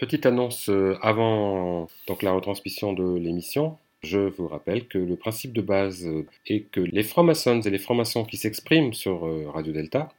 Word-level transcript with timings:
Petite 0.00 0.24
annonce 0.24 0.70
euh, 0.70 0.96
avant 1.02 1.86
donc, 2.08 2.22
la 2.22 2.32
retransmission 2.32 2.94
de 2.94 3.18
l'émission. 3.18 3.76
Je 4.02 4.18
vous 4.18 4.48
rappelle 4.48 4.88
que 4.88 4.96
le 4.96 5.14
principe 5.14 5.52
de 5.52 5.60
base 5.60 6.06
euh, 6.06 6.26
est 6.46 6.62
que 6.70 6.80
les 6.80 7.02
francs-maçons 7.02 7.60
et 7.60 7.68
les 7.68 7.78
francs-maçons 7.78 8.24
qui 8.24 8.38
s'expriment 8.38 8.94
sur 8.94 9.26
euh, 9.26 9.50
Radio 9.50 9.74
Delta, 9.74 10.10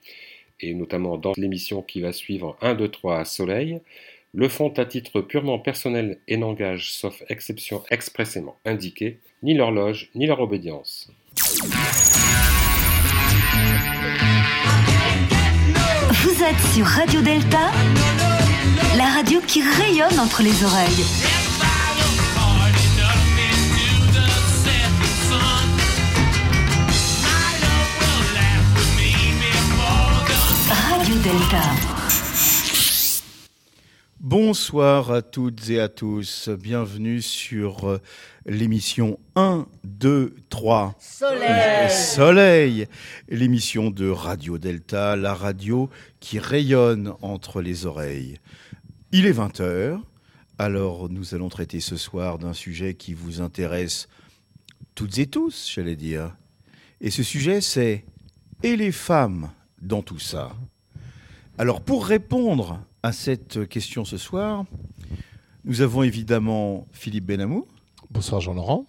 et 0.59 0.75
notamment 0.75 1.17
dans 1.17 1.31
l'émission 1.35 1.81
qui 1.81 1.99
va 1.99 2.11
suivre 2.11 2.57
1, 2.61 2.75
2, 2.75 2.89
3 2.89 3.25
Soleil, 3.25 3.81
le 4.35 4.49
font 4.49 4.69
à 4.77 4.85
titre 4.85 5.19
purement 5.19 5.57
personnel 5.57 6.19
et 6.27 6.37
n'engagent, 6.37 6.91
sauf 6.91 7.23
exception 7.29 7.81
expressément 7.89 8.57
indiquée, 8.65 9.17
ni 9.41 9.55
leur 9.55 9.71
loge 9.71 10.11
ni 10.13 10.27
leur 10.27 10.41
obédience. 10.41 11.09
Vous 16.11 16.43
êtes 16.43 16.59
sur 16.71 16.85
Radio 16.85 17.21
Delta, 17.23 17.71
la 18.97 19.05
radio 19.05 19.39
qui 19.47 19.61
rayonne 19.61 20.19
entre 20.19 20.43
les 20.43 20.63
oreilles. 20.63 21.05
Radio 30.69 31.15
Delta. 31.15 31.61
Bonsoir 34.19 35.11
à 35.11 35.21
toutes 35.21 35.69
et 35.69 35.79
à 35.79 35.87
tous. 35.87 36.49
Bienvenue 36.49 37.21
sur 37.21 37.89
euh, 37.89 38.01
l'émission 38.45 39.19
1, 39.35 39.67
2, 39.83 40.35
3. 40.49 40.95
Soleil. 40.99 41.89
Soleil. 41.89 42.87
L'émission 43.29 43.89
de 43.89 44.09
Radio 44.09 44.57
Delta, 44.57 45.15
la 45.15 45.33
radio 45.33 45.89
qui 46.19 46.39
rayonne 46.39 47.13
entre 47.21 47.61
les 47.61 47.85
oreilles. 47.85 48.39
Il 49.13 49.25
est 49.25 49.33
20h. 49.33 49.99
Alors 50.57 51.09
nous 51.09 51.35
allons 51.35 51.49
traiter 51.49 51.81
ce 51.81 51.97
soir 51.97 52.37
d'un 52.37 52.53
sujet 52.53 52.93
qui 52.93 53.13
vous 53.13 53.41
intéresse 53.41 54.07
toutes 54.95 55.17
et 55.17 55.27
tous, 55.27 55.69
j'allais 55.69 55.97
dire. 55.97 56.33
Et 57.01 57.11
ce 57.11 57.21
sujet, 57.21 57.59
c'est 57.59 58.05
Et 58.63 58.77
les 58.77 58.93
femmes 58.93 59.51
dans 59.81 60.01
tout 60.01 60.19
ça? 60.19 60.55
Alors 61.57 61.81
pour 61.81 62.05
répondre 62.05 62.79
à 63.03 63.11
cette 63.11 63.67
question 63.67 64.05
ce 64.05 64.15
soir, 64.15 64.63
nous 65.65 65.81
avons 65.81 66.03
évidemment 66.03 66.87
Philippe 66.93 67.25
Benamou. 67.25 67.67
Bonsoir 68.11 68.39
Jean-Laurent. 68.39 68.85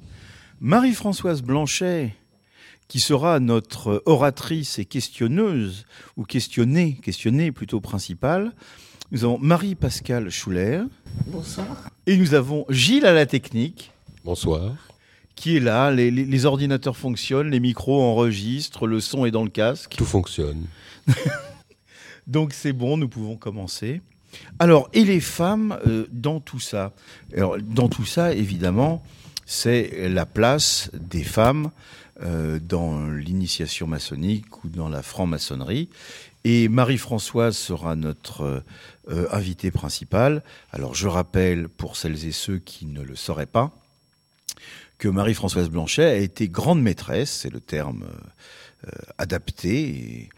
Marie-Françoise 0.60 1.42
Blanchet, 1.42 2.14
qui 2.86 3.00
sera 3.00 3.40
notre 3.40 4.04
oratrice 4.06 4.78
et 4.78 4.84
questionneuse, 4.84 5.84
ou 6.16 6.22
questionnée, 6.22 6.94
questionnée 7.02 7.50
plutôt 7.50 7.80
principale. 7.80 8.52
Nous 9.12 9.24
avons 9.24 9.38
Marie-Pascale 9.38 10.30
Schuller. 10.30 10.80
Bonsoir. 11.26 11.66
Et 12.06 12.16
nous 12.16 12.32
avons 12.34 12.64
Gilles 12.70 13.04
à 13.06 13.12
la 13.12 13.26
technique, 13.26 13.92
Bonsoir. 14.24 14.72
qui 15.34 15.56
est 15.56 15.60
là. 15.60 15.90
Les, 15.90 16.10
les- 16.10 16.24
les 16.24 16.46
ordinateurs 16.46 16.96
fonctionnent, 16.96 17.50
les 17.50 17.60
micros 17.60 18.02
enregistrent, 18.02 18.86
le 18.86 19.00
son 19.00 19.26
est 19.26 19.30
dans 19.30 19.44
le 19.44 19.50
casque. 19.50 19.94
Tout 19.98 20.06
fonctionne. 20.06 20.64
Donc 22.26 22.52
c'est 22.54 22.72
bon, 22.72 22.96
nous 22.96 23.08
pouvons 23.08 23.36
commencer. 23.36 24.00
Alors, 24.58 24.88
et 24.94 25.04
les 25.04 25.20
femmes 25.20 25.78
euh, 25.86 26.06
dans 26.10 26.40
tout 26.40 26.60
ça? 26.60 26.92
Alors, 27.36 27.58
Dans 27.58 27.88
tout 27.90 28.06
ça, 28.06 28.32
évidemment, 28.32 29.02
c'est 29.44 30.08
la 30.08 30.24
place 30.24 30.90
des 30.94 31.22
femmes 31.24 31.70
euh, 32.22 32.58
dans 32.58 33.06
l'initiation 33.08 33.86
maçonnique 33.86 34.64
ou 34.64 34.68
dans 34.70 34.88
la 34.88 35.02
franc-maçonnerie. 35.02 35.90
Et 36.44 36.68
Marie-Françoise 36.68 37.56
sera 37.56 37.94
notre 37.94 38.64
euh, 39.08 39.26
invitée 39.32 39.72
principale. 39.72 40.44
Alors, 40.70 40.94
je 40.94 41.08
rappelle, 41.08 41.68
pour 41.68 41.96
celles 41.96 42.24
et 42.24 42.32
ceux 42.32 42.58
qui 42.58 42.86
ne 42.86 43.02
le 43.02 43.16
sauraient 43.16 43.46
pas, 43.46 43.72
que 44.98 45.08
Marie-Françoise 45.08 45.70
Blanchet 45.70 46.04
a 46.04 46.14
été 46.14 46.48
grande 46.48 46.80
maîtresse, 46.80 47.40
c'est 47.42 47.52
le 47.52 47.58
terme 47.58 48.04
euh, 48.04 48.88
euh, 48.88 49.12
adapté, 49.18 50.28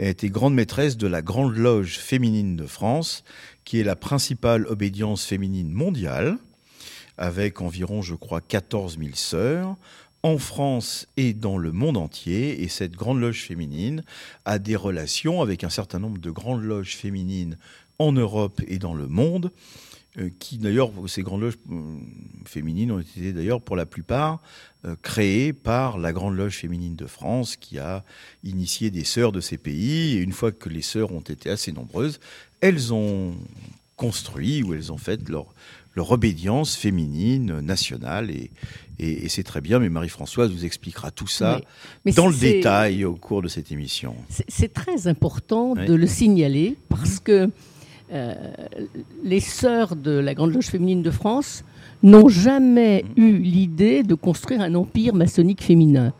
a 0.00 0.08
été 0.08 0.30
grande 0.30 0.54
maîtresse 0.54 0.96
de 0.96 1.06
la 1.06 1.22
Grande 1.22 1.56
Loge 1.56 1.98
féminine 1.98 2.56
de 2.56 2.66
France, 2.66 3.22
qui 3.64 3.78
est 3.78 3.84
la 3.84 3.94
principale 3.94 4.66
obédience 4.66 5.24
féminine 5.24 5.70
mondiale, 5.70 6.38
avec 7.18 7.60
environ, 7.60 8.02
je 8.02 8.16
crois, 8.16 8.40
14 8.40 8.98
000 8.98 9.10
sœurs, 9.14 9.76
en 10.24 10.38
France 10.38 11.06
et 11.16 11.32
dans 11.32 11.58
le 11.58 11.70
monde 11.70 11.96
entier. 11.96 12.62
Et 12.62 12.68
cette 12.68 12.96
Grande 12.96 13.20
Loge 13.20 13.42
féminine 13.42 14.02
a 14.44 14.58
des 14.58 14.76
relations 14.76 15.42
avec 15.42 15.62
un 15.64 15.70
certain 15.70 15.98
nombre 15.98 16.18
de 16.18 16.30
grandes 16.30 16.64
loges 16.64 16.96
féminines 16.96 17.56
en 17.98 18.12
Europe 18.12 18.60
et 18.68 18.78
dans 18.78 18.94
le 18.94 19.08
monde, 19.08 19.50
euh, 20.18 20.30
qui 20.38 20.58
d'ailleurs, 20.58 20.90
ces 21.06 21.22
grandes 21.22 21.42
loges 21.42 21.58
euh, 21.70 21.98
féminines 22.44 22.90
ont 22.92 22.98
été 23.00 23.32
d'ailleurs 23.32 23.60
pour 23.60 23.76
la 23.76 23.86
plupart 23.86 24.40
euh, 24.84 24.96
créées 25.02 25.52
par 25.52 25.98
la 25.98 26.12
Grande 26.12 26.36
Loge 26.36 26.56
féminine 26.56 26.96
de 26.96 27.06
France, 27.06 27.56
qui 27.56 27.78
a 27.78 28.04
initié 28.44 28.90
des 28.90 29.04
sœurs 29.04 29.32
de 29.32 29.40
ces 29.40 29.58
pays. 29.58 30.16
Et 30.16 30.20
une 30.20 30.32
fois 30.32 30.50
que 30.52 30.68
les 30.68 30.82
sœurs 30.82 31.12
ont 31.12 31.20
été 31.20 31.50
assez 31.50 31.72
nombreuses, 31.72 32.20
elles 32.60 32.92
ont 32.94 33.34
construit 33.96 34.62
ou 34.62 34.74
elles 34.74 34.92
ont 34.92 34.96
fait 34.98 35.28
leur, 35.28 35.46
leur 35.94 36.12
obédience 36.12 36.76
féminine 36.76 37.60
nationale. 37.60 38.30
Et, 38.30 38.50
et, 39.00 39.24
et 39.24 39.28
c'est 39.28 39.42
très 39.42 39.60
bien, 39.60 39.78
mais 39.80 39.88
Marie-Françoise 39.88 40.50
vous 40.52 40.64
expliquera 40.64 41.10
tout 41.10 41.26
ça. 41.26 41.60
Mais 42.04 42.12
dans 42.12 42.28
le 42.28 42.36
détail 42.36 43.04
au 43.04 43.14
cours 43.16 43.42
de 43.42 43.48
cette 43.48 43.70
émission. 43.72 44.14
C'est 44.28 44.46
c'est 44.48 44.72
très 44.72 45.06
important 45.06 45.74
Oui. 45.76 45.86
de 45.86 45.94
le 45.94 46.06
signaler 46.06 46.76
parce 46.88 47.18
que 47.20 47.50
euh, 48.12 48.34
les 49.24 49.40
sœurs 49.40 49.96
de 49.96 50.12
la 50.12 50.34
Grande 50.34 50.52
Loge 50.54 50.66
féminine 50.66 51.02
de 51.02 51.10
France 51.10 51.64
n'ont 52.02 52.28
jamais 52.28 53.04
Mm. 53.16 53.20
eu 53.22 53.32
l'idée 53.38 54.02
de 54.02 54.14
construire 54.14 54.60
un 54.60 54.74
empire 54.74 55.14
maçonnique 55.14 55.62
féminin. 55.62 56.12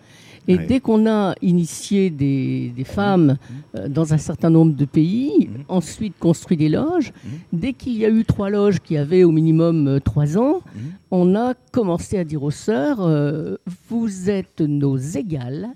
Et 0.50 0.56
Ouais. 0.56 0.66
dès 0.66 0.81
qu'on 0.81 1.06
a 1.06 1.34
initié 1.43 2.09
des, 2.09 2.72
des 2.75 2.84
femmes 2.84 3.37
euh, 3.77 3.87
dans 3.87 4.15
un 4.15 4.19
certain 4.19 4.48
nombre 4.48 4.75
de 4.75 4.87
pays, 4.87 5.50
ensuite 5.69 6.15
construit 6.19 6.56
des 6.56 6.71
loges, 6.71 7.12
dès 7.53 7.75
qu'il 7.75 7.98
y 7.98 8.06
a 8.06 8.09
eu 8.09 8.25
trois 8.25 8.48
loges 8.48 8.81
qui 8.81 8.97
avaient 8.97 9.25
au 9.25 9.31
minimum 9.31 9.87
euh, 9.87 10.00
trois 10.00 10.38
ans, 10.38 10.62
on 11.10 11.34
a 11.37 11.53
commencé 11.71 12.16
à 12.16 12.25
dire 12.25 12.43
aux 12.43 12.50
sœurs, 12.50 13.00
euh, 13.03 13.56
vous 13.91 14.31
êtes 14.31 14.62
nos 14.62 14.97
égales. 14.97 15.69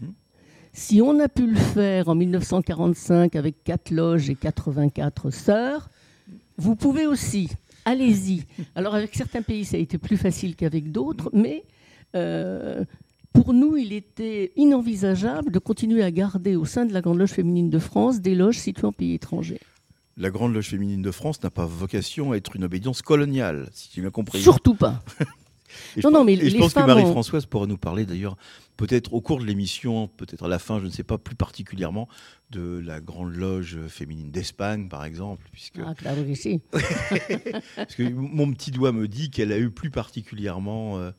Si 0.73 1.03
on 1.03 1.21
a 1.21 1.29
pu 1.29 1.47
le 1.47 1.55
faire 1.57 2.09
en 2.09 2.15
1945 2.15 3.37
avec 3.37 3.63
quatre 3.65 3.91
loges 3.91 4.31
et 4.31 4.35
84 4.35 5.29
sœurs, 5.31 5.91
vous 6.57 6.77
pouvez 6.77 7.07
aussi. 7.07 7.49
Allez-y. 7.85 8.45
Alors 8.75 8.95
avec 8.95 9.15
certains 9.15 9.43
pays, 9.43 9.65
ça 9.65 9.77
a 9.77 9.81
été 9.81 9.99
plus 9.99 10.17
facile 10.17 10.55
qu'avec 10.57 10.93
d'autres, 10.93 11.31
mais 11.33 11.65
euh, 12.15 12.85
pour 13.33 13.55
nous, 13.55 13.77
il 13.77 13.93
était 13.93 14.53
inenvisageable 14.57 15.51
de 15.51 15.59
continuer 15.59 16.03
à 16.03 16.11
garder 16.11 16.55
au 16.57 16.65
sein 16.65 16.85
de 16.85 16.93
la 16.93 17.01
Grande 17.01 17.19
Loge 17.19 17.31
féminine 17.31 17.71
de 17.71 17.79
France 17.79 18.21
des 18.21 18.35
loges 18.35 18.59
situées 18.59 18.87
en 18.87 18.93
pays 18.93 19.15
étrangers. 19.15 19.61
La 20.19 20.31
Grande 20.31 20.53
Loge 20.53 20.69
féminine 20.69 21.01
de 21.03 21.11
France 21.11 21.43
n'a 21.43 21.51
pas 21.51 21.65
vocation 21.67 22.33
à 22.33 22.37
être 22.37 22.55
une 22.55 22.65
obédience 22.65 23.01
coloniale, 23.03 23.69
si 23.73 23.89
tu 23.91 24.03
m'as 24.03 24.11
compris. 24.11 24.41
Surtout 24.43 24.75
pas. 24.75 25.03
Et 25.97 26.01
Non, 26.01 26.11
pense- 26.11 26.13
non, 26.13 26.25
mais 26.25 26.35
et 26.35 26.51
je 26.51 26.59
pense 26.59 26.75
que 26.75 26.81
Marie-Françoise 26.81 27.47
pourra 27.47 27.67
nous 27.67 27.79
parler 27.79 28.05
d'ailleurs, 28.05 28.37
peut-être 28.77 29.15
au 29.15 29.23
cours 29.23 29.39
de 29.41 29.47
l'émission, 29.47 30.07
peut-être 30.19 30.45
à 30.45 30.49
la 30.49 30.59
fin, 30.59 30.79
je 30.81 30.85
ne 30.85 30.91
sais 30.91 31.03
pas, 31.03 31.17
plus 31.17 31.35
particulièrement 31.35 32.09
de 32.53 32.79
la 32.85 33.01
Grande 33.01 33.35
Loge 33.35 33.79
féminine 33.89 34.31
d'Espagne, 34.31 34.89
par 34.89 35.05
exemple, 35.05 35.49
puisque, 35.53 35.81
Ah, 35.85 35.95
claro 35.97 36.23
que 36.23 36.35
sí. 36.35 36.61
parce 37.77 37.95
que 37.95 38.03
mon 38.13 38.53
petit 38.53 38.71
doigt 38.71 38.93
me 38.93 39.09
dit 39.09 39.31
qu'elle 39.31 39.51
a 39.53 39.59
eu 39.59 39.71
plus 39.71 39.91
particulièrement 39.91 40.99
euh, 40.99 41.11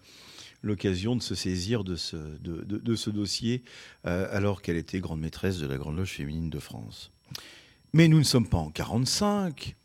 l'occasion 0.62 1.16
de 1.16 1.22
se 1.22 1.36
saisir 1.36 1.84
de 1.84 1.96
ce, 1.96 2.16
de, 2.16 2.62
de- 2.64 2.78
de 2.78 2.96
ce 2.96 3.10
dossier 3.10 3.64
euh, 4.06 4.28
alors 4.32 4.62
qu'elle 4.62 4.78
était 4.78 5.00
grande 5.00 5.20
maîtresse 5.20 5.58
de 5.58 5.68
la 5.68 5.78
Grande 5.78 5.98
Loge 5.98 6.12
féminine 6.12 6.50
de 6.50 6.60
France. 6.60 7.12
Mais 7.94 8.08
nous 8.08 8.20
ne 8.20 8.24
sommes 8.24 8.48
pas 8.48 8.58
en 8.58 8.70
45. 8.70 9.76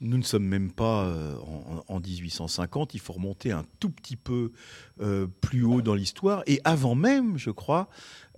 Nous 0.00 0.16
ne 0.16 0.22
sommes 0.22 0.44
même 0.44 0.70
pas 0.70 1.06
euh, 1.06 1.34
en, 1.38 1.84
en 1.88 2.00
1850. 2.00 2.94
Il 2.94 3.00
faut 3.00 3.14
remonter 3.14 3.50
un 3.50 3.64
tout 3.80 3.90
petit 3.90 4.16
peu 4.16 4.52
euh, 5.00 5.26
plus 5.40 5.64
haut 5.64 5.82
dans 5.82 5.94
l'histoire. 5.94 6.42
Et 6.46 6.60
avant 6.62 6.94
même, 6.94 7.36
je 7.36 7.50
crois, 7.50 7.88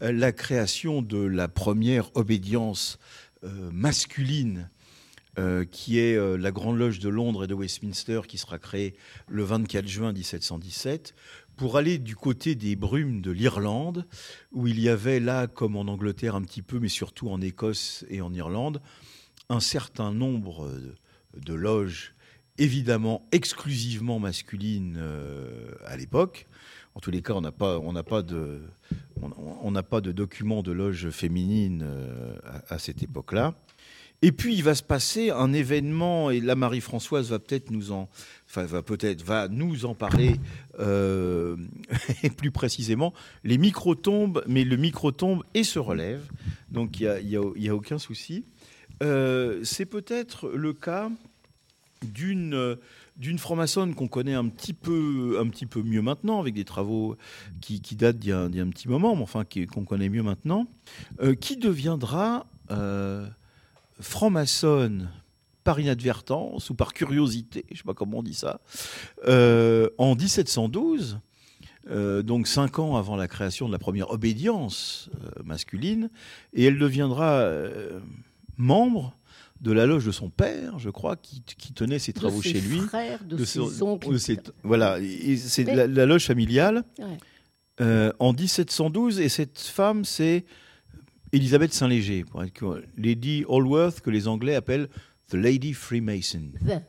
euh, 0.02 0.10
la 0.10 0.32
création 0.32 1.02
de 1.02 1.18
la 1.18 1.48
première 1.48 2.14
obédience 2.16 2.98
masculine, 3.72 4.68
qui 5.70 5.98
est 5.98 6.36
la 6.36 6.50
Grande 6.50 6.76
Loge 6.76 6.98
de 6.98 7.08
Londres 7.08 7.44
et 7.44 7.46
de 7.46 7.54
Westminster, 7.54 8.20
qui 8.28 8.36
sera 8.36 8.58
créée 8.58 8.94
le 9.28 9.42
24 9.44 9.88
juin 9.88 10.12
1717, 10.12 11.14
pour 11.56 11.78
aller 11.78 11.96
du 11.96 12.16
côté 12.16 12.54
des 12.54 12.76
brumes 12.76 13.22
de 13.22 13.30
l'Irlande, 13.30 14.06
où 14.52 14.66
il 14.66 14.78
y 14.78 14.90
avait 14.90 15.20
là, 15.20 15.46
comme 15.46 15.76
en 15.76 15.88
Angleterre 15.88 16.34
un 16.34 16.42
petit 16.42 16.60
peu, 16.60 16.78
mais 16.80 16.90
surtout 16.90 17.30
en 17.30 17.40
Écosse 17.40 18.04
et 18.10 18.20
en 18.20 18.34
Irlande, 18.34 18.82
un 19.48 19.60
certain 19.60 20.12
nombre 20.12 20.70
de, 21.36 21.54
loges, 21.54 22.14
évidemment 22.58 23.26
exclusivement 23.32 24.18
masculines 24.18 24.96
euh, 24.98 25.72
à 25.86 25.96
l'époque. 25.96 26.46
En 26.94 27.00
tous 27.00 27.10
les 27.10 27.22
cas, 27.22 27.34
on 27.34 27.40
n'a 27.40 27.52
pas, 27.52 27.78
de, 28.22 28.60
on- 29.22 29.30
on 29.62 29.70
pas 29.82 30.00
de 30.00 30.12
document 30.12 30.62
de 30.62 30.72
loge 30.72 31.10
féminine 31.10 31.82
euh, 31.84 32.34
à, 32.44 32.78
cette 32.78 33.02
époque-là. 33.02 33.54
Et 34.22 34.32
puis 34.32 34.54
il 34.54 34.62
va 34.62 34.74
se 34.74 34.82
passer 34.82 35.30
un 35.30 35.54
événement, 35.54 36.30
et 36.30 36.40
là 36.40 36.54
Marie-Françoise 36.54 37.30
va 37.30 37.38
peut-être 37.38 37.70
nous 37.70 37.90
en, 37.90 38.10
enfin 38.46 38.66
va 38.66 38.82
peut-être 38.82 39.22
va 39.24 39.48
nous 39.48 39.86
en 39.86 39.94
parler 39.94 40.36
euh, 40.78 41.56
plus 42.36 42.50
précisément. 42.50 43.14
Les 43.44 43.56
micros 43.56 43.94
tombent, 43.94 44.44
mais 44.46 44.64
le 44.64 44.76
micro 44.76 45.10
tombe 45.10 45.42
et 45.54 45.64
se 45.64 45.78
relève, 45.78 46.28
donc 46.70 47.00
il 47.00 47.04
y 47.04 47.08
a, 47.08 47.18
il 47.20 47.28
y 47.30 47.36
a- 47.38 47.52
il 47.56 47.62
y 47.62 47.68
a 47.70 47.74
aucun 47.74 47.96
souci. 47.98 48.44
Euh, 49.02 49.60
c'est 49.64 49.86
peut-être 49.86 50.48
le 50.48 50.72
cas 50.72 51.10
d'une 52.02 52.76
d'une 53.20 53.38
franc-maçonne 53.38 53.94
qu'on 53.94 54.08
connaît 54.08 54.34
un 54.34 54.48
petit 54.48 54.72
peu 54.72 55.36
un 55.38 55.48
petit 55.48 55.66
peu 55.66 55.82
mieux 55.82 56.00
maintenant 56.00 56.40
avec 56.40 56.54
des 56.54 56.64
travaux 56.64 57.16
qui, 57.60 57.80
qui 57.82 57.94
datent 57.94 58.18
d'il 58.18 58.30
y, 58.30 58.70
petit 58.70 58.88
moment 58.88 59.14
mais 59.14 59.22
enfin 59.22 59.44
qu'on 59.44 59.84
connaît 59.84 60.08
mieux 60.08 60.22
maintenant 60.22 60.66
euh, 61.20 61.34
qui 61.34 61.56
deviendra 61.56 62.46
euh, 62.70 63.28
franc-maçonne 64.00 65.10
par 65.64 65.78
inadvertance 65.78 66.70
ou 66.70 66.74
par 66.74 66.94
curiosité 66.94 67.66
je 67.70 67.76
sais 67.76 67.84
pas 67.84 67.94
comment 67.94 68.18
on 68.18 68.22
dit 68.22 68.34
ça 68.34 68.60
en 69.26 70.14
1712 70.16 71.20
euh, 71.90 72.22
donc 72.22 72.46
cinq 72.46 72.78
ans 72.78 72.96
avant 72.96 73.16
la 73.16 73.28
création 73.28 73.66
de 73.66 73.72
la 73.72 73.78
première 73.78 74.10
obédience 74.10 75.10
masculine 75.44 76.08
et 76.54 76.64
elle 76.64 76.78
deviendra 76.78 77.46
membre 78.60 79.16
de 79.60 79.72
la 79.72 79.84
loge 79.86 80.06
de 80.06 80.10
son 80.12 80.30
père, 80.30 80.78
je 80.78 80.88
crois, 80.88 81.16
qui, 81.16 81.42
qui 81.42 81.72
tenait 81.74 81.98
ses 81.98 82.12
travaux 82.14 82.38
de 82.38 82.42
ses 82.44 82.52
chez 82.54 82.60
lui. 82.60 82.78
frères, 82.80 83.22
de, 83.24 83.44
ses 83.44 83.58
son- 83.58 83.82
oncles. 83.90 84.12
de 84.12 84.16
ses- 84.18 84.38
voilà, 84.62 84.98
c'est 85.36 85.64
la, 85.64 85.86
la 85.86 86.06
loge 86.06 86.24
familiale 86.26 86.82
Ouais. 86.98 87.04
euh, 87.82 88.12
en 88.18 88.32
1712. 88.32 89.20
Et 89.20 89.28
cette 89.28 89.58
femme, 89.58 90.04
c'est 90.06 90.44
Elisabeth 91.32 91.72
Saint-Léger, 91.74 92.24
pour 92.24 92.42
être 92.42 92.82
Lady 92.96 93.44
Allworth, 93.50 94.00
que 94.00 94.10
les 94.10 94.28
Anglais 94.28 94.54
appellent 94.54 94.88
The 95.30 95.34
Lady 95.34 95.74
Freemason. 95.74 96.52
The- 96.64 96.80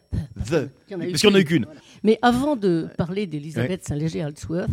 The. 0.50 0.70
Parce 0.96 1.22
qu'il 1.22 1.30
n'y 1.30 1.36
en 1.36 1.36
a 1.36 1.40
eu 1.42 1.46
qu'une. 1.46 1.66
Voilà. 1.66 1.80
Mais 2.04 2.18
avant 2.22 2.56
de 2.56 2.88
parler 2.98 3.28
d'Elisabeth 3.28 3.86
Saint-Léger-Halsworth, 3.86 4.70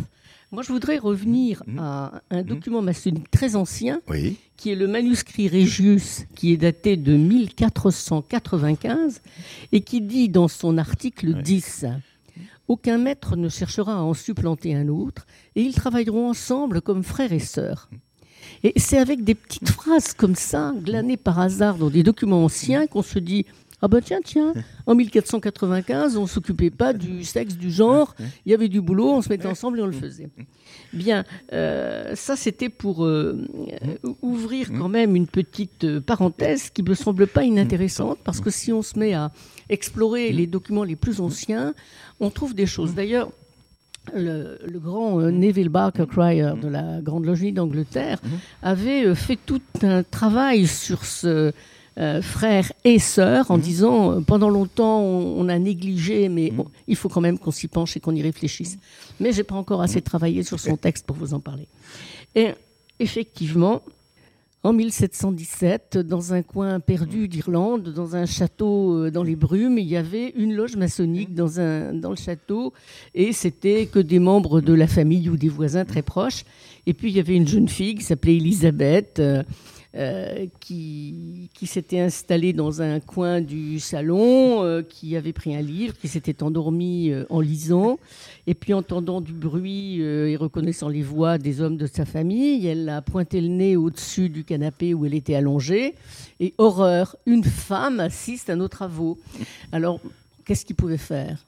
moi 0.51 0.63
je 0.63 0.71
voudrais 0.71 0.97
revenir 0.97 1.61
Mhm. 1.67 1.79
à 1.79 2.21
un 2.31 2.43
document 2.43 2.81
maçonnique 2.81 3.29
très 3.31 3.55
ancien, 3.55 4.01
Oui. 4.09 4.37
qui 4.57 4.71
est 4.71 4.75
le 4.75 4.87
manuscrit 4.87 5.47
Régius, 5.47 6.23
qui 6.35 6.53
est 6.53 6.57
daté 6.57 6.97
de 6.97 7.15
1495, 7.15 9.21
et 9.71 9.81
qui 9.81 10.01
dit 10.01 10.29
dans 10.29 10.47
son 10.47 10.77
article 10.77 11.35
Ouais. 11.35 11.41
10 11.43 11.85
Aucun 12.67 12.97
maître 12.99 13.35
ne 13.35 13.49
cherchera 13.49 13.95
à 13.95 14.01
en 14.01 14.13
supplanter 14.13 14.75
un 14.75 14.87
autre, 14.89 15.25
et 15.55 15.61
ils 15.63 15.73
travailleront 15.73 16.29
ensemble 16.29 16.81
comme 16.81 17.01
frères 17.03 17.33
et 17.33 17.39
sœurs. 17.39 17.89
Et 18.63 18.73
c'est 18.77 18.97
avec 18.99 19.23
des 19.23 19.33
petites 19.35 19.69
phrases 19.69 20.13
comme 20.13 20.35
ça, 20.35 20.73
glanées 20.77 21.17
par 21.17 21.39
hasard 21.39 21.77
dans 21.77 21.89
des 21.89 22.03
documents 22.03 22.43
anciens, 22.45 22.85
qu'on 22.87 23.01
se 23.01 23.17
dit 23.19 23.45
Ah 23.81 23.87
ben 23.87 24.01
tiens, 24.01 24.19
tiens, 24.23 24.53
en 24.85 24.95
1495, 24.95 26.17
on 26.17 26.23
ne 26.23 26.27
s'occupait 26.27 26.69
pas 26.69 26.91
du 26.91 27.23
sexe, 27.23 27.55
du 27.55 27.71
genre, 27.71 28.13
il 28.45 28.51
y 28.51 28.53
avait 28.53 28.67
du 28.67 28.81
boulot, 28.81 29.13
on 29.13 29.21
se 29.21 29.29
mettait 29.29 29.47
ensemble 29.47 29.79
et 29.79 29.81
on 29.81 29.85
le 29.85 29.93
faisait. 29.93 30.27
Bien, 30.91 31.23
euh, 31.53 32.13
ça 32.15 32.35
c'était 32.35 32.67
pour 32.69 33.05
euh, 33.05 33.47
euh, 34.05 34.09
ouvrir 34.21 34.69
quand 34.77 34.89
même 34.89 35.15
une 35.15 35.27
petite 35.27 35.99
parenthèse 36.01 36.69
qui 36.69 36.83
me 36.83 36.93
semble 36.93 37.27
pas 37.27 37.43
inintéressante, 37.43 38.19
parce 38.23 38.41
que 38.41 38.49
si 38.49 38.73
on 38.73 38.81
se 38.81 38.99
met 38.99 39.13
à 39.13 39.31
explorer 39.69 40.31
les 40.33 40.45
documents 40.47 40.83
les 40.83 40.97
plus 40.97 41.21
anciens, 41.21 41.73
on 42.19 42.29
trouve 42.31 42.53
des 42.53 42.65
choses. 42.65 42.93
D'ailleurs, 42.95 43.29
le, 44.15 44.57
le 44.65 44.79
grand 44.79 45.19
euh, 45.19 45.31
Neville 45.31 45.69
Barker 45.69 46.05
Cryer 46.09 46.53
de 46.61 46.67
la 46.67 47.01
Grande 47.01 47.25
Logie 47.25 47.51
d'Angleterre 47.51 48.19
avait 48.61 49.05
euh, 49.05 49.15
fait 49.15 49.37
tout 49.45 49.61
un 49.81 50.03
travail 50.03 50.67
sur 50.67 51.05
ce 51.05 51.51
euh, 51.97 52.21
frère 52.21 52.71
et 52.83 52.99
sœur 52.99 53.51
en 53.51 53.57
disant 53.57 54.11
euh, 54.11 54.19
pendant 54.21 54.49
longtemps 54.49 55.01
on, 55.01 55.39
on 55.39 55.49
a 55.49 55.57
négligé 55.59 56.29
mais 56.29 56.51
bon, 56.51 56.67
il 56.87 56.95
faut 56.95 57.09
quand 57.09 57.21
même 57.21 57.37
qu'on 57.39 57.51
s'y 57.51 57.67
penche 57.67 57.97
et 57.97 57.99
qu'on 57.99 58.15
y 58.15 58.21
réfléchisse. 58.21 58.77
Mais 59.19 59.31
j'ai 59.33 59.43
pas 59.43 59.55
encore 59.55 59.81
assez 59.81 60.01
travaillé 60.01 60.43
sur 60.43 60.59
son 60.59 60.77
texte 60.77 61.05
pour 61.05 61.15
vous 61.17 61.33
en 61.33 61.39
parler. 61.39 61.67
Et 62.35 62.49
effectivement, 62.99 63.81
en 64.61 64.73
1717, 64.73 65.97
dans 65.99 66.33
un 66.33 66.41
coin 66.41 66.81
perdu 66.81 67.29
d'Irlande, 67.29 67.93
dans 67.93 68.17
un 68.17 68.25
château 68.25 69.05
euh, 69.05 69.11
dans 69.11 69.23
les 69.23 69.37
brumes, 69.37 69.77
il 69.77 69.87
y 69.87 69.95
avait 69.95 70.33
une 70.35 70.53
loge 70.53 70.75
maçonnique 70.75 71.33
dans, 71.33 71.61
un, 71.61 71.93
dans 71.93 72.09
le 72.09 72.17
château 72.17 72.73
et 73.15 73.31
c'était 73.31 73.85
que 73.85 73.99
des 73.99 74.19
membres 74.19 74.59
de 74.59 74.73
la 74.73 74.87
famille 74.87 75.29
ou 75.29 75.37
des 75.37 75.47
voisins 75.47 75.85
très 75.85 76.01
proches. 76.01 76.43
Et 76.85 76.93
puis 76.93 77.09
il 77.09 77.15
y 77.15 77.19
avait 77.21 77.35
une 77.35 77.47
jeune 77.47 77.69
fille 77.69 77.95
qui 77.95 78.03
s'appelait 78.03 78.35
Elisabeth. 78.35 79.19
euh, 79.19 79.43
euh, 79.95 80.45
qui, 80.59 81.49
s'était 81.65 81.99
installée 81.99 82.53
dans 82.53 82.83
un 82.83 82.99
coin 82.99 83.41
du 83.41 83.79
salon, 83.79 84.63
euh, 84.63 84.83
qui 84.83 85.15
avait 85.15 85.33
pris 85.33 85.55
un 85.55 85.61
livre, 85.61 85.95
qui 85.99 86.07
s'était 86.07 86.43
endormie 86.43 87.09
euh, 87.09 87.25
en 87.31 87.39
lisant, 87.39 87.97
et 88.45 88.53
puis 88.53 88.75
entendant 88.75 89.19
du 89.19 89.33
bruit 89.33 89.99
et 90.01 90.35
reconnaissant 90.35 90.89
les 90.89 91.01
voix 91.01 91.39
des 91.39 91.61
hommes 91.61 91.77
de 91.77 91.87
sa 91.87 92.05
famille, 92.05 92.67
elle 92.67 92.87
a 92.87 93.01
pointé 93.01 93.41
le 93.41 93.47
nez 93.47 93.75
au-dessus 93.75 94.29
du 94.29 94.43
canapé 94.43 94.93
où 94.93 95.07
elle 95.07 95.15
était 95.15 95.35
allongée, 95.35 95.95
et 96.39 96.53
horreur, 96.59 97.15
une 97.25 97.43
femme 97.43 97.99
assiste 97.99 98.51
à 98.51 98.55
nos 98.55 98.67
travaux. 98.67 99.17
Alors, 99.71 99.99
qu'est-ce 100.45 100.65
qu'il 100.65 100.75
pouvait 100.75 100.97
faire? 100.97 101.45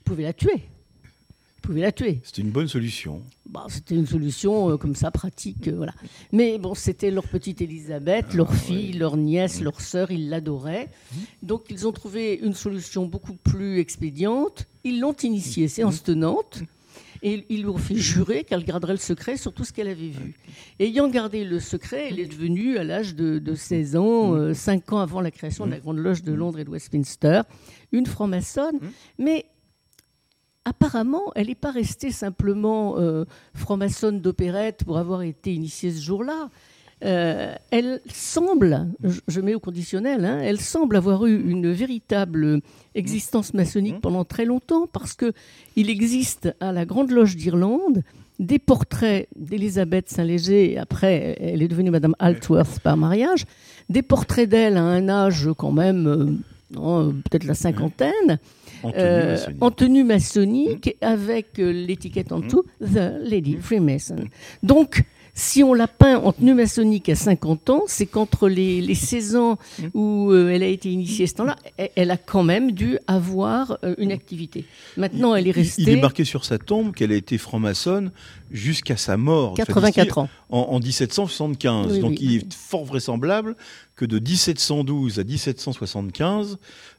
Il 0.00 0.04
pouvait 0.04 0.24
la 0.24 0.34
tuer. 0.34 0.64
Pouvait 1.62 1.82
la 1.82 1.92
tuer. 1.92 2.20
C'était 2.24 2.42
une 2.42 2.50
bonne 2.50 2.68
solution. 2.68 3.22
Bah, 3.48 3.66
c'était 3.68 3.94
une 3.94 4.06
solution 4.06 4.70
euh, 4.70 4.76
comme 4.76 4.94
ça, 4.94 5.10
pratique. 5.10 5.68
euh, 5.68 5.74
voilà. 5.76 5.92
Mais 6.32 6.58
bon, 6.58 6.74
c'était 6.74 7.10
leur 7.10 7.26
petite 7.28 7.60
Elisabeth, 7.60 8.34
leur 8.34 8.52
fille, 8.54 8.92
leur 8.92 9.16
nièce, 9.16 9.60
leur 9.60 9.80
sœur, 9.80 10.10
ils 10.10 10.28
l'adoraient. 10.30 10.88
Donc 11.42 11.64
ils 11.70 11.86
ont 11.86 11.92
trouvé 11.92 12.34
une 12.42 12.54
solution 12.54 13.06
beaucoup 13.06 13.34
plus 13.34 13.78
expédiente. 13.78 14.66
Ils 14.84 15.00
l'ont 15.00 15.12
initiée, 15.22 15.68
séance 15.68 16.02
tenante. 16.02 16.62
Et 17.22 17.44
ils 17.50 17.60
lui 17.64 17.68
ont 17.68 17.76
fait 17.76 17.96
jurer 17.96 18.44
qu'elle 18.44 18.64
garderait 18.64 18.94
le 18.94 18.98
secret 18.98 19.36
sur 19.36 19.52
tout 19.52 19.64
ce 19.64 19.74
qu'elle 19.74 19.88
avait 19.88 20.08
vu. 20.08 20.34
Ayant 20.78 21.06
gardé 21.08 21.44
le 21.44 21.60
secret, 21.60 22.08
elle 22.08 22.18
est 22.18 22.24
devenue, 22.26 22.78
à 22.78 22.84
l'âge 22.84 23.14
de, 23.14 23.38
de 23.38 23.54
16 23.54 23.96
ans, 23.96 24.34
euh, 24.34 24.54
5 24.54 24.94
ans 24.94 25.00
avant 25.00 25.20
la 25.20 25.30
création 25.30 25.66
de 25.66 25.70
la 25.72 25.80
Grande 25.80 25.98
Loge 25.98 26.22
de 26.22 26.32
Londres 26.32 26.58
et 26.60 26.64
de 26.64 26.70
Westminster, 26.70 27.42
une 27.92 28.06
franc-maçonne. 28.06 28.78
Mais 29.18 29.44
apparemment, 30.64 31.32
elle 31.34 31.48
n'est 31.48 31.54
pas 31.54 31.70
restée 31.70 32.10
simplement 32.10 32.98
euh, 32.98 33.24
franc-maçonne 33.54 34.20
d'opérette 34.20 34.84
pour 34.84 34.98
avoir 34.98 35.22
été 35.22 35.54
initiée 35.54 35.90
ce 35.90 36.02
jour-là. 36.02 36.48
Euh, 37.02 37.54
elle 37.70 38.00
semble, 38.12 38.88
je, 39.26 39.40
mets 39.40 39.54
au 39.54 39.60
conditionnel, 39.60 40.26
hein, 40.26 40.38
elle 40.42 40.60
semble 40.60 40.96
avoir 40.96 41.24
eu 41.24 41.34
une 41.34 41.72
véritable 41.72 42.60
existence 42.94 43.54
maçonnique 43.54 44.02
pendant 44.02 44.26
très 44.26 44.44
longtemps 44.44 44.86
parce 44.86 45.14
que 45.14 45.32
il 45.76 45.88
existe 45.88 46.54
à 46.60 46.72
la 46.72 46.84
Grande 46.84 47.10
Loge 47.10 47.36
d'Irlande 47.36 48.02
des 48.38 48.58
portraits 48.58 49.28
d'Elisabeth 49.34 50.10
Saint-Léger, 50.10 50.76
après 50.76 51.36
elle 51.40 51.62
est 51.62 51.68
devenue 51.68 51.90
Madame 51.90 52.14
Altworth 52.18 52.80
par 52.80 52.98
mariage, 52.98 53.46
des 53.88 54.02
portraits 54.02 54.48
d'elle 54.48 54.76
à 54.76 54.82
un 54.82 55.08
âge 55.08 55.48
quand 55.56 55.72
même, 55.72 56.06
euh, 56.76 57.12
peut-être 57.30 57.44
la 57.44 57.54
cinquantaine, 57.54 58.38
En 58.82 58.90
tenue 58.92 59.02
euh, 59.02 59.30
maçonnique. 59.30 59.62
en 59.62 59.70
tenue 59.70 60.04
maçonnique 60.04 60.96
avec 61.00 61.58
euh, 61.58 61.72
l'étiquette 61.72 62.32
en 62.32 62.40
dessous, 62.40 62.64
The 62.80 63.12
Lady 63.22 63.56
Freemason. 63.60 64.24
Donc, 64.62 65.04
si 65.34 65.62
on 65.62 65.74
l'a 65.74 65.88
peint 65.88 66.18
en 66.18 66.32
tenue 66.32 66.54
maçonnique 66.54 67.08
à 67.08 67.14
50 67.14 67.70
ans, 67.70 67.84
c'est 67.86 68.06
qu'entre 68.06 68.48
les, 68.48 68.80
les 68.80 68.94
16 68.94 69.36
ans 69.36 69.58
où 69.94 70.30
euh, 70.30 70.50
elle 70.50 70.62
a 70.62 70.66
été 70.66 70.90
initiée 70.90 71.26
ce 71.26 71.34
temps-là, 71.34 71.56
elle, 71.76 71.90
elle 71.96 72.10
a 72.10 72.16
quand 72.16 72.42
même 72.42 72.72
dû 72.72 72.98
avoir 73.06 73.78
euh, 73.84 73.94
une 73.98 74.12
activité. 74.12 74.64
Maintenant, 74.96 75.34
elle 75.34 75.48
est 75.48 75.52
restée 75.52 75.82
Il, 75.82 75.88
est 75.88 76.00
marqué 76.00 76.24
sur 76.24 76.44
sa 76.44 76.58
tombe 76.58 76.94
qu'elle 76.94 77.12
a 77.12 77.16
été 77.16 77.38
franc-maçonne 77.38 78.10
jusqu'à 78.50 78.96
sa 78.96 79.16
mort. 79.16 79.54
84 79.54 80.18
ans. 80.18 80.28
En, 80.50 80.58
en 80.70 80.80
1775. 80.80 81.92
Oui, 81.92 82.00
Donc 82.00 82.10
oui. 82.10 82.18
il 82.20 82.36
est 82.36 82.52
fort 82.52 82.84
vraisemblable 82.84 83.56
que 83.96 84.04
de 84.06 84.18
1712 84.18 85.18
à 85.18 85.24
1775, 85.24 86.58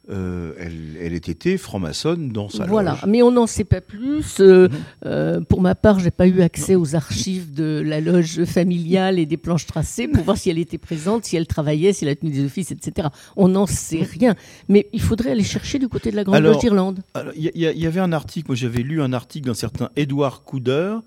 euh, 0.09 0.53
elle, 0.59 0.97
elle 1.01 1.13
ait 1.13 1.17
été 1.17 1.57
franc-maçonne 1.57 2.29
dans 2.31 2.47
sa 2.47 2.65
Voilà, 2.65 2.91
loge. 2.91 3.05
mais 3.07 3.23
on 3.23 3.31
n'en 3.31 3.47
sait 3.47 3.63
pas 3.63 3.81
plus. 3.81 4.39
Euh, 4.39 4.67
Mhm. 4.69 4.77
euh, 5.07 5.41
pour 5.41 5.61
ma 5.61 5.73
part, 5.73 5.99
j'ai 5.99 6.11
pas 6.11 6.27
eu 6.27 6.41
accès 6.41 6.75
aux 6.75 6.95
archives 6.95 7.53
de 7.53 7.81
la 7.83 8.01
loge 8.01 8.43
familiale 8.45 9.17
et 9.19 9.25
des 9.25 9.37
planches 9.37 9.65
tracées 9.65 10.07
pour 10.07 10.23
voir 10.23 10.37
si 10.37 10.49
elle 10.51 10.59
était 10.59 10.77
présente, 10.77 11.25
si 11.25 11.35
elle 11.35 11.47
travaillait, 11.47 11.91
si 11.91 12.05
elle 12.05 12.11
a 12.11 12.15
tenu 12.15 12.31
des 12.31 12.45
offices, 12.45 12.71
etc. 12.71 13.07
On 13.35 13.47
n'en 13.47 13.65
sait 13.65 14.03
rien. 14.03 14.35
Mais 14.69 14.87
il 14.93 15.01
faudrait 15.01 15.31
aller 15.31 15.43
chercher 15.43 15.79
du 15.79 15.87
côté 15.87 16.11
de 16.11 16.15
la 16.15 16.23
Grande 16.23 16.35
Alors, 16.35 16.53
Loge 16.53 16.61
d'Irlande. 16.61 16.99
Y, 17.35 17.51
y 17.55 17.65
il 17.65 17.79
y 17.79 17.87
avait 17.87 17.99
un 17.99 18.13
article, 18.13 18.47
moi 18.49 18.55
j'avais 18.55 18.83
lu 18.83 19.01
un 19.01 19.11
article 19.13 19.47
d'un 19.47 19.53
certain 19.55 19.89
Édouard 19.95 20.43
Couder 20.43 20.97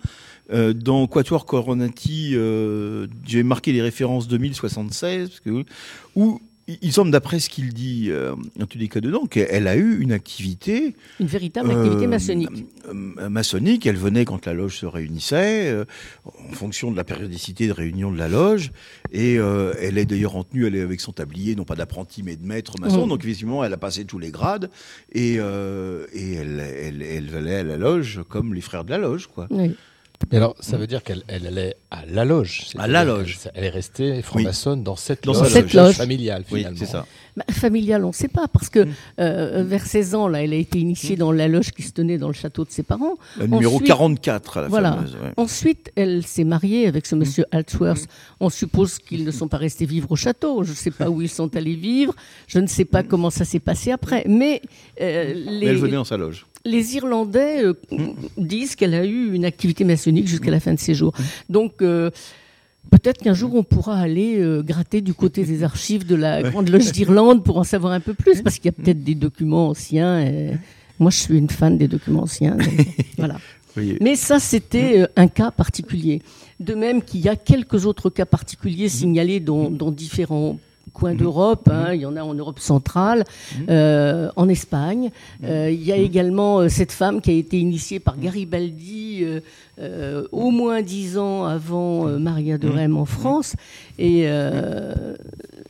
euh, 0.53 0.73
dans 0.73 1.07
Quatuor 1.07 1.47
Coronati, 1.47 2.33
euh, 2.35 3.07
j'ai 3.27 3.43
marqué 3.43 3.73
les 3.73 3.83
références 3.83 4.29
2076, 4.29 5.29
parce 5.29 5.41
que, 5.41 5.65
où 6.17 6.41
il 6.83 6.95
semble, 6.95 7.11
d'après 7.11 7.41
ce 7.41 7.51
qu'il 7.51 7.75
dit, 7.75 8.07
euh, 8.09 8.35
en 8.59 8.65
tous 8.65 8.79
les 8.79 8.89
cas 8.89 9.01
dedans, 9.01 9.27
qu'elle 9.27 9.69
a 9.69 9.77
eu 9.77 10.01
une 10.01 10.13
activité 10.13 10.95
Une 11.21 11.27
véritable 11.27 11.71
activité 11.71 12.07
euh, 12.07 12.09
maçonnique. 12.09 12.65
euh, 12.89 13.29
maçonnique. 13.29 13.85
Elle 13.85 13.99
venait 13.99 14.25
quand 14.25 14.47
la 14.47 14.55
loge 14.55 14.79
se 14.79 14.87
réunissait, 14.87 15.69
euh, 15.69 15.85
en 16.25 16.53
fonction 16.55 16.91
de 16.91 16.97
la 16.97 17.05
périodicité 17.05 17.67
de 17.67 17.73
réunion 17.73 18.11
de 18.11 18.17
la 18.17 18.29
loge. 18.31 18.73
Et 19.13 19.35
elle 19.35 19.99
est 19.99 20.07
d'ailleurs 20.07 20.37
en 20.37 20.43
tenue, 20.45 20.67
elle 20.67 20.75
est 20.75 20.81
avec 20.81 21.03
son 21.03 21.13
tablier, 21.13 21.55
non 21.55 21.65
pas 21.65 21.77
d'apprenti, 21.77 22.23
mais 22.23 22.35
de 22.37 22.47
maître 22.47 22.81
maçon. 22.81 23.03
Mhm. 23.03 23.09
Donc 23.11 23.25
effectivement, 23.25 23.63
elle 23.63 23.73
a 23.75 23.77
passé 23.77 24.07
tous 24.07 24.19
les 24.19 24.31
grades. 24.31 24.71
Et, 25.13 25.35
et 25.35 25.39
elle, 25.39 26.61
elle, 26.61 27.03
elle 27.03 27.35
allait 27.37 27.57
à 27.57 27.63
la 27.63 27.77
loge 27.77 28.23
comme 28.31 28.55
les 28.55 28.63
frères 28.63 28.85
de 28.85 28.91
la 28.91 28.99
loge, 28.99 29.27
quoi. 29.27 29.49
Oui. 29.51 29.75
Mais 30.31 30.39
alors, 30.39 30.55
ça 30.61 30.77
veut 30.79 30.87
dire 30.87 31.03
qu'elle 31.03 31.23
elle 31.29 31.47
allait 31.47 31.77
à 31.91 32.07
la 32.07 32.25
loge. 32.25 32.69
À 32.79 32.89
la 32.89 33.05
loge. 33.05 33.39
Elle 33.55 33.65
est 33.65 33.69
restée 33.69 34.23
franc-maçonne 34.23 34.83
dans 34.83 34.97
cette 34.97 35.25
Dans 35.25 35.33
loge, 35.35 35.49
cette 35.49 35.75
loge. 35.75 35.95
familiale, 35.97 36.45
Oui, 36.51 36.59
finalement. 36.61 36.79
c'est 36.79 36.87
ça. 36.87 37.05
Bah, 37.37 37.45
familiale, 37.51 38.05
on 38.05 38.09
ne 38.09 38.13
sait 38.13 38.29
pas, 38.29 38.47
parce 38.49 38.71
que 38.71 38.87
euh, 39.19 39.65
vers 39.67 39.85
16 39.85 40.15
ans, 40.15 40.29
là, 40.29 40.43
elle 40.43 40.53
a 40.53 40.57
été 40.57 40.79
initiée 40.79 41.17
dans 41.17 41.31
la 41.33 41.47
loge 41.49 41.73
qui 41.73 41.83
se 41.83 41.93
tenait 41.93 42.17
dans 42.17 42.29
le 42.29 42.33
château 42.35 42.65
de 42.65 42.71
ses 42.71 42.85
parents. 42.85 43.17
La 43.39 43.47
numéro 43.49 43.75
Ensuite- 43.75 43.89
44, 43.89 44.61
la 44.63 44.69
Voilà. 44.69 44.93
fameuse. 44.93 45.15
ouais. 45.15 45.33
Ensuite, 45.37 45.93
elle 45.97 46.25
s'est 46.25 46.45
mariée 46.45 46.87
avec 46.87 47.07
ce 47.07 47.17
monsieur 47.17 47.45
Altsworth. 47.51 48.07
On 48.41 48.49
suppose 48.51 48.99
qu'ils 49.01 49.25
ne 49.25 49.31
sont 49.31 49.49
pas 49.49 49.59
restés 49.59 49.85
vivre 49.85 50.11
au 50.13 50.17
château. 50.17 50.63
Je 50.63 50.71
ne 50.71 50.77
sais 50.77 50.91
pas 50.93 51.11
où 51.11 51.21
ils 51.23 51.29
sont 51.29 51.55
allés 51.57 51.75
vivre. 51.77 52.15
Je 52.47 52.61
ne 52.61 52.67
sais 52.69 52.85
pas 52.87 53.03
comment 53.03 53.31
ça 53.31 53.45
s'est 53.45 53.61
passé 53.61 53.91
après. 53.91 54.25
Mais 54.29 54.63
euh, 55.01 55.35
Mais 55.61 55.67
elle 55.67 55.77
venait 55.77 55.97
dans 55.97 56.05
sa 56.05 56.17
loge. 56.17 56.47
Les 56.65 56.97
Irlandais 56.97 57.65
euh, 57.65 57.75
disent 58.39 58.75
qu'elle 58.75 58.95
a 58.95 59.05
eu 59.05 59.35
une 59.35 59.45
activité 59.45 59.85
maçonnique 59.85 60.27
jusqu'à 60.27 60.51
la 60.51 60.61
fin 60.61 60.73
de 60.73 60.79
ses 60.79 60.95
jours. 60.95 61.13
Donc, 61.49 61.83
euh, 61.83 62.11
peut-être 62.91 63.23
qu'un 63.23 63.35
jour, 63.35 63.55
on 63.55 63.63
pourra 63.63 63.99
aller 63.99 64.39
euh, 64.39 64.63
gratter 64.63 65.01
du 65.01 65.15
côté 65.15 65.45
des 65.45 65.63
archives 65.63 66.07
de 66.07 66.15
la 66.15 66.43
Grande 66.43 66.71
Loge 66.71 66.91
d'Irlande 66.93 67.45
pour 67.45 67.59
en 67.59 67.65
savoir 67.65 67.93
un 67.93 68.01
peu 68.01 68.15
plus, 68.15 68.43
parce 68.43 68.57
qu'il 68.57 68.67
y 68.67 68.69
a 68.69 68.73
peut-être 68.73 69.05
des 69.05 69.15
documents 69.15 69.69
anciens. 69.69 70.21
et 70.21 70.53
Moi, 70.99 71.11
je 71.11 71.19
suis 71.19 71.39
une 71.39 71.51
fan 71.51 71.77
des 71.77 71.89
documents 71.89 72.23
anciens. 72.23 72.57
donc, 72.57 72.87
voilà. 73.19 73.37
Oui. 73.77 73.99
Mais 74.01 74.15
ça, 74.15 74.39
c'était 74.39 75.07
un 75.17 75.27
cas 75.27 75.51
particulier. 75.51 76.23
De 76.61 76.75
même 76.75 77.03
qu'il 77.03 77.21
y 77.21 77.29
a 77.29 77.35
quelques 77.35 77.87
autres 77.87 78.09
cas 78.09 78.25
particuliers 78.25 78.89
signalés 78.89 79.41
dans, 79.41 79.69
dans 79.69 79.91
différents 79.91 80.59
coins 80.95 81.15
d'Europe. 81.15 81.69
hein. 81.71 81.93
Il 81.93 82.01
y 82.01 82.07
en 82.07 82.17
a 82.17 82.23
en 82.23 82.33
Europe 82.35 82.61
centrale, 82.61 83.25
euh, 83.69 84.31
en 84.37 84.49
Espagne. 84.49 85.11
Euh, 85.45 85.71
il 85.71 85.83
y 85.85 85.93
a 85.93 85.97
également 85.97 86.61
euh, 86.61 86.69
cette 86.69 86.93
femme 86.93 87.21
qui 87.21 87.31
a 87.31 87.35
été 87.35 87.59
initiée 87.59 88.01
par 88.01 88.17
Garibaldi 88.19 89.25
euh, 89.81 90.27
au 90.31 90.51
moins 90.51 90.81
dix 90.83 91.19
ans 91.19 91.45
avant 91.45 92.05
Maria 92.19 92.57
de 92.59 92.69
Rème 92.69 92.97
en 92.97 93.05
France. 93.05 93.55
Et 93.99 94.27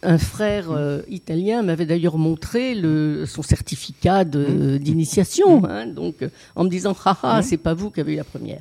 un 0.06 0.18
frère 0.18 0.66
italien 1.08 1.62
m'avait 1.62 1.86
d'ailleurs 1.86 2.18
montré 2.18 2.74
le, 2.74 3.24
son 3.26 3.42
certificat 3.42 4.24
d'initiation, 4.24 5.64
hein, 5.64 5.86
donc 5.86 6.16
en 6.54 6.64
me 6.64 6.68
disant 6.68 6.94
haha, 7.04 7.40
c'est 7.42 7.56
pas 7.56 7.72
vous 7.74 7.90
qui 7.90 8.00
avez 8.00 8.12
eu 8.14 8.16
la 8.16 8.24
première. 8.24 8.60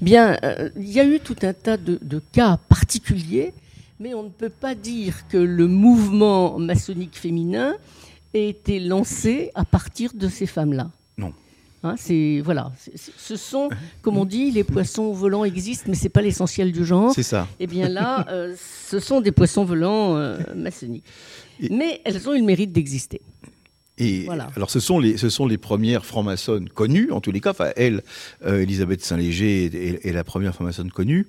Bien, 0.00 0.36
il 0.76 0.90
y 0.90 0.98
a 1.00 1.04
eu 1.04 1.20
tout 1.20 1.36
un 1.42 1.52
tas 1.52 1.76
de, 1.76 1.98
de 2.00 2.20
cas 2.32 2.58
particuliers, 2.68 3.52
mais 4.00 4.14
on 4.14 4.24
ne 4.24 4.28
peut 4.30 4.48
pas 4.48 4.74
dire 4.74 5.28
que 5.28 5.36
le 5.36 5.66
mouvement 5.68 6.58
maçonnique 6.58 7.16
féminin 7.16 7.74
ait 8.34 8.48
été 8.48 8.80
lancé 8.80 9.50
à 9.54 9.64
partir 9.64 10.12
de 10.14 10.28
ces 10.28 10.46
femmes-là. 10.46 10.90
Non. 11.18 11.32
Hein, 11.82 11.94
c'est 11.96 12.40
voilà, 12.44 12.72
ce 13.16 13.36
sont, 13.36 13.70
comme 14.02 14.18
on 14.18 14.24
dit, 14.26 14.50
les 14.50 14.64
poissons 14.64 15.12
volants 15.12 15.44
existent, 15.44 15.86
mais 15.88 15.94
c'est 15.94 16.10
pas 16.10 16.20
l'essentiel 16.22 16.72
du 16.72 16.84
genre. 16.84 17.12
C'est 17.14 17.22
ça. 17.22 17.48
Eh 17.58 17.66
bien 17.66 17.88
là, 17.88 18.26
euh, 18.30 18.54
ce 18.90 19.00
sont 19.00 19.20
des 19.22 19.32
poissons 19.32 19.64
volants 19.64 20.16
euh, 20.16 20.38
maçonniques. 20.54 21.04
Et- 21.60 21.70
Mais 21.70 22.00
elles 22.04 22.28
ont 22.28 22.34
eu 22.34 22.38
le 22.38 22.44
mérite 22.44 22.72
d'exister. 22.72 23.20
Et 23.96 24.24
Voilà. 24.24 24.48
alors, 24.56 24.70
ce 24.70 24.80
sont 24.80 24.98
les, 24.98 25.16
ce 25.18 25.28
sont 25.28 25.46
les 25.46 25.58
premières 25.58 26.06
francs-maçonnes 26.06 26.68
connues, 26.70 27.10
en 27.12 27.20
tous 27.20 27.32
les 27.32 27.40
cas. 27.40 27.50
Enfin, 27.50 27.70
elle, 27.76 28.02
euh, 28.46 28.62
Elisabeth 28.62 29.02
Saint-Léger, 29.04 29.64
est, 29.66 29.74
est- 29.74 30.06
est 30.06 30.12
la 30.12 30.24
première 30.24 30.54
franc-maçonne 30.54 30.90
connue. 30.90 31.26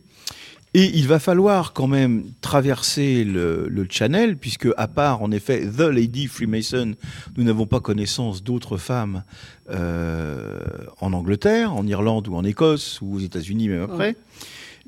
Et 0.73 0.89
il 0.97 1.05
va 1.07 1.19
falloir 1.19 1.73
quand 1.73 1.87
même 1.87 2.23
traverser 2.39 3.25
le, 3.25 3.67
le 3.67 3.85
channel, 3.89 4.37
puisque 4.37 4.69
à 4.77 4.87
part, 4.87 5.21
en 5.21 5.31
effet, 5.31 5.65
The 5.65 5.81
Lady 5.81 6.27
Freemason, 6.27 6.95
nous 7.35 7.43
n'avons 7.43 7.65
pas 7.65 7.81
connaissance 7.81 8.41
d'autres 8.41 8.77
femmes 8.77 9.23
euh, 9.69 10.59
en 11.01 11.11
Angleterre, 11.11 11.73
en 11.75 11.85
Irlande 11.85 12.29
ou 12.29 12.35
en 12.35 12.45
Écosse, 12.45 12.99
ou 13.01 13.15
aux 13.15 13.19
États-Unis 13.19 13.67
même 13.67 13.83
après. 13.83 14.15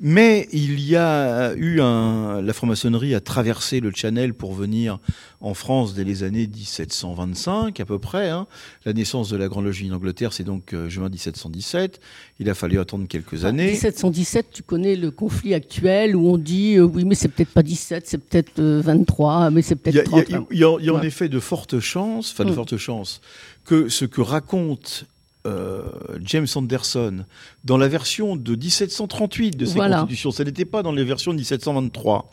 Mais 0.00 0.48
il 0.52 0.80
y 0.80 0.96
a 0.96 1.54
eu 1.54 1.80
un, 1.80 2.42
la 2.42 2.52
franc-maçonnerie 2.52 3.14
a 3.14 3.20
traversé 3.20 3.78
le 3.80 3.92
Channel 3.94 4.34
pour 4.34 4.52
venir 4.52 4.98
en 5.40 5.54
France 5.54 5.94
dès 5.94 6.02
les 6.04 6.24
années 6.24 6.46
1725 6.48 7.78
à 7.78 7.84
peu 7.84 7.98
près. 7.98 8.28
hein. 8.30 8.46
La 8.84 8.92
naissance 8.92 9.28
de 9.30 9.36
la 9.36 9.46
Grande 9.48 9.66
Loge 9.66 9.84
d'Angleterre, 9.86 10.32
c'est 10.32 10.42
donc 10.44 10.72
euh, 10.74 10.88
juin 10.88 11.08
1717. 11.08 12.00
Il 12.40 12.50
a 12.50 12.54
fallu 12.54 12.78
attendre 12.80 13.06
quelques 13.06 13.44
années. 13.44 13.70
1717, 13.70 14.46
tu 14.52 14.62
connais 14.62 14.96
le 14.96 15.10
conflit 15.10 15.54
actuel 15.54 16.16
où 16.16 16.28
on 16.28 16.38
dit 16.38 16.76
euh, 16.76 16.82
oui, 16.82 17.04
mais 17.04 17.14
c'est 17.14 17.28
peut-être 17.28 17.50
pas 17.52 17.62
17, 17.62 18.06
c'est 18.06 18.18
peut-être 18.18 18.58
euh, 18.58 18.80
23, 18.84 19.50
mais 19.50 19.62
c'est 19.62 19.78
Il 19.86 19.94
y 19.94 19.98
a, 20.00 20.02
peut-être 20.02 20.28
il 20.28 20.32
y 20.32 20.34
a- 20.34 20.38
30. 20.38 20.48
il 20.50 20.58
y 20.58 20.64
a- 20.64 20.76
il 20.80 20.86
y 20.86 20.88
a 20.88 20.94
en 20.94 21.02
effet 21.02 21.28
de 21.28 21.38
fortes 21.38 21.78
chances, 21.78 22.32
enfin 22.32 22.44
de 22.44 22.50
Mm. 22.50 22.54
fortes 22.54 22.76
chances, 22.76 23.20
que 23.64 23.88
ce 23.88 24.04
que 24.04 24.20
raconte 24.20 25.04
euh, 25.46 25.82
James 26.24 26.46
Anderson 26.54 27.24
dans 27.64 27.76
la 27.76 27.88
version 27.88 28.36
de 28.36 28.52
1738 28.56 29.56
de 29.56 29.64
ses 29.66 29.74
Voilà. 29.74 29.96
constitutions, 30.00 30.30
ça 30.30 30.44
n'était 30.44 30.64
pas 30.64 30.82
dans 30.82 30.92
les 30.92 31.04
versions 31.04 31.32
de 31.32 31.38
1723. 31.38 32.30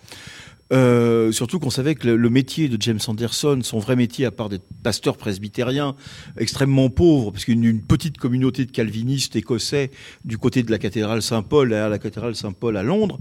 Euh, 0.71 1.31
surtout 1.31 1.59
qu'on 1.59 1.69
savait 1.69 1.95
que 1.95 2.07
le, 2.07 2.15
le 2.15 2.29
métier 2.29 2.69
de 2.69 2.81
James 2.81 2.99
Anderson, 3.07 3.59
son 3.63 3.79
vrai 3.79 3.95
métier, 3.95 4.25
à 4.25 4.31
part 4.31 4.49
d'être 4.49 4.65
pasteur 4.83 5.17
presbytérien, 5.17 5.95
extrêmement 6.37 6.89
pauvre, 6.89 7.31
parce 7.31 7.45
qu'une 7.45 7.63
une 7.63 7.81
petite 7.81 8.17
communauté 8.17 8.65
de 8.65 8.71
calvinistes 8.71 9.35
écossais 9.35 9.91
du 10.25 10.37
côté 10.37 10.63
de 10.63 10.71
la 10.71 10.77
cathédrale 10.77 11.21
Saint-Paul, 11.21 11.73
à 11.73 11.89
la 11.89 11.99
cathédrale 11.99 12.35
Saint-Paul 12.35 12.77
à 12.77 12.83
Londres, 12.83 13.19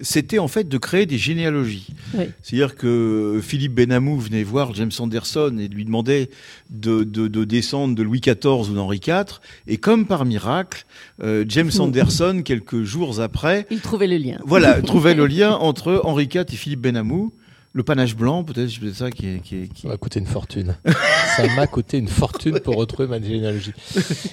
c'était 0.00 0.38
en 0.38 0.48
fait 0.48 0.68
de 0.68 0.76
créer 0.76 1.06
des 1.06 1.18
généalogies. 1.18 1.88
Oui. 2.14 2.24
C'est-à-dire 2.42 2.74
que 2.74 3.40
Philippe 3.42 3.74
Benamou 3.74 4.18
venait 4.18 4.42
voir 4.42 4.74
James 4.74 4.90
Anderson 4.98 5.56
et 5.58 5.68
lui 5.68 5.84
demandait 5.84 6.30
de, 6.70 7.04
de, 7.04 7.28
de 7.28 7.44
descendre 7.44 7.94
de 7.94 8.02
Louis 8.02 8.20
XIV 8.20 8.70
ou 8.70 8.74
d'Henri 8.74 9.00
IV. 9.06 9.40
Et 9.66 9.76
comme 9.76 10.06
par 10.06 10.24
miracle, 10.24 10.84
euh, 11.22 11.44
James 11.48 11.70
Anderson, 11.78 12.42
quelques 12.44 12.82
jours 12.82 13.20
après, 13.20 13.66
Il 13.70 13.80
trouvait 13.80 14.06
le 14.06 14.16
lien. 14.18 14.38
voilà, 14.44 14.80
trouvait 14.82 15.14
le 15.14 15.26
lien 15.26 15.52
entre 15.52 16.00
Henri 16.04 16.24
IV 16.32 16.42
et 16.52 16.56
Philippe 16.56 16.80
Benamou. 16.80 17.32
Le 17.76 17.82
panache 17.82 18.14
blanc, 18.14 18.44
peut-être, 18.44 18.70
c'est 18.70 18.94
ça 18.94 19.10
qui 19.10 19.26
est... 19.26 19.38
Qui 19.40 19.56
est- 19.62 19.68
qui- 19.72 19.82
Ça 19.82 19.88
m'a 19.88 19.96
coûté 19.96 20.20
une 20.20 20.26
fortune. 20.26 20.76
ça 21.36 21.44
m'a 21.56 21.66
coûté 21.66 21.98
une 21.98 22.06
fortune 22.06 22.60
pour 22.60 22.76
retrouver 22.76 23.08
ma 23.08 23.20
généalogie. 23.20 23.72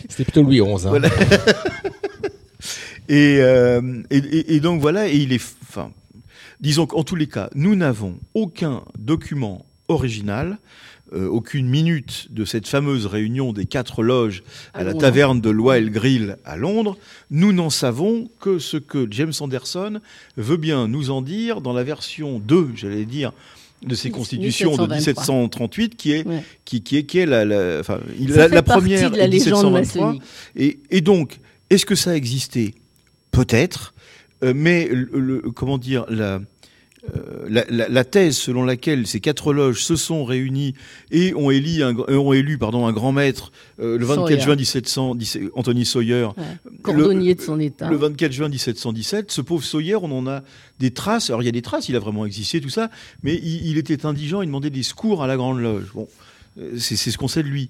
C'était 0.09 0.23
plutôt 0.25 0.43
Louis 0.43 0.59
XI. 0.61 0.85
hein. 0.85 0.89
Voilà. 0.89 1.09
Et, 3.09 3.37
euh, 3.41 4.03
et, 4.09 4.17
et- 4.17 4.55
et 4.55 4.59
donc 4.59 4.79
voilà, 4.79 5.07
et 5.07 5.15
il 5.17 5.33
est, 5.33 5.41
enfin, 5.63 5.91
disons 6.59 6.85
qu'en 6.85 7.03
tous 7.03 7.15
les 7.15 7.27
cas, 7.27 7.49
nous 7.55 7.75
n'avons 7.75 8.17
aucun 8.35 8.83
document 8.97 9.65
original, 9.87 10.59
euh, 11.13 11.27
aucune 11.27 11.67
minute 11.67 12.27
de 12.31 12.45
cette 12.45 12.67
fameuse 12.67 13.05
réunion 13.05 13.51
des 13.53 13.65
quatre 13.65 14.01
loges 14.03 14.43
à, 14.73 14.79
À 14.79 14.83
la 14.83 14.91
Londres. 14.91 15.01
taverne 15.01 15.41
de 15.41 15.49
Loyal 15.49 15.89
Grill 15.89 16.37
à 16.45 16.55
Londres. 16.57 16.97
Nous 17.29 17.51
n'en 17.53 17.69
savons 17.69 18.29
que 18.39 18.59
ce 18.59 18.77
que 18.77 19.07
James 19.11 19.33
Anderson 19.41 19.99
veut 20.37 20.57
bien 20.57 20.87
nous 20.87 21.11
en 21.11 21.21
dire 21.21 21.61
dans 21.61 21.73
la 21.73 21.83
version 21.83 22.39
2, 22.39 22.69
j'allais 22.75 23.05
dire, 23.05 23.33
de 23.85 23.95
ses 23.95 24.11
constitutions 24.11 24.71
de 24.77 24.81
1723. 24.83 24.95
1738, 25.35 25.95
qui 25.97 26.11
est, 26.11 26.27
Ouais. 26.27 26.43
qui, 26.65 26.81
qui 26.83 26.97
est, 26.97 27.03
qui 27.03 27.17
est 27.17 27.25
la, 27.25 27.43
la, 27.45 27.79
enfin, 27.79 27.99
il- 28.19 28.29
la, 28.29 28.47
la 28.47 28.61
première 28.61 29.09
de 29.11 29.17
la 29.17 29.25
légende 29.27 29.73
1723. 29.73 30.05
maçonnique. 30.05 30.21
Et, 30.55 30.79
et 30.91 31.01
donc, 31.01 31.39
est-ce 31.71 31.85
que 31.85 31.95
ça 31.95 32.11
a 32.11 32.15
existé? 32.15 32.75
Peut-être, 33.31 33.93
euh, 34.43 34.53
mais 34.55 34.87
le, 34.87 35.09
le- 35.19 35.41
comment 35.51 35.77
dire 35.77 36.05
la, 36.09 36.41
euh, 37.15 37.47
la, 37.49 37.65
la- 37.69 37.89
la 37.89 38.03
thèse 38.03 38.37
selon 38.37 38.63
laquelle 38.63 39.07
ces 39.07 39.19
quatre 39.19 39.53
loges 39.53 39.83
se 39.83 39.95
sont 39.95 40.23
réunies 40.23 40.75
et 41.09 41.33
ont 41.33 41.49
élu 41.49 41.81
un, 41.81 41.95
euh, 41.97 42.17
ont 42.17 42.33
élu, 42.33 42.57
pardon, 42.59 42.85
un 42.85 42.93
grand 42.93 43.11
maître 43.11 43.51
euh, 43.79 43.97
le 43.97 44.05
24 44.05 44.27
Sawyer. 44.27 44.41
juin 44.41 44.55
1700, 44.55 45.17
Anthony 45.55 45.85
Sawyer, 45.85 46.25
Ouais. 46.37 46.43
Cordonnier 46.83 47.33
de 47.35 47.41
son 47.41 47.59
état. 47.59 47.89
le 47.89 47.95
24 47.97 48.31
juin 48.31 48.49
1717, 48.49 49.31
ce 49.31 49.41
pauvre 49.41 49.63
Sawyer, 49.63 49.95
on 49.95 50.11
en 50.11 50.27
a 50.27 50.43
des 50.79 50.91
traces. 50.91 51.29
Alors 51.29 51.41
il 51.41 51.45
y 51.45 51.49
a 51.49 51.51
des 51.51 51.61
traces, 51.63 51.89
il 51.89 51.95
a 51.95 51.99
vraiment 51.99 52.25
existé, 52.25 52.61
tout 52.61 52.69
ça, 52.69 52.89
mais 53.23 53.35
il, 53.35 53.65
il 53.67 53.77
était 53.77 54.05
indigent, 54.05 54.41
il 54.41 54.47
demandait 54.47 54.69
des 54.69 54.83
secours 54.83 55.23
à 55.23 55.27
la 55.27 55.37
Grande 55.37 55.59
Loge. 55.59 55.91
Bon, 55.95 56.07
euh, 56.59 56.73
c'est 56.77 56.95
c'est 56.95 57.09
ce 57.11 57.17
qu'on 57.17 57.27
sait 57.27 57.43
de 57.43 57.47
lui. 57.47 57.69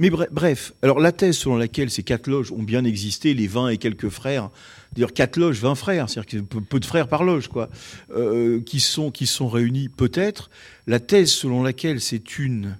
Mais 0.00 0.08
bre- 0.08 0.28
bref, 0.32 0.72
alors 0.82 0.98
la 0.98 1.12
thèse 1.12 1.36
selon 1.36 1.56
laquelle 1.56 1.90
ces 1.90 2.02
quatre 2.02 2.26
loges 2.26 2.50
ont 2.52 2.62
bien 2.62 2.84
existé, 2.84 3.34
les 3.34 3.46
20 3.46 3.68
et 3.68 3.76
quelques 3.76 4.08
frères, 4.08 4.48
d'ailleurs 4.94 5.12
quatre 5.12 5.36
loges, 5.36 5.60
20 5.60 5.74
frères, 5.74 6.08
c'est-à-dire 6.08 6.42
peu, 6.68 6.80
de 6.80 6.84
frères 6.86 7.06
par 7.06 7.22
loge, 7.22 7.48
quoi, 7.48 7.68
euh, 8.16 8.60
qui 8.62 8.80
sont 8.80 9.10
qui 9.10 9.26
sont 9.26 9.48
réunis 9.48 9.90
peut-être. 9.90 10.50
La 10.86 11.00
thèse 11.00 11.30
selon 11.30 11.62
laquelle 11.62 12.00
c'est 12.00 12.38
une 12.38 12.76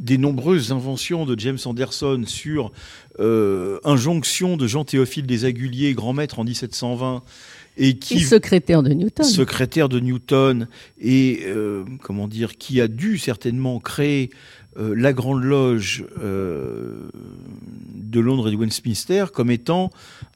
des 0.00 0.18
nombreuses 0.18 0.72
inventions 0.72 1.24
de 1.26 1.38
James 1.38 1.58
Anderson 1.66 2.24
sur 2.26 2.72
euh, 3.20 3.78
injonction 3.84 4.56
de 4.56 4.66
Jean-Théophile 4.66 5.26
des 5.26 5.44
Aguliers, 5.44 5.92
grand 5.92 6.14
maître 6.14 6.38
en 6.40 6.44
1720, 6.44 7.22
et 7.76 7.98
qui 7.98 8.14
Et 8.14 8.20
secrétaire 8.20 8.82
de 8.82 8.92
Newton. 8.92 9.24
secrétaire 9.24 9.88
de 9.88 10.00
Newton 10.00 10.66
et 11.00 11.40
euh, 11.44 11.84
comment 12.02 12.26
dire 12.26 12.56
qui 12.56 12.80
a 12.80 12.88
dû 12.88 13.18
certainement 13.18 13.78
créer 13.80 14.30
euh, 14.78 14.94
la 14.96 15.12
grande 15.12 15.42
loge 15.44 16.04
euh, 16.22 17.08
de 17.94 18.20
Londres 18.20 18.48
et 18.48 18.52
de 18.52 18.56
Westminster 18.56 19.26
comme 19.32 19.50
étant 19.50 19.90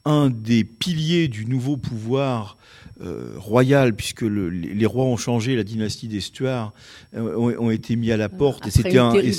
un 0.05 0.29
des 0.29 0.63
piliers 0.63 1.27
du 1.27 1.45
nouveau 1.45 1.77
pouvoir 1.77 2.57
euh, 3.01 3.33
royal 3.37 3.95
puisque 3.95 4.21
le- 4.23 4.49
les 4.49 4.73
les 4.73 4.85
rois 4.85 5.05
ont 5.05 5.17
changé 5.17 5.55
la 5.55 5.63
dynastie 5.63 6.07
des 6.09 6.19
Stuarts 6.21 6.73
ont, 7.15 7.53
ont 7.57 7.71
été 7.71 7.95
mis 7.95 8.11
à 8.11 8.17
la 8.17 8.27
porte 8.29 8.67
et 8.67 8.71
c'était 8.71 8.97
un 8.97 9.11
et 9.29 9.33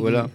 voilà 0.00 0.28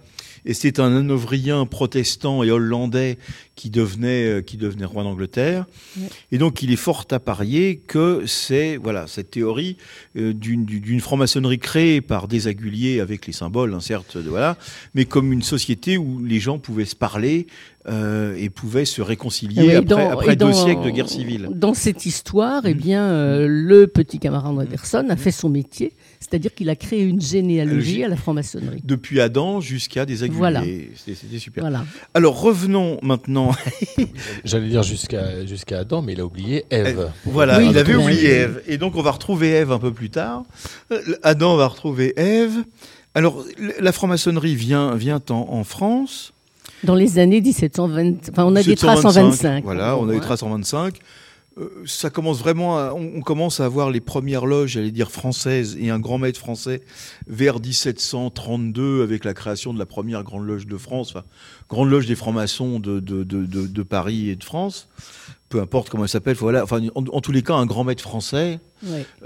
et 0.44 0.54
c'est 0.54 0.78
un 0.80 0.94
hanovriens 0.96 1.66
protestant 1.66 2.42
et 2.42 2.50
hollandais 2.50 3.18
qui 3.54 3.70
devenait, 3.70 4.24
euh, 4.26 4.40
qui 4.40 4.56
devenait 4.56 4.84
roi 4.84 5.02
d'Angleterre. 5.02 5.66
Ouais. 5.96 6.08
Et 6.32 6.38
donc, 6.38 6.62
il 6.62 6.70
est 6.72 6.76
fort 6.76 7.06
à 7.10 7.18
parier 7.18 7.80
que 7.86 8.22
c'est 8.26 8.76
voilà 8.76 9.06
cette 9.06 9.30
théorie 9.30 9.76
euh, 10.16 10.32
d'une 10.32 11.00
franc-maçonnerie 11.00 11.58
créée 11.58 12.00
par 12.00 12.28
des 12.28 12.46
aguliers 12.48 13.00
avec 13.00 13.26
les 13.26 13.32
symboles, 13.32 13.74
hein, 13.74 13.80
certes, 13.80 14.16
de, 14.16 14.28
voilà, 14.28 14.56
mais 14.94 15.04
comme 15.04 15.32
une 15.32 15.42
société 15.42 15.96
où 15.98 16.22
les 16.24 16.40
gens 16.40 16.58
pouvaient 16.58 16.84
se 16.84 16.96
parler 16.96 17.46
euh, 17.88 18.36
et 18.36 18.50
pouvaient 18.50 18.84
se 18.84 19.00
réconcilier 19.00 19.62
oui, 19.62 19.72
après, 19.74 19.84
dans- 19.86 20.10
après 20.10 20.36
deux 20.36 20.46
dans- 20.46 20.52
siècles 20.52 20.82
de 20.84 20.90
guerre 20.90 21.08
civile. 21.08 21.48
Dans 21.54 21.74
cette 21.74 22.04
histoire, 22.06 22.62
eh 22.66 22.74
Mm. 22.74 22.78
bien, 22.78 23.02
euh, 23.10 23.46
le 23.48 23.86
petit 23.86 24.18
camarade 24.18 24.56
Anderson 24.58 25.06
a 25.08 25.16
fait 25.16 25.30
son 25.30 25.48
métier, 25.48 25.92
c'est-à-dire 26.20 26.54
qu'il 26.54 26.68
a 26.70 26.76
créé 26.76 27.02
une 27.02 27.20
généalogie 27.20 28.02
à 28.04 28.08
la 28.08 28.16
franc-maçonnerie. 28.16 28.80
Depuis 28.84 29.20
Adam 29.20 29.60
jusqu'à 29.60 30.04
des 30.04 30.22
aguliers. 30.22 30.38
Voilà. 30.38 30.62
C'était 30.96 31.38
super. 31.38 31.62
Voilà. 31.62 31.84
Alors 32.14 32.40
revenons 32.40 32.98
maintenant. 33.02 33.52
J'allais 34.44 34.68
dire 34.68 34.82
jusqu'à 34.82 35.46
jusqu'à 35.46 35.80
Adam, 35.80 36.02
mais 36.02 36.12
il 36.14 36.20
a 36.20 36.24
oublié 36.24 36.64
Ève. 36.70 37.10
Voilà, 37.24 37.58
Oui, 37.58 37.68
il 37.70 37.78
avait 37.78 37.94
oui. 37.94 38.02
oublié 38.04 38.28
Ève. 38.30 38.62
Et 38.66 38.78
donc 38.78 38.96
on 38.96 39.02
va 39.02 39.12
retrouver 39.12 39.50
Ève 39.50 39.72
un 39.72 39.78
peu 39.78 39.92
plus 39.92 40.10
tard. 40.10 40.42
Euh, 40.92 41.00
Adam 41.22 41.56
va 41.56 41.66
retrouver 41.68 42.12
Ève. 42.18 42.64
Alors 43.14 43.44
la 43.80 43.92
franc-maçonnerie 43.92 44.54
vient, 44.54 44.94
vient 44.94 45.20
en, 45.30 45.46
en 45.50 45.64
France. 45.64 46.32
Dans 46.84 46.94
les 46.94 47.18
années 47.18 47.40
1720, 47.40 48.30
enfin, 48.30 48.44
on 48.44 48.54
a 48.54 48.62
des 48.62 48.76
traces 48.76 49.04
en 49.04 49.10
25. 49.10 49.64
Voilà, 49.64 49.96
on 49.96 50.08
a 50.08 50.12
des 50.12 50.20
traces 50.20 50.42
en 50.42 50.50
25. 50.50 50.94
Euh, 51.58 51.82
ça 51.86 52.10
commence 52.10 52.38
vraiment 52.38 52.78
à, 52.78 52.92
on, 52.94 53.12
on 53.16 53.20
commence 53.20 53.60
à 53.60 53.64
avoir 53.64 53.90
les 53.90 54.00
premières 54.00 54.46
loges, 54.46 54.72
j'allais 54.72 54.90
dire 54.90 55.10
françaises, 55.10 55.76
et 55.80 55.90
un 55.90 55.98
grand 55.98 56.18
maître 56.18 56.38
français 56.38 56.82
vers 57.26 57.60
1732 57.60 59.02
avec 59.02 59.24
la 59.24 59.34
création 59.34 59.74
de 59.74 59.78
la 59.78 59.86
première 59.86 60.22
grande 60.22 60.46
loge 60.46 60.66
de 60.66 60.76
France, 60.76 61.10
enfin, 61.10 61.24
grande 61.68 61.90
loge 61.90 62.06
des 62.06 62.16
francs-maçons 62.16 62.80
de, 62.80 63.00
de, 63.00 63.24
de, 63.24 63.44
de, 63.44 63.66
de 63.66 63.82
Paris 63.82 64.30
et 64.30 64.36
de 64.36 64.44
France. 64.44 64.88
Peu 65.48 65.60
importe 65.60 65.88
comment 65.88 66.04
elle 66.04 66.10
s'appelle, 66.10 66.36
voilà. 66.36 66.62
Enfin, 66.62 66.80
en, 66.94 67.04
en 67.06 67.20
tous 67.20 67.32
les 67.32 67.42
cas, 67.42 67.54
un 67.54 67.64
grand 67.66 67.84
maître 67.84 68.02
français 68.02 68.60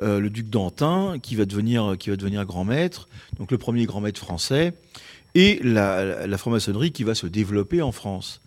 euh, 0.03 0.21
le 0.21 0.31
duc 0.31 0.49
d'Antin, 0.49 1.17
qui 1.21 1.35
va 1.35 1.45
devenir 1.45 1.97
qui 1.99 2.11
va 2.11 2.17
devenir 2.17 2.45
grand 2.47 2.65
maître, 2.65 3.09
donc 3.39 3.51
le 3.51 3.59
premier 3.59 3.85
grand 3.87 4.01
maître 4.01 4.21
français, 4.21 4.73
et 5.35 5.59
la, 5.63 6.05
la, 6.05 6.27
la 6.27 6.39
franc-maçonnerie 6.39 6.93
qui 6.93 7.05
va 7.05 7.15
se 7.15 7.27
développer 7.27 7.83
en 7.83 7.93
France. 7.93 8.41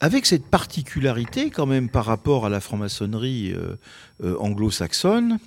Avec 0.00 0.24
cette 0.24 0.46
particularité 0.46 1.50
quand 1.50 1.66
même 1.66 1.90
par 1.90 2.06
rapport 2.06 2.46
à 2.46 2.48
la 2.48 2.60
franc-maçonnerie 2.60 3.52
euh, 3.52 3.76
euh, 4.24 4.36
anglo-saxonne, 4.38 5.38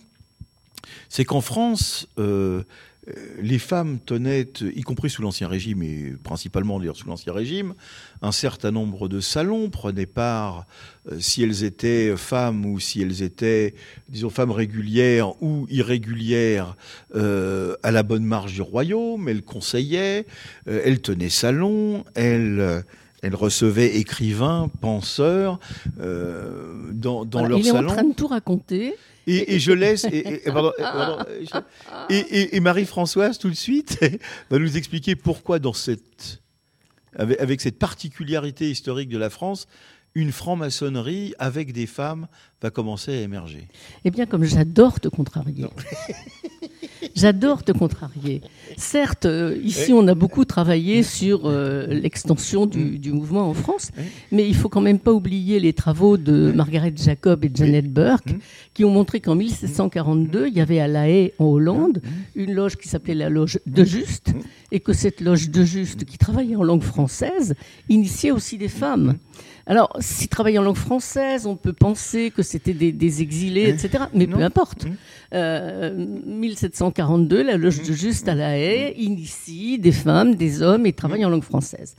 c'est 1.09 1.25
qu'en 1.25 1.41
France, 1.41 2.07
euh, 2.19 2.63
les 3.41 3.59
femmes 3.59 3.99
tenaient, 3.99 4.47
y 4.61 4.81
compris 4.81 5.09
sous 5.09 5.21
l'Ancien 5.21 5.47
Régime, 5.47 5.83
et 5.83 6.13
principalement 6.23 6.79
d'ailleurs 6.79 6.95
sous 6.95 7.07
l'Ancien 7.07 7.33
Régime, 7.33 7.73
un 8.21 8.31
certain 8.31 8.71
nombre 8.71 9.09
de 9.09 9.19
salons, 9.19 9.69
prenaient 9.69 10.05
part, 10.05 10.65
euh, 11.11 11.19
si 11.19 11.43
elles 11.43 11.63
étaient 11.63 12.15
femmes 12.15 12.65
ou 12.65 12.79
si 12.79 13.01
elles 13.01 13.21
étaient, 13.21 13.73
disons, 14.07 14.29
femmes 14.29 14.51
régulières 14.51 15.41
ou 15.41 15.67
irrégulières, 15.69 16.75
euh, 17.15 17.75
à 17.83 17.91
la 17.91 18.03
bonne 18.03 18.23
marche 18.23 18.53
du 18.53 18.61
royaume, 18.61 19.27
elles 19.27 19.43
conseillaient, 19.43 20.25
euh, 20.67 20.81
elles 20.85 21.01
tenaient 21.01 21.29
salon, 21.29 22.05
elles... 22.15 22.83
elles 23.23 23.35
recevaient 23.35 23.95
écrivains, 23.95 24.69
penseurs 24.81 25.59
euh, 25.99 26.91
dans, 26.91 27.23
dans 27.23 27.39
Voilà, 27.39 27.49
leur 27.49 27.59
il 27.59 27.67
est 27.67 27.71
salon. 27.71 27.89
en 27.89 27.93
train 27.93 28.03
de 28.03 28.13
tout 28.13 28.27
raconter. 28.27 28.95
Et, 29.25 29.55
et 29.55 29.59
je 29.59 29.71
laisse. 29.71 30.03
Et, 30.11 30.41
pardon, 30.45 30.73
pardon, 30.77 31.23
Marie-Françoise, 32.61 33.39
tout 33.39 33.49
de 33.49 33.55
suite, 33.55 33.97
va 34.51 34.59
nous 34.59 34.75
expliquer 34.75 35.15
pourquoi, 35.15 35.59
dans 35.59 35.71
cette, 35.71 36.41
avec, 37.15 37.39
avec 37.39 37.61
cette 37.61 37.79
particularité 37.79 38.69
historique 38.69 39.07
de 39.07 39.17
la 39.17 39.29
France, 39.29 39.67
une 40.15 40.33
franc-maçonnerie 40.33 41.33
avec 41.39 41.71
des 41.71 41.87
femmes 41.87 42.27
va 42.61 42.69
commencer 42.71 43.11
à 43.13 43.21
émerger. 43.21 43.67
Eh 44.03 44.11
bien, 44.11 44.25
comme 44.25 44.43
j'adore 44.43 44.99
te 44.99 45.07
contrarier. 45.07 45.65
J'adore 47.15 47.63
te 47.63 47.71
contrarier. 47.71 48.41
Certes, 48.77 49.25
euh, 49.25 49.57
ici, 49.63 49.93
on 49.93 50.07
a 50.07 50.15
beaucoup 50.15 50.45
travaillé 50.45 51.03
sur 51.03 51.41
euh, 51.45 51.87
l'extension 51.87 52.65
du, 52.65 52.97
du 52.99 53.11
mouvement 53.11 53.49
en 53.49 53.53
France, 53.53 53.91
mais 54.31 54.47
il 54.47 54.55
faut 54.55 54.69
quand 54.69 54.81
même 54.81 54.99
pas 54.99 55.11
oublier 55.13 55.59
les 55.59 55.73
travaux 55.73 56.17
de 56.17 56.51
Margaret 56.53 56.93
Jacob 56.95 57.43
et 57.45 57.51
Janet 57.53 57.91
Burke, 57.91 58.31
Mhm. 58.33 58.39
qui 58.73 58.85
ont 58.85 58.89
montré 58.91 59.19
qu'en 59.21 59.35
1742, 59.35 60.47
il 60.47 60.53
y 60.53 60.61
avait 60.61 60.79
à 60.79 60.87
La 60.87 61.09
Haye, 61.09 61.33
en 61.39 61.45
Hollande, 61.45 62.01
une 62.35 62.53
loge 62.53 62.77
qui 62.77 62.87
s'appelait 62.87 63.15
la 63.15 63.29
loge 63.29 63.59
de 63.65 63.83
Juste, 63.83 64.33
et 64.71 64.79
que 64.79 64.93
cette 64.93 65.21
loge 65.21 65.49
de 65.49 65.63
Juste, 65.63 66.05
qui 66.05 66.17
travaillait 66.17 66.55
en 66.55 66.63
langue 66.63 66.83
française, 66.83 67.53
initiait 67.89 68.31
aussi 68.31 68.57
des 68.57 68.69
femmes. 68.69 69.15
Alors, 69.65 69.95
s'ils 69.99 70.27
travaillaient 70.27 70.57
en 70.57 70.63
langue 70.63 70.75
française, 70.75 71.45
on 71.45 71.55
peut 71.55 71.71
penser 71.73 72.31
que 72.31 72.41
c'était 72.43 72.73
des, 72.73 72.91
des 72.91 73.21
exilés, 73.21 73.69
etc. 73.69 74.05
Mais 74.13 74.25
Non. 74.25 74.37
peu 74.37 74.43
importe. 74.43 74.85
Mhm. 74.85 74.95
Euh, 75.35 76.05
1742, 76.25 77.43
la 77.43 77.57
loge 77.57 77.81
de 77.81 77.93
Juste 77.93 78.27
à 78.27 78.35
la 78.35 78.57
Haye 78.57 78.93
initie 78.97 79.79
des 79.79 79.91
femmes, 79.93 80.35
des 80.35 80.61
hommes 80.61 80.85
et 80.85 80.93
travaille 80.93 81.23
en 81.25 81.29
langue 81.29 81.43
française. 81.43 81.95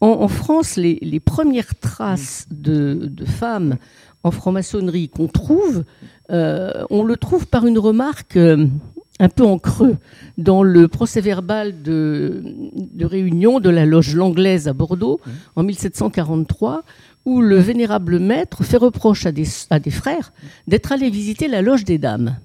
En, 0.00 0.08
en 0.08 0.28
France, 0.28 0.76
les, 0.76 0.98
les 1.02 1.20
premières 1.20 1.74
traces 1.78 2.46
de, 2.50 2.94
de 3.10 3.24
femmes 3.24 3.76
en 4.22 4.30
franc-maçonnerie 4.30 5.08
qu'on 5.08 5.28
trouve, 5.28 5.84
euh, 6.30 6.84
on 6.90 7.04
le 7.04 7.16
trouve 7.16 7.46
par 7.46 7.66
une 7.66 7.78
remarque 7.78 8.36
euh, 8.36 8.66
un 9.18 9.28
peu 9.28 9.44
en 9.44 9.58
creux 9.58 9.96
dans 10.36 10.62
le 10.62 10.88
procès-verbal 10.88 11.82
de, 11.82 12.42
de 12.74 13.04
réunion 13.06 13.60
de 13.60 13.70
la 13.70 13.86
loge 13.86 14.14
langlaise 14.14 14.68
à 14.68 14.72
Bordeaux 14.72 15.20
en 15.54 15.62
1743, 15.62 16.82
où 17.24 17.40
le 17.40 17.58
vénérable 17.58 18.18
maître 18.18 18.62
fait 18.62 18.76
reproche 18.76 19.26
à 19.26 19.32
des, 19.32 19.46
à 19.70 19.80
des 19.80 19.90
frères 19.90 20.32
d'être 20.68 20.92
allés 20.92 21.10
visiter 21.10 21.48
la 21.48 21.62
loge 21.62 21.84
des 21.84 21.98
dames. 21.98 22.36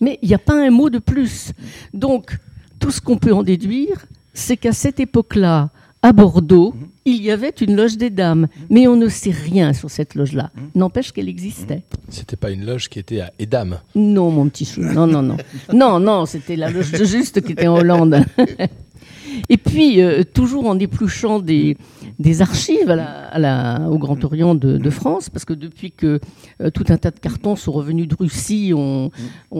Mais 0.00 0.18
il 0.22 0.28
n'y 0.28 0.34
a 0.34 0.38
pas 0.38 0.60
un 0.60 0.70
mot 0.70 0.90
de 0.90 0.98
plus. 0.98 1.52
Donc, 1.92 2.36
tout 2.80 2.90
ce 2.90 3.00
qu'on 3.00 3.18
peut 3.18 3.32
en 3.32 3.42
déduire, 3.42 4.06
c'est 4.32 4.56
qu'à 4.56 4.72
cette 4.72 4.98
époque-là, 4.98 5.70
à 6.02 6.12
Bordeaux, 6.12 6.74
il 7.04 7.22
y 7.22 7.30
avait 7.30 7.54
une 7.60 7.76
loge 7.76 7.96
des 7.96 8.10
dames. 8.10 8.48
Mais 8.70 8.86
on 8.88 8.96
ne 8.96 9.08
sait 9.08 9.30
rien 9.30 9.72
sur 9.72 9.90
cette 9.90 10.14
loge-là. 10.14 10.50
N'empêche 10.74 11.12
qu'elle 11.12 11.28
existait. 11.28 11.82
C'était 12.08 12.36
pas 12.36 12.50
une 12.50 12.64
loge 12.64 12.88
qui 12.88 12.98
était 12.98 13.20
à 13.20 13.32
Edam. 13.38 13.78
Non, 13.94 14.30
mon 14.30 14.48
petit 14.48 14.64
chou. 14.64 14.80
Non, 14.80 15.06
non, 15.06 15.22
non. 15.22 15.36
Non, 15.72 16.00
non, 16.00 16.26
c'était 16.26 16.56
la 16.56 16.70
loge 16.70 16.92
de 16.92 17.04
Juste 17.04 17.42
qui 17.42 17.52
était 17.52 17.66
en 17.66 17.76
Hollande. 17.76 18.24
Et 19.48 19.56
puis, 19.56 20.00
euh, 20.00 20.22
toujours 20.22 20.66
en 20.66 20.78
épluchant 20.78 21.40
des, 21.40 21.76
des 22.18 22.42
archives 22.42 22.90
au 22.90 23.98
Grand 23.98 24.22
Orient 24.24 24.54
de, 24.54 24.90
France, 24.90 25.30
parce 25.30 25.44
que 25.44 25.54
depuis 25.54 25.90
que 25.90 26.20
euh, 26.60 26.70
tout 26.70 26.84
un 26.88 26.96
tas 26.96 27.10
de 27.10 27.18
cartons 27.18 27.56
sont 27.56 27.72
revenus 27.72 28.06
de 28.06 28.14
Russie, 28.14 28.72
on, 28.74 29.10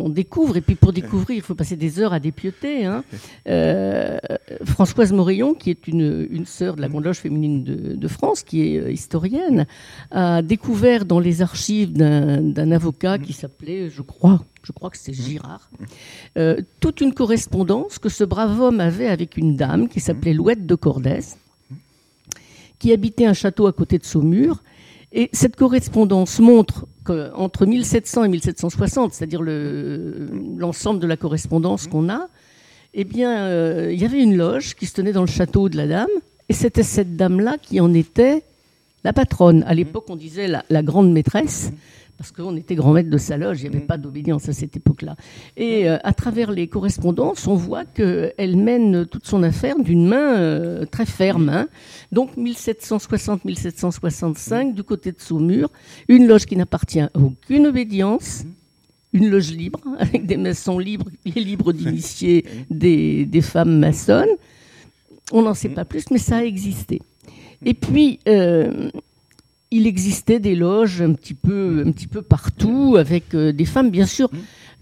découvre. 0.08 0.56
Et 0.56 0.60
puis, 0.60 0.74
pour 0.74 0.92
découvrir, 0.92 1.36
il 1.36 1.42
faut 1.42 1.54
passer 1.54 1.76
des 1.76 1.98
heures 1.98 2.12
à 2.12 2.20
dépioter. 2.20 2.84
hein. 2.84 3.04
Euh, 3.48 4.18
Françoise 4.64 5.12
Morillon, 5.12 5.54
qui 5.54 5.70
est 5.70 5.88
une, 5.88 6.44
sœur 6.46 6.76
de 6.76 6.80
la 6.80 6.88
Grande 6.88 7.04
Loge 7.04 7.18
féminine 7.18 7.64
de, 7.64 8.08
France, 8.08 8.42
qui 8.42 8.62
est 8.62 8.78
euh, 8.78 8.92
historienne, 8.92 9.66
a 10.10 10.42
découvert 10.42 11.04
dans 11.04 11.20
les 11.20 11.42
archives 11.42 11.92
d'un 11.92 12.70
avocat 12.70 13.18
qui 13.18 13.32
s'appelait, 13.32 13.88
je 13.90 14.02
crois, 14.02 14.44
je 14.62 14.72
crois 14.72 14.90
que 14.90 14.98
c'est 14.98 15.14
Girard, 15.14 15.70
toute 16.80 17.00
une 17.00 17.14
correspondance 17.14 17.98
que 17.98 18.08
ce 18.08 18.24
brave 18.24 18.60
homme 18.60 18.80
avait 18.80 19.08
avec 19.08 19.36
une 19.36 19.56
dame 19.56 19.88
qui 19.88 20.00
s'appelait 20.00 20.34
Louette 20.34 20.66
de 20.66 20.74
Cordès, 20.74 21.36
qui 22.84 22.92
habitait 22.92 23.24
un 23.24 23.32
château 23.32 23.66
à 23.66 23.72
côté 23.72 23.96
de 23.96 24.04
Saumur. 24.04 24.62
Et 25.10 25.30
cette 25.32 25.56
correspondance 25.56 26.38
montre 26.38 26.84
qu'entre 27.02 27.64
1700 27.64 28.24
et 28.24 28.28
1760, 28.28 29.14
c'est-à-dire 29.14 29.40
le- 29.40 30.28
l'ensemble 30.58 31.00
de 31.00 31.06
la 31.06 31.16
correspondance 31.16 31.86
qu'on 31.86 32.10
a, 32.10 32.28
eh 32.92 33.04
bien, 33.04 33.46
euh, 33.46 33.88
il 33.90 33.98
y 33.98 34.04
avait 34.04 34.22
une 34.22 34.36
loge 34.36 34.74
qui 34.74 34.84
se 34.84 34.92
tenait 34.92 35.12
dans 35.12 35.22
le 35.22 35.26
château 35.28 35.70
de 35.70 35.78
la 35.78 35.86
dame, 35.86 36.10
et 36.50 36.52
c'était 36.52 36.82
cette 36.82 37.16
dame-là 37.16 37.56
qui 37.56 37.80
en 37.80 37.94
était 37.94 38.42
la 39.02 39.14
patronne. 39.14 39.64
À 39.66 39.72
l'époque, 39.72 40.04
on 40.10 40.16
disait 40.16 40.46
la 40.68 40.82
grande 40.82 41.10
maîtresse, 41.10 41.72
parce 42.24 42.32
qu'on 42.32 42.56
était 42.56 42.74
grand 42.74 42.94
maître 42.94 43.10
de 43.10 43.18
sa 43.18 43.36
loge, 43.36 43.60
il 43.60 43.68
n'y 43.68 43.76
avait 43.76 43.84
pas 43.84 43.98
d'obédience 43.98 44.48
à 44.48 44.54
cette 44.54 44.74
époque-là. 44.78 45.14
Et 45.58 45.86
euh, 45.86 45.98
à 46.04 46.14
travers 46.14 46.52
les 46.52 46.68
correspondances, 46.68 47.46
on 47.46 47.54
voit 47.54 47.84
qu'elle 47.84 48.56
mène 48.56 49.04
toute 49.04 49.26
son 49.26 49.42
affaire 49.42 49.78
d'une 49.78 50.06
main 50.06 50.38
euh, 50.38 50.86
très 50.86 51.04
ferme. 51.04 51.50
hein. 51.50 51.68
Donc 52.12 52.34
1760-1765, 52.38 54.72
du 54.72 54.84
côté 54.84 55.12
de 55.12 55.20
Saumur, 55.20 55.70
une 56.08 56.26
loge 56.26 56.46
qui 56.46 56.56
n'appartient 56.56 57.00
à 57.00 57.10
aucune 57.12 57.66
obédience. 57.66 58.44
Une 59.12 59.28
loge 59.28 59.52
libre, 59.52 59.80
avec 59.98 60.24
des 60.24 60.38
maçons 60.38 60.78
libres, 60.78 61.10
les 61.26 61.44
libres 61.44 61.72
d'initier 61.74 62.46
des, 62.70 63.26
des 63.26 63.42
femmes 63.42 63.78
maçonnes. 63.78 64.32
On 65.30 65.42
n'en 65.42 65.52
sait 65.52 65.68
pas 65.68 65.84
plus, 65.84 66.04
mais 66.10 66.16
ça 66.16 66.38
a 66.38 66.44
existé. 66.44 67.02
Et 67.66 67.74
puis, 67.74 68.18
euh, 68.28 68.88
il 69.74 69.88
existait 69.88 70.38
des 70.38 70.54
loges 70.54 71.02
un 71.02 71.14
petit 71.14 71.34
peu, 71.34 71.82
un 71.84 71.90
petit 71.90 72.06
peu 72.06 72.22
partout, 72.22 72.94
avec 72.96 73.34
euh, 73.34 73.52
des 73.52 73.64
femmes, 73.64 73.90
bien 73.90 74.06
sûr. 74.06 74.30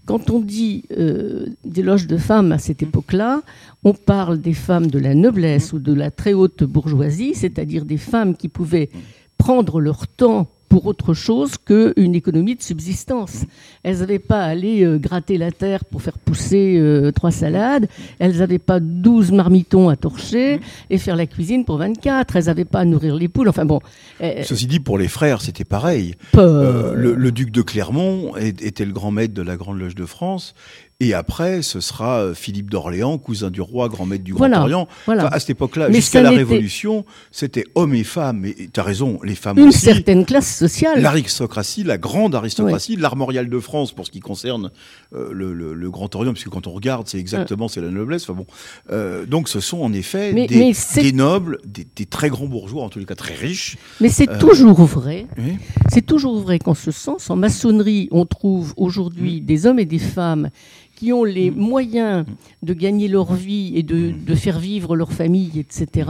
Quand 0.05 0.29
on 0.29 0.39
dit 0.39 0.83
euh, 0.91 1.47
des 1.65 1.81
loges 1.81 2.05
de 2.05 2.17
femmes 2.17 2.51
à 2.51 2.59
cette 2.59 2.83
époque-là, 2.83 3.41
on 3.83 3.93
parle 3.93 4.39
des 4.39 4.53
femmes 4.53 4.85
de 4.87 4.99
la 4.99 5.15
noblesse 5.15 5.73
ou 5.73 5.79
de 5.79 5.93
la 5.93 6.11
très 6.11 6.33
haute 6.33 6.63
bourgeoisie, 6.63 7.33
c'est-à-dire 7.33 7.85
des 7.85 7.97
femmes 7.97 8.35
qui 8.35 8.49
pouvaient 8.49 8.91
prendre 9.39 9.79
leur 9.79 10.07
temps 10.07 10.47
pour 10.73 10.87
autre 10.87 11.13
chose 11.13 11.51
qu'une 11.63 12.15
économie 12.15 12.55
de 12.55 12.63
subsistance. 12.63 13.43
Elles 13.83 13.99
n'avaient 13.99 14.17
pas 14.17 14.39
à 14.41 14.45
aller 14.47 14.83
euh, 14.83 14.97
gratter 14.97 15.37
la 15.37 15.51
terre 15.51 15.85
pour 15.85 16.01
faire 16.01 16.17
pousser 16.17 16.77
euh, 16.79 17.11
trois 17.11 17.29
salades, 17.29 17.87
elles 18.17 18.37
n'avaient 18.37 18.57
pas 18.57 18.79
12 18.79 19.33
marmitons 19.33 19.89
à 19.89 19.95
torcher 19.95 20.59
et 20.89 20.97
faire 20.97 21.15
la 21.15 21.27
cuisine 21.27 21.63
pour 21.63 21.77
24, 21.77 22.37
elles 22.37 22.45
n'avaient 22.45 22.65
pas 22.65 22.79
à 22.79 22.85
nourrir 22.85 23.13
les 23.15 23.27
poules, 23.27 23.49
enfin 23.49 23.65
bon. 23.65 23.81
euh, 24.21 24.41
Ceci 24.43 24.65
dit, 24.65 24.79
pour 24.79 24.97
les 24.97 25.07
frères, 25.07 25.41
c'était 25.41 25.63
pareil. 25.63 26.15
le, 26.33 27.13
le 27.13 27.31
duc 27.31 27.51
de 27.51 27.61
Clermont 27.61 28.35
était 28.37 28.85
le 28.85 28.93
grand 28.93 29.11
maître 29.11 29.35
de 29.35 29.43
la 29.43 29.57
Grande 29.57 29.77
Loge 29.79 29.93
de 29.93 30.07
France. 30.07 30.55
Et 31.03 31.13
après, 31.13 31.61
ce 31.61 31.79
sera 31.81 32.19
euh, 32.19 32.33
Philippe 32.33 32.69
d'Orléans, 32.69 33.17
cousin 33.17 33.49
du 33.51 33.59
roi, 33.59 33.89
grand 33.89 34.05
maître 34.05 34.23
du 34.23 34.33
Grand 34.33 34.51
Orient. 34.53 34.87
voilà. 35.05 35.25
Enfin, 35.25 35.35
à 35.35 35.39
cette 35.39 35.49
époque-là, 35.49 35.91
jusqu'à 35.91 36.21
la 36.21 36.29
Révolution, 36.31 37.03
c'était 37.31 37.65
hommes 37.75 37.93
et 37.93 38.03
femmes. 38.05 38.45
Et 38.45 38.69
tu 38.73 38.79
as 38.79 38.83
raison, 38.83 39.19
les 39.23 39.35
femmes 39.35 39.57
une 39.59 39.67
aussi. 39.67 39.79
certaine 39.79 40.25
classe 40.25 40.55
sociale. 40.55 41.01
L'aristocratie, 41.01 41.83
la 41.83 41.97
grande 41.97 42.35
aristocratie, 42.35 42.95
l'armoriale 42.95 43.49
de 43.49 43.59
France 43.59 43.91
pour 43.91 44.05
ce 44.05 44.11
qui 44.11 44.21
concerne 44.21 44.71
euh, 45.13 45.29
le, 45.33 45.53
le- 45.53 45.73
le 45.73 45.91
Grand 45.91 46.15
Orient, 46.15 46.31
puisque 46.31 46.49
quand 46.49 46.67
on 46.67 46.71
regarde, 46.71 47.07
c'est 47.07 47.19
exactement 47.19 47.67
c'est 47.67 47.81
la 47.81 47.89
noblesse. 47.89 48.23
Enfin 48.29 48.33
bon, 48.39 48.45
Euh, 48.91 49.25
donc 49.25 49.49
ce 49.49 49.59
sont 49.59 49.81
en 49.81 49.91
effet 49.93 50.31
Mais- 50.33 50.47
des, 50.47 50.57
mais 50.57 50.73
c'est- 50.73 51.01
des 51.01 51.11
nobles, 51.11 51.57
des, 51.65 51.85
des 51.95 52.05
très 52.05 52.29
grands 52.29 52.47
bourgeois, 52.47 52.83
en 52.83 52.89
tous 52.89 52.99
les 52.99 53.05
cas 53.05 53.15
très 53.15 53.33
riches. 53.35 53.77
Mais 53.99 54.09
c'est 54.09 54.29
Euh, 54.29 54.39
toujours 54.39 54.83
vrai. 54.85 55.27
Oui. 55.37 55.57
C'est 55.89 56.05
toujours 56.05 56.39
vrai 56.39 56.59
qu'en 56.59 56.73
ce 56.75 56.91
sens, 56.91 57.29
en 57.29 57.35
maçonnerie, 57.35 58.07
on 58.11 58.25
trouve 58.25 58.73
aujourd'hui 58.77 59.41
Mm. 59.41 59.45
des 59.45 59.65
hommes 59.65 59.79
et 59.79 59.85
des 59.85 59.99
femmes 59.99 60.49
qui 60.95 61.11
ont 61.11 61.23
les 61.23 61.51
moyens 61.51 62.25
de 62.61 62.73
gagner 62.73 63.07
leur 63.07 63.33
vie 63.33 63.73
et 63.75 63.83
de, 63.83 64.11
Mm. 64.11 64.25
de 64.25 64.35
faire 64.35 64.59
vivre 64.59 64.95
leur 64.95 65.11
famille, 65.11 65.59
etc., 65.59 66.09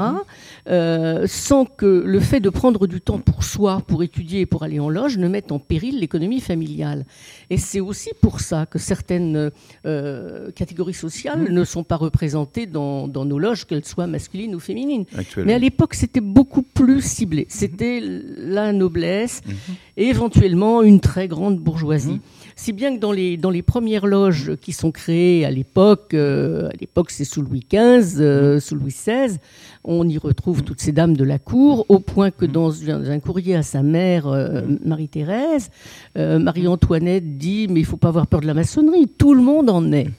euh, 0.69 1.25
sans 1.27 1.65
que 1.65 2.03
le 2.05 2.19
fait 2.19 2.39
de 2.39 2.49
prendre 2.49 2.85
du 2.87 3.01
temps 3.01 3.19
pour 3.19 3.43
soi, 3.43 3.81
pour 3.87 4.03
étudier 4.03 4.41
et 4.41 4.45
pour 4.45 4.63
aller 4.63 4.79
en 4.79 4.89
loge, 4.89 5.17
ne 5.17 5.27
mette 5.27 5.51
en 5.51 5.59
péril 5.59 5.99
l'économie 5.99 6.41
familiale. 6.41 7.05
Et 7.49 7.57
c'est 7.57 7.79
aussi 7.79 8.09
pour 8.21 8.39
ça 8.39 8.65
que 8.65 8.77
certaines 8.79 9.51
euh, 9.85 10.51
catégories 10.51 10.93
sociales 10.93 11.43
Mm. 11.49 11.53
ne 11.53 11.63
sont 11.63 11.83
pas 11.83 11.95
représentées 11.97 12.65
dans, 12.65 13.07
dans 13.07 13.25
nos 13.25 13.39
loges, 13.39 13.65
qu'elles 13.65 13.85
soient 13.85 14.07
masculines 14.07 14.53
ou 14.55 14.59
féminines. 14.59 15.05
Mais 15.45 15.53
à 15.53 15.59
l'époque, 15.59 15.93
c'était 15.95 16.21
beaucoup 16.21 16.61
plus 16.61 17.01
ciblé. 17.01 17.45
C'était 17.49 18.01
la 18.37 18.73
noblesse 18.73 19.41
et 19.97 20.07
éventuellement 20.07 20.81
une 20.81 20.99
très 20.99 21.27
grande 21.27 21.57
bourgeoisie. 21.59 22.19
Si 22.55 22.71
bien 22.73 22.95
que 22.95 22.99
dans 22.99 23.11
les, 23.11 23.37
dans 23.37 23.49
les 23.49 23.61
premières 23.61 24.05
loges 24.05 24.55
qui 24.61 24.71
sont 24.73 24.91
créées 24.91 25.45
à 25.45 25.51
l'époque, 25.51 26.13
euh, 26.13 26.69
à 26.69 26.73
l'époque 26.79 27.11
c'est 27.11 27.25
sous 27.25 27.41
Louis 27.41 27.65
XV, 27.71 28.19
euh, 28.21 28.59
sous 28.59 28.75
Louis 28.75 28.91
XVI, 28.91 29.37
on 29.83 30.07
y 30.07 30.17
retrouve 30.17 30.63
toutes 30.63 30.79
ces 30.79 30.91
dames 30.91 31.15
de 31.17 31.23
la 31.23 31.39
cour, 31.39 31.85
au 31.89 31.99
point 31.99 32.31
que 32.31 32.45
dans 32.45 32.71
un, 32.89 33.19
courrier 33.19 33.55
à 33.55 33.63
sa 33.63 33.81
mère, 33.81 34.27
euh, 34.27 34.61
Marie-Thérèse, 34.85 35.69
euh, 36.17 36.39
Marie-Antoinette 36.39 37.37
dit 37.37 37.67
Mais 37.69 37.81
il 37.81 37.85
faut 37.85 37.97
pas 37.97 38.07
avoir 38.09 38.27
peur 38.27 38.41
de 38.41 38.47
la 38.47 38.53
maçonnerie, 38.53 39.07
tout 39.07 39.33
le 39.33 39.41
monde 39.41 39.69
en 39.69 39.91
est. 39.91 40.09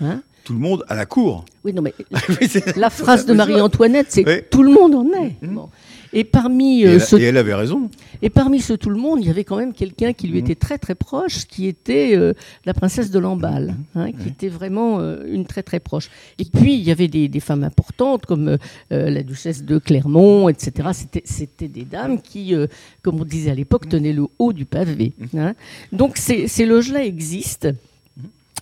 Hein 0.00 0.22
Tout 0.44 0.54
le 0.54 0.58
monde 0.58 0.84
à 0.88 0.96
la 0.96 1.06
cour. 1.06 1.44
oui, 1.64 1.72
non, 1.72 1.82
mais 1.82 1.94
la 2.76 2.90
phrase 2.90 3.26
de 3.26 3.32
Marie-Antoinette, 3.34 4.06
c'est 4.08 4.26
Oui. 4.26 4.40
tout 4.50 4.62
le 4.62 4.72
monde 4.72 4.94
en 4.94 5.06
est. 5.22 5.36
Bon. 5.42 5.68
Et 6.12 6.24
parmi 6.24 6.82
et, 6.82 6.86
elle, 6.86 7.00
ce 7.00 7.16
et 7.16 7.22
elle 7.22 7.36
avait 7.38 7.54
raison. 7.54 7.88
et 8.20 8.28
parmi 8.30 8.60
ce 8.60 8.72
tout 8.74 8.90
le 8.90 8.98
monde, 8.98 9.20
il 9.22 9.26
y 9.26 9.30
avait 9.30 9.44
quand 9.44 9.56
même 9.56 9.72
quelqu'un 9.72 10.12
qui 10.12 10.26
lui 10.28 10.38
était 10.38 10.54
très 10.54 10.76
très 10.78 10.94
proche, 10.94 11.46
qui 11.46 11.66
était 11.66 12.14
euh, 12.16 12.34
la 12.66 12.74
princesse 12.74 13.10
de 13.10 13.18
Lamballe, 13.18 13.74
hein, 13.94 14.12
qui 14.12 14.28
était 14.28 14.48
vraiment 14.48 15.00
euh, 15.00 15.24
une 15.26 15.46
très 15.46 15.62
très 15.62 15.80
proche. 15.80 16.10
Et 16.38 16.44
puis 16.44 16.74
il 16.74 16.82
y 16.82 16.90
avait 16.90 17.08
des, 17.08 17.28
des 17.28 17.40
femmes 17.40 17.64
importantes 17.64 18.26
comme 18.26 18.48
euh, 18.48 18.58
la 18.90 19.22
duchesse 19.22 19.64
de 19.64 19.78
Clermont, 19.78 20.48
etc. 20.50 20.90
C'était 20.92 21.22
c'était 21.24 21.68
des 21.68 21.84
dames 21.84 22.20
qui, 22.20 22.54
comme 23.02 23.20
on 23.20 23.24
disait 23.24 23.50
à 23.50 23.54
l'époque, 23.54 23.88
tenaient 23.88 24.12
le 24.12 24.26
haut 24.38 24.52
du 24.52 24.66
pavé. 24.66 25.12
hein. 25.36 25.54
Donc 25.92 26.18
ces, 26.18 26.46
ces 26.46 26.66
loges-là 26.66 27.04
existent. 27.04 27.70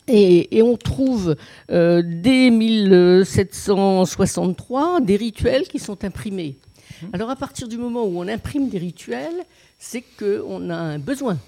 Et, 0.09 0.57
et 0.59 0.63
on 0.63 0.77
trouve 0.77 1.37
euh, 1.71 2.03
dès 2.05 2.51
1763 2.51 5.01
des 5.01 5.17
rituels 5.17 5.63
qui 5.69 5.79
sont 5.79 6.05
imprimés. 6.05 6.57
Alors 7.13 7.31
à 7.31 7.37
partir 7.37 7.69
du 7.69 7.77
moment 7.79 8.05
où 8.05 8.19
on 8.21 8.29
imprime 8.29 8.69
des 8.69 8.79
rituels, 8.79 9.45
c'est 9.79 10.03
qu'on 10.19 10.71
a 10.71 10.77
un 10.77 10.99
besoin. 10.99 11.39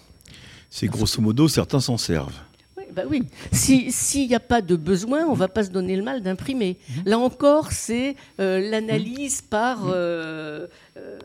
C'est 0.70 0.86
grosso 0.86 1.20
modo, 1.20 1.48
certains 1.48 1.80
s'en 1.80 1.98
servent. 1.98 2.38
Oui, 2.78 2.84
bah 2.94 3.02
oui. 3.08 3.22
Si- 3.52 3.92
S'il 3.92 4.28
n'y 4.28 4.34
a 4.34 4.40
pas 4.40 4.62
de 4.62 4.74
besoin, 4.76 5.26
on 5.26 5.32
ne 5.32 5.36
va 5.36 5.48
pas 5.48 5.64
se 5.64 5.70
donner 5.70 5.96
le 5.96 6.02
mal 6.02 6.22
d'imprimer. 6.22 6.78
Là 7.04 7.18
encore, 7.18 7.72
c'est 7.72 8.16
euh, 8.40 8.70
l'analyse 8.70 9.42
par 9.42 9.88
euh, 9.88 10.66
euh, 10.96 11.18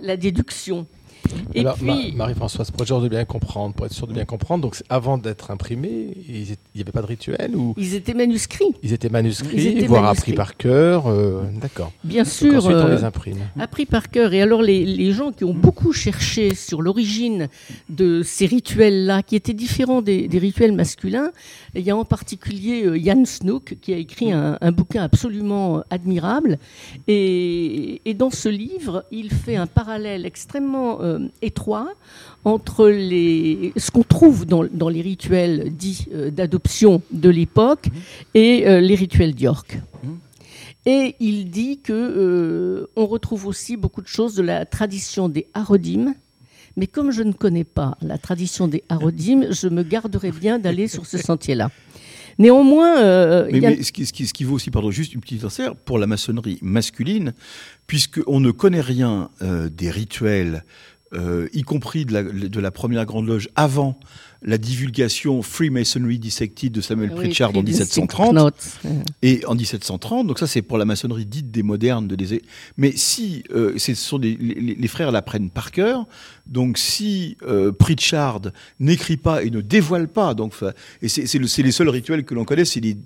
la 0.00 0.16
déduction. 0.16 0.86
Et 1.54 1.60
Alors, 1.60 1.76
Ma- 1.82 1.96
Marie-Françoise, 2.14 2.70
pour 2.70 2.80
être 2.82 2.86
sûr 2.88 3.00
de 3.00 3.08
bien 3.08 3.24
comprendre, 3.24 3.74
pour 3.74 3.86
être 3.86 3.92
sûr 3.92 4.06
de 4.06 4.12
bien 4.12 4.24
comprendre, 4.24 4.62
donc 4.62 4.76
avant 4.88 5.18
d'être 5.18 5.50
imprimé, 5.50 6.08
ils 6.28 6.52
étaient- 6.52 6.60
il 6.74 6.78
n'y 6.78 6.82
avait 6.82 6.92
pas 6.92 7.02
de 7.02 7.06
rituel 7.06 7.54
ou 7.56 7.74
ils 7.76 7.94
étaient 7.94 8.14
manuscrits, 8.14 8.72
ils 8.82 8.92
étaient 8.92 9.08
manuscrits, 9.08 9.56
Ils 9.56 9.66
étaient 9.78 9.86
voire 9.86 10.02
manuscrits. 10.02 10.32
appris 10.32 10.36
par 10.36 10.56
cœur. 10.56 11.06
euh, 11.06 11.42
D'accord. 11.60 11.92
bien 12.04 12.22
Donc 12.22 12.32
sûr. 12.32 12.54
Ensuite, 12.56 12.76
on 12.76 12.86
euh, 12.86 12.96
les 12.96 13.04
imprime. 13.04 13.38
appris 13.58 13.86
par 13.86 14.10
cœur. 14.10 14.32
Et 14.34 14.42
alors, 14.42 14.62
les, 14.62 14.84
les 14.84 15.12
gens 15.12 15.32
qui 15.32 15.44
ont 15.44 15.54
beaucoup 15.54 15.92
cherché 15.92 16.54
sur 16.54 16.82
l'origine 16.82 17.48
de 17.88 18.22
ces 18.22 18.46
rituels-là, 18.46 19.22
qui 19.22 19.36
étaient 19.36 19.52
différents 19.54 20.02
des, 20.02 20.28
des 20.28 20.38
rituels 20.38 20.72
masculins, 20.72 21.30
il 21.74 21.82
y 21.82 21.90
a 21.90 21.96
en 21.96 22.04
particulier 22.04 22.84
euh, 22.84 22.98
Jan 23.02 23.24
Snook, 23.24 23.76
qui 23.80 23.92
a 23.92 23.96
écrit 23.96 24.32
un, 24.32 24.58
un 24.60 24.72
bouquin 24.72 25.02
absolument 25.02 25.82
admirable. 25.90 26.58
Et, 27.08 28.00
et 28.04 28.14
dans 28.14 28.30
ce 28.30 28.48
livre, 28.48 29.04
il 29.10 29.30
fait 29.30 29.56
un 29.56 29.66
parallèle 29.66 30.24
extrêmement 30.26 31.00
euh, 31.02 31.18
étroit 31.42 31.88
entre 32.44 32.88
les, 32.88 33.72
ce 33.76 33.90
qu'on 33.90 34.02
trouve 34.02 34.46
dans, 34.46 34.64
dans 34.64 34.88
les 34.88 35.02
rituels 35.02 35.72
dits 35.76 36.06
euh, 36.12 36.30
d'adoption 36.30 37.02
de 37.12 37.28
l'époque 37.30 37.86
et 38.34 38.66
euh, 38.66 38.80
les 38.80 38.94
rituels 38.94 39.34
d'York. 39.34 39.78
Et 40.84 41.14
il 41.20 41.48
dit 41.50 41.78
que 41.78 41.92
euh, 41.92 42.86
on 42.96 43.06
retrouve 43.06 43.46
aussi 43.46 43.76
beaucoup 43.76 44.02
de 44.02 44.08
choses 44.08 44.34
de 44.34 44.42
la 44.42 44.66
tradition 44.66 45.28
des 45.28 45.46
Harodim. 45.54 46.14
Mais 46.76 46.86
comme 46.88 47.12
je 47.12 47.22
ne 47.22 47.32
connais 47.32 47.64
pas 47.64 47.96
la 48.02 48.18
tradition 48.18 48.66
des 48.66 48.82
Harodim, 48.88 49.52
je 49.52 49.68
me 49.68 49.82
garderai 49.84 50.32
bien 50.32 50.58
d'aller 50.58 50.88
sur 50.88 51.06
ce 51.06 51.18
sentier-là. 51.18 51.70
Néanmoins, 52.38 52.98
euh, 52.98 53.46
Mais, 53.52 53.58
il 53.58 53.62
y 53.62 53.66
a- 53.66 53.70
mais 53.70 53.82
ce, 53.82 53.92
qui, 53.92 54.06
ce 54.06 54.12
qui- 54.14 54.26
ce 54.26 54.32
qui 54.32 54.44
vaut 54.44 54.54
aussi, 54.54 54.70
pardon, 54.70 54.90
juste 54.90 55.12
une 55.12 55.20
petite 55.20 55.44
insert, 55.44 55.76
pour 55.76 55.98
la 55.98 56.06
maçonnerie 56.06 56.58
masculine, 56.62 57.34
puisqu'on 57.86 58.40
ne 58.40 58.50
connaît 58.50 58.80
rien 58.80 59.28
euh, 59.42 59.68
des 59.68 59.90
rituels, 59.90 60.64
euh, 60.64 60.91
y 61.52 61.62
compris 61.62 62.04
de 62.04 62.12
la, 62.12 62.22
de 62.22 62.60
la 62.60 62.70
première 62.70 63.04
grande 63.04 63.26
loge, 63.26 63.48
avant 63.54 63.98
la 64.44 64.58
divulgation 64.58 65.42
Freemasonry 65.42 66.18
Dissected 66.18 66.72
de 66.72 66.80
Samuel 66.80 67.10
Oui, 67.10 67.16
Pritchard 67.16 67.50
en 67.50 67.52
Friedrich 67.54 67.76
1730. 67.78 68.34
Notes. 68.34 68.54
Euh, 68.86 68.88
Et 69.22 69.44
en 69.46 69.54
1730, 69.54 70.26
donc 70.26 70.38
ça 70.38 70.46
c'est 70.46 70.62
pour 70.62 70.78
la 70.78 70.84
maçonnerie 70.84 71.26
dite 71.26 71.50
des 71.50 71.62
modernes, 71.62 72.08
de 72.08 72.16
les... 72.16 72.42
mais 72.76 72.92
si 72.96 73.44
euh, 73.54 73.74
ce 73.78 73.94
sont 73.94 74.18
des, 74.18 74.36
les, 74.40 74.74
les 74.74 74.88
frères 74.88 75.12
l'apprennent 75.12 75.50
par 75.50 75.70
cœur, 75.70 76.06
donc 76.46 76.76
si 76.78 77.36
euh, 77.46 77.70
Pritchard 77.72 78.40
n'écrit 78.80 79.16
pas 79.16 79.44
et 79.44 79.50
ne 79.50 79.60
dévoile 79.60 80.08
pas, 80.08 80.34
donc 80.34 80.54
et 81.02 81.08
c'est 81.08 81.26
c'est 81.26 81.38
le- 81.38 81.46
les 81.62 81.72
seuls 81.72 81.88
rituels 81.88 82.24
que 82.24 82.34
l'on 82.34 82.44
connaît, 82.44 82.64
c'est 82.64 82.80
des, 82.80 82.96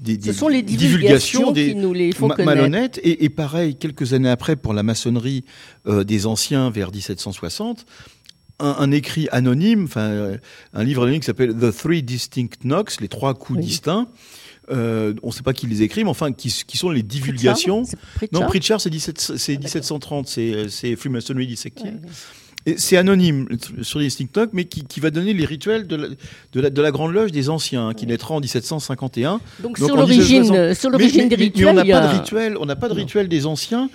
des, 0.00 0.16
des- 0.16 0.32
Ce 0.32 0.38
sont 0.38 0.48
les 0.48 0.62
divulgations 0.62 1.52
des 1.52 1.70
qui 1.70 1.74
nous 1.74 1.92
les 1.92 2.12
font 2.12 2.28
ma- 2.28 2.36
connaître. 2.36 2.54
malhonnêtes. 2.56 2.98
Et, 3.02 3.24
et 3.24 3.28
pareil, 3.28 3.74
quelques 3.76 4.14
années 4.14 4.30
après, 4.30 4.56
pour 4.56 4.72
la 4.72 4.82
maçonnerie 4.82 5.44
euh, 5.86 6.04
des 6.04 6.26
anciens 6.26 6.70
vers 6.70 6.90
1760, 6.90 7.84
un, 8.60 8.76
un 8.78 8.90
écrit 8.92 9.28
anonyme, 9.32 9.84
enfin 9.84 10.10
euh, 10.10 10.36
un 10.74 10.84
livre 10.84 11.02
anonyme 11.02 11.20
qui 11.20 11.26
s'appelle 11.26 11.54
The 11.54 11.76
Three 11.76 12.02
Distinct 12.02 12.60
Knocks, 12.64 13.00
les 13.00 13.08
trois 13.08 13.34
coups 13.34 13.58
Oui. 13.58 13.64
distincts. 13.64 14.08
Euh, 14.70 15.14
on 15.24 15.28
ne 15.28 15.32
sait 15.32 15.42
pas 15.42 15.52
qui 15.52 15.66
les 15.66 15.82
écrit, 15.82 16.04
mais 16.04 16.10
enfin, 16.10 16.30
qui, 16.32 16.48
qui 16.66 16.76
sont 16.76 16.90
les 16.90 17.02
divulgations. 17.02 17.82
Pritchard, 18.14 18.40
Non, 18.40 18.46
Pritchard 18.46 18.80
c'est 18.80 18.90
17 18.90 19.18
c'est 19.20 19.34
Ah, 19.34 19.54
d'accord. 19.56 19.64
1730, 19.64 20.28
c'est 20.28 20.52
euh, 20.54 20.68
c'est 20.68 20.94
Freemasonry 20.94 21.46
Dissected. 21.48 21.94
Ouais. 22.04 22.10
C'est 22.76 22.96
anonyme 22.98 23.48
sur 23.80 23.98
les 24.00 24.08
TikTok, 24.08 24.50
mais 24.52 24.64
qui, 24.66 24.84
qui 24.84 25.00
va 25.00 25.10
donner 25.10 25.32
les 25.32 25.44
rituels 25.46 25.86
de 25.86 25.96
la, 25.96 26.08
de 26.52 26.60
la, 26.60 26.70
de 26.70 26.82
la 26.82 26.90
Grande 26.90 27.12
Loge 27.14 27.32
des 27.32 27.48
Anciens, 27.48 27.88
hein, 27.88 27.94
qui 27.94 28.06
naîtra 28.06 28.34
en 28.34 28.40
1751. 28.40 29.32
Donc, 29.32 29.40
Donc, 29.62 29.78
sur 29.78 29.96
l'origine, 29.96 30.42
1760. 30.42 30.56
euh, 30.56 30.74
sur 30.74 30.90
l'origine 30.90 31.28
des 31.28 31.36
mais- 31.36 31.42
rituels, 31.44 31.64
mais 31.74 31.80
on 31.80 31.84
n'a 31.86 32.00
pas 32.00 32.06
a- 32.08 32.12
de 32.12 32.18
rituel, 32.18 32.56
on 32.60 32.66
n'a 32.66 32.76
pas 32.76 32.88
de 32.88 32.94
rituel 32.94 33.28
des 33.28 33.46
Anciens 33.46 33.88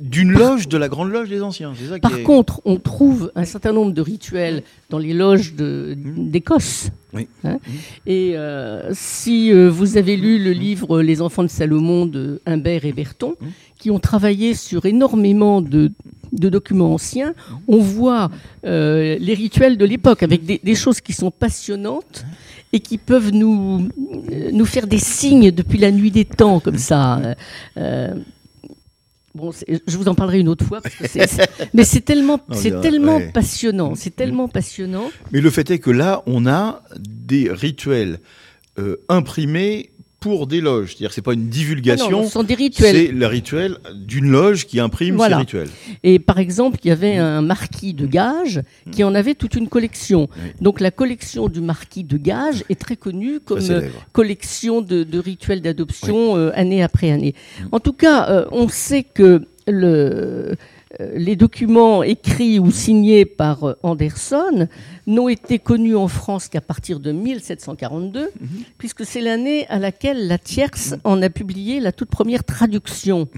d'une 0.00 0.32
loge 0.32 0.68
de 0.68 0.78
la 0.78 0.88
Grande 0.88 1.10
Loge 1.12 1.28
des 1.28 1.42
Anciens. 1.42 1.74
Ça 1.88 1.98
Par 1.98 2.16
est- 2.18 2.22
contre, 2.22 2.62
on 2.64 2.76
trouve 2.76 3.30
un 3.34 3.44
certain 3.44 3.72
nombre 3.72 3.92
de 3.92 4.00
rituels 4.00 4.62
dans 4.88 4.98
les 4.98 5.12
loges 5.12 5.54
de- 5.54 5.94
d'Écosse. 5.96 6.88
Oui. 7.12 7.26
Hein. 7.44 7.58
Et 8.06 8.32
euh, 8.36 8.88
si 8.92 9.52
euh, 9.52 9.68
vous 9.68 9.96
avez 9.96 10.16
lu 10.16 10.38
le 10.42 10.52
livre 10.52 11.02
Les 11.02 11.20
enfants 11.20 11.42
de 11.42 11.48
Salomon 11.48 12.06
de 12.06 12.40
Humbert 12.46 12.84
et 12.84 12.92
Berton, 12.92 13.34
qui 13.80 13.90
ont 13.90 13.98
travaillé 13.98 14.54
sur 14.54 14.86
énormément 14.86 15.60
de, 15.62 15.90
de 16.32 16.48
documents 16.48 16.94
anciens, 16.94 17.34
on 17.66 17.78
voit 17.78 18.30
euh, 18.64 19.16
les 19.18 19.34
rituels 19.34 19.76
de 19.76 19.84
l'époque 19.84 20.22
avec 20.22 20.44
des, 20.44 20.60
des 20.62 20.74
choses 20.74 21.00
qui 21.00 21.12
sont 21.12 21.30
passionnantes 21.30 22.24
et 22.72 22.80
qui 22.80 22.98
peuvent 22.98 23.32
nous, 23.32 23.88
euh, 24.30 24.50
nous 24.52 24.66
faire 24.66 24.86
des 24.86 24.98
signes 24.98 25.50
depuis 25.50 25.78
la 25.78 25.90
nuit 25.90 26.10
des 26.10 26.24
temps, 26.24 26.60
comme 26.60 26.78
ça. 26.78 27.20
Euh, 27.76 28.14
Bon, 29.32 29.52
je 29.52 29.96
vous 29.96 30.08
en 30.08 30.16
parlerai 30.16 30.40
une 30.40 30.48
autre 30.48 30.64
fois, 30.64 30.80
parce 30.80 30.96
que 30.96 31.04
mais 31.74 31.84
c'est 31.84 32.00
tellement, 32.00 32.40
c'est 32.52 32.80
tellement 32.80 33.18
ouais. 33.18 33.30
passionnant, 33.30 33.94
c'est 33.94 34.14
tellement 34.16 34.48
passionnant. 34.48 35.08
Mais 35.30 35.40
le 35.40 35.50
fait 35.50 35.70
est 35.70 35.78
que 35.78 35.92
là, 35.92 36.24
on 36.26 36.48
a 36.48 36.82
des 36.98 37.48
rituels 37.48 38.18
euh, 38.80 38.96
imprimés 39.08 39.92
pour 40.20 40.46
des 40.46 40.60
loges. 40.60 40.90
C'est-à-dire 40.90 41.08
que 41.08 41.14
c'est 41.14 41.22
pas 41.22 41.32
une 41.32 41.40
Ah 41.40 41.44
non, 41.44 41.50
divulgation. 41.50 42.24
ce 42.24 42.30
sont 42.30 42.42
des 42.42 42.54
rituels. 42.54 42.94
C'est 42.94 43.06
le 43.08 43.26
rituel 43.26 43.78
d'une 43.94 44.30
loge 44.30 44.66
qui 44.66 44.78
imprime 44.78 45.16
Voilà. 45.16 45.36
ces 45.36 45.40
rituels. 45.40 45.68
Et 46.04 46.18
par 46.18 46.38
exemple, 46.38 46.78
il 46.84 46.88
y 46.88 46.90
avait 46.90 47.16
un 47.16 47.40
marquis 47.42 47.94
de 47.94 48.06
Gage 48.06 48.60
qui 48.92 49.02
en 49.02 49.14
avait 49.14 49.34
toute 49.34 49.54
une 49.56 49.68
collection. 49.68 50.28
Oui. 50.36 50.50
Donc 50.60 50.80
la 50.80 50.90
collection 50.90 51.48
du 51.48 51.60
marquis 51.60 52.04
de 52.04 52.16
Gage 52.18 52.64
est 52.68 52.78
très 52.78 52.96
connue 52.96 53.40
comme 53.40 53.60
euh, 53.70 53.88
collection 54.12 54.82
de, 54.82 55.02
de 55.04 55.18
rituels 55.18 55.62
d'adoption 55.62 56.36
euh, 56.36 56.50
année 56.54 56.82
après 56.82 57.10
année. 57.10 57.34
En 57.72 57.80
tout 57.80 57.94
cas, 57.94 58.28
euh, 58.28 58.44
on 58.52 58.68
sait 58.68 59.02
que 59.02 59.42
le, 59.66 60.54
euh, 61.00 61.12
les 61.14 61.36
documents 61.36 62.02
écrits 62.02 62.58
ou 62.58 62.70
signés 62.70 63.24
par 63.24 63.76
Anderson 63.82 64.68
n'ont 65.10 65.28
été 65.28 65.58
connus 65.58 65.96
en 65.96 66.08
France 66.08 66.48
qu'à 66.48 66.60
partir 66.60 67.00
de 67.00 67.12
1742, 67.12 68.30
puisque 68.78 69.04
c'est 69.04 69.20
l'année 69.20 69.66
à 69.68 69.78
laquelle 69.78 70.26
la 70.28 70.38
Tierce 70.38 70.94
en 71.04 71.20
a 71.22 71.28
publié 71.30 71.80
la 71.80 71.92
toute 71.92 72.08
première 72.10 72.44
traduction. 72.44 73.28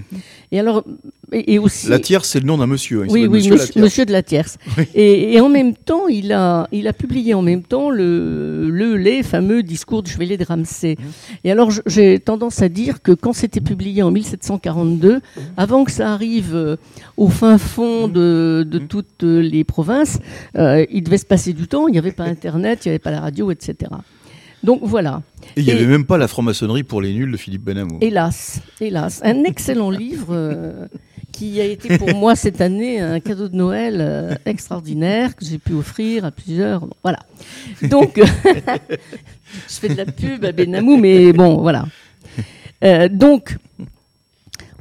Et 0.51 0.59
alors, 0.59 0.83
et, 1.31 1.53
et 1.55 1.59
aussi. 1.59 1.87
La 1.89 1.99
tierce, 1.99 2.29
c'est 2.29 2.39
le 2.39 2.45
nom 2.45 2.57
d'un 2.57 2.67
monsieur. 2.67 3.01
hein. 3.03 3.07
Oui, 3.09 3.25
oui, 3.25 3.39
Monsieur 3.39 3.53
monsieur, 3.55 3.81
monsieur 3.81 4.05
de 4.05 4.11
la 4.11 4.21
Tierce. 4.21 4.57
Et, 4.93 5.33
et 5.33 5.39
en 5.41 5.49
même 5.49 5.73
temps, 5.75 6.07
il 6.07 6.31
a, 6.31 6.67
il 6.71 6.87
a 6.87 6.93
publié 6.93 7.33
en 7.33 7.41
même 7.41 7.63
temps 7.63 7.89
le, 7.89 8.69
le 8.69 8.95
les 8.97 9.23
fameux 9.23 9.63
discours 9.63 10.03
du 10.03 10.11
chevalier 10.11 10.37
de 10.37 10.45
Ramsay. 10.45 10.95
Et 11.43 11.51
alors, 11.51 11.71
j'ai 11.87 12.19
tendance 12.19 12.61
à 12.61 12.69
dire 12.69 13.01
que 13.01 13.11
quand 13.11 13.33
c'était 13.33 13.61
publié 13.61 14.03
en 14.03 14.11
1742, 14.11 15.21
avant 15.57 15.83
que 15.85 15.91
ça 15.91 16.13
arrive 16.13 16.53
euh, 16.53 16.75
au 17.17 17.29
fin 17.29 17.57
fond 17.57 18.07
de, 18.07 18.65
de 18.69 18.77
toutes 18.77 19.23
les 19.23 19.63
provinces, 19.63 20.19
euh, 20.57 20.85
il 20.91 21.03
devait 21.03 21.17
se 21.17 21.25
passer 21.25 21.53
du 21.53 21.62
temps. 21.67 21.87
Il 21.87 21.91
n'y 21.91 21.97
avait 21.97 22.11
pas 22.11 22.23
Internet, 22.33 22.85
il 22.85 22.89
n'y 22.89 22.91
avait 22.91 22.99
pas 22.99 23.11
la 23.11 23.21
radio, 23.21 23.51
etc. 23.51 23.91
Donc 24.63 24.79
voilà. 24.83 25.21
Et 25.55 25.61
il 25.61 25.65
n'y 25.65 25.71
avait 25.71 25.85
même 25.85 26.05
pas 26.05 26.17
la 26.17 26.27
franc-maçonnerie 26.27 26.83
pour 26.83 27.01
les 27.01 27.13
nuls 27.13 27.31
de 27.31 27.37
Philippe 27.37 27.63
Benamou. 27.63 27.97
Hélas, 27.99 28.61
hélas. 28.79 29.21
Un 29.23 29.43
excellent 29.43 29.89
livre 29.91 30.29
euh, 30.31 30.87
qui 31.33 31.59
a 31.59 31.65
été 31.65 31.97
pour 31.97 32.15
moi 32.15 32.35
cette 32.35 32.61
année 32.61 33.01
un 33.01 33.19
cadeau 33.19 33.49
de 33.49 33.55
Noël 33.55 33.97
euh, 33.99 34.35
extraordinaire 34.45 35.35
que 35.35 35.43
j'ai 35.43 35.57
pu 35.57 35.73
offrir 35.73 36.23
à 36.23 36.31
plusieurs. 36.31 36.87
Voilà. 37.03 37.19
Donc, 37.81 38.21
je 39.67 39.73
fais 39.79 39.89
de 39.89 39.97
la 39.97 40.05
pub 40.05 40.45
à 40.45 40.53
Benamou, 40.53 40.95
mais 40.95 41.33
bon, 41.33 41.57
voilà. 41.57 41.85
Euh, 42.83 43.09
donc, 43.09 43.57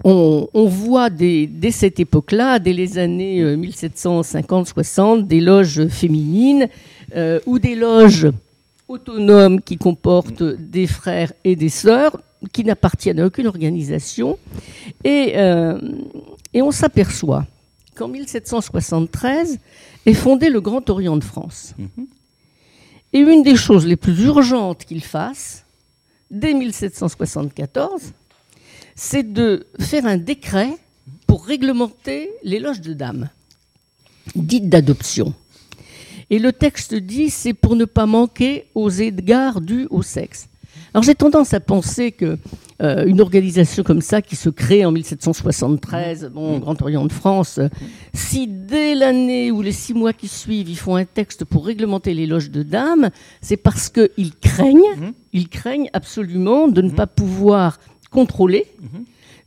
on, 0.04 0.48
on 0.52 0.66
voit 0.66 1.10
dès, 1.10 1.46
dès 1.46 1.70
cette 1.70 2.00
époque-là, 2.00 2.58
dès 2.58 2.72
les 2.72 2.98
années 2.98 3.40
euh, 3.40 3.56
1750-60, 3.56 5.26
des 5.26 5.40
loges 5.40 5.86
féminines 5.88 6.68
euh, 7.14 7.40
ou 7.46 7.58
des 7.58 7.74
loges 7.74 8.28
autonomes 8.88 9.60
qui 9.60 9.78
comportent 9.78 10.42
des 10.42 10.86
frères 10.86 11.32
et 11.44 11.56
des 11.56 11.68
sœurs 11.68 12.20
qui 12.52 12.64
n'appartiennent 12.64 13.20
à 13.20 13.26
aucune 13.26 13.46
organisation. 13.46 14.38
Et, 15.04 15.34
euh, 15.36 15.78
et 16.52 16.62
on 16.62 16.70
s'aperçoit 16.70 17.46
qu'en 17.94 18.08
1773 18.08 19.58
est 20.06 20.14
fondé 20.14 20.48
le 20.48 20.60
Grand 20.60 20.88
Orient 20.90 21.16
de 21.16 21.24
France. 21.24 21.74
Et 23.12 23.20
une 23.20 23.42
des 23.42 23.56
choses 23.56 23.86
les 23.86 23.96
plus 23.96 24.24
urgentes 24.24 24.84
qu'il 24.84 25.04
fasse, 25.04 25.64
dès 26.30 26.54
1774, 26.54 28.12
c'est 28.94 29.32
de 29.32 29.66
faire 29.80 30.06
un 30.06 30.16
décret 30.16 30.76
pour 31.26 31.44
réglementer 31.44 32.30
les 32.42 32.58
loges 32.58 32.80
de 32.80 32.92
dames, 32.92 33.28
dites 34.34 34.68
d'adoption. 34.68 35.34
Et 36.30 36.38
le 36.38 36.52
texte 36.52 36.94
dit 36.94 37.30
c'est 37.30 37.54
pour 37.54 37.76
ne 37.76 37.84
pas 37.84 38.06
manquer 38.06 38.66
aux 38.74 38.90
égards 38.90 39.60
dus 39.60 39.86
au 39.90 40.02
sexe. 40.02 40.48
Alors 40.94 41.02
j'ai 41.02 41.14
tendance 41.14 41.54
à 41.54 41.60
penser 41.60 42.12
que 42.12 42.38
euh, 42.82 43.06
une 43.06 43.20
organisation 43.20 43.82
comme 43.82 44.00
ça 44.00 44.20
qui 44.20 44.36
se 44.36 44.48
crée 44.50 44.84
en 44.84 44.92
1773, 44.92 46.30
bon, 46.34 46.58
Grand 46.58 46.80
Orient 46.82 47.06
de 47.06 47.12
France, 47.12 47.60
si 48.12 48.46
dès 48.46 48.94
l'année 48.94 49.50
ou 49.50 49.62
les 49.62 49.72
six 49.72 49.94
mois 49.94 50.12
qui 50.12 50.28
suivent, 50.28 50.68
ils 50.68 50.76
font 50.76 50.96
un 50.96 51.04
texte 51.04 51.44
pour 51.44 51.64
réglementer 51.64 52.12
les 52.12 52.26
loges 52.26 52.50
de 52.50 52.62
dames, 52.62 53.10
c'est 53.40 53.56
parce 53.56 53.88
qu'ils 53.88 54.34
craignent, 54.40 55.12
ils 55.32 55.48
craignent 55.48 55.90
absolument 55.92 56.68
de 56.68 56.82
ne 56.82 56.90
pas 56.90 57.06
pouvoir 57.06 57.78
contrôler. 58.12 58.66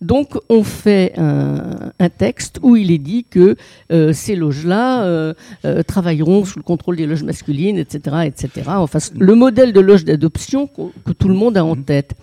Donc, 0.01 0.38
on 0.49 0.63
fait 0.63 1.13
un, 1.17 1.91
un 1.99 2.10
texte 2.10 2.60
où 2.62 2.75
il 2.75 2.91
est 2.91 2.97
dit 2.97 3.23
que 3.23 3.56
euh, 3.91 4.13
ces 4.13 4.36
loges-là 4.36 5.04
euh, 5.04 5.34
euh, 5.63 5.84
travailleront 5.84 6.43
sous 6.45 6.60
le 6.60 6.63
contrôle 6.63 6.97
des 6.97 7.06
loges 7.06 7.23
masculines, 7.23 7.78
etc., 7.78 8.17
etc. 8.25 8.49
Enfin, 8.67 8.99
le 9.17 9.36
modèle 9.36 9.73
de 9.73 9.80
loge 9.80 10.04
d'adoption 10.04 10.67
que 10.67 11.12
tout 11.12 11.28
le 11.28 11.34
monde 11.34 11.58
a 11.58 11.63
en 11.63 11.75
tête. 11.75 12.13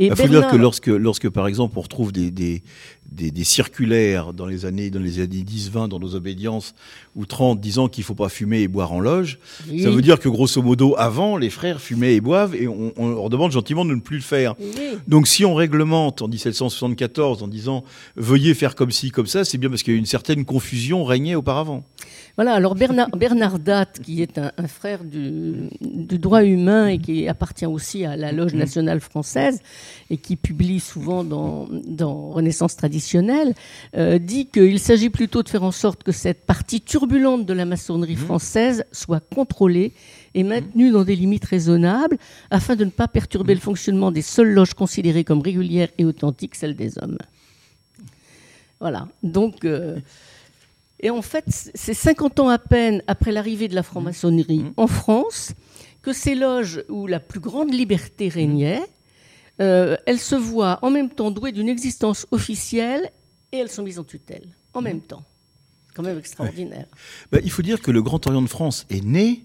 Il 0.00 0.14
faut 0.14 0.28
dire 0.28 0.48
que 0.48 0.56
lorsque, 0.56 0.86
lorsque, 0.86 1.28
par 1.28 1.46
exemple, 1.46 1.78
on 1.78 1.80
retrouve 1.82 2.12
des, 2.12 2.30
des, 2.30 2.62
des, 3.10 3.30
des 3.30 3.44
circulaires 3.44 4.32
dans 4.32 4.46
les 4.46 4.64
années, 4.64 4.90
dans 4.90 5.00
les 5.00 5.20
années 5.20 5.44
10-20 5.44 5.88
dans 5.88 5.98
nos 5.98 6.14
obédiences, 6.14 6.74
ou 7.16 7.26
30 7.26 7.60
disant 7.60 7.88
qu'il 7.88 8.04
faut 8.04 8.14
pas 8.14 8.28
fumer 8.28 8.60
et 8.60 8.68
boire 8.68 8.92
en 8.92 9.00
loge, 9.00 9.38
Oui. 9.68 9.82
ça 9.82 9.90
veut 9.90 10.02
dire 10.02 10.18
que 10.20 10.28
grosso 10.28 10.62
modo, 10.62 10.94
avant, 10.98 11.36
les 11.36 11.50
frères 11.50 11.80
fumaient 11.80 12.14
et 12.14 12.20
boivent 12.20 12.54
et 12.54 12.68
on, 12.68 12.92
on 12.96 13.08
leur 13.08 13.28
demande 13.30 13.50
gentiment 13.52 13.84
de 13.84 13.94
ne 13.94 14.00
plus 14.00 14.16
le 14.18 14.22
faire. 14.22 14.54
Oui. 14.60 14.66
Donc 15.08 15.26
si 15.26 15.44
on 15.44 15.54
réglemente 15.54 16.22
en 16.22 16.28
1774 16.28 17.42
en 17.42 17.48
disant 17.48 17.84
veuillez 18.16 18.54
faire 18.54 18.74
comme 18.74 18.90
ci, 18.90 19.10
comme 19.10 19.26
ça, 19.26 19.44
c'est 19.44 19.58
bien 19.58 19.68
parce 19.68 19.82
qu'il 19.82 19.94
y 19.94 19.96
a 19.96 19.98
une 19.98 20.06
certaine 20.06 20.44
confusion 20.44 21.04
régnait 21.04 21.34
auparavant. 21.34 21.84
Voilà, 22.38 22.54
alors 22.54 22.76
Bernard, 22.76 23.10
Bernard 23.16 23.58
Datt, 23.58 23.98
qui 24.00 24.22
est 24.22 24.38
un, 24.38 24.52
un 24.56 24.68
frère 24.68 25.02
du, 25.02 25.70
du 25.80 26.18
droit 26.20 26.44
humain 26.44 26.86
et 26.86 27.00
qui 27.00 27.26
appartient 27.26 27.66
aussi 27.66 28.04
à 28.04 28.16
la 28.16 28.30
Loge 28.30 28.54
nationale 28.54 29.00
française 29.00 29.60
et 30.08 30.18
qui 30.18 30.36
publie 30.36 30.78
souvent 30.78 31.24
dans, 31.24 31.66
dans 31.68 32.30
Renaissance 32.30 32.76
traditionnelle, 32.76 33.54
euh, 33.96 34.20
dit 34.20 34.46
qu'il 34.46 34.78
s'agit 34.78 35.10
plutôt 35.10 35.42
de 35.42 35.48
faire 35.48 35.64
en 35.64 35.72
sorte 35.72 36.04
que 36.04 36.12
cette 36.12 36.46
partie 36.46 36.80
turbulente 36.80 37.44
de 37.44 37.52
la 37.52 37.64
maçonnerie 37.64 38.14
française 38.14 38.84
soit 38.92 39.18
contrôlée 39.34 39.92
et 40.34 40.44
maintenue 40.44 40.92
dans 40.92 41.02
des 41.02 41.16
limites 41.16 41.46
raisonnables 41.46 42.18
afin 42.50 42.76
de 42.76 42.84
ne 42.84 42.90
pas 42.90 43.08
perturber 43.08 43.54
le 43.54 43.60
fonctionnement 43.60 44.12
des 44.12 44.22
seules 44.22 44.52
loges 44.52 44.74
considérées 44.74 45.24
comme 45.24 45.40
régulières 45.40 45.88
et 45.98 46.04
authentiques, 46.04 46.54
celles 46.54 46.76
des 46.76 47.00
hommes. 47.00 47.18
Voilà, 48.78 49.08
donc... 49.24 49.64
euh, 49.64 49.98
et 51.00 51.10
en 51.10 51.22
fait, 51.22 51.44
c'est 51.74 51.94
50 51.94 52.40
ans 52.40 52.48
à 52.48 52.58
peine 52.58 53.02
après 53.06 53.32
l'arrivée 53.32 53.68
de 53.68 53.74
la 53.74 53.82
franc-maçonnerie 53.82 54.64
en 54.76 54.86
France 54.86 55.52
que 56.02 56.12
ces 56.12 56.34
loges 56.34 56.84
où 56.88 57.06
la 57.06 57.20
plus 57.20 57.40
grande 57.40 57.72
liberté 57.72 58.28
régnait, 58.28 58.82
euh, 59.60 59.96
elles 60.06 60.18
se 60.18 60.34
voient 60.34 60.78
en 60.82 60.90
même 60.90 61.10
temps 61.10 61.30
douées 61.30 61.52
d'une 61.52 61.68
existence 61.68 62.26
officielle 62.30 63.10
et 63.52 63.58
elles 63.58 63.70
sont 63.70 63.82
mises 63.82 63.98
en 63.98 64.04
tutelle 64.04 64.48
en 64.74 64.82
même 64.82 65.00
temps. 65.00 65.24
Quand 65.94 66.02
même 66.02 66.18
extraordinaire. 66.18 66.86
Ben, 67.32 67.40
il 67.42 67.50
faut 67.50 67.62
dire 67.62 67.80
que 67.80 67.90
le 67.90 68.02
Grand 68.02 68.24
Orient 68.26 68.42
de 68.42 68.48
France 68.48 68.86
est 68.90 69.04
né, 69.04 69.44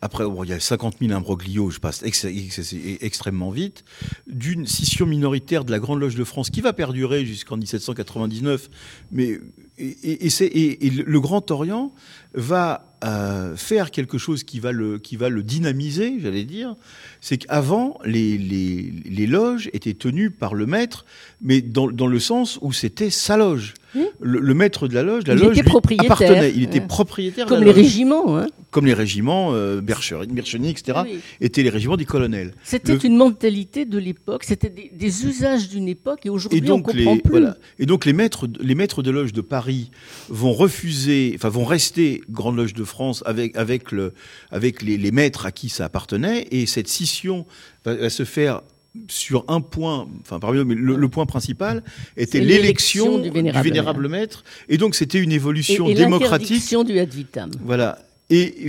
après 0.00 0.24
il 0.44 0.48
y 0.48 0.52
a 0.52 0.60
50 0.60 0.96
000 1.00 1.12
imbroglios, 1.12 1.70
je 1.70 1.80
passe 1.80 2.02
ex- 2.02 2.24
ex- 2.24 2.74
extrêmement 3.00 3.50
vite, 3.50 3.84
d'une 4.26 4.66
scission 4.66 5.06
minoritaire 5.06 5.64
de 5.64 5.70
la 5.70 5.78
Grande 5.78 6.00
Loge 6.00 6.14
de 6.14 6.24
France 6.24 6.50
qui 6.50 6.60
va 6.60 6.72
perdurer 6.72 7.24
jusqu'en 7.26 7.56
1799. 7.56 8.70
Mais, 9.10 9.40
et, 9.78 10.90
le 10.90 11.20
Grand 11.20 11.50
Orient 11.50 11.92
va 12.34 12.96
euh, 13.04 13.56
faire 13.56 13.90
quelque 13.90 14.18
chose 14.18 14.44
qui 14.44 14.60
va 14.60 14.72
le, 14.72 14.98
dynamiser, 15.42 16.18
j'allais 16.20 16.44
dire. 16.44 16.76
C'est 17.20 17.38
qu'avant, 17.38 17.98
les, 18.04 19.26
loges 19.26 19.70
étaient 19.72 19.94
tenues 19.94 20.30
par 20.30 20.54
le 20.54 20.66
maître, 20.66 21.04
mais 21.40 21.60
dans 21.60 22.06
le 22.06 22.20
sens 22.20 22.58
où 22.60 22.72
c'était 22.72 23.10
sa 23.10 23.36
loge. 23.36 23.74
Oui. 23.94 24.04
Le, 24.20 24.38
le 24.40 24.54
maître 24.54 24.86
de 24.88 24.94
la 24.94 25.02
loge, 25.02 25.26
la 25.26 25.34
Il 25.34 25.40
loge 25.40 25.58
était 25.58 25.68
lui 25.70 25.96
appartenait. 26.00 26.52
Il 26.54 26.62
était 26.64 26.80
propriétaire 26.80 27.46
de 27.46 27.50
Comme 27.50 27.60
la 27.60 27.66
les 27.66 27.72
loge. 27.72 27.82
régiments. 27.82 28.38
hein. 28.38 28.46
Comme 28.70 28.84
les 28.84 28.92
régiments, 28.94 29.54
euh, 29.54 29.80
Bercheny, 29.80 30.68
etc., 30.70 30.98
Oui. 31.04 31.20
étaient 31.40 31.62
les 31.62 31.70
régiments 31.70 31.96
des 31.96 32.04
colonels. 32.04 32.52
C'était 32.64 32.94
Le- 32.94 33.06
une 33.06 33.16
mentalité 33.16 33.86
de 33.86 33.98
l'époque, 33.98 34.44
c'était 34.44 34.68
des, 34.68 34.90
des 34.94 35.26
usages 35.26 35.68
d'une 35.70 35.88
époque, 35.88 36.26
et 36.26 36.30
aujourd'hui 36.30 36.70
on 36.70 36.82
comprend 36.82 37.14
les, 37.14 37.20
plus. 37.20 37.30
voilà. 37.30 37.56
et 37.78 37.86
donc 37.86 38.04
les 38.04 38.12
maîtres, 38.12 38.46
les 38.60 38.74
maîtres 38.74 39.02
de 39.02 39.10
loge 39.10 39.32
de 39.32 39.40
Paris 39.40 39.90
vont 40.28 40.52
refuser, 40.52 41.32
enfin 41.34 41.48
vont 41.48 41.64
rester 41.64 42.20
Grande 42.30 42.56
Loge 42.56 42.74
de 42.74 42.84
France 42.84 43.22
avec 43.26 43.56
avec 43.56 43.90
le 43.90 44.12
avec 44.50 44.82
les, 44.82 44.98
les 44.98 45.10
maîtres 45.12 45.46
à 45.46 45.50
qui 45.52 45.70
ça 45.70 45.86
appartenait, 45.86 46.46
et 46.50 46.66
cette 46.66 46.88
scission 46.88 47.46
va, 47.86 47.94
va 47.94 48.10
se 48.10 48.24
faire 48.24 48.60
sur 49.08 49.44
un 49.48 49.60
point, 49.60 50.08
enfin 50.22 50.38
parmi 50.40 50.58
eux, 50.58 50.64
mais 50.64 50.74
le, 50.74 50.96
le 50.96 51.08
point 51.08 51.26
principal 51.26 51.82
était 52.16 52.40
l'élection 52.40 53.18
du 53.18 53.30
du 53.30 53.30
vénérable, 53.30 54.08
maître, 54.08 54.44
et 54.68 54.76
donc 54.78 54.94
c'était 54.94 55.20
une 55.20 55.32
évolution 55.32 55.88
et 55.88 55.94
démocratique 55.94 56.62
du 56.86 56.98
ad 56.98 57.10
vitam. 57.10 57.50
voilà. 57.64 57.98
Et 58.30 58.68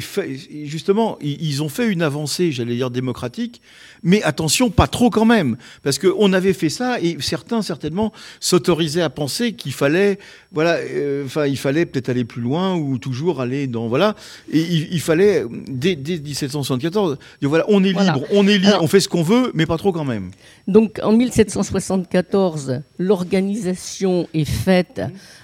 justement, 0.64 1.18
ils 1.22 1.62
ont 1.62 1.68
fait 1.68 1.88
une 1.90 2.02
avancée, 2.02 2.54
j'allais 2.54 2.76
dire 2.76 2.90
démocratique, 2.90 3.62
mais 4.04 4.24
attention, 4.24 4.70
pas 4.70 4.88
trop 4.88 5.10
quand 5.10 5.26
même, 5.26 5.58
parce 5.84 6.00
qu'on 6.00 6.32
avait 6.32 6.54
fait 6.54 6.70
ça 6.70 7.02
et 7.02 7.18
certains 7.20 7.62
certainement 7.62 8.14
s'autorisaient 8.40 9.02
à 9.02 9.10
penser 9.10 9.52
qu'il 9.52 9.74
fallait, 9.74 10.18
voilà, 10.54 10.76
euh, 10.76 11.26
enfin, 11.26 11.46
il 11.46 11.58
fallait 11.58 11.86
peut-être 11.86 12.08
aller 12.08 12.24
plus 12.24 12.42
loin 12.42 12.76
ou 12.78 12.98
toujours 13.00 13.42
aller 13.42 13.68
dans, 13.68 13.90
voilà, 13.90 14.16
et 14.50 14.62
il, 14.62 14.88
il 14.94 15.02
fallait 15.02 15.44
dès, 15.68 15.98
dès 15.98 16.20
1774, 16.20 17.18
dire 17.42 17.50
voilà, 17.50 17.66
on 17.68 17.84
est 17.84 17.92
Voilà. 17.92 18.14
libre, 18.14 18.26
on 18.32 18.48
est 18.48 18.58
libre, 18.60 18.68
Alors- 18.70 18.84
on 18.84 18.88
fait 18.88 19.02
ce 19.02 19.10
qu'on 19.10 19.24
veut, 19.24 19.52
mais 19.54 19.66
pas 19.66 19.76
trop 19.78 19.92
quand 19.92 20.06
même. 20.06 20.32
Donc 20.70 21.02
en 21.04 21.12
1774, 21.12 22.82
l'organisation 22.98 24.28
est 24.34 24.46
faite 24.46 25.02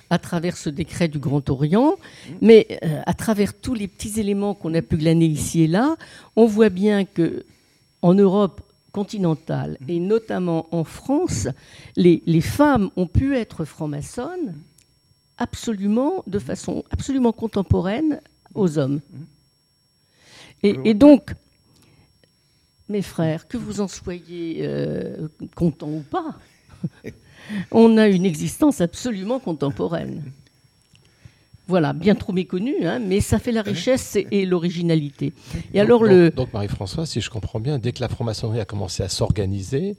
à 0.09 0.19
travers 0.19 0.57
ce 0.57 0.69
décret 0.69 1.07
du 1.07 1.19
Grand 1.19 1.49
Orient, 1.49 1.95
mais 2.41 2.79
euh, 2.83 3.01
à 3.05 3.13
travers 3.13 3.53
tous 3.53 3.73
les 3.73 3.87
petits 3.87 4.19
éléments 4.19 4.53
qu'on 4.53 4.73
a 4.73 4.81
pu 4.81 4.97
glaner 4.97 5.25
ici 5.25 5.63
et 5.63 5.67
là, 5.67 5.95
on 6.35 6.45
voit 6.45 6.69
bien 6.69 7.05
que 7.05 7.45
en 8.01 8.13
Europe 8.13 8.61
continentale 8.91 9.77
et 9.87 9.99
notamment 9.99 10.67
en 10.71 10.83
France, 10.83 11.47
les, 11.95 12.21
les 12.25 12.41
femmes 12.41 12.89
ont 12.95 13.07
pu 13.07 13.35
être 13.35 13.65
franc-maçonnes 13.65 14.55
absolument 15.37 16.23
de 16.27 16.39
façon 16.39 16.83
absolument 16.91 17.33
contemporaine 17.33 18.21
aux 18.53 18.77
hommes. 18.77 19.01
Et, 20.63 20.77
et 20.85 20.93
donc, 20.93 21.33
mes 22.87 23.01
frères, 23.01 23.47
que 23.47 23.57
vous 23.57 23.81
en 23.81 23.87
soyez 23.87 24.59
euh, 24.61 25.27
contents 25.55 25.91
ou 25.91 26.03
pas, 26.09 26.35
on 27.71 27.97
a 27.97 28.07
une 28.07 28.25
existence 28.25 28.81
absolument 28.81 29.39
contemporaine. 29.39 30.23
Voilà, 31.67 31.93
bien 31.93 32.13
trop 32.13 32.31
méconnue, 32.31 32.85
hein, 32.85 32.99
mais 32.99 33.21
ça 33.21 33.39
fait 33.39 33.51
la 33.51 33.63
richesse 33.63 34.15
et, 34.15 34.27
et 34.29 34.45
l'originalité. 34.45 35.33
Et 35.73 35.79
alors 35.79 36.01
donc, 36.01 36.09
le, 36.09 36.29
donc, 36.29 36.53
Marie-Françoise, 36.53 37.09
si 37.09 37.21
je 37.21 37.29
comprends 37.31 37.59
bien, 37.59 37.79
dès 37.79 37.91
que 37.91 38.01
la 38.01 38.07
franc-maçonnerie 38.07 38.59
a 38.59 38.65
commencé 38.65 39.01
à 39.01 39.09
s'organiser, 39.09 39.95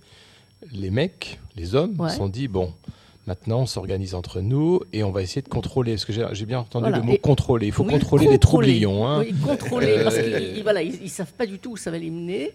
les 0.73 0.91
mecs, 0.91 1.41
les 1.57 1.75
hommes, 1.75 1.97
Ouais. 1.99 2.11
se 2.11 2.17
sont 2.19 2.29
dit 2.29 2.47
bon, 2.47 2.73
maintenant 3.27 3.61
on 3.61 3.67
s'organise 3.67 4.15
entre 4.15 4.41
nous 4.41 4.81
et 4.93 5.03
on 5.05 5.11
va 5.11 5.23
essayer 5.23 5.43
de 5.43 5.49
contrôler. 5.49 5.93
Parce 5.93 6.05
que 6.05 6.13
j'ai 6.13 6.47
bien 6.47 6.61
entendu 6.61 6.85
Voilà. 6.85 6.99
le 6.99 7.03
mot 7.03 7.13
Et- 7.13 7.19
contrôler. 7.19 7.67
Il 7.67 7.73
faut 7.73 7.85
Oui, 7.85 7.93
contrôler 7.93 8.29
les 8.29 8.39
troublions. 8.39 9.07
Hein. 9.07 9.21
Oui, 9.21 9.35
contrôler, 9.45 10.01
parce 10.03 10.17
Euh, 10.17 10.39
qu'ils 10.39 10.57
ils- 10.59 10.63
voilà, 10.63 10.83
ils, 10.83 10.99
ils 11.03 11.11
savent 11.11 11.33
pas 11.33 11.47
du 11.47 11.59
tout 11.59 11.73
où 11.73 11.77
ça 11.77 11.91
va 11.91 11.99
les 11.99 12.11
mener. 12.11 12.53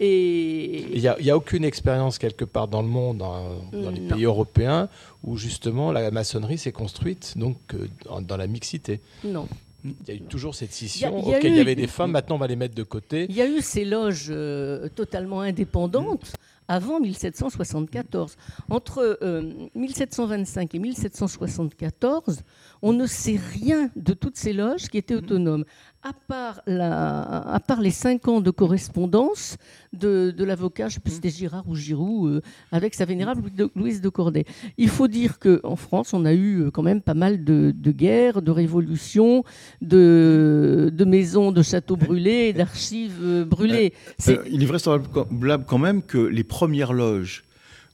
Il 0.00 0.06
Et 0.06 0.86
n'y 1.00 1.08
a, 1.08 1.16
il 1.18 1.26
y 1.26 1.30
a 1.30 1.36
aucune 1.36 1.64
expérience 1.64 2.18
quelque 2.18 2.44
part 2.44 2.68
dans 2.68 2.82
le 2.82 2.88
monde, 2.88 3.18
dans, 3.18 3.44
dans 3.72 3.90
les 3.90 4.00
Non. 4.00 4.14
pays 4.16 4.24
européens, 4.24 4.88
où 5.24 5.36
justement 5.36 5.92
la 5.92 6.10
maçonnerie 6.10 6.58
s'est 6.58 6.72
construite 6.72 7.34
donc 7.36 7.56
euh, 7.74 7.88
dans, 8.20 8.36
la 8.36 8.46
mixité. 8.46 9.00
non, 9.24 9.46
Il 9.84 9.94
y 10.08 10.10
a 10.12 10.14
eu 10.14 10.20
toujours 10.20 10.54
cette 10.54 10.70
Il 10.80 10.84
y 10.84 10.88
scission. 10.88 11.22
il 11.26 11.44
y 11.44 11.46
il 11.48 11.56
y 11.56 11.60
avait 11.60 11.74
des 11.74 11.86
femmes, 11.88 12.12
maintenant 12.12 12.36
on 12.36 12.38
va 12.38 12.46
les 12.46 12.56
mettre 12.56 12.74
de 12.74 12.82
côté. 12.82 13.26
il 13.28 13.34
y 13.36 13.40
a 13.42 13.46
eu 13.46 13.60
ces 13.60 13.84
loges 13.84 14.28
euh, 14.30 14.88
totalement 14.94 15.40
indépendantes 15.40 16.32
avant 16.68 17.00
1774. 17.00 18.36
Entre 18.70 19.18
euh, 19.22 19.68
1725 19.74 20.74
et 20.74 20.78
1774, 20.78 22.42
on 22.82 22.92
ne 22.92 23.06
sait 23.06 23.38
rien 23.52 23.90
de 23.96 24.12
toutes 24.14 24.36
ces 24.36 24.52
loges 24.52 24.88
qui 24.88 24.98
étaient 24.98 25.14
autonomes, 25.14 25.64
à 26.02 26.12
part, 26.12 27.80
les 27.80 27.90
cinq 27.90 28.26
ans 28.28 28.40
de 28.40 28.50
correspondance 28.50 29.56
de, 29.92 30.34
l'avocat, 30.44 30.88
je 30.88 30.94
sais 30.94 31.00
plus 31.00 31.12
c'était 31.12 31.30
Girard 31.30 31.68
ou 31.68 31.76
Giroud, 31.76 32.30
euh, 32.30 32.40
avec 32.72 32.94
sa 32.94 33.04
vénérable 33.04 33.50
Louise 33.76 34.00
de 34.00 34.08
Corday. 34.08 34.44
Il 34.78 34.88
faut 34.88 35.06
dire 35.06 35.38
qu'en 35.38 35.76
France, 35.76 36.12
on 36.12 36.24
a 36.24 36.32
eu 36.32 36.62
euh, 36.62 36.70
quand 36.70 36.82
même 36.82 37.02
pas 37.02 37.14
mal 37.14 37.44
de, 37.44 37.72
guerres, 37.92 38.42
de 38.42 38.50
révolutions, 38.50 39.44
de, 39.80 41.04
maisons, 41.06 41.52
de 41.52 41.62
châteaux 41.62 41.96
brûlés, 41.96 42.52
d'archives 42.52 43.18
euh, 43.22 43.44
brûlées. 43.44 43.92
C'est- 44.18 44.38
Euh, 44.38 44.44
il 44.50 44.62
est 44.62 44.66
vraisemblable 44.66 45.64
quand 45.66 45.78
même 45.78 46.02
que 46.02 46.18
les 46.18 46.44
premières 46.44 46.92
loges 46.92 47.44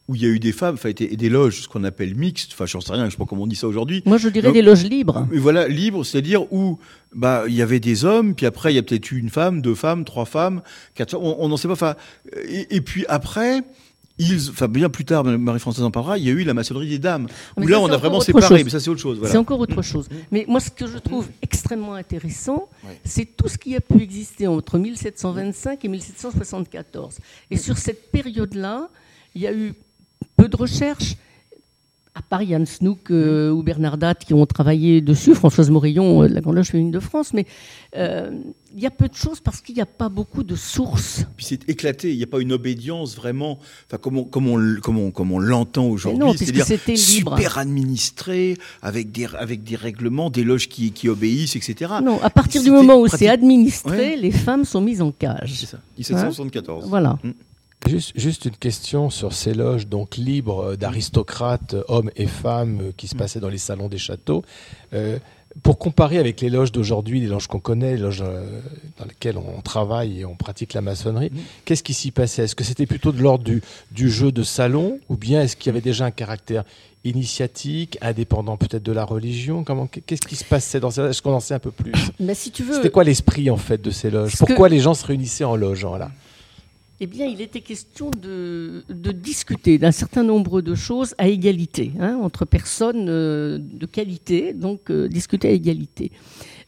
où 0.09 0.14
il 0.14 0.23
y 0.23 0.25
a 0.25 0.29
eu 0.29 0.38
des 0.38 0.53
femmes, 0.53 0.75
enfin, 0.75 0.88
et 0.88 1.16
des 1.16 1.29
loges, 1.29 1.62
ce 1.62 1.68
qu'on 1.68 1.85
appelle 1.85 2.14
mixtes, 2.14 2.53
enfin, 2.55 2.64
j'en 2.66 2.81
sais 2.81 2.92
rien, 2.92 3.05
je 3.07 3.11
sais 3.11 3.16
pas 3.18 3.27
comment 3.27 3.42
on 3.42 3.47
dit 3.47 3.57
ça 3.57 3.68
aujourd'hui, 3.68 4.03
Moi, 4.07 4.16
je 4.16 4.29
dirais 4.31 4.47
Donc- 4.49 4.55
des 4.55 4.62
loges 4.62 4.85
libres. 4.85 5.27
Mais 5.31 5.38
voilà, 5.38 5.68
libre, 5.68 6.03
c'est-à-dire 6.05 6.51
où 6.53 6.79
bah 7.14 7.44
il 7.47 7.55
y 7.55 7.62
avait 7.62 7.81
des 7.81 8.05
hommes, 8.05 8.35
puis 8.35 8.47
après 8.47 8.73
il 8.73 8.77
y 8.77 8.79
a 8.79 8.83
peut-être 8.83 9.11
eu 9.12 9.18
une 9.18 9.29
femme, 9.31 9.61
deux 9.62 9.75
femmes, 9.75 10.05
trois 10.05 10.25
femmes, 10.25 10.62
quatre 10.94 11.11
femmes, 11.12 11.21
on 11.23 11.49
n'en 11.49 11.57
sait 11.59 11.68
pas. 11.68 11.75
Enfin, 11.75 11.94
et, 12.49 12.77
et 12.77 12.81
puis 12.81 13.05
après, 13.09 13.62
ils, 14.18 14.51
enfin 14.51 14.66
bien 14.66 14.88
plus 14.88 15.05
tard, 15.05 15.25
Marie-Françoise 15.25 15.85
en 15.85 15.90
parlera, 15.90 16.18
il 16.18 16.25
y 16.25 16.29
a 16.29 16.33
eu 16.33 16.42
la 16.42 16.53
maçonnerie 16.55 16.88
des 16.88 16.99
dames. 16.99 17.29
Mais 17.57 17.64
Où 17.66 17.68
là, 17.68 17.79
on 17.81 17.88
a 17.90 17.97
vraiment 17.99 18.21
séparé, 18.21 18.47
chose. 18.57 18.64
mais 18.64 18.71
ça 18.71 18.81
c'est 18.81 18.90
autre 18.90 19.01
chose. 19.01 19.21
C'est 19.25 19.37
encore 19.37 19.61
autre 19.61 19.81
chose. 19.83 20.09
Mais 20.33 20.44
moi, 20.49 20.59
ce 20.61 20.71
que 20.71 20.87
je 20.87 20.99
trouve 20.99 21.29
extrêmement 21.42 21.94
intéressant, 21.94 22.68
c'est 23.05 23.27
tout 23.37 23.49
ce 23.49 23.57
qui 23.59 23.77
a 23.77 23.81
pu 23.81 24.03
exister 24.03 24.47
entre 24.47 24.79
1725 24.79 25.85
et 25.85 25.88
1774. 25.88 27.18
Et 27.51 27.57
sur 27.57 27.79
cette 27.79 28.11
période-là, 28.11 28.88
il 29.35 29.42
y 29.42 29.47
a 29.47 29.53
eu 29.53 29.75
peu 30.38 30.48
de 30.48 30.57
recherches. 30.57 31.16
À 32.14 32.22
part 32.22 32.42
Yann 32.42 32.66
Snook 32.66 33.12
euh, 33.12 33.51
ou 33.53 33.62
Bernard 33.62 33.96
Datt 33.96 34.24
qui 34.24 34.35
ont 34.35 34.44
travaillé 34.44 35.01
dessus, 35.01 35.37
Françoise 35.37 35.70
Morillon 35.70 36.24
euh, 36.24 36.29
de 36.29 36.35
la 36.35 36.40
Grande 36.40 36.57
Loge 36.57 36.66
féminine 36.66 36.90
de 36.90 36.98
France, 36.98 37.33
mais 37.33 37.46
euh, 37.96 38.33
il 38.74 38.83
y 38.83 38.87
a 38.87 38.90
peu 38.90 39.07
de 39.07 39.14
choses 39.14 39.38
parce 39.38 39.61
qu'il 39.61 39.77
n'y 39.77 39.81
a 39.81 39.87
pas 39.87 40.09
beaucoup 40.09 40.42
de 40.42 40.57
sources. 40.57 41.24
Puis 41.37 41.46
c'est 41.46 41.68
éclaté, 41.70 42.11
il 42.11 42.16
n'y 42.16 42.24
a 42.24 42.27
pas 42.27 42.40
une 42.40 42.51
obédience 42.53 43.14
vraiment, 43.14 43.61
enfin 43.87 43.98
comme 43.98 44.18
on, 44.18 44.24
comme 44.24 44.48
on, 44.48 44.81
comme 44.81 44.98
on, 44.98 45.11
comme 45.12 45.31
on 45.31 45.38
l'entend 45.38 45.85
aujourd'hui, 45.87 46.20
c'est-à-dire 46.38 46.64
c'était 46.66 46.94
libre. 46.94 47.37
super 47.38 47.57
administré, 47.59 48.57
avec 48.83 49.12
des, 49.12 49.27
avec 49.38 49.62
des 49.62 49.77
règlements, 49.77 50.29
des 50.29 50.42
loges 50.42 50.68
qui, 50.68 50.90
qui 50.90 51.09
obéissent, 51.09 51.55
etc. 51.55 51.92
Non, 52.03 52.20
à 52.20 52.31
partir 52.31 52.64
du 52.64 52.72
moment 52.72 52.96
où 52.96 53.05
pratique- 53.07 53.20
c'est 53.20 53.29
administré, 53.29 53.96
Ouais. 53.96 54.16
les 54.16 54.33
femmes 54.33 54.64
sont 54.64 54.81
mises 54.81 55.03
en 55.03 55.12
C'est 55.12 55.18
cage. 55.27 55.55
ça, 55.66 55.79
1774. 55.96 56.87
Voilà. 56.88 57.16
Juste, 57.87 58.12
juste 58.17 58.45
une 58.45 58.57
question 58.57 59.09
sur 59.09 59.33
ces 59.33 59.55
loges 59.55 59.87
donc 59.87 60.17
libres 60.17 60.73
euh, 60.73 60.77
d'aristocrates, 60.77 61.75
euh, 61.75 61.85
hommes 61.88 62.11
et 62.17 62.27
femmes, 62.27 62.81
euh, 62.83 62.93
qui 62.97 63.07
se 63.09 63.14
passaient 63.14 63.41
dans 63.41 63.49
les 63.49 63.57
salons 63.59 63.88
des 63.88 63.99
châteaux. 63.99 64.43
Euh, 64.93 65.19
pour 65.62 65.79
comparer 65.79 66.19
avec 66.19 66.41
les 66.41 66.51
loges 66.51 66.71
d'aujourd'hui, 66.71 67.21
les 67.21 67.27
loges 67.27 67.47
qu'on 67.47 67.59
connaît, 67.61 67.93
les 67.97 68.03
loges 68.03 68.23
dans 68.99 69.05
lesquelles 69.07 69.38
on 69.38 69.61
travaille 69.61 70.21
et 70.21 70.25
on 70.25 70.37
pratique 70.37 70.73
la 70.75 70.83
maçonnerie, 70.83 71.33
qu'est-ce 71.64 71.83
qui 71.83 71.95
s'y 71.95 72.11
passait? 72.12 72.45
Est-ce 72.45 72.55
que 72.55 72.62
c'était 72.62 72.87
plutôt 72.87 73.11
de 73.11 73.21
l'ordre 73.21 73.43
du, 73.45 73.61
du 73.91 74.09
jeu 74.11 74.31
de 74.31 74.43
salon 74.45 75.01
ou 75.09 75.17
bien 75.17 75.43
est-ce 75.43 75.57
qu'il 75.57 75.67
y 75.67 75.71
avait 75.71 75.81
déjà 75.81 76.05
un 76.05 76.11
caractère 76.12 76.64
initiatique, 77.03 77.99
indépendant 78.03 78.57
peut-être 78.57 78.83
de 78.85 78.93
la 78.93 79.05
religion? 79.05 79.64
Comment 79.64 79.87
Qu'est-ce 79.88 80.21
qui 80.27 80.37
se 80.37 80.45
passait 80.45 80.79
dans 80.81 80.91
ces 80.91 81.01
loges? 81.01 81.11
Est-ce 81.11 81.23
qu'on 81.23 81.33
en 81.35 81.41
sait 81.41 81.55
un 81.55 81.59
peu 81.59 81.73
plus? 81.73 81.93
Mais 82.21 82.35
si 82.37 82.51
tu 82.53 82.62
veux, 82.62 82.75
C'était 82.75 82.91
quoi 82.91 83.03
l'esprit 83.05 83.51
en 83.51 83.57
fait 83.57 83.81
de 83.83 83.91
ces 83.91 84.11
loges? 84.11 84.33
que- 84.33 84.38
Pourquoi 84.38 84.69
les 84.69 84.79
gens 84.81 84.95
se 84.95 85.05
réunissaient 85.07 85.45
en 85.45 85.57
loge 85.57 85.85
voilà 85.85 86.11
Eh 87.01 87.07
bien, 87.07 87.27
il 87.27 87.41
était 87.41 87.61
question 87.61 88.11
de, 88.11 88.83
discuter 89.13 89.79
d'un 89.79 89.93
certain 89.93 90.25
nombre 90.25 90.61
de 90.61 90.75
choses 90.75 91.15
à 91.17 91.29
égalité, 91.29 91.93
hein, 92.01 92.19
entre 92.21 92.45
personnes 92.45 93.09
euh, 93.09 93.59
de 93.61 93.87
qualité, 93.87 94.53
donc 94.53 94.91
euh, 94.91 95.09
discuter 95.09 95.49
à 95.49 95.53
égalité. 95.53 96.11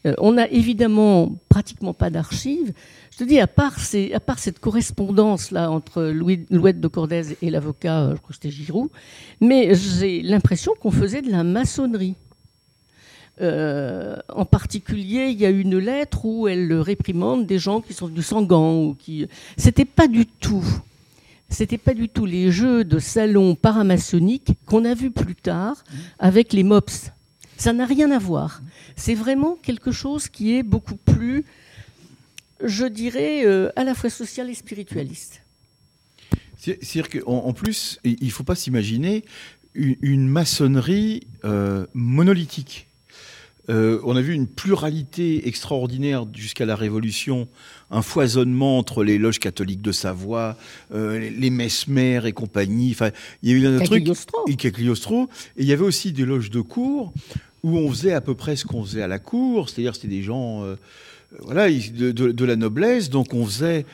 Euh, 0.07 0.15
on 0.19 0.33
n'a 0.33 0.49
évidemment 0.49 1.35
pratiquement 1.49 1.95
pas 1.95 2.11
d'archives. 2.11 2.73
Je 3.11 3.19
te 3.19 3.25
dis, 3.25 3.41
à 3.41 3.49
part, 3.49 3.75
à 4.15 4.21
part 4.21 4.39
cette 4.39 4.61
correspondance-là 4.61 5.69
entre 5.69 6.05
Louis, 6.05 6.47
Louette 6.49 6.81
de 6.81 6.87
Cordez 6.87 7.37
et 7.43 7.51
l'avocat, 7.51 8.11
je 8.15 8.21
crois 8.21 8.29
que 8.29 8.35
c'était 8.35 8.51
Giroud, 8.51 8.89
mais 9.41 9.75
j'ai 9.75 10.23
l'impression 10.23 10.75
qu'on 10.81 10.93
faisait 10.93 11.23
de 11.23 11.31
la 11.31 11.43
maçonnerie. 11.43 12.15
Euh, 13.41 14.17
en 14.29 14.45
particulier, 14.45 15.29
il 15.31 15.41
y 15.41 15.47
a 15.47 15.51
une 15.51 15.79
lettre 15.79 16.25
où 16.25 16.47
elle 16.47 16.73
réprimande 16.75 17.47
des 17.47 17.59
gens 17.59 17.81
qui 17.81 17.95
sont 17.95 18.09
du 18.09 18.23
Sangan 18.23 18.83
ou 18.83 18.95
qui. 18.95 19.27
C'était 19.57 19.85
pas 19.85 20.09
du 20.09 20.27
tout. 20.27 20.65
C'était 21.49 21.79
pas 21.79 21.95
du 21.95 22.09
tout 22.09 22.27
les 22.27 22.53
jeux 22.53 22.85
de 22.85 22.99
salon 22.99 23.57
paramaçonniques 23.57 24.53
qu'on 24.67 24.85
a 24.85 24.95
vus 24.95 25.11
plus 25.11 25.35
tard 25.35 25.83
avec 26.19 26.53
les 26.53 26.63
MOPS. 26.63 27.11
Ça 27.57 27.73
n'a 27.73 27.87
rien 27.87 28.11
à 28.11 28.19
voir. 28.19 28.63
C'est 28.95 29.15
vraiment 29.15 29.59
quelque 29.61 29.91
chose 29.91 30.29
qui 30.29 30.57
est 30.57 30.63
beaucoup 30.63 30.97
plus, 30.97 31.45
je 32.63 32.87
dirais, 32.87 33.45
euh, 33.45 33.71
à 33.75 33.85
la 33.85 33.95
fois 33.95 34.11
social 34.11 34.49
et 34.49 34.55
spiritualiste. 34.55 35.43
C'est-à-dire 36.57 37.09
qu'en 37.09 37.47
en 37.47 37.53
plus, 37.53 37.99
il 38.05 38.17
ne 38.23 38.31
faut 38.31 38.45
pas 38.45 38.55
s'imaginer 38.55 39.25
une, 39.75 39.97
une 40.03 40.29
maçonnerie 40.29 41.27
euh, 41.45 41.87
monolithique. 41.95 42.87
Euh, 43.71 44.01
on 44.05 44.17
a 44.17 44.21
vu 44.21 44.35
une 44.35 44.47
pluralité 44.49 45.47
extraordinaire 45.49 46.27
jusqu'à 46.35 46.67
la 46.67 46.75
Révolution, 46.77 47.47
un 47.91 48.03
foisonnement 48.03 48.79
entre 48.79 49.05
les 49.05 49.17
loges 49.17 49.39
catholiques 49.39 49.81
de 49.83 49.93
Savoie, 49.93 50.57
euh, 50.93 51.19
les, 51.19 51.31
les 51.31 51.51
Mesmer 51.51 52.21
et 52.27 52.33
compagnie. 52.33 52.91
Enfin, 52.91 53.11
il 53.43 53.51
y 53.51 53.53
a 53.55 53.57
eu 53.57 53.67
un 53.67 53.79
truc. 53.79 54.01
Cagliostro. 54.01 54.39
Et 54.49 54.57
Cagliostro. 54.57 55.29
Et 55.57 55.63
il 55.63 55.67
y 55.67 55.73
avait 55.73 55.85
aussi 55.85 56.13
des 56.13 56.25
loges 56.25 56.51
de 56.51 56.61
cour 56.61 57.13
où 57.63 57.77
on 57.79 57.89
faisait 57.91 58.13
à 58.13 58.21
peu 58.21 58.35
près 58.35 58.57
ce 58.57 58.65
qu'on 58.65 58.83
faisait 58.85 59.03
à 59.03 59.09
la 59.09 59.19
cour, 59.19 59.69
c'est-à-dire 59.69 59.95
c'était 59.95 60.09
des 60.09 60.23
gens, 60.23 60.65
euh, 60.65 60.77
voilà, 61.41 61.71
de, 61.71 62.11
de- 62.11 62.33
de 62.33 62.45
la 62.45 62.57
noblesse. 62.57 63.09
Donc 63.11 63.35
on 63.35 63.45
faisait 63.47 63.85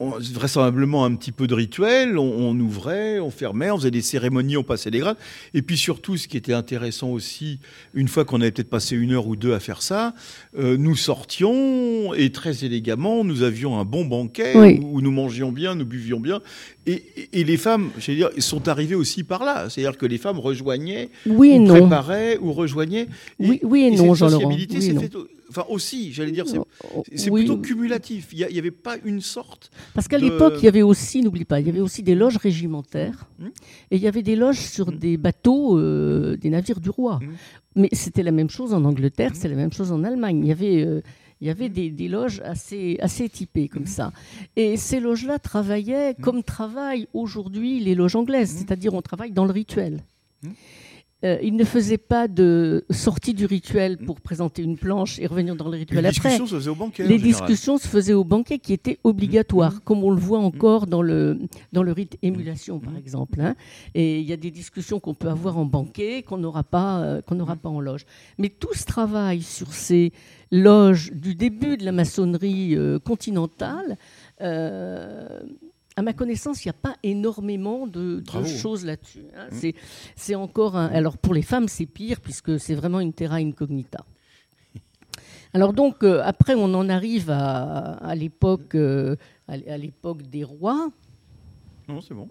on- 0.00 0.18
vraisemblablement 0.18 1.04
un 1.04 1.14
petit 1.14 1.30
peu 1.30 1.46
de 1.46 1.54
rituel, 1.54 2.18
on, 2.18 2.22
on 2.24 2.58
ouvrait, 2.58 3.20
on 3.20 3.30
fermait, 3.30 3.70
on 3.70 3.76
faisait 3.76 3.90
des 3.90 4.02
cérémonies, 4.02 4.56
on 4.56 4.62
passait 4.64 4.90
des 4.90 4.98
grades. 4.98 5.16
Et 5.54 5.62
puis 5.62 5.76
surtout, 5.76 6.16
ce 6.16 6.26
qui 6.26 6.36
était 6.36 6.52
intéressant 6.54 7.10
aussi, 7.10 7.60
une 7.94 8.08
fois 8.08 8.24
qu'on 8.24 8.40
avait 8.40 8.50
peut-être 8.50 8.70
passé 8.70 8.96
une 8.96 9.12
heure 9.12 9.26
ou 9.26 9.36
deux 9.36 9.52
à 9.52 9.60
faire 9.60 9.82
ça, 9.82 10.14
euh, 10.58 10.76
nous 10.76 10.96
sortions 10.96 12.14
et 12.14 12.30
très 12.32 12.64
élégamment, 12.64 13.24
nous 13.24 13.42
avions 13.42 13.78
un 13.78 13.84
bon 13.84 14.04
banquet 14.04 14.52
Oui. 14.56 14.80
où, 14.82 14.96
où 14.96 15.00
nous 15.02 15.10
mangions 15.12 15.52
bien, 15.52 15.74
nous 15.74 15.84
buvions 15.86 16.20
bien. 16.20 16.40
Et, 16.86 17.02
et- 17.16 17.40
et 17.40 17.44
les 17.44 17.56
femmes, 17.56 17.90
je 17.98 18.10
veux 18.10 18.16
dire, 18.16 18.30
sont 18.38 18.66
arrivées 18.68 18.94
aussi 18.94 19.22
par 19.22 19.44
là. 19.44 19.68
C'est-à-dire 19.68 19.96
que 19.98 20.06
les 20.06 20.18
femmes 20.18 20.38
rejoignaient, 20.38 21.10
Oui 21.26 21.50
et 21.52 21.58
ou 21.58 21.62
non. 21.66 21.74
préparaient, 21.78 22.38
ou 22.38 22.52
rejoignaient. 22.52 23.06
Oui, 23.38 23.60
oui 23.62 23.82
et 23.92 23.96
cette 23.96 24.06
non, 24.06 24.14
Jean-Laurent. 24.14 24.40
sociabilité 24.40 24.78
Oui 24.78 25.10
Enfin 25.50 25.64
aussi, 25.68 26.12
j'allais 26.12 26.30
dire, 26.30 26.46
c'est 26.48 26.58
Oh, 26.94 27.02
c'est 27.14 27.28
oui. 27.30 27.40
plutôt 27.42 27.58
cumulatif. 27.58 28.28
Il 28.32 28.46
n'y 28.50 28.58
avait 28.58 28.70
pas 28.70 28.96
une 29.04 29.20
sorte 29.20 29.70
Parce 29.94 30.08
qu'à 30.08 30.18
de- 30.18 30.24
l'époque, 30.24 30.54
il 30.58 30.64
y 30.64 30.68
avait 30.68 30.82
aussi, 30.82 31.20
n'oublie 31.22 31.44
pas, 31.44 31.60
il 31.60 31.66
y 31.66 31.70
avait 31.70 31.80
aussi 31.80 32.02
des 32.02 32.14
loges 32.14 32.36
régimentaires 32.36 33.26
Hmm. 33.38 33.46
et 33.90 33.96
il 33.96 34.02
y 34.02 34.06
avait 34.06 34.22
des 34.22 34.36
loges 34.36 34.60
sur 34.60 34.92
des 34.92 35.16
bateaux, 35.16 35.76
euh, 35.78 36.36
des 36.36 36.50
navires 36.50 36.80
du 36.80 36.90
roi. 36.90 37.16
Hmm. 37.20 37.34
Mais 37.76 37.88
c'était 37.92 38.22
la 38.22 38.32
même 38.32 38.48
chose 38.50 38.72
en 38.74 38.84
Angleterre, 38.84 39.32
c'était 39.34 39.48
la 39.48 39.54
même 39.56 39.72
chose 39.72 39.92
en 39.92 40.04
Allemagne. 40.04 40.40
Il 40.44 40.48
y 40.48 40.52
avait, 40.52 40.84
euh, 40.84 41.00
il 41.40 41.46
y 41.46 41.50
avait 41.50 41.68
des, 41.68 41.90
des 41.90 42.08
loges 42.08 42.40
assez, 42.44 42.96
assez 43.00 43.28
typées 43.28 43.68
comme 43.68 43.86
ça. 43.86 44.12
Et 44.56 44.76
ces 44.76 45.00
loges-là 45.00 45.38
travaillaient 45.38 46.14
comme 46.20 46.42
travaillent 46.42 47.08
aujourd'hui 47.14 47.80
les 47.80 47.94
loges 47.94 48.14
anglaises, 48.16 48.50
c'est-à-dire 48.58 48.92
on 48.94 49.02
travaille 49.02 49.30
dans 49.32 49.44
le 49.46 49.52
rituel. 49.52 50.02
Euh, 51.22 51.38
ils 51.42 51.54
ne 51.54 51.64
faisaient 51.64 51.98
pas 51.98 52.28
de 52.28 52.84
sortie 52.90 53.34
du 53.34 53.44
rituel 53.44 53.98
pour 53.98 54.22
présenter 54.22 54.62
une 54.62 54.78
planche 54.78 55.18
et 55.18 55.26
revenir 55.26 55.54
dans 55.54 55.66
le 55.66 55.72
Les 55.72 55.78
rituel 55.80 55.98
après. 56.06 56.10
discussions 56.12 56.46
se 56.46 56.54
faisaient 56.56 56.70
au 56.70 56.74
banquet. 56.74 57.06
Les 57.06 57.18
discussions 57.18 57.76
se 57.76 57.86
faisaient 57.86 58.14
au 58.14 58.24
banquet 58.24 58.58
qui 58.58 58.72
était 58.72 58.98
obligatoire, 59.04 59.82
comme 59.84 60.02
on 60.02 60.10
le 60.10 60.16
voit 60.20 60.38
encore 60.38 60.86
dans 60.86 61.02
le, 61.02 61.38
dans 61.72 61.82
le 61.82 61.92
rite 61.92 62.16
émulation, 62.22 62.78
par 62.80 62.96
exemple. 62.96 63.38
hein. 63.42 63.54
Et 63.94 64.20
il 64.20 64.26
y 64.26 64.32
a 64.32 64.38
des 64.38 64.50
discussions 64.50 64.98
qu'on 64.98 65.12
peut 65.14 65.28
avoir 65.28 65.58
en 65.58 65.66
banquet 65.66 66.22
qu'on 66.22 66.38
n'aura 66.38 66.64
pas, 66.64 67.00
euh, 67.02 67.20
qu'on 67.20 67.34
n'aura 67.34 67.56
pas 67.56 67.68
en 67.68 67.80
loge. 67.80 68.06
Mais 68.38 68.48
tout 68.48 68.72
ce 68.74 68.84
travail 68.84 69.42
sur 69.42 69.74
ces 69.74 70.12
loges 70.50 71.12
du 71.12 71.34
début 71.34 71.76
de 71.76 71.84
la 71.84 71.92
maçonnerie 71.92 72.74
euh, 72.76 72.98
continentale, 72.98 73.98
à 76.00 76.02
ma 76.02 76.12
connaissance, 76.14 76.64
il 76.64 76.68
n'y 76.68 76.70
a 76.70 76.80
pas 76.80 76.96
énormément 77.02 77.86
de, 77.86 78.22
choses 78.46 78.86
là-dessus. 78.86 79.24
hein. 79.36 79.48
C'est, 79.52 79.74
c'est 80.16 80.34
encore 80.34 80.74
un. 80.74 80.86
Alors 80.86 81.18
pour 81.18 81.34
les 81.34 81.42
femmes, 81.42 81.68
c'est 81.68 81.84
pire 81.84 82.20
puisque 82.20 82.58
c'est 82.58 82.74
vraiment 82.74 83.00
une 83.00 83.12
terra 83.12 83.36
incognita. 83.36 84.06
Alors 85.52 85.74
donc 85.74 86.02
euh, 86.02 86.22
après, 86.24 86.54
on 86.54 86.72
en 86.74 86.88
arrive 86.88 87.30
à, 87.30 87.96
à 87.96 88.14
l'époque, 88.14 88.74
euh, 88.74 89.16
à 89.46 89.76
l'époque 89.76 90.22
des 90.22 90.42
rois. 90.42 90.90
Non, 91.86 92.00
c'est 92.00 92.14
bon. 92.14 92.28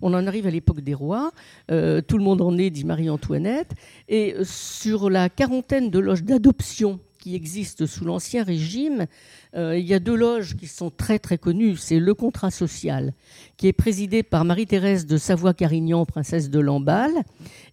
On 0.00 0.14
en 0.14 0.26
arrive 0.26 0.46
à 0.46 0.50
l'époque 0.50 0.80
des 0.80 0.94
rois. 0.94 1.32
Euh, 1.72 2.00
tout 2.00 2.16
le 2.16 2.22
monde 2.22 2.40
en 2.40 2.56
est, 2.58 2.70
dit 2.70 2.84
Marie-Antoinette. 2.84 3.72
Et 4.08 4.36
sur 4.44 5.10
la 5.10 5.28
quarantaine 5.28 5.90
de 5.90 5.98
loges 5.98 6.22
d'adoption 6.22 7.00
qui 7.20 7.34
existent 7.34 7.86
sous 7.86 8.04
l'Ancien 8.04 8.42
Régime, 8.42 9.06
euh, 9.54 9.78
il 9.78 9.86
y 9.86 9.94
a 9.94 9.98
deux 9.98 10.14
loges 10.14 10.56
qui 10.56 10.66
sont 10.66 10.90
très 10.90 11.18
très 11.18 11.38
connues. 11.38 11.76
C'est 11.76 12.00
le 12.00 12.14
contrat 12.14 12.50
social, 12.50 13.12
qui 13.56 13.68
est 13.68 13.72
présidé 13.72 14.22
par 14.22 14.44
Marie-Thérèse 14.44 15.06
de 15.06 15.16
Savoie-Carignan, 15.16 16.06
princesse 16.06 16.50
de 16.50 16.58
Lamballe, 16.58 17.22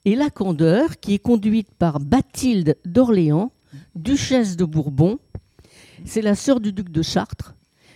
et 0.06 0.16
la 0.16 0.30
Candeur, 0.30 1.00
qui 1.00 1.14
est 1.14 1.20
conduite 1.20 1.70
par 1.80 2.00
Bathilde 2.00 2.78
d'Orléans, 2.86 3.52
duchesse 3.96 4.58
de 4.58 4.66
Bourbon. 4.66 5.20
C'est 6.06 6.22
la 6.22 6.36
sœur 6.36 6.60
du 6.60 6.74
duc 6.74 6.92
de 6.92 7.02
Chartres. 7.02 7.56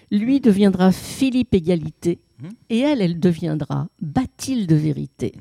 Lui 0.09 0.39
deviendra 0.39 0.91
Philippe 0.91 1.53
Égalité, 1.53 2.19
et 2.69 2.79
elle, 2.79 3.01
elle 3.01 3.19
deviendra 3.19 3.87
Bathilde 4.01 4.67
de 4.67 4.75
Vérité. 4.75 5.33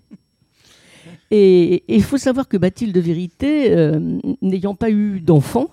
Et 1.31 1.85
il 1.89 2.03
faut 2.03 2.19
savoir 2.19 2.49
que 2.49 2.57
Bathilde 2.57 2.95
de 2.95 3.01
Vérité, 3.01 3.73
euh, 3.73 4.19
n'ayant 4.43 4.75
pas 4.75 4.91
eu 4.91 5.21
d'enfant, 5.21 5.71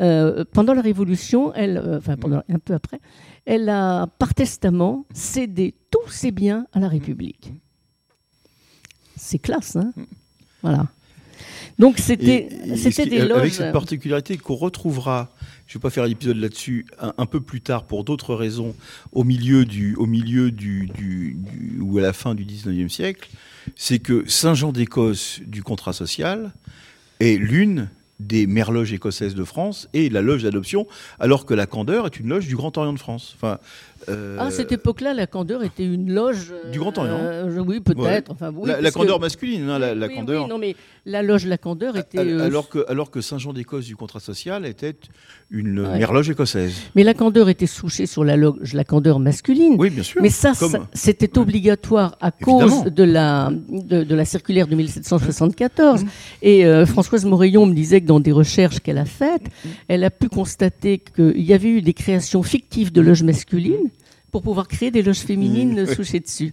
euh, 0.00 0.44
pendant 0.52 0.74
la 0.74 0.82
Révolution, 0.82 1.52
elle, 1.54 1.76
euh, 1.78 1.98
enfin 1.98 2.16
pendant, 2.16 2.42
un 2.48 2.58
peu 2.58 2.74
après, 2.74 3.00
elle 3.44 3.68
a 3.68 4.06
par 4.18 4.34
testament 4.34 5.04
cédé 5.12 5.74
tous 5.90 6.10
ses 6.10 6.30
biens 6.30 6.66
à 6.72 6.80
la 6.80 6.88
République. 6.88 7.52
C'est 9.16 9.38
classe, 9.38 9.76
hein 9.76 9.92
Voilà. 10.62 10.86
Donc 11.78 11.98
c'était 11.98 12.48
des 13.06 13.20
Avec 13.20 13.28
loges. 13.28 13.50
cette 13.50 13.72
particularité 13.72 14.36
qu'on 14.36 14.54
retrouvera, 14.54 15.32
je 15.66 15.72
ne 15.76 15.80
vais 15.80 15.82
pas 15.82 15.90
faire 15.90 16.06
l'épisode 16.06 16.36
là-dessus, 16.36 16.86
un, 17.00 17.12
un 17.18 17.26
peu 17.26 17.40
plus 17.40 17.60
tard 17.60 17.84
pour 17.84 18.04
d'autres 18.04 18.34
raisons, 18.34 18.74
au 19.12 19.24
milieu 19.24 19.64
du, 19.64 19.96
au 19.96 20.06
milieu 20.06 20.52
du, 20.52 20.86
du- 20.94 21.34
du- 21.34 21.80
ou 21.80 21.98
à 21.98 22.02
la 22.02 22.12
fin 22.12 22.36
du 22.36 22.44
19e 22.44 22.88
siècle, 22.88 23.28
c'est 23.74 23.98
que 23.98 24.24
Saint-Jean 24.28 24.70
d'Écosse 24.72 25.40
du 25.46 25.62
contrat 25.64 25.92
social 25.92 26.52
est 27.18 27.36
l'une 27.38 27.88
des 28.20 28.46
mères 28.46 28.70
loges 28.70 28.92
écossaises 28.92 29.34
de 29.34 29.44
France 29.44 29.88
et 29.92 30.08
la 30.08 30.22
loge 30.22 30.42
d'adoption, 30.42 30.86
alors 31.18 31.46
que 31.46 31.54
la 31.54 31.66
Candeur 31.66 32.06
est 32.06 32.18
une 32.18 32.28
loge 32.28 32.46
du 32.46 32.56
Grand 32.56 32.76
Orient 32.78 32.92
de 32.92 32.98
France. 32.98 33.36
Euh, 34.08 34.38
À 34.38 34.50
cette 34.50 34.72
époque-là, 34.72 35.14
la 35.14 35.26
Candeur 35.26 35.62
était 35.62 35.84
une 35.84 36.12
loge. 36.12 36.52
euh, 36.52 36.70
Du 36.70 36.78
Grand 36.78 36.96
Orient. 36.98 37.16
euh, 37.20 37.58
oui, 37.66 37.80
peut-être. 37.80 38.30
Enfin, 38.30 38.52
oui, 38.54 38.68
la, 38.68 38.76
la 38.76 38.82
parce 38.82 38.94
que- 38.94 38.98
Candeur 39.00 39.20
masculine, 39.20 39.68
hein, 39.68 39.78
la, 39.78 39.94
la 39.94 40.06
Oui, 40.06 40.14
Candeur. 40.14 40.44
oui, 40.44 40.48
non, 40.50 40.58
mais 40.58 40.76
la 41.06 41.22
loge 41.22 41.46
La 41.46 41.58
Candeur 41.58 41.96
était. 41.96 42.18
Euh, 42.18 42.44
alors 42.44 42.68
que, 42.68 42.84
alors 42.88 43.10
que 43.10 43.20
Saint-Jean 43.20 43.52
d'Écosse 43.52 43.84
du 43.86 43.96
contrat 43.96 44.20
social 44.20 44.64
était 44.66 44.94
une 45.50 45.80
Ouais. 45.80 45.98
mère 45.98 46.12
loge 46.12 46.30
écossaise. 46.30 46.74
Mais 46.94 47.04
la 47.04 47.14
Candeur 47.14 47.48
était 47.48 47.66
souchée 47.66 48.06
sur 48.06 48.24
la 48.24 48.36
loge 48.36 48.72
La 48.72 48.84
Candeur 48.84 49.18
masculine. 49.20 49.76
Oui, 49.78 49.90
bien 49.90 50.02
sûr. 50.02 50.22
Mais 50.22 50.30
ça, 50.30 50.52
Comme- 50.58 50.70
ça, 50.72 50.88
c'était 50.94 51.38
obligatoire 51.38 52.16
à 52.20 52.30
Évidemment. 52.40 52.82
cause 52.82 52.92
de 52.92 53.04
la, 53.04 53.50
de, 53.68 54.04
de 54.04 54.14
la 54.14 54.24
circulaire 54.24 54.66
de 54.66 54.74
1774. 54.74 56.04
Mmh. 56.04 56.08
Et 56.42 56.84
Françoise 56.86 57.24
Morayon 57.24 57.66
me 57.66 57.74
disait 57.74 58.00
que 58.00 58.06
dans 58.06 58.20
des 58.20 58.32
recherches 58.32 58.80
qu'elle 58.80 58.98
a 58.98 59.04
faites, 59.04 59.46
elle 59.88 60.04
a 60.04 60.10
pu 60.10 60.28
constater 60.28 60.98
qu'il 60.98 61.42
y 61.42 61.52
avait 61.52 61.68
eu 61.68 61.82
des 61.82 61.92
créations 61.92 62.42
fictives 62.42 62.92
de 62.92 63.00
loges 63.00 63.22
masculines 63.22 63.90
pour 64.34 64.42
pouvoir 64.42 64.66
créer 64.66 64.90
des 64.90 65.04
loges 65.04 65.20
féminines 65.20 65.82
Mmh. 65.82 65.86
souchées 65.86 66.18
dessus. 66.18 66.52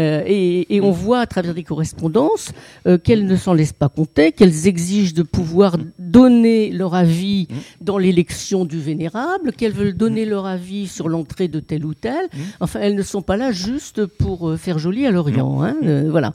Euh, 0.00 0.22
et, 0.26 0.74
et 0.74 0.80
on 0.80 0.90
voit 0.90 1.20
à 1.20 1.26
travers 1.26 1.54
des 1.54 1.62
correspondances 1.62 2.50
euh, 2.88 2.98
qu'elles 2.98 3.26
ne 3.26 3.36
s'en 3.36 3.54
laissent 3.54 3.72
pas 3.72 3.88
compter, 3.88 4.32
qu'elles 4.32 4.66
exigent 4.66 5.14
de 5.14 5.22
pouvoir 5.22 5.76
donner 6.00 6.72
leur 6.72 6.94
avis 6.94 7.46
dans 7.80 7.98
l'élection 7.98 8.64
du 8.64 8.80
vénérable, 8.80 9.52
qu'elles 9.52 9.72
veulent 9.72 9.96
donner 9.96 10.24
leur 10.24 10.46
avis 10.46 10.88
sur 10.88 11.08
l'entrée 11.08 11.46
de 11.46 11.60
tel 11.60 11.84
ou 11.84 11.94
tel. 11.94 12.28
Enfin, 12.58 12.80
elles 12.82 12.96
ne 12.96 13.02
sont 13.02 13.22
pas 13.22 13.36
là 13.36 13.52
juste 13.52 14.04
pour 14.06 14.50
euh, 14.50 14.56
faire 14.56 14.80
joli 14.80 15.06
à 15.06 15.12
l'Orient. 15.12 15.62
Hein, 15.62 15.76
euh, 15.84 16.08
voilà. 16.10 16.34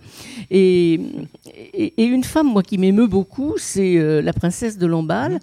Et, 0.52 1.02
et, 1.74 1.94
et 1.98 2.06
une 2.06 2.24
femme, 2.24 2.48
moi, 2.48 2.64
qui 2.64 2.78
m'émeut 2.78 3.08
beaucoup, 3.08 3.56
c'est 3.58 3.98
la 4.22 4.34
princesse 4.34 4.78
de 4.78 4.86
Lamballe, 4.86 5.40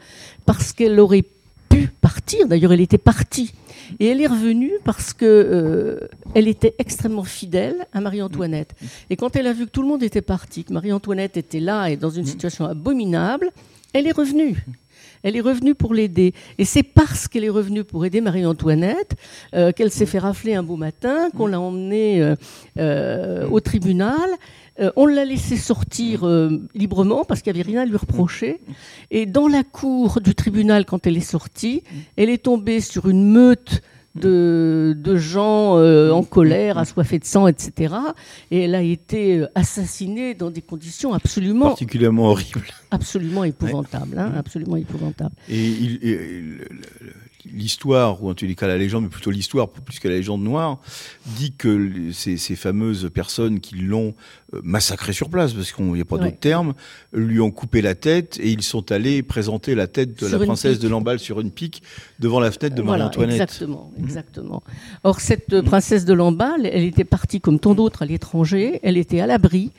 parce 0.46 0.72
qu'elle 0.72 0.98
aurait 0.98 1.24
pu 1.68 1.90
partir. 2.00 2.48
D'ailleurs, 2.48 2.72
elle 2.72 2.80
était 2.80 2.98
partie. 2.98 3.52
Et 4.00 4.06
elle 4.06 4.20
est 4.20 4.26
revenue 4.26 4.72
parce 4.84 5.12
que 5.12 5.24
euh, 5.24 6.08
elle 6.34 6.48
était 6.48 6.74
extrêmement 6.78 7.24
fidèle 7.24 7.86
à 7.92 8.00
Marie-Antoinette. 8.00 8.74
Et 9.10 9.16
quand 9.16 9.36
elle 9.36 9.46
a 9.46 9.52
vu 9.52 9.66
que 9.66 9.70
tout 9.70 9.82
le 9.82 9.88
monde 9.88 10.02
était 10.02 10.22
parti, 10.22 10.64
que 10.64 10.72
Marie-Antoinette 10.72 11.36
était 11.36 11.60
là 11.60 11.88
et 11.88 11.96
dans 11.96 12.10
une 12.10 12.26
situation 12.26 12.64
abominable, 12.66 13.50
elle 13.92 14.06
est 14.06 14.12
revenue. 14.12 14.64
Elle 15.24 15.36
est 15.36 15.40
revenue 15.40 15.74
pour 15.74 15.94
l'aider. 15.94 16.34
Et 16.58 16.66
c'est 16.66 16.82
parce 16.82 17.28
qu'elle 17.28 17.44
est 17.44 17.50
revenue 17.50 17.82
pour 17.82 18.04
aider 18.04 18.20
Marie-Antoinette 18.20 19.16
euh, 19.54 19.72
qu'elle 19.72 19.90
s'est 19.90 20.06
fait 20.06 20.18
rafler 20.18 20.54
un 20.54 20.62
beau 20.62 20.76
matin, 20.76 21.30
qu'on 21.34 21.46
l'a 21.46 21.58
emmenée 21.58 22.22
euh, 22.22 22.36
euh, 22.78 23.48
au 23.48 23.60
tribunal. 23.60 24.28
Euh, 24.80 24.90
on 24.96 25.06
l'a 25.06 25.24
laissé 25.24 25.56
sortir 25.56 26.26
euh, 26.26 26.60
librement 26.74 27.24
parce 27.24 27.42
qu'il 27.42 27.52
n'y 27.52 27.60
avait 27.60 27.70
rien 27.70 27.82
à 27.82 27.84
lui 27.86 27.96
reprocher. 27.96 28.60
Et 29.12 29.24
dans 29.26 29.46
la 29.46 29.62
cour 29.62 30.20
du 30.20 30.34
tribunal, 30.34 30.84
quand 30.84 31.06
elle 31.06 31.16
est 31.16 31.20
sortie, 31.20 31.82
elle 32.16 32.28
est 32.28 32.42
tombée 32.42 32.80
sur 32.80 33.08
une 33.08 33.30
meute 33.30 33.82
de, 34.16 34.96
de 34.96 35.16
gens 35.16 35.76
euh, 35.78 36.10
en 36.12 36.22
colère, 36.22 36.78
assoiffés 36.78 37.18
de 37.18 37.24
sang, 37.24 37.46
etc. 37.48 37.94
Et 38.52 38.60
elle 38.60 38.74
a 38.76 38.82
été 38.82 39.44
assassinée 39.56 40.34
dans 40.34 40.50
des 40.50 40.62
conditions 40.62 41.12
absolument, 41.14 41.66
Particulièrement 41.70 42.26
horrible. 42.26 42.62
absolument 42.92 43.42
épouvantables. 43.44 44.16
hein, 44.18 44.32
absolument 44.36 44.76
épouvantables. 44.76 45.34
Et, 45.48 45.66
il- 45.66 45.98
et 46.04 46.16
le- 46.40 46.56
le- 47.00 47.12
l'histoire, 47.52 48.22
ou 48.22 48.30
en 48.30 48.34
tous 48.34 48.46
les 48.46 48.54
cas 48.54 48.66
la 48.66 48.76
légende, 48.78 49.04
mais 49.04 49.08
plutôt 49.08 49.30
l'histoire 49.30 49.68
plus 49.68 49.98
que 49.98 50.08
la 50.08 50.14
légende 50.16 50.42
noire, 50.42 50.78
dit 51.26 51.52
que 51.52 52.10
ces, 52.12 52.36
ces 52.36 52.56
fameuses 52.56 53.10
personnes 53.12 53.60
qui 53.60 53.76
l'ont 53.76 54.14
euh, 54.54 54.60
massacré 54.64 55.12
sur 55.12 55.28
place, 55.30 55.52
parce 55.52 55.72
qu'il 55.72 55.84
n'y 55.86 56.00
a 56.00 56.04
pas 56.04 56.16
Ouais. 56.16 56.24
d'autre 56.24 56.38
terme, 56.38 56.74
lui 57.12 57.40
ont 57.40 57.50
coupé 57.50 57.82
la 57.82 57.94
tête 57.94 58.38
et 58.40 58.50
ils 58.50 58.62
sont 58.62 58.92
allés 58.92 59.22
présenter 59.22 59.74
la 59.74 59.86
tête 59.86 60.20
de 60.20 60.26
Sur 60.28 60.38
la 60.38 60.44
princesse 60.46 60.78
de 60.78 60.88
Lamballe 60.88 61.18
sur 61.18 61.40
une 61.40 61.50
pique 61.50 61.82
devant 62.20 62.40
la 62.40 62.50
fenêtre 62.50 62.74
de 62.76 62.82
Voilà, 62.82 63.04
Marie-Antoinette. 63.04 63.34
exactement, 63.40 63.92
exactement. 63.98 64.62
Or, 65.02 65.20
cette 65.20 65.60
princesse 65.62 66.04
de 66.04 66.12
Lamballe, 66.14 66.66
elle 66.66 66.84
était 66.84 67.04
partie 67.04 67.40
comme 67.40 67.58
tant 67.58 67.74
d'autres 67.74 68.02
à 68.02 68.06
l'étranger, 68.06 68.80
elle 68.82 68.96
était 68.96 69.20
à 69.20 69.26
l'abri, 69.26 69.70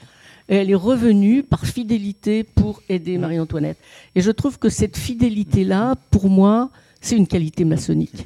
et 0.48 0.58
elle 0.58 0.70
est 0.70 0.76
revenue 0.76 1.42
par 1.42 1.66
fidélité 1.66 2.44
pour 2.44 2.84
aider 2.90 3.18
Marie-Antoinette. 3.18 3.78
Et 4.14 4.22
je 4.22 4.30
trouve 4.30 4.60
que 4.60 4.70
cette 4.70 4.96
fidélité-là, 4.98 5.96
pour 6.12 6.30
moi, 6.30 6.70
c'est 7.06 7.18
une 7.18 7.28
qualité 7.28 7.66
maçonnique. 7.66 8.26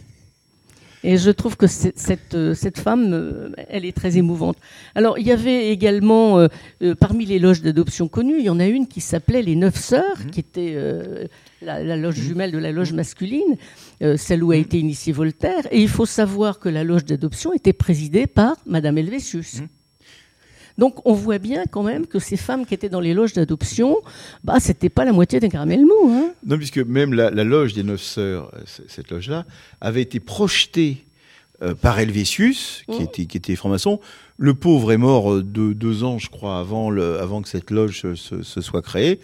Et 1.03 1.17
je 1.17 1.32
trouve 1.32 1.55
que 1.55 1.67
cette, 1.67 2.34
euh, 2.34 2.53
cette 2.53 2.77
femme, 2.77 3.13
euh, 3.13 3.51
elle 3.69 3.86
est 3.86 3.95
très 3.95 4.17
émouvante. 4.17 4.57
Alors, 4.95 5.17
il 5.17 5.25
y 5.25 5.32
avait 5.32 5.69
également, 5.69 6.39
euh, 6.39 6.47
euh, 6.82 6.93
parmi 6.93 7.25
les 7.25 7.39
loges 7.39 7.61
d'adoption 7.61 8.09
connues, 8.09 8.39
il 8.39 8.45
y 8.45 8.49
en 8.49 8.59
a 8.59 8.65
une 8.65 8.86
qui 8.86 8.99
s'appelait 8.99 9.41
les 9.41 9.55
Neuf 9.55 9.77
Sœurs, 9.77 10.27
qui 10.32 10.41
était 10.41 10.73
euh, 10.75 11.25
la, 11.61 11.82
la 11.84 11.95
loge 11.95 12.15
jumelle 12.15 12.51
de 12.51 12.57
la 12.57 12.73
loge 12.73 12.91
masculine, 12.91 13.55
euh, 14.01 14.17
celle 14.17 14.43
où 14.43 14.51
a 14.51 14.57
été 14.57 14.77
initié 14.77 15.13
Voltaire. 15.13 15.67
Et 15.71 15.82
il 15.82 15.89
faut 15.89 16.05
savoir 16.05 16.59
que 16.59 16.67
la 16.67 16.84
loge 16.84 17.05
d'adoption 17.05 17.53
était 17.53 17.71
présidée 17.71 18.27
par 18.27 18.57
Madame 18.65 18.97
Helvétius. 18.97 19.61
Donc, 20.80 21.05
on 21.05 21.13
voit 21.13 21.38
bien 21.38 21.65
quand 21.69 21.84
même 21.84 22.07
que 22.07 22.17
ces 22.19 22.38
femmes 22.38 22.65
qui 22.65 22.73
étaient 22.73 22.89
dans 22.89 23.01
les 23.01 23.13
loges 23.13 23.34
d'adoption, 23.34 23.97
bah, 24.43 24.59
c'était 24.59 24.89
pas 24.89 25.05
la 25.05 25.11
moitié 25.11 25.39
d'un 25.39 25.49
caramel 25.49 25.82
mou. 25.86 26.09
Hein. 26.09 26.32
Non, 26.45 26.57
puisque 26.57 26.77
même 26.80 27.13
la, 27.13 27.30
la 27.30 27.43
loge 27.43 27.73
des 27.73 27.84
Neuf 27.84 28.01
Sœurs, 28.01 28.49
euh, 28.55 28.61
cette 28.88 29.11
loge-là, 29.11 29.45
avait 29.82 30.01
été 30.01 30.19
projetée 30.19 31.03
euh, 31.61 31.75
par 31.75 31.99
Helvétius, 31.99 32.84
qui 32.89 32.99
Mhm. 32.99 33.03
était, 33.03 33.25
qui 33.25 33.38
était 33.38 33.55
franc-maçon. 33.57 33.99
Le 34.38 34.53
pauvre 34.53 34.93
est 34.93 34.97
mort 34.97 35.34
euh, 35.34 35.43
de, 35.43 35.73
deux 35.73 36.03
ans, 36.05 36.17
je 36.17 36.30
crois, 36.30 36.57
avant, 36.57 36.89
le, 36.89 37.19
avant 37.19 37.41
que 37.41 37.49
cette 37.49 37.69
loge 37.69 38.13
se 38.15 38.61
soit 38.61 38.82
créée. 38.82 39.19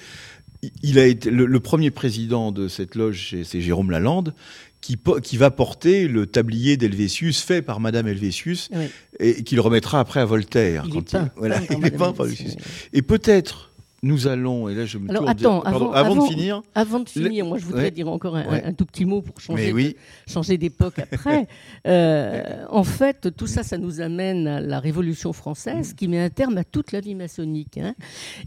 Il- 0.84 1.00
a 1.00 1.06
été 1.06 1.30
le, 1.30 1.46
le 1.46 1.60
premier 1.60 1.92
président 1.92 2.52
de 2.52 2.68
cette 2.68 2.96
loge, 2.96 3.36
c'est- 3.44 3.62
Jérôme 3.62 3.92
Lalande, 3.92 4.34
qui, 4.82 4.98
va 5.38 5.50
porter 5.52 6.08
le 6.08 6.28
tablier 6.28 6.78
d'Helvétius 6.78 7.42
fait 7.42 7.62
par 7.64 7.80
Madame 7.80 8.08
Helvétius 8.08 8.70
Oui. 8.72 8.86
et 9.20 9.44
qu'il 9.44 9.60
remettra 9.60 10.00
après 10.00 10.20
à 10.20 10.26
Voltaire. 10.26 10.84
Il 10.86 10.94
quand 10.94 11.00
est 11.00 11.12
peint. 11.12 11.30
voilà, 11.38 11.60
peint 11.60 11.76
il 11.80 11.86
est 11.86 11.92
peint 11.92 12.14
par 12.14 12.26
Helvétius. 12.28 12.56
Et 12.94 13.02
peut-être 13.02 13.72
nous 14.06 14.28
allons, 14.28 14.70
et 14.70 14.76
là 14.76 14.86
je 14.86 14.98
me 15.00 15.10
Alors, 15.10 15.28
attends, 15.28 15.62
pardon, 15.62 15.92
avant- 15.92 16.14
avant- 16.14 16.28
de 16.28 16.32
finir, 16.32 16.62
Avant 16.76 17.00
de 17.00 17.10
finir, 17.10 17.46
moi 17.46 17.58
je 17.58 17.66
voudrais 17.66 17.86
Ouais. 17.86 17.92
dire 17.92 18.08
encore 18.08 18.36
un, 18.38 18.46
Ouais. 18.48 18.64
un 18.64 18.72
tout 18.74 18.86
petit 18.86 19.04
mot 19.04 19.22
pour 19.22 19.40
changer 19.42 19.74
de- 19.74 19.96
changer 20.32 20.58
d'époque 20.58 21.00
après. 21.00 21.48
Euh, 21.88 22.64
en 22.70 22.84
fait, 22.84 23.36
tout 23.36 23.48
ça, 23.48 23.64
ça 23.64 23.78
nous 23.78 24.02
amène 24.02 24.48
à 24.48 24.60
la 24.62 24.80
Révolution 24.80 25.34
française 25.34 25.94
qui 25.94 26.08
met 26.08 26.20
un 26.20 26.30
terme 26.30 26.58
à 26.58 26.64
toute 26.64 26.92
la 26.92 27.00
vie 27.00 27.16
maçonnique. 27.16 27.78
hein. 27.78 27.94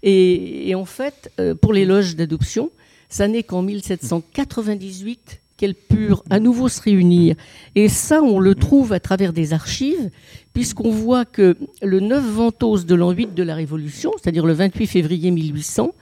Et, 0.03 0.69
et 0.71 0.75
en 0.75 0.85
fait, 0.85 1.31
euh, 1.41 1.55
pour 1.55 1.73
les 1.73 1.85
loges 1.85 2.17
d'adoption, 2.17 2.71
ça 3.09 3.27
n'est 3.29 3.43
qu'en 3.43 3.63
1798 3.63 5.41
qu'elles 5.59 5.75
purent 5.75 6.23
à 6.31 6.41
nouveau 6.41 6.69
se 6.69 6.81
réunir. 6.81 7.37
Et 7.75 7.91
ça, 7.91 8.23
on 8.23 8.39
le 8.39 8.55
trouve 8.55 8.95
à 8.95 9.01
travers 9.01 9.35
des 9.35 9.53
archives, 9.53 10.09
puisqu'on 10.55 10.91
voit 10.91 11.27
que 11.27 11.57
le 11.83 12.01
9 12.01 12.25
Ventose 12.25 12.87
de 12.87 12.95
l'an 12.95 13.11
8 13.11 13.35
de 13.35 13.43
la 13.43 13.55
Révolution, 13.55 14.13
c'est-à-dire 14.23 14.47
le 14.47 14.55
28 14.55 14.87
février 14.87 15.31
1800, 15.31 15.93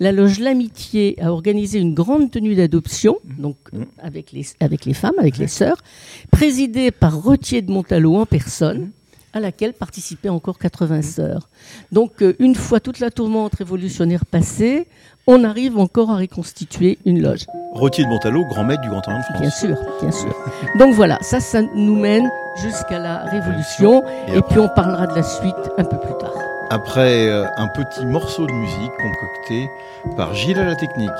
la 0.00 0.10
loge 0.10 0.40
L'Amitié 0.40 1.16
a 1.22 1.30
organisé 1.30 1.78
une 1.78 1.94
grande 1.94 2.30
tenue 2.30 2.54
d'adoption, 2.54 3.18
donc 3.38 3.56
avec 3.98 4.32
les, 4.32 4.46
avec 4.58 4.86
les 4.86 4.94
femmes, 4.94 5.14
avec 5.18 5.38
les 5.38 5.46
sœurs, 5.46 5.82
présidée 6.30 6.90
par 6.90 7.22
Retier 7.22 7.62
de 7.62 7.70
Montalot 7.70 8.16
en 8.16 8.26
personne, 8.26 8.90
à 9.32 9.40
laquelle 9.40 9.72
participaient 9.72 10.28
encore 10.28 10.58
80 10.58 11.02
sœurs. 11.02 11.48
Donc, 11.90 12.22
euh, 12.22 12.34
une 12.38 12.54
fois 12.54 12.80
toute 12.80 13.00
la 13.00 13.10
tourmente 13.10 13.54
révolutionnaire 13.54 14.26
passée, 14.26 14.86
on 15.26 15.44
arrive 15.44 15.78
encore 15.78 16.10
à 16.10 16.16
reconstituer 16.16 16.98
une 17.04 17.20
loge. 17.22 17.46
Rottier 17.72 18.04
de 18.04 18.08
Montalot, 18.08 18.44
grand 18.46 18.64
maître 18.64 18.82
du 18.82 18.90
Grand 18.90 19.06
Orient 19.06 19.18
de 19.18 19.24
France. 19.24 19.40
Bien 19.40 19.50
sûr, 19.50 19.76
bien 20.00 20.10
sûr. 20.10 20.34
Donc 20.78 20.94
voilà, 20.94 21.18
ça, 21.22 21.40
ça 21.40 21.62
nous 21.62 21.96
mène 21.96 22.30
jusqu'à 22.62 22.98
la 22.98 23.18
Révolution, 23.24 24.02
Et 24.28 24.36
et 24.38 24.42
puis 24.42 24.58
on 24.58 24.68
parlera 24.68 25.06
de 25.06 25.14
la 25.14 25.22
suite 25.22 25.54
un 25.78 25.84
peu 25.84 25.98
plus 25.98 26.16
tard. 26.18 26.34
Après 26.70 27.28
euh, 27.28 27.46
un 27.56 27.68
petit 27.68 28.04
morceau 28.04 28.46
de 28.46 28.52
musique 28.52 28.92
concocté 28.98 29.70
par 30.16 30.34
Gilles 30.34 30.58
à 30.58 30.64
la 30.64 30.76
technique. 30.76 31.10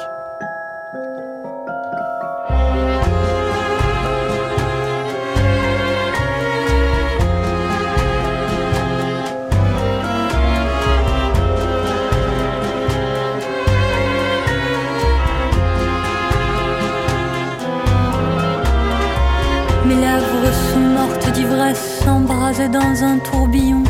Dans 22.53 23.03
un 23.03 23.19
tourbillon, 23.19 23.83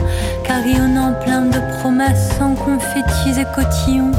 carillonnant 0.45 1.15
plein 1.25 1.43
de 1.43 1.59
promesses 1.81 2.31
en 2.41 2.55
confettis 2.55 3.41
et 3.41 3.47
cotillons, 3.57 4.13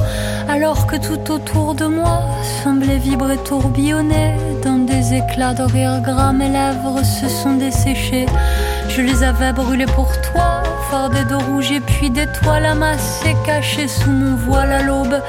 alors 0.50 0.86
que 0.86 0.98
tout 0.98 1.32
autour 1.32 1.74
de 1.76 1.86
moi 1.86 2.22
semblait 2.62 2.98
vibrer, 2.98 3.38
tourbillonner 3.38 4.36
dans 4.62 4.80
des 4.86 5.14
éclats 5.14 5.54
de 5.54 5.66
gras. 6.02 6.34
Mes 6.34 6.50
lèvres 6.50 7.02
se 7.04 7.30
sont 7.30 7.54
desséchées, 7.54 8.26
je 8.90 9.02
les 9.02 9.24
avais 9.24 9.54
brûlées 9.54 9.86
pour 9.96 10.12
toi, 10.22 10.64
fardées 10.92 11.26
de 11.26 11.36
rouge 11.36 11.72
et 11.72 11.80
puis 11.80 12.10
d'étoiles 12.10 12.66
amassées, 12.66 13.38
cachées 13.46 13.88
sous 13.88 14.12
mon 14.12 14.36
voile 14.36 14.74
à 14.74 14.82
l'aube, 14.84 15.22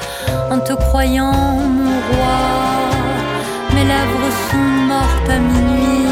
en 0.51 0.59
te 0.59 0.73
croyant 0.73 1.31
mon 1.31 1.95
roi. 2.11 2.37
Mes 3.73 3.85
lèvres 3.85 4.31
sont 4.51 4.57
mortes 4.87 5.29
à 5.29 5.39
minuit. 5.39 6.04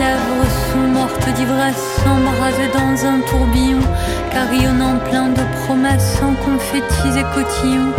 Lèvres 0.00 0.50
sont 0.68 0.86
mortes 0.98 1.28
d'ivresse, 1.36 1.88
embrasées 2.16 2.72
dans 2.80 2.96
un 3.12 3.18
tourbillon, 3.28 3.84
carillonnant 4.32 4.96
plein 5.08 5.28
de 5.38 5.44
promesses 5.60 6.16
en 6.28 6.32
confettis 6.44 7.18
et 7.20 7.28
cotillons. 7.34 7.92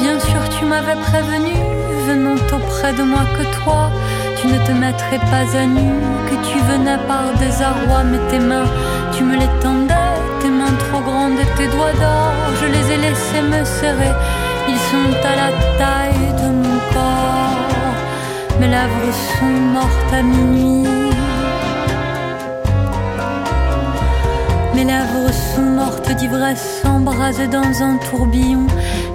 Bien 0.00 0.16
sûr, 0.20 0.42
tu 0.54 0.66
m'avais 0.66 1.00
prévenu, 1.08 1.54
venant 2.06 2.40
auprès 2.56 2.92
de 2.92 3.02
moi 3.02 3.24
que 3.36 3.44
toi, 3.58 3.90
tu 4.38 4.46
ne 4.48 4.58
te 4.66 4.72
mettrais 4.72 5.22
pas 5.32 5.46
à 5.62 5.64
nu, 5.64 5.90
que 6.28 6.36
tu 6.48 6.58
venais 6.70 7.00
par 7.10 7.24
désarroi, 7.40 8.00
mais 8.10 8.22
tes 8.30 8.42
mains, 8.50 8.70
tu 9.14 9.24
me 9.24 9.36
les 9.42 9.52
tendais, 9.64 10.16
tes 10.40 10.50
mains 10.58 10.76
trop 10.84 11.00
grandes 11.08 11.40
et 11.44 11.50
tes 11.56 11.68
doigts 11.74 11.96
d'or, 12.00 12.34
je 12.60 12.66
les 12.74 12.84
ai 12.94 12.98
laissés 13.06 13.44
me 13.52 13.64
serrer, 13.64 14.14
ils 14.72 14.82
sont 14.90 15.12
à 15.32 15.34
la 15.42 15.50
taille 15.80 16.28
de 16.42 16.48
mon 16.62 16.78
corps. 16.92 17.96
Mes 18.60 18.68
lèvres 18.68 19.12
sont 19.36 19.56
mortes 19.76 20.12
à 20.12 20.22
minuit. 20.22 21.07
Mes 24.78 24.84
lèvres 24.84 25.32
sont 25.56 25.62
mortes 25.62 26.08
d'ivresse, 26.14 26.82
embrasées 26.84 27.48
dans 27.48 27.82
un 27.82 27.96
tourbillon, 27.96 28.64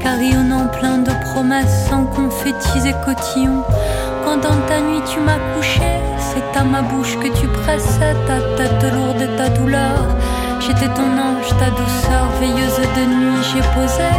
carillonnant 0.01 0.67
plein 0.67 0.97
de 0.97 1.11
promesses 1.31 1.87
en 1.89 2.03
confettis 2.03 2.85
et 2.85 2.93
cotillons. 3.05 3.63
Quand 4.25 4.35
dans 4.35 4.59
ta 4.67 4.81
nuit 4.81 4.99
tu 5.09 5.21
m'as 5.21 5.39
couché, 5.55 5.89
c'est 6.19 6.59
à 6.59 6.65
ma 6.65 6.81
bouche 6.81 7.17
que 7.17 7.29
tu 7.39 7.47
pressais 7.47 8.13
ta 8.27 8.39
tête 8.57 8.93
lourde 8.93 9.21
et 9.21 9.37
ta 9.37 9.47
douleur. 9.57 10.03
J'étais 10.59 10.93
ton 10.95 11.09
ange, 11.27 11.47
ta 11.57 11.69
douceur, 11.69 12.27
veilleuse 12.41 12.81
de 12.97 13.05
nuit, 13.15 13.41
j'ai 13.53 13.63
posé 13.73 14.11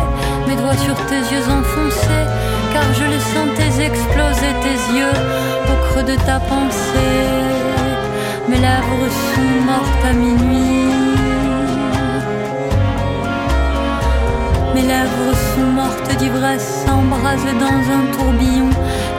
mes 0.49 0.57
doigts 0.57 0.79
sur 0.79 0.97
tes 1.09 1.21
yeux 1.31 1.45
enfoncés, 1.45 2.27
car 2.73 2.89
je 2.95 3.05
les 3.05 3.25
sentais 3.35 3.85
exploser 3.85 4.53
tes 4.65 4.97
yeux 4.97 5.19
au 5.69 5.77
creux 5.89 6.05
de 6.05 6.17
ta 6.25 6.41
pensée. 6.41 7.21
Mes 8.49 8.57
lèvres 8.57 9.11
sont 9.35 9.67
mortes 9.67 10.05
à 10.09 10.13
minuit. 10.15 10.84
Mes 14.75 14.83
lèvres 14.83 15.37
sont 15.55 15.71
mortes 15.81 16.17
d'ivresse, 16.19 16.85
embrasées 16.91 17.59
dans 17.61 17.81
un 17.97 18.05
tourbillon, 18.17 18.71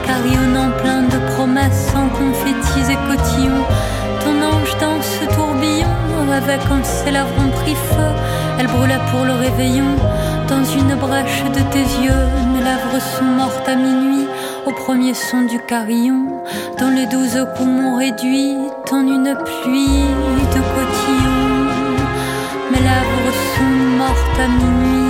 carillonnant 0.06 0.70
plein 0.82 1.02
de 1.02 1.18
promesses 1.34 1.92
en 1.96 2.08
confettis 2.08 2.92
et 2.92 2.98
cotillons. 3.08 3.64
Ton 4.22 4.36
ange 4.42 4.76
dans 4.80 5.00
ce 5.00 5.24
tourbillon 5.34 5.88
rêvait 6.30 6.58
quand 6.68 6.84
ses 6.84 7.10
lèvres 7.10 7.38
ont 7.38 7.50
pris 7.50 7.74
feu. 7.74 8.10
Elle 8.58 8.66
brûlait 8.66 9.00
pour 9.10 9.24
le 9.24 9.32
réveillon 9.32 9.96
dans 10.48 10.64
une 10.64 10.94
brèche 10.96 11.42
de 11.44 11.62
tes 11.72 11.88
yeux. 12.04 12.26
Mes 12.52 12.62
lèvres 12.62 13.00
sont 13.16 13.24
mortes 13.24 13.68
à 13.68 13.74
minuit 13.74 14.26
au 14.66 14.72
premier 14.72 15.14
son 15.14 15.42
du 15.42 15.58
carillon, 15.60 16.26
dont 16.78 16.90
les 16.90 17.06
douze 17.06 17.46
poumons 17.56 17.96
réduits 17.96 18.58
en 18.92 19.00
une 19.00 19.34
pluie 19.62 20.04
de 20.54 20.60
cotillons. 20.74 21.56
Mes 22.72 22.80
lèvres 22.80 23.32
sont 23.54 23.76
mortes 23.96 24.38
à 24.38 24.48
minuit, 24.48 25.05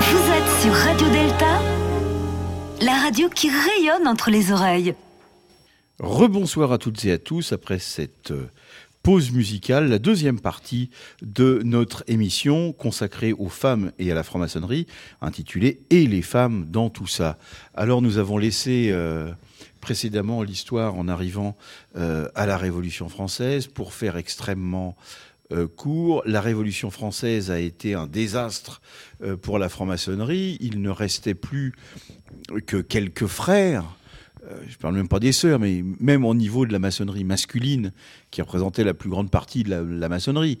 Vous 0.00 0.32
êtes 0.32 0.62
sur 0.62 0.72
Radio 0.72 1.08
Delta, 1.08 1.60
la 2.80 2.92
radio 2.92 3.28
qui 3.28 3.50
rayonne 3.50 4.08
entre 4.08 4.30
les 4.30 4.50
oreilles. 4.50 4.94
Rebonsoir 6.02 6.72
à 6.72 6.78
toutes 6.78 7.04
et 7.04 7.12
à 7.12 7.18
tous 7.18 7.52
après 7.52 7.78
cette 7.78 8.32
euh, 8.32 8.48
pause 9.04 9.30
musicale, 9.30 9.88
la 9.88 10.00
deuxième 10.00 10.40
partie 10.40 10.90
de 11.22 11.62
notre 11.64 12.02
émission 12.08 12.72
consacrée 12.72 13.32
aux 13.32 13.48
femmes 13.48 13.92
et 14.00 14.10
à 14.10 14.14
la 14.16 14.24
franc-maçonnerie, 14.24 14.88
intitulée 15.20 15.78
Et 15.90 16.08
les 16.08 16.22
femmes 16.22 16.66
dans 16.68 16.90
tout 16.90 17.06
ça. 17.06 17.38
Alors 17.74 18.02
nous 18.02 18.18
avons 18.18 18.36
laissé 18.36 18.88
euh, 18.90 19.30
précédemment 19.80 20.42
l'histoire 20.42 20.96
en 20.96 21.06
arrivant 21.06 21.56
euh, 21.94 22.28
à 22.34 22.46
la 22.46 22.56
Révolution 22.56 23.08
française 23.08 23.68
pour 23.68 23.94
faire 23.94 24.16
extrêmement 24.16 24.96
court. 25.76 26.22
La 26.24 26.40
Révolution 26.40 26.90
française 26.90 27.50
a 27.50 27.60
été 27.60 27.92
un 27.92 28.06
désastre 28.06 28.80
pour 29.42 29.58
la 29.58 29.68
franc-maçonnerie. 29.68 30.56
Il 30.60 30.80
ne 30.80 30.88
restait 30.88 31.34
plus 31.34 31.74
que 32.66 32.78
quelques 32.78 33.26
frères. 33.26 33.84
Euh, 34.52 34.62
je 34.68 34.76
parle 34.76 34.94
même 34.94 35.08
pas 35.08 35.20
des 35.20 35.32
sœurs, 35.32 35.58
mais 35.58 35.82
même 36.00 36.24
au 36.24 36.34
niveau 36.34 36.66
de 36.66 36.72
la 36.72 36.78
maçonnerie 36.78 37.24
masculine, 37.24 37.92
qui 38.30 38.40
représentait 38.42 38.84
la 38.84 38.94
plus 38.94 39.10
grande 39.10 39.30
partie 39.30 39.62
de 39.62 39.74
la, 39.74 40.08
maçonnerie. 40.08 40.58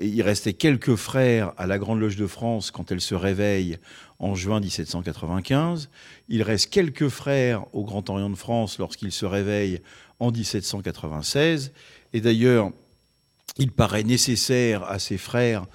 Il 0.00 0.22
restait 0.22 0.52
quelques 0.52 0.96
frères 0.96 1.52
à 1.56 1.66
la 1.66 1.78
Grande 1.78 2.00
Loge 2.00 2.16
de 2.16 2.26
France 2.26 2.70
quand 2.70 2.90
elle 2.90 3.00
se 3.00 3.14
réveille 3.14 3.78
en 4.18 4.34
juin 4.34 4.60
1795. 4.60 5.90
Il 6.28 6.42
reste 6.42 6.70
quelques 6.70 7.08
frères 7.08 7.64
au 7.74 7.84
Grand 7.84 8.08
Orient 8.10 8.30
de 8.30 8.34
France 8.34 8.78
lorsqu'il 8.78 9.12
se 9.12 9.26
réveille 9.26 9.80
en 10.18 10.30
1796. 10.30 11.72
Et 12.12 12.20
d'ailleurs, 12.20 12.70
il 13.58 13.70
paraît 13.70 14.02
nécessaire 14.02 14.84
à 14.84 14.98
ses 14.98 15.18
frères 15.18 15.66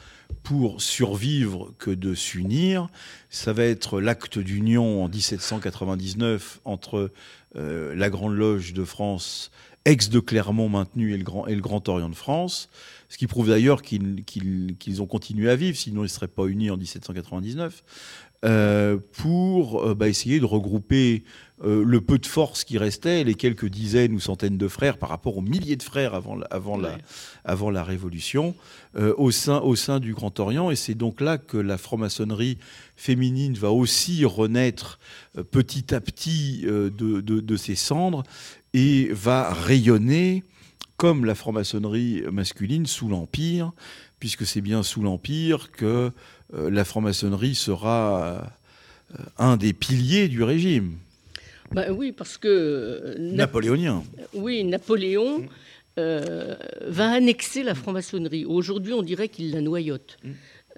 pour 0.44 0.82
survivre 0.82 1.74
que 1.78 1.92
de 1.92 2.14
s'unir. 2.16 2.90
Ça 3.30 3.54
va 3.54 3.64
être 3.66 4.00
l'acte 4.02 4.40
d'union 4.40 5.04
en 5.04 5.10
1799 5.10 6.60
entre 6.66 7.12
euh, 7.56 7.94
la 7.96 8.10
Grande 8.10 8.36
Loge 8.36 8.74
de 8.74 8.84
France, 8.84 9.52
ex 9.86 10.10
de 10.10 10.20
Clermont 10.20 10.70
maintenu, 10.70 11.14
et 11.14 11.18
le 11.18 11.62
Grand, 11.62 11.90
Orient 11.90 12.10
de 12.10 12.16
France, 12.16 12.70
ce 13.10 13.18
qui 13.18 13.28
prouve 13.28 13.50
d'ailleurs 13.50 13.82
qu'ils 13.82 14.24
qu'ils- 14.24 14.76
qu'ils 14.80 15.02
ont 15.02 15.08
continué 15.08 15.50
à 15.50 15.56
vivre, 15.56 15.78
sinon 15.78 16.02
ils 16.02 16.04
ne 16.04 16.08
seraient 16.10 16.28
pas 16.28 16.46
unis 16.46 16.70
en 16.70 16.78
1799, 16.78 17.84
euh, 18.46 18.98
pour 19.14 19.84
euh, 19.84 19.96
bah, 19.96 20.08
essayer 20.08 20.40
de 20.40 20.46
regrouper 20.46 21.24
euh, 21.62 21.84
le 21.84 22.00
peu 22.00 22.18
de 22.18 22.26
force 22.26 22.64
qui 22.64 22.78
restait, 22.78 23.26
les 23.26 23.34
quelques 23.36 23.68
dizaines 23.68 24.14
ou 24.14 24.22
centaines 24.22 24.58
de 24.58 24.68
frères 24.70 24.98
par 24.98 25.10
rapport 25.10 25.38
aux 25.38 25.42
milliers 25.42 25.76
de 25.76 25.84
frères 25.84 26.14
avant 26.14 26.36
la, 26.36 26.46
avant 26.46 26.78
la, 26.78 26.98
avant 27.44 27.70
la 27.70 27.84
Révolution, 27.84 28.56
euh, 28.96 29.14
au, 29.18 29.30
sein, 29.32 29.60
au 29.60 29.76
sein 29.76 30.00
du 30.00 30.14
Grand 30.14 30.40
Orient. 30.40 30.72
Et 30.72 30.78
c'est 30.78 30.96
donc 30.96 31.20
là 31.20 31.38
que 31.38 31.58
la 31.58 31.78
franc-maçonnerie 31.78 32.60
féminine 32.96 33.56
va 33.56 33.72
aussi 33.72 34.24
renaître 34.24 35.00
euh, 35.38 35.44
petit 35.44 35.94
à 35.94 36.00
petit 36.00 36.62
de, 36.62 36.90
de, 36.90 37.20
de 37.20 37.58
ses 37.58 37.76
cendres 37.76 38.24
et 38.74 39.10
va 39.12 39.52
rayonner 39.52 40.46
comme 40.96 41.26
la 41.26 41.36
franc-maçonnerie 41.36 42.24
masculine 42.32 42.86
sous 42.86 43.10
l'Empire, 43.10 43.74
puisque 44.20 44.46
c'est 44.46 44.62
bien 44.62 44.82
sous 44.82 45.02
l'Empire 45.02 45.72
que 45.72 46.12
la 46.54 46.84
franc-maçonnerie 46.84 47.56
sera 47.56 48.52
un 49.38 49.56
des 49.56 49.72
piliers 49.72 50.28
du 50.28 50.44
régime 50.44 50.98
Bah 51.72 51.92
oui, 51.92 52.12
parce 52.12 52.38
que 52.38 52.48
euh, 52.48 53.16
Nap- 53.20 53.36
napoléonien. 53.38 54.04
oui, 54.34 54.64
Napoléon 54.64 55.46
euh, 55.98 56.56
va 56.88 57.12
annexer 57.12 57.64
la 57.64 57.76
franc-maçonnerie. 57.76 58.46
Aujourd'hui, 58.46 58.94
on 58.94 59.04
dirait 59.04 59.30
qu'il 59.30 59.52
la 59.52 59.62
noyote. 59.62 60.18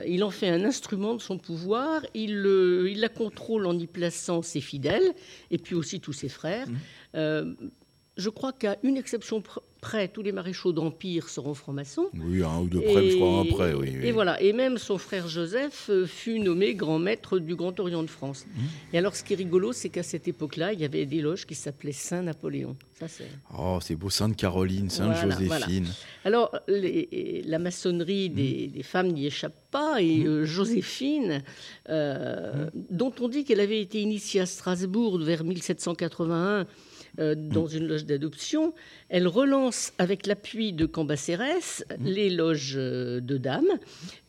Il 0.07 0.23
en 0.23 0.31
fait 0.31 0.49
un 0.49 0.63
instrument 0.65 1.13
de 1.15 1.21
son 1.21 1.37
pouvoir, 1.37 2.01
il, 2.13 2.41
la 2.41 3.09
contrôle 3.09 3.65
en 3.67 3.77
y 3.77 3.87
plaçant 3.87 4.41
ses 4.41 4.61
fidèles 4.61 5.11
et 5.51 5.57
puis 5.57 5.75
aussi 5.75 5.99
tous 5.99 6.13
ses 6.13 6.29
frères. 6.29 6.67
Euh, 7.15 7.53
je 8.17 8.29
crois 8.29 8.51
qu'à 8.51 8.77
une 8.83 8.97
exception 8.97 9.39
pr- 9.41 9.59
près, 9.81 10.07
tous 10.07 10.21
les 10.21 10.31
maréchaux 10.31 10.71
d'Empire 10.71 11.27
seront 11.27 11.53
francs-maçons. 11.53 12.07
Oui, 12.13 12.43
un 12.43 12.59
ou 12.59 12.67
deux 12.67 12.81
près, 12.81 13.09
je 13.09 13.15
crois 13.17 13.39
un 13.39 13.45
près, 13.45 13.73
oui. 13.73 13.89
oui. 13.99 14.07
Et 14.07 14.11
voilà. 14.11 14.41
Et 14.41 14.53
même 14.53 14.77
son 14.77 14.97
frère 14.97 15.27
Joseph 15.27 15.89
euh, 15.89 16.05
fut 16.05 16.39
nommé 16.39 16.75
grand 16.75 16.99
maître 16.99 17.39
du 17.39 17.55
Grand 17.55 17.77
Orient 17.79 18.03
de 18.03 18.09
France. 18.09 18.45
Mmh. 18.45 18.59
Et 18.93 18.97
alors, 18.97 19.15
ce 19.15 19.23
qui 19.23 19.33
est 19.33 19.37
rigolo, 19.37 19.73
c'est 19.73 19.89
qu'à 19.89 20.03
cette 20.03 20.27
époque-là, 20.27 20.71
il 20.73 20.79
y 20.79 20.85
avait 20.85 21.05
des 21.05 21.21
loges 21.21 21.45
qui 21.45 21.55
s'appelaient 21.55 21.91
Saint-Napoléon. 21.91 22.77
Ça, 22.99 23.07
c'est. 23.07 23.27
Oh, 23.57 23.79
c'est 23.81 23.95
beau, 23.95 24.09
Sainte-Caroline, 24.11 24.87
Voilà, 24.95 25.15
Sainte-Joséphine. 25.15 25.87
Alors, 26.23 26.55
les- 26.67 27.41
la 27.45 27.57
maçonnerie 27.59 28.29
des, 28.29 28.67
des 28.67 28.83
femmes 28.83 29.07
n'y 29.07 29.25
échappe 29.25 29.55
pas. 29.71 30.01
Et 30.01 30.23
euh, 30.25 30.45
Joséphine, 30.45 31.41
euh, 31.89 32.69
dont 32.91 33.11
on 33.19 33.27
dit 33.27 33.43
qu'elle 33.43 33.59
avait 33.59 33.81
été 33.81 33.99
initiée 34.01 34.41
à 34.41 34.45
Strasbourg 34.45 35.17
vers 35.17 35.43
1781 35.43 36.35
euh, 36.35 36.63
dans 37.17 37.67
une 37.67 37.87
loge 37.87 38.05
d'adoption, 38.05 38.73
elle 39.09 39.27
relance 39.27 39.93
avec 39.97 40.25
l'appui 40.27 40.73
de 40.73 40.85
Cambacérès 40.85 41.83
les 42.03 42.29
loges 42.29 42.75
euh, 42.77 43.19
de 43.19 43.37
dames. 43.37 43.67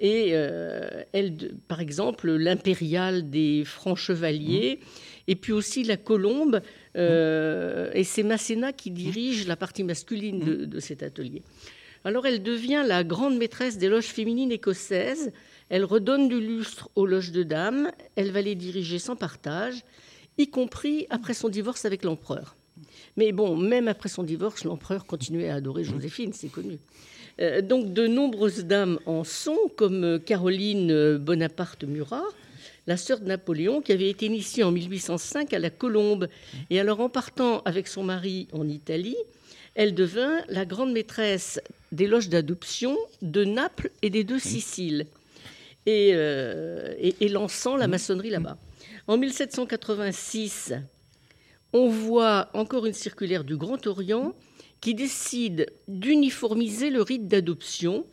Et 0.01 0.30
euh, 0.33 1.03
elle, 1.12 1.37
par 1.68 1.80
exemple, 1.80 2.30
l'impériale 2.33 3.30
des 3.30 3.64
francs 3.64 3.97
chevaliers. 3.99 4.80
Et 5.28 5.37
puis 5.37 5.53
aussi 5.53 5.85
la 5.85 5.97
colombe, 5.97 6.61
euh, 6.97 7.91
et 7.95 8.03
c'est 8.05 8.24
Masséna 8.24 8.72
qui 8.72 8.91
dirige 8.91 9.47
la 9.47 9.55
partie 9.57 9.85
masculine 9.85 10.41
de- 10.41 10.64
de 10.64 10.80
cet 10.80 11.03
atelier. 11.05 11.43
Alors 12.05 12.26
elle 12.26 12.43
devient 12.43 12.83
la 12.85 13.05
grande 13.05 13.37
maîtresse 13.39 13.78
des 13.78 13.89
loges 13.89 14.07
féminines 14.07 14.51
écossaises. 14.51 15.30
Elle 15.68 15.85
redonne 15.85 16.28
du 16.28 16.41
lustre 16.41 16.91
aux 16.97 17.07
loges 17.07 17.30
de 17.30 17.45
dames. 17.45 17.93
Elle 18.16 18.33
va 18.33 18.43
les 18.43 18.57
diriger 18.57 18.99
sans 18.99 19.14
partage, 19.14 19.85
y 20.39 20.49
compris 20.49 21.07
après 21.11 21.35
son 21.35 21.49
divorce 21.49 21.85
avec 21.85 22.03
l'empereur. 22.03 22.57
Mais 23.17 23.33
bon, 23.33 23.57
même 23.57 23.89
après 23.89 24.09
son 24.09 24.23
divorce, 24.23 24.65
l'empereur 24.65 25.05
continuait 25.07 25.51
à 25.51 25.57
adorer 25.57 25.85
Joséphine, 25.85 26.33
c'est 26.33 26.49
connu. 26.49 26.79
Euh, 27.41 27.61
donc 27.63 27.93
de 27.93 28.07
nombreuses 28.07 28.65
dames 28.65 28.99
en 29.07 29.25
sont, 29.25 29.59
comme 29.77 30.05
euh, 30.05 30.19
Caroline 30.19 30.91
euh, 30.91 31.19
Bonaparte 31.19 31.85
Murat, 31.85 32.25
la 32.87 32.97
sœur 32.97 33.21
de 33.21 33.27
Napoléon, 33.27 33.81
qui 33.81 33.93
avait 33.93 34.09
été 34.11 34.27
initiée 34.27 34.65
en 34.65 34.71
1805 34.73 35.53
à 35.55 35.59
la 35.59 35.71
Colombe. 35.71 36.29
Et 36.71 36.81
alors 36.81 37.01
en 37.01 37.09
partant 37.09 37.61
avec 37.65 37.87
son 37.87 38.03
mari 38.03 38.49
en 38.53 38.69
Italie, 38.69 39.17
elle 39.75 39.95
devint 39.95 40.41
la 40.49 40.65
grande 40.67 40.93
maîtresse 40.93 41.61
des 41.93 42.07
loges 42.07 42.29
d'adoption 42.29 42.97
de 43.23 43.45
Naples 43.45 43.91
et 44.03 44.11
des 44.11 44.25
deux 44.25 44.39
Siciles, 44.39 45.07
et, 45.87 46.11
euh, 46.15 46.95
et- 46.99 47.15
et 47.21 47.29
lançant 47.29 47.77
la 47.77 47.89
maçonnerie 47.89 48.31
là-bas. 48.31 48.57
En 49.09 49.17
1786, 49.17 50.75
on 51.73 51.89
voit 51.89 52.49
encore 52.55 52.87
une 52.87 52.93
circulaire 52.93 53.45
du 53.45 53.57
Grand 53.57 53.87
Orient 53.87 54.35
qui 54.81 54.95
décide 54.95 55.66
d'uniformiser 55.89 56.91
le 56.91 57.03
rite 57.03 57.29
d'adoption. 57.29 58.05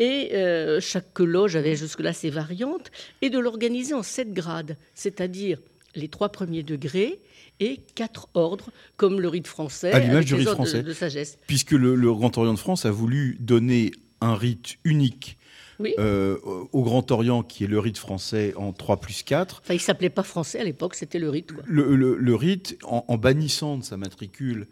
Et 0.00 0.30
euh, 0.34 0.80
chaque 0.80 1.18
loge 1.18 1.56
avait 1.56 1.74
jusque-là 1.74 2.12
ses 2.12 2.30
variantes, 2.30 2.90
et 3.20 3.30
de 3.30 3.38
l'organiser 3.40 3.94
en 3.94 4.04
sept 4.04 4.32
grades, 4.32 4.76
c'est-à-dire 4.94 5.58
les 5.96 6.06
trois 6.06 6.28
premiers 6.28 6.62
degrés 6.62 7.18
et 7.58 7.80
quatre 7.96 8.28
ordres, 8.34 8.70
comme 8.96 9.20
le 9.20 9.26
rite 9.28 9.48
français, 9.48 9.90
À 9.90 9.98
l'image 9.98 10.26
du 10.26 10.34
rite 10.34 10.46
de- 10.46 10.52
français. 10.52 10.82
de 10.84 10.92
sagesse. 10.92 11.36
Puisque 11.48 11.72
le, 11.72 11.96
le 11.96 12.12
Grand 12.14 12.36
Orient 12.38 12.54
de 12.54 12.58
France 12.60 12.86
a 12.86 12.92
voulu 12.92 13.36
donner 13.40 13.90
un 14.20 14.36
rite 14.36 14.76
unique 14.84 15.36
Oui. 15.80 15.94
euh, 15.98 16.36
au 16.72 16.82
Grand 16.82 17.10
Orient, 17.12 17.42
qui 17.42 17.64
est 17.64 17.68
le 17.68 17.78
rite 17.78 17.98
français 17.98 18.52
en 18.56 18.72
3 18.72 18.96
plus 18.98 19.22
4. 19.22 19.60
Enfin, 19.64 19.74
il 19.74 19.80
s'appelait 19.80 20.10
pas 20.10 20.22
français 20.24 20.58
à 20.60 20.64
l'époque, 20.64 20.94
c'était 20.94 21.18
le 21.18 21.30
rite. 21.30 21.52
Quoi. 21.52 21.62
Le, 21.66 21.94
le- 21.94 22.16
le 22.16 22.34
rite, 22.34 22.76
en, 22.84 23.04
en 23.06 23.16
bannissant 23.16 23.78
de 23.78 23.84
sa 23.84 23.96
matricule 23.96 24.66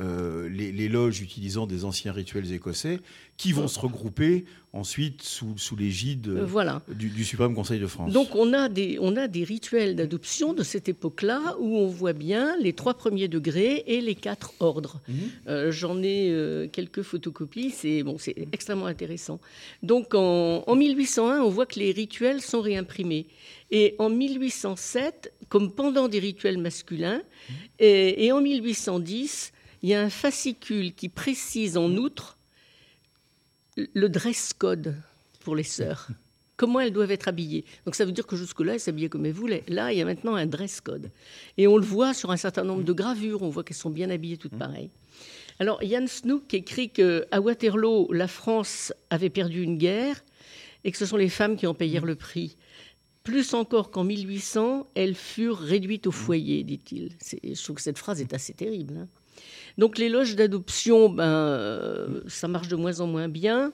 euh, 0.00 0.48
les, 0.48 0.72
les 0.72 0.88
loges 0.88 1.20
utilisant 1.20 1.66
des 1.66 1.84
anciens 1.84 2.12
rituels 2.12 2.50
écossais 2.52 3.00
qui 3.36 3.52
vont 3.52 3.68
se 3.68 3.78
regrouper 3.78 4.44
ensuite 4.72 5.22
sous, 5.22 5.56
sous 5.58 5.74
l'égide 5.76 6.28
Euh, 6.28 6.44
voilà. 6.44 6.82
du, 6.94 7.08
du 7.08 7.24
Suprême 7.24 7.54
Conseil 7.54 7.80
de 7.80 7.86
France. 7.86 8.12
Donc 8.12 8.34
on 8.34 8.52
a 8.52 8.68
des, 8.68 8.98
on 9.00 9.16
a 9.16 9.28
des 9.28 9.44
rituels 9.44 9.96
d'adoption 9.96 10.52
de 10.54 10.62
cette 10.62 10.88
époque-là 10.88 11.56
où 11.58 11.76
on 11.76 11.86
voit 11.88 12.12
bien 12.12 12.56
les 12.60 12.72
trois 12.72 12.94
premiers 12.94 13.28
degrés 13.28 13.82
et 13.86 14.00
les 14.00 14.14
quatre 14.14 14.52
ordres. 14.60 15.00
Mhm. 15.08 15.14
Euh, 15.48 15.72
J'en 15.72 16.02
ai 16.02 16.30
euh, 16.30 16.68
quelques 16.68 17.02
photocopies, 17.02 17.70
c'est 17.70 18.02
bon, 18.02 18.16
c'est 18.18 18.34
extrêmement 18.52 18.86
intéressant. 18.86 19.40
Donc 19.82 20.14
en, 20.14 20.62
en 20.66 20.76
1801, 20.76 21.40
on 21.40 21.48
voit 21.50 21.66
que 21.66 21.78
les 21.78 21.92
rituels 21.92 22.40
sont 22.40 22.60
réimprimés. 22.60 23.26
Et 23.70 23.94
en 23.98 24.08
1807, 24.10 25.32
comme 25.48 25.72
pendant 25.72 26.08
des 26.08 26.18
rituels 26.18 26.58
masculins, 26.58 27.22
et, 27.78 28.24
et 28.26 28.32
en 28.32 28.40
1810, 28.40 29.52
il 29.82 29.88
y 29.88 29.94
a 29.94 30.00
un 30.00 30.10
fascicule 30.10 30.94
qui 30.94 31.08
précise 31.08 31.76
en 31.76 31.94
outre 31.96 32.36
le 33.76 34.08
dress 34.08 34.52
code 34.52 34.94
pour 35.40 35.56
les 35.56 35.62
sœurs. 35.62 36.08
Comment 36.56 36.80
elles 36.80 36.92
doivent 36.92 37.10
être 37.10 37.28
habillées. 37.28 37.64
Donc 37.86 37.94
ça 37.94 38.04
veut 38.04 38.12
dire 38.12 38.26
que 38.26 38.36
jusque-là, 38.36 38.74
elles 38.74 38.80
s'habillaient 38.80 39.08
comme 39.08 39.24
elles 39.24 39.32
voulaient. 39.32 39.64
Là, 39.66 39.92
il 39.92 39.98
y 39.98 40.02
a 40.02 40.04
maintenant 40.04 40.34
un 40.34 40.44
dress 40.44 40.82
code. 40.82 41.10
Et 41.56 41.66
on 41.66 41.78
le 41.78 41.84
voit 41.84 42.12
sur 42.12 42.30
un 42.30 42.36
certain 42.36 42.64
nombre 42.64 42.82
de 42.82 42.92
gravures, 42.92 43.40
on 43.42 43.48
voit 43.48 43.64
qu'elles 43.64 43.78
sont 43.78 43.88
bien 43.88 44.10
habillées 44.10 44.36
toutes 44.36 44.58
pareilles. 44.58 44.90
Alors, 45.58 45.82
Yann 45.82 46.06
Snook 46.06 46.52
écrit 46.52 46.90
qu'à 46.90 47.40
Waterloo, 47.40 48.12
la 48.12 48.28
France 48.28 48.92
avait 49.08 49.30
perdu 49.30 49.62
une 49.62 49.78
guerre 49.78 50.22
et 50.84 50.92
que 50.92 50.98
ce 50.98 51.06
sont 51.06 51.16
les 51.16 51.30
femmes 51.30 51.56
qui 51.56 51.66
en 51.66 51.74
payèrent 51.74 52.04
le 52.04 52.14
prix. 52.14 52.56
Plus 53.24 53.54
encore 53.54 53.90
qu'en 53.90 54.04
1800, 54.04 54.86
elles 54.94 55.14
furent 55.14 55.58
réduites 55.58 56.06
au 56.06 56.12
foyer, 56.12 56.62
dit-il. 56.62 57.10
Je 57.42 57.62
trouve 57.62 57.76
que 57.76 57.82
cette 57.82 57.98
phrase 57.98 58.20
est 58.20 58.34
assez 58.34 58.52
terrible. 58.52 58.98
hein. 58.98 59.08
Donc 59.80 59.96
les 59.96 60.10
loges 60.10 60.36
d'adoption, 60.36 61.08
ben, 61.08 61.24
euh, 61.24 62.20
ça 62.28 62.48
marche 62.48 62.68
de 62.68 62.76
moins 62.76 63.00
en 63.00 63.06
moins 63.06 63.28
bien. 63.28 63.72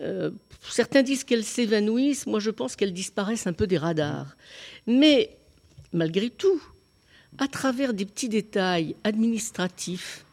Euh, 0.00 0.30
certains 0.70 1.02
disent 1.02 1.22
qu'elles 1.22 1.44
s'évanouissent, 1.44 2.26
moi 2.26 2.40
je 2.40 2.48
pense 2.50 2.76
qu'elles 2.76 2.94
disparaissent 2.94 3.46
un 3.46 3.52
peu 3.52 3.66
des 3.66 3.76
radars. 3.76 4.38
Mais 4.86 5.36
malgré 5.92 6.30
tout, 6.30 6.62
à 7.36 7.46
travers 7.46 7.92
des 7.92 8.06
petits 8.06 8.30
détails 8.30 8.96
administratifs, 9.04 10.24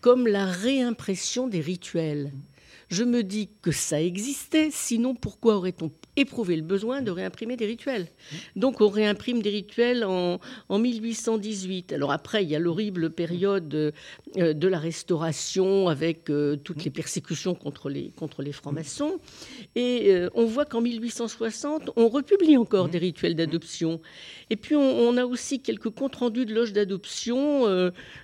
comme 0.00 0.26
la 0.26 0.46
réimpression 0.46 1.46
des 1.46 1.60
rituels, 1.60 2.32
je 2.88 3.04
me 3.04 3.22
dis 3.22 3.50
que 3.60 3.70
ça 3.70 4.00
existait, 4.00 4.70
sinon 4.72 5.14
pourquoi 5.14 5.56
aurait-on 5.56 5.90
éprouvé 6.18 6.56
le 6.56 6.62
besoin 6.62 7.02
de 7.02 7.10
réimprimer 7.10 7.56
des 7.56 7.66
rituels 7.66 8.08
Donc 8.56 8.80
on 8.80 8.88
réimprime 8.88 9.42
des 9.42 9.50
rituels 9.50 10.04
en, 10.04 10.40
en 10.68 10.78
1818. 10.78 11.92
Alors 11.92 12.12
après, 12.12 12.42
il 12.42 12.50
y 12.50 12.56
a 12.56 12.58
l'horrible 12.58 13.10
période 13.10 13.72
euh, 14.36 14.52
de 14.52 14.68
la 14.68 14.78
Restauration 14.78 15.88
avec 15.88 16.30
euh, 16.30 16.56
toutes 16.56 16.84
les 16.84 16.90
persécutions 16.90 17.54
contre 17.54 17.88
les, 17.88 18.10
contre 18.10 18.42
les 18.42 18.52
francs-maçons. 18.52 19.18
Et 19.74 20.12
euh, 20.12 20.28
on 20.34 20.46
voit 20.46 20.64
qu'en 20.64 20.80
1860, 20.80 21.90
on 21.96 22.08
republie 22.08 22.56
encore 22.56 22.88
des 22.88 22.98
rituels 22.98 23.34
d'adoption. 23.34 24.00
Et 24.50 24.56
puis 24.56 24.74
on, 24.74 24.80
on 24.80 25.16
a 25.16 25.24
aussi 25.24 25.60
quelques 25.60 25.90
comptes 25.90 26.16
rendus 26.16 26.46
de 26.46 26.54
loges 26.54 26.72
d'adoption 26.72 27.64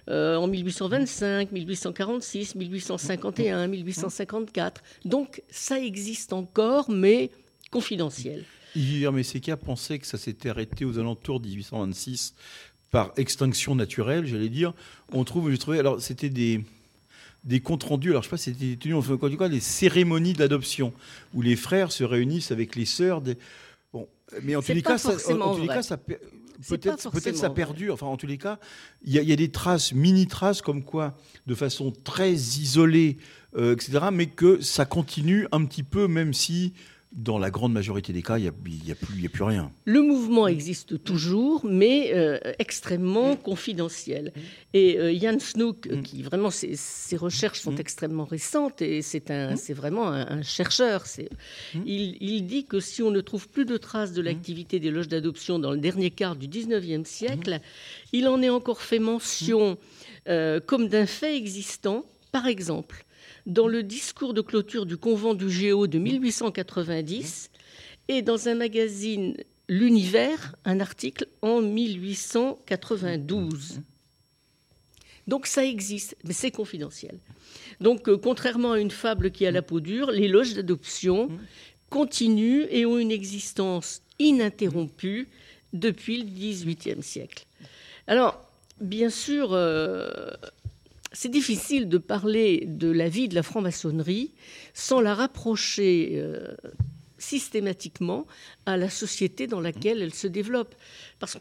en 0.08 0.46
1825, 0.46 1.52
1846, 1.52 2.54
1851, 2.54 3.66
1854. 3.68 4.82
Donc 5.04 5.42
ça 5.48 5.78
existe 5.78 6.32
encore, 6.32 6.90
mais 6.90 7.30
confidentiel. 7.74 8.44
Yves 8.76 9.10
Messéca 9.10 9.56
pensait 9.56 9.98
que 9.98 10.06
ça 10.06 10.16
s'était 10.16 10.48
arrêté 10.48 10.84
aux 10.84 11.00
alentours 11.00 11.40
de 11.40 11.48
1826 11.48 12.34
par 12.92 13.12
extinction 13.16 13.74
naturelle, 13.74 14.26
j'allais 14.26 14.48
dire. 14.48 14.72
On 15.12 15.24
trouve, 15.24 15.50
j'ai 15.50 15.58
trouvé, 15.58 15.80
alors 15.80 16.00
c'était 16.00 16.28
des, 16.28 16.64
des 17.42 17.58
comptes 17.58 17.82
rendus, 17.82 18.10
alors 18.10 18.22
je 18.22 18.28
sais 18.28 18.30
pas 18.30 18.36
si 18.36 18.54
c'était 18.54 18.76
tenu, 18.76 18.94
en 18.94 19.02
tout 19.02 19.18
cas, 19.18 19.48
des 19.48 19.58
cérémonies 19.58 20.34
d'adoption, 20.34 20.92
où 21.34 21.42
les 21.42 21.56
frères 21.56 21.90
se 21.90 22.04
réunissent 22.04 22.52
avec 22.52 22.76
les 22.76 22.84
sœurs. 22.84 23.20
Des... 23.20 23.36
Bon, 23.92 24.06
mais 24.44 24.54
en 24.54 24.62
tous 24.62 24.72
les 24.72 24.82
cas, 24.82 24.96
ça, 24.96 25.14
en, 25.34 25.56
tous 25.56 25.62
les 25.62 25.66
cas, 25.66 25.82
ça 25.82 25.96
peut-être 25.96 27.10
peut-être 27.10 27.36
ça 27.36 27.50
perdure. 27.50 27.94
Enfin, 27.94 28.06
en 28.06 28.16
tous 28.16 28.28
les 28.28 28.38
cas, 28.38 28.60
il 29.02 29.12
y, 29.12 29.24
y 29.24 29.32
a 29.32 29.36
des 29.36 29.50
traces, 29.50 29.92
mini 29.92 30.28
traces, 30.28 30.62
comme 30.62 30.84
quoi, 30.84 31.16
de 31.48 31.56
façon 31.56 31.92
très 32.04 32.32
isolée, 32.32 33.18
euh, 33.56 33.74
etc. 33.74 33.98
Mais 34.12 34.26
que 34.26 34.60
ça 34.60 34.84
continue 34.84 35.48
un 35.50 35.64
petit 35.64 35.82
peu, 35.82 36.06
même 36.06 36.32
si 36.32 36.72
dans 37.14 37.38
la 37.38 37.50
grande 37.50 37.72
majorité 37.72 38.12
des 38.12 38.22
cas, 38.22 38.38
il 38.38 38.42
n'y 38.42 38.48
a, 38.48 38.52
il 38.66 38.88
y 38.88 38.90
a 38.90 38.94
plus, 38.96 39.14
a 39.42 39.46
rien. 39.46 39.70
Le 39.84 40.02
mouvement 40.02 40.48
existe 40.48 41.02
toujours, 41.04 41.64
mais 41.64 42.10
euh, 42.12 42.38
extrêmement 42.58 43.36
confidentiel. 43.36 44.32
Et 44.72 44.98
euh, 44.98 45.16
Jan 45.16 45.38
Snook, 45.38 45.86
euh, 45.86 46.02
qui 46.02 46.22
vraiment, 46.22 46.50
ses, 46.50 46.74
ses 46.74 47.16
recherches 47.16 47.60
sont 47.60 47.76
extrêmement 47.76 48.24
récentes, 48.24 48.82
et 48.82 49.00
c'est 49.00 49.30
un, 49.30 49.54
c'est 49.54 49.74
vraiment 49.74 50.08
un, 50.08 50.26
un 50.38 50.42
chercheur. 50.42 51.06
C'est- 51.06 51.30
Il, 51.86 52.16
il 52.20 52.42
dit 52.46 52.64
que 52.64 52.80
si 52.80 53.00
on 53.02 53.12
ne 53.12 53.20
trouve 53.20 53.48
plus 53.48 53.64
de 53.64 53.76
traces 53.76 54.12
de 54.12 54.20
l'activité 54.20 54.80
des 54.80 54.90
loges 54.90 55.08
d'adoption 55.08 55.60
dans 55.60 55.70
le 55.70 55.78
dernier 55.78 56.10
quart 56.10 56.34
du 56.34 56.48
19e 56.48 57.04
siècle, 57.04 57.60
il 58.12 58.26
en 58.26 58.42
est 58.42 58.48
encore 58.50 58.82
fait 58.82 58.98
mention 58.98 59.78
euh, 60.28 60.58
comme 60.58 60.88
d'un 60.88 61.06
fait 61.06 61.36
existant, 61.36 62.04
par 62.32 62.46
exemple, 62.48 63.04
dans 63.46 63.68
le 63.68 63.82
discours 63.82 64.32
de 64.34 64.40
clôture 64.40 64.86
du 64.86 64.96
convent 64.96 65.34
du 65.34 65.50
Géo 65.50 65.86
de 65.86 65.98
1890 65.98 67.50
et 68.08 68.22
dans 68.22 68.48
un 68.48 68.54
magazine 68.54 69.36
L'Univers, 69.68 70.54
un 70.66 70.80
article 70.80 71.26
en 71.40 71.62
1892. 71.62 73.80
Donc 75.26 75.46
ça 75.46 75.64
existe, 75.64 76.14
mais 76.24 76.34
c'est 76.34 76.50
confidentiel. 76.50 77.16
Donc 77.80 78.10
euh, 78.10 78.18
contrairement 78.18 78.72
à 78.72 78.78
une 78.78 78.90
fable 78.90 79.30
qui 79.30 79.46
a 79.46 79.50
la 79.50 79.62
peau 79.62 79.80
dure, 79.80 80.10
les 80.10 80.28
loges 80.28 80.52
d'adoption 80.52 81.30
continuent 81.88 82.66
et 82.70 82.84
ont 82.84 82.98
une 82.98 83.10
existence 83.10 84.02
ininterrompue 84.18 85.28
depuis 85.72 86.18
le 86.18 86.24
XVIIIe 86.24 87.02
siècle. 87.02 87.46
Alors, 88.06 88.38
bien 88.80 89.08
sûr, 89.08 89.52
euh, 89.52 90.10
c'est 91.14 91.30
difficile 91.30 91.88
de 91.88 91.98
parler 91.98 92.64
de 92.66 92.90
la 92.90 93.08
vie 93.08 93.28
de 93.28 93.34
la 93.34 93.42
franc-maçonnerie 93.42 94.34
sans 94.74 95.00
la 95.00 95.14
rapprocher 95.14 96.12
euh, 96.14 96.54
systématiquement 97.18 98.26
à 98.66 98.76
la 98.76 98.90
société 98.90 99.46
dans 99.46 99.60
laquelle 99.60 100.02
elle 100.02 100.12
se 100.12 100.26
développe. 100.26 100.74
Parce 101.24 101.34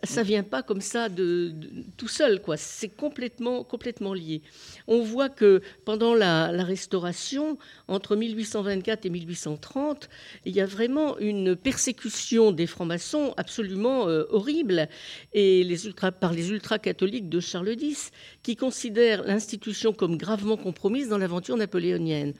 que 0.00 0.06
ça 0.08 0.20
ne 0.22 0.26
vient 0.26 0.42
pas 0.42 0.62
comme 0.62 0.80
ça 0.80 1.08
de, 1.08 1.50
de- 1.54 1.68
tout 1.96 2.08
seul, 2.08 2.40
quoi. 2.40 2.56
C'est 2.56 2.88
complètement, 2.88 3.64
complètement 3.64 4.14
lié. 4.14 4.42
On 4.86 5.02
voit 5.02 5.28
que 5.28 5.62
pendant 5.84 6.14
la, 6.14 6.52
la 6.52 6.64
Restauration, 6.64 7.58
entre 7.88 8.16
1824 8.16 9.06
et 9.06 9.10
1830, 9.10 10.08
il 10.44 10.54
y 10.54 10.60
a 10.60 10.66
vraiment 10.66 11.18
une 11.18 11.56
persécution 11.56 12.52
des 12.52 12.66
francs-maçons 12.66 13.34
absolument 13.36 14.08
euh, 14.08 14.24
horrible 14.30 14.88
et 15.32 15.64
les 15.64 15.86
ultra, 15.86 16.12
par 16.12 16.32
les 16.32 16.50
ultra-catholiques 16.50 17.28
de 17.28 17.40
Charles 17.40 17.74
X, 17.80 18.10
qui 18.42 18.56
considèrent 18.56 19.24
l'institution 19.24 19.92
comme 19.92 20.16
gravement 20.16 20.56
compromise 20.56 21.08
dans 21.08 21.18
l'aventure 21.18 21.56
napoléonienne. 21.56 22.34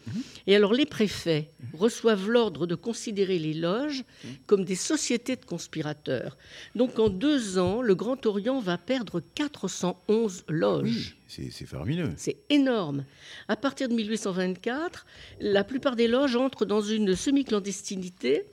Et 0.46 0.54
alors 0.56 0.72
les 0.72 0.86
préfets 0.86 1.50
reçoivent 1.72 2.28
l'ordre 2.28 2.66
de 2.66 2.74
considérer 2.74 3.38
les 3.38 3.54
loges 3.54 4.04
comme 4.46 4.64
des 4.64 4.74
sociétés 4.76 5.36
de 5.36 5.44
conspirateurs. 5.44 6.36
Donc 6.74 6.98
en 6.98 7.08
deux 7.08 7.58
ans, 7.58 7.82
le 7.82 7.94
Grand 7.94 8.24
Orient 8.26 8.60
va 8.60 8.78
perdre 8.78 9.22
411 9.34 10.44
loges. 10.48 11.16
C'est 11.26 11.50
c'est 11.50 11.66
faramineux. 11.66 12.12
C'est 12.16 12.38
énorme. 12.48 13.04
À 13.48 13.56
partir 13.56 13.88
de 13.88 13.94
1824, 13.94 15.06
la 15.40 15.64
plupart 15.64 15.96
des 15.96 16.08
loges 16.08 16.36
entrent 16.36 16.64
dans 16.64 16.80
une 16.82 17.14
semi-clandestinité 17.14 18.44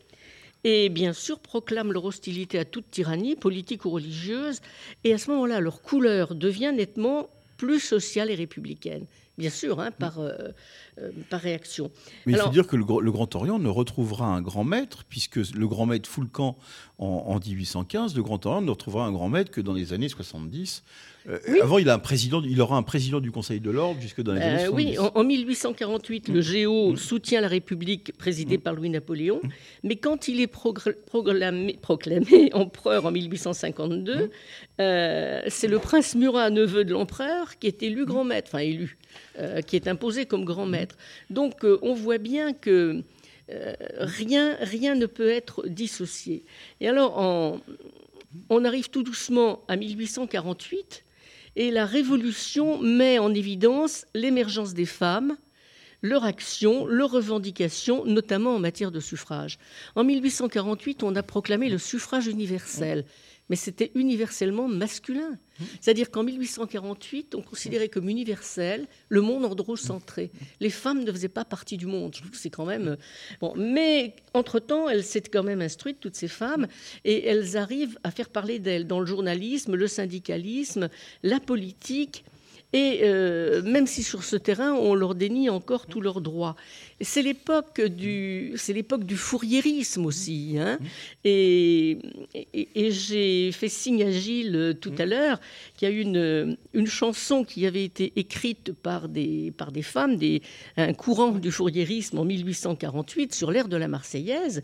et 0.64 0.90
bien 0.90 1.14
sûr 1.14 1.40
proclament 1.40 1.94
leur 1.94 2.06
hostilité 2.06 2.60
à 2.60 2.66
toute 2.66 2.90
tyrannie, 2.92 3.36
politique 3.36 3.86
ou 3.86 3.90
religieuse. 3.90 4.62
Et 5.04 5.14
à 5.14 5.18
ce 5.18 5.32
moment-là, 5.32 5.60
leur 5.60 5.82
couleur 5.82 6.36
devient 6.36 6.74
nettement 6.76 7.30
plus 7.58 7.80
sociale 7.80 8.30
et 8.30 8.36
républicaine. 8.36 9.06
Bien 9.38 9.50
sûr, 9.52 9.80
hein, 9.80 9.92
par, 9.92 10.20
euh, 10.20 10.50
euh, 11.00 11.12
par 11.30 11.40
réaction. 11.42 11.92
Mais 12.26 12.34
il 12.34 12.40
faut 12.40 12.50
dire 12.50 12.68
que 12.68 12.76
le, 12.76 12.84
Gr- 12.84 13.02
le 13.02 13.12
Grand 13.12 13.34
Orient 13.36 13.60
ne 13.60 13.70
retrouvera 13.70 14.26
un 14.28 14.42
grand 14.42 14.64
maître, 14.64 15.04
puisque 15.10 15.38
le 15.38 15.68
grand 15.68 15.86
maître 15.86 16.10
Foulcan 16.10 16.58
en, 16.98 17.06
en 17.28 17.40
1815, 17.40 18.16
le 18.16 18.24
Grand 18.24 18.46
Orient 18.46 18.62
ne 18.62 18.70
retrouvera 18.72 19.06
un 19.06 19.12
grand 19.12 19.30
maître 19.30 19.52
que 19.52 19.62
dans 19.62 19.74
les 19.74 19.94
années 19.94 20.10
70. 20.10 20.84
Euh, 21.30 21.38
Oui. 21.50 21.60
Avant, 21.62 21.78
il, 21.78 21.90
a 21.90 21.94
un 21.94 22.00
président, 22.00 22.42
il 22.42 22.62
aura 22.62 22.78
un 22.78 22.84
président 22.84 23.20
du 23.20 23.32
Conseil 23.32 23.60
de 23.60 23.70
l'Ordre 23.70 24.00
jusque 24.00 24.22
dans 24.22 24.32
les 24.34 24.40
années 24.42 24.64
Euh, 24.64 24.68
70. 24.70 24.76
oui, 24.92 24.98
en, 24.98 25.12
en 25.14 25.24
1848, 25.26 26.30
le 26.30 26.40
Géo 26.42 26.96
soutient 26.96 27.42
la 27.42 27.50
République 27.50 28.18
présidée 28.18 28.58
par 28.58 28.74
Louis-Napoléon, 28.74 29.42
mais 29.84 29.98
quand 29.98 30.30
il 30.30 30.40
est 30.40 30.48
proclamé, 30.48 31.78
proclamé 31.82 32.50
empereur 32.54 33.06
en 33.06 33.12
1852, 33.12 34.32
euh, 34.80 35.42
c'est 35.48 35.68
le 35.68 35.80
prince 35.80 36.16
Murat, 36.16 36.50
neveu 36.50 36.86
de 36.86 36.94
l'empereur, 36.94 37.58
qui 37.60 37.68
est 37.68 37.84
élu 37.84 38.06
grand 38.06 38.24
maître, 38.24 38.50
enfin 38.54 38.64
élu, 38.64 38.98
euh, 39.40 39.60
qui 39.62 39.76
est 39.76 39.88
imposé 39.90 40.26
comme 40.28 40.46
grand 40.46 40.66
maître. 40.66 40.87
Donc 41.30 41.64
euh, 41.64 41.80
on 41.82 41.94
voit 41.94 42.18
bien 42.18 42.54
que 42.54 43.02
euh, 43.50 43.74
rien, 44.00 44.58
rien 44.60 44.96
ne 44.96 45.06
peut 45.06 45.30
être 45.30 45.68
dissocié. 45.68 46.44
Et 46.82 46.88
alors, 46.88 47.62
on 48.50 48.66
arrive 48.66 48.90
tout 48.90 49.04
doucement 49.04 49.64
à 49.68 49.76
1848. 49.76 51.04
Et 51.56 51.72
la 51.72 51.86
Révolution 51.86 52.80
met 52.80 53.18
en 53.18 53.34
évidence 53.34 54.06
l'émergence 54.14 54.74
des 54.74 54.86
femmes, 54.86 55.38
leur 56.04 56.24
action, 56.24 56.86
leurs 56.86 57.12
revendications, 57.12 58.06
notamment 58.06 58.56
en 58.56 58.60
matière 58.60 58.92
de 58.92 59.00
suffrage. 59.00 59.58
En 59.96 60.04
1848, 60.04 61.02
on 61.02 61.16
a 61.16 61.24
proclamé 61.24 61.70
le 61.70 61.80
suffrage 61.80 62.28
universel 62.28 63.06
mais 63.50 63.56
c'était 63.56 63.92
universellement 63.96 64.68
masculin. 64.68 65.38
C'est-à-dire 65.82 66.12
qu'en 66.12 66.24
1848, 66.24 67.36
on 67.36 67.42
considérait 67.42 67.90
comme 67.90 68.10
universel 68.10 68.88
le 69.10 69.22
monde 69.22 69.46
androcentré. 69.46 70.32
Les 70.60 70.70
femmes 70.70 71.04
ne 71.04 71.12
faisaient 71.12 71.30
pas 71.30 71.46
partie 71.46 71.78
du 71.78 71.88
monde. 71.88 72.14
Je 72.14 72.20
trouve 72.20 72.32
que 72.32 72.38
c'est 72.38 72.50
quand 72.50 72.66
même. 72.66 72.90
Euh, 72.90 72.96
bon. 73.42 73.54
Mais 73.56 74.16
entre-temps, 74.34 74.90
elles 74.90 75.04
s'étaient 75.04 75.32
quand 75.32 75.44
même 75.44 75.62
instruites, 75.62 76.00
toutes 76.00 76.16
ces 76.16 76.28
femmes, 76.28 76.68
et 77.06 77.26
elles 77.26 77.58
arrivent 77.58 77.98
à 78.04 78.12
faire 78.12 78.30
parler 78.30 78.60
d'elles 78.60 78.86
dans 78.86 79.00
le 79.00 79.06
journalisme, 79.06 79.76
le 79.76 79.88
syndicalisme, 79.88 80.90
la 81.24 81.40
politique. 81.40 82.24
Et 82.74 83.00
euh, 83.04 83.62
même 83.64 83.88
si 83.88 84.04
sur 84.04 84.26
ce 84.26 84.36
terrain, 84.36 84.74
on 84.74 84.94
leur 84.94 85.16
dénie 85.16 85.50
encore 85.50 85.86
tous 85.86 86.02
leurs 86.02 86.20
droits. 86.20 86.58
C'est 87.00 87.22
l'époque 87.22 87.80
du, 87.80 88.54
c'est 88.58 88.74
l'époque 88.74 89.06
du 89.06 89.16
fourriérisme 89.16 90.06
aussi. 90.06 90.58
Hein. 90.60 90.78
et, 91.24 91.98
et, 92.54 92.92
j'ai 92.92 93.54
fait 93.54 93.70
signe 93.70 94.04
à 94.04 94.12
Gilles 94.12 94.56
euh, 94.56 94.74
tout 94.74 94.92
à 94.98 95.06
l'heure 95.06 95.40
qu'il 95.78 95.88
y 95.88 95.92
a 95.92 95.96
une, 95.96 96.58
une 96.74 96.88
chanson 96.88 97.46
qui 97.46 97.66
avait 97.66 97.86
été 97.86 98.12
écrite 98.18 98.74
par 98.74 99.08
des, 99.08 99.54
par 99.58 99.72
des 99.72 99.82
femmes, 99.82 100.18
des, 100.18 100.42
un 100.76 100.94
courant 100.94 101.32
du 101.32 101.52
fourriérisme 101.52 102.18
en 102.18 102.26
1848 102.26 103.34
sur 103.34 103.50
l'air 103.50 103.70
de 103.70 103.78
la 103.78 103.88
Marseillaise, 103.88 104.62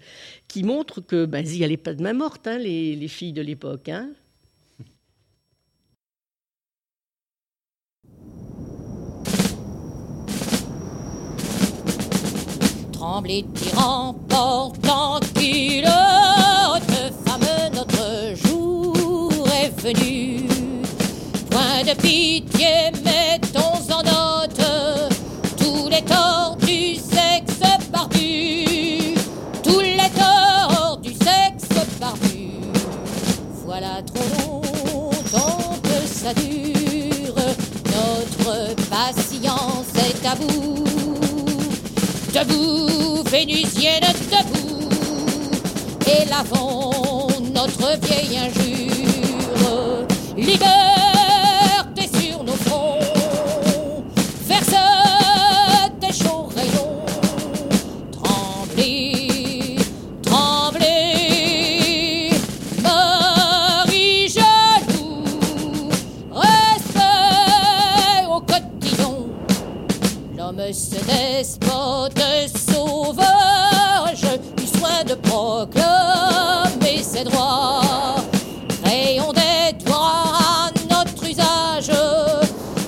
qui 0.50 0.64
montre 0.64 1.00
que 1.00 1.26
ben, 1.26 1.46
il 1.48 1.58
n'y 1.58 1.64
allait 1.64 1.78
pas 1.78 1.94
de 1.94 2.04
main 2.04 2.14
morte, 2.14 2.48
hein, 2.48 2.58
les, 2.58 2.98
les 2.98 3.08
filles 3.08 3.34
de 3.34 3.42
l'époque. 3.42 3.88
Hein. 3.88 4.10
Trembler, 13.04 13.44
tyran, 13.54 14.16
portant 14.30 15.20
culotte, 15.36 16.94
femme, 17.26 17.74
notre 17.74 18.34
jour 18.34 19.46
est 19.62 19.74
venu. 19.82 20.48
Point 21.50 21.84
de 21.86 21.96
pitié, 22.00 22.92
mettons 23.04 23.94
en 23.94 24.04
note 24.04 24.33
Debout, 42.34 43.24
Vénusienne, 43.30 44.02
debout, 44.32 44.90
et 46.08 46.26
lavons 46.26 47.28
notre 47.54 48.00
vieille 48.02 48.40
injure. 48.40 48.73
Ses 77.24 77.30
droits. 77.30 78.16
Créons 78.84 79.32
des 79.34 79.74
droits 79.86 80.34
à 80.40 80.72
notre 80.90 81.24
usage, 81.30 81.92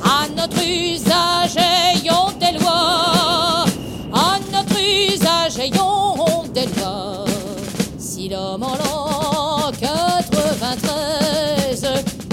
à 0.03 0.27
notre 0.35 0.61
usage 0.63 1.55
ayons 1.57 2.31
des 2.39 2.53
lois, 2.59 3.65
à 4.13 4.39
notre 4.51 4.79
usage 4.79 5.59
ayons 5.59 6.43
des 6.53 6.65
lois. 6.77 7.25
Si 7.97 8.29
l'homme 8.29 8.63
en 8.63 8.75
l'an 8.75 9.71
93 9.79 11.87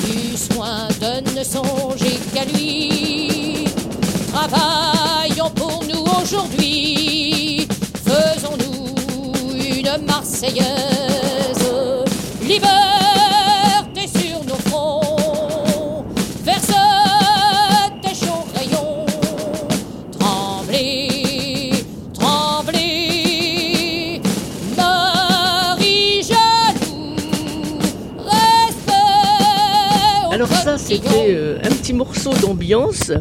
du 0.04 0.36
soin 0.36 0.88
de 1.00 1.20
ne 1.38 1.44
songer 1.44 2.18
qu'à 2.34 2.44
lui, 2.44 3.64
travaillons 4.32 5.50
pour 5.50 5.82
nous 5.84 6.04
aujourd'hui, 6.22 7.66
faisons-nous 8.04 8.94
une 9.54 9.96
Marseillaise. 10.06 10.91
C'était 30.94 31.34
euh, 31.34 31.58
un 31.62 31.70
petit 31.70 31.94
morceau 31.94 32.34
d'ambiance 32.34 33.12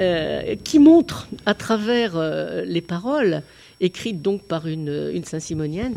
euh, 0.00 0.54
qui 0.62 0.78
montre 0.78 1.28
à 1.46 1.54
travers 1.54 2.12
euh, 2.16 2.62
les 2.66 2.82
paroles, 2.82 3.42
écrites 3.80 4.20
donc 4.20 4.42
par 4.42 4.66
une 4.66 5.24
Saint-Simonienne, 5.24 5.94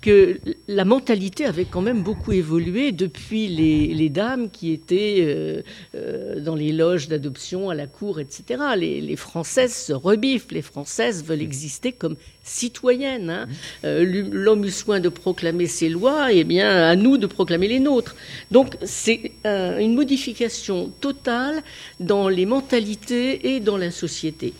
que 0.00 0.38
la 0.68 0.84
mentalité 0.84 1.44
avait 1.44 1.64
quand 1.64 1.80
même 1.80 2.02
beaucoup 2.02 2.32
évolué 2.32 2.92
depuis 2.92 3.48
les, 3.48 3.94
les 3.94 4.08
dames 4.08 4.50
qui 4.50 4.72
étaient 4.72 5.18
euh, 5.20 5.62
euh, 5.94 6.40
dans 6.40 6.54
les 6.54 6.72
loges 6.72 7.08
d'adoption 7.08 7.70
à 7.70 7.74
la 7.74 7.86
cour, 7.86 8.20
etc. 8.20 8.62
Les, 8.76 9.00
les 9.00 9.16
Françaises 9.16 9.74
se 9.74 9.92
rebiffent, 9.92 10.50
les 10.50 10.62
Françaises 10.62 11.24
veulent 11.24 11.42
exister 11.42 11.92
comme 11.92 12.16
citoyennes. 12.42 13.30
hein. 13.30 13.48
Euh, 13.84 14.04
L'homme 14.30 14.64
eut 14.64 14.70
soin 14.70 15.00
de 15.00 15.08
proclamer 15.08 15.66
ses 15.66 15.88
lois, 15.88 16.32
et 16.32 16.44
bien 16.44 16.68
à 16.68 16.96
nous 16.96 17.16
de 17.18 17.26
proclamer 17.26 17.68
les 17.68 17.80
nôtres. 17.80 18.16
Donc 18.50 18.76
c'est 18.82 19.32
euh, 19.46 19.78
une 19.78 19.94
modification 19.94 20.92
totale 21.00 21.62
dans 22.00 22.28
les 22.28 22.46
mentalités 22.46 23.54
et 23.54 23.60
dans 23.60 23.76
la 23.76 23.90
société. 23.90 24.52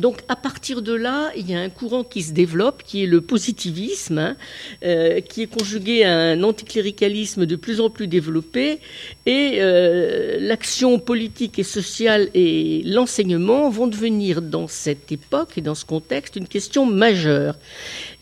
Donc 0.00 0.22
à 0.28 0.36
partir 0.36 0.80
de 0.80 0.94
là, 0.94 1.30
il 1.36 1.50
y 1.50 1.54
a 1.54 1.60
un 1.60 1.68
courant 1.68 2.04
qui 2.04 2.22
se 2.22 2.32
développe, 2.32 2.82
qui 2.82 3.04
est 3.04 3.06
le 3.06 3.20
positivisme, 3.20 4.18
hein, 4.18 4.36
euh, 4.82 5.20
qui 5.20 5.42
est 5.42 5.46
conjugué 5.46 6.04
à 6.04 6.16
un 6.16 6.42
anticléricalisme 6.42 7.44
de 7.44 7.56
plus 7.56 7.80
en 7.80 7.90
plus 7.90 8.06
développé, 8.06 8.78
et 9.26 9.58
euh, 9.58 10.38
l'action 10.40 10.98
politique 10.98 11.58
et 11.58 11.64
sociale 11.64 12.30
et 12.34 12.82
l'enseignement 12.86 13.68
vont 13.68 13.86
devenir 13.86 14.40
dans 14.40 14.66
cette 14.66 15.12
époque 15.12 15.58
et 15.58 15.60
dans 15.60 15.74
ce 15.74 15.84
contexte 15.84 16.36
une 16.36 16.48
question 16.48 16.86
majeure. 16.86 17.56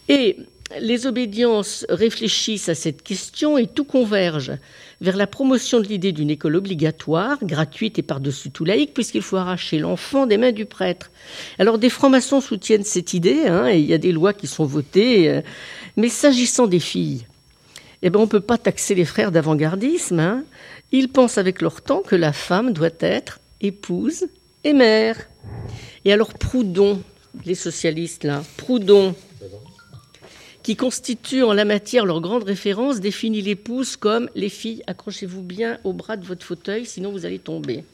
Et 0.08 0.36
les 0.80 1.06
obédiences 1.06 1.86
réfléchissent 1.88 2.68
à 2.68 2.74
cette 2.74 3.02
question 3.02 3.56
et 3.56 3.66
tout 3.66 3.84
converge 3.84 4.52
vers 5.00 5.16
la 5.16 5.26
promotion 5.26 5.80
de 5.80 5.86
l'idée 5.86 6.12
d'une 6.12 6.30
école 6.30 6.56
obligatoire, 6.56 7.38
gratuite 7.42 7.98
et 7.98 8.02
par-dessus 8.02 8.50
tout 8.50 8.64
laïque, 8.64 8.94
puisqu'il 8.94 9.22
faut 9.22 9.36
arracher 9.36 9.78
l'enfant 9.78 10.26
des 10.26 10.36
mains 10.36 10.52
du 10.52 10.64
prêtre. 10.64 11.10
Alors 11.58 11.78
des 11.78 11.90
francs-maçons 11.90 12.40
soutiennent 12.40 12.84
cette 12.84 13.14
idée, 13.14 13.46
hein, 13.46 13.68
et 13.68 13.78
il 13.78 13.86
y 13.86 13.94
a 13.94 13.98
des 13.98 14.12
lois 14.12 14.32
qui 14.32 14.46
sont 14.46 14.64
votées, 14.64 15.28
euh, 15.28 15.40
mais 15.96 16.08
s'agissant 16.08 16.66
des 16.66 16.80
filles, 16.80 17.26
eh 18.02 18.10
ben, 18.10 18.18
on 18.20 18.24
ne 18.24 18.28
peut 18.28 18.40
pas 18.40 18.58
taxer 18.58 18.94
les 18.94 19.04
frères 19.04 19.32
d'avant-gardisme. 19.32 20.20
hein. 20.20 20.44
Ils 20.92 21.08
pensent 21.08 21.38
avec 21.38 21.60
leur 21.60 21.82
temps 21.82 22.02
que 22.02 22.16
la 22.16 22.32
femme 22.32 22.72
doit 22.72 22.90
être 23.00 23.40
épouse 23.60 24.26
et 24.64 24.72
mère. 24.72 25.28
Et 26.04 26.12
alors 26.12 26.32
Proudhon, 26.34 27.02
les 27.44 27.54
socialistes 27.54 28.24
là, 28.24 28.42
Proudhon, 28.56 29.14
qui 30.62 30.76
constitue 30.76 31.42
en 31.42 31.52
la 31.52 31.64
matière 31.64 32.04
leur 32.04 32.20
grande 32.20 32.44
référence, 32.44 33.00
définit 33.00 33.42
l'épouse 33.42 33.96
comme 33.96 34.28
les 34.34 34.48
filles, 34.48 34.82
accrochez-vous 34.86 35.42
bien 35.42 35.78
au 35.84 35.92
bras 35.92 36.16
de 36.16 36.24
votre 36.24 36.44
fauteuil, 36.44 36.84
sinon 36.84 37.12
vous 37.12 37.26
allez 37.26 37.38
tomber. 37.38 37.84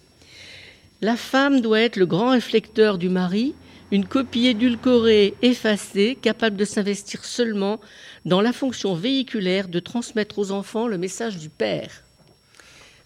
La 1.00 1.16
femme 1.16 1.60
doit 1.60 1.80
être 1.80 1.96
le 1.96 2.06
grand 2.06 2.30
réflecteur 2.30 2.98
du 2.98 3.08
mari, 3.08 3.54
une 3.90 4.06
copie 4.06 4.46
édulcorée, 4.46 5.34
effacée, 5.42 6.16
capable 6.20 6.56
de 6.56 6.64
s'investir 6.64 7.24
seulement 7.24 7.80
dans 8.24 8.40
la 8.40 8.52
fonction 8.52 8.94
véhiculaire 8.94 9.68
de 9.68 9.78
transmettre 9.80 10.38
aux 10.38 10.50
enfants 10.50 10.88
le 10.88 10.98
message 10.98 11.36
du 11.36 11.50
père. 11.50 12.02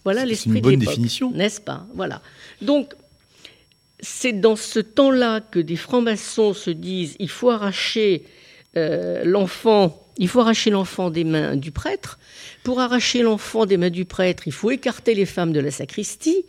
Voilà 0.03 0.25
l'esprit 0.25 0.55
une 0.55 0.61
bonne 0.61 0.79
de 0.79 0.85
définition. 0.85 1.31
N'est-ce 1.31 1.61
pas? 1.61 1.85
Voilà. 1.93 2.21
Donc, 2.61 2.93
c'est 3.99 4.33
dans 4.33 4.55
ce 4.55 4.79
temps-là 4.79 5.41
que 5.41 5.59
des 5.59 5.75
francs-maçons 5.75 6.53
se 6.53 6.69
disent 6.69 7.15
il 7.19 7.29
faut 7.29 7.49
arracher 7.49 8.23
euh, 8.77 9.23
l'enfant, 9.25 9.99
il 10.17 10.27
faut 10.27 10.41
arracher 10.41 10.69
l'enfant 10.69 11.09
des 11.09 11.23
mains 11.23 11.55
du 11.55 11.71
prêtre. 11.71 12.19
Pour 12.63 12.79
arracher 12.79 13.21
l'enfant 13.21 13.65
des 13.65 13.77
mains 13.77 13.89
du 13.89 14.05
prêtre, 14.05 14.43
il 14.47 14.51
faut 14.51 14.71
écarter 14.71 15.15
les 15.15 15.25
femmes 15.25 15.53
de 15.53 15.59
la 15.59 15.71
sacristie. 15.71 16.45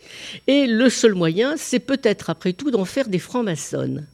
Et 0.47 0.67
le 0.67 0.89
seul 0.89 1.13
moyen, 1.13 1.55
c'est 1.57 1.79
peut-être 1.79 2.29
après 2.29 2.53
tout 2.53 2.71
d'en 2.71 2.85
faire 2.85 3.07
des 3.07 3.19
francs-maçonnes. 3.19 4.07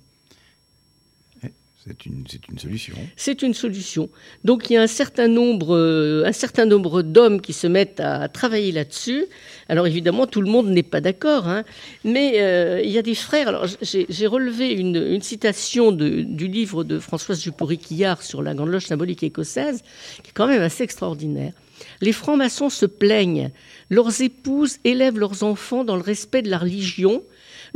C'est 1.87 2.05
une, 2.05 2.59
solution. 2.59 2.95
C'est 3.15 3.41
une 3.41 3.53
solution. 3.53 4.09
Donc 4.43 4.69
il 4.69 4.73
y 4.73 4.77
a 4.77 4.81
un 4.81 4.87
certain 4.87 5.27
nombre, 5.27 5.75
euh, 5.75 6.25
un 6.25 6.31
certain 6.31 6.65
nombre 6.65 7.01
d'hommes 7.01 7.39
qui 7.39 7.53
se 7.53 7.67
mettent 7.67 7.99
à 7.99 8.27
travailler 8.27 8.71
là-dessus. 8.71 9.25
Alors 9.69 9.87
évidemment, 9.87 10.27
tout 10.27 10.41
le 10.41 10.49
monde 10.49 10.67
n'est 10.67 10.83
pas 10.83 11.01
d'accord, 11.01 11.47
hein. 11.47 11.63
mais 12.03 12.41
euh, 12.41 12.81
il 12.83 12.91
y 12.91 12.97
a 12.97 13.01
des 13.01 13.15
frères. 13.15 13.47
Alors 13.47 13.65
j'ai 13.81 14.27
relevé 14.27 14.71
une, 14.71 15.21
citation 15.21 15.91
du 15.91 16.47
livre 16.47 16.83
de 16.83 16.99
Françoise 16.99 17.41
Dupont-Quillard 17.41 18.21
sur 18.21 18.41
la 18.41 18.53
Grande 18.53 18.69
Loge 18.69 18.85
symbolique 18.85 19.23
écossaise, 19.23 19.81
qui 20.23 20.29
est 20.29 20.33
quand 20.33 20.47
même 20.47 20.61
assez 20.61 20.83
extraordinaire. 20.83 21.53
Les 22.01 22.11
francs-maçons 22.11 22.69
se 22.69 22.85
plaignent. 22.85 23.51
Leurs 23.89 24.21
épouses 24.21 24.77
élèvent 24.83 25.19
leurs 25.19 25.43
enfants 25.43 25.83
dans 25.83 25.95
le 25.95 26.01
respect 26.01 26.41
de 26.41 26.49
la 26.49 26.57
religion. 26.57 27.23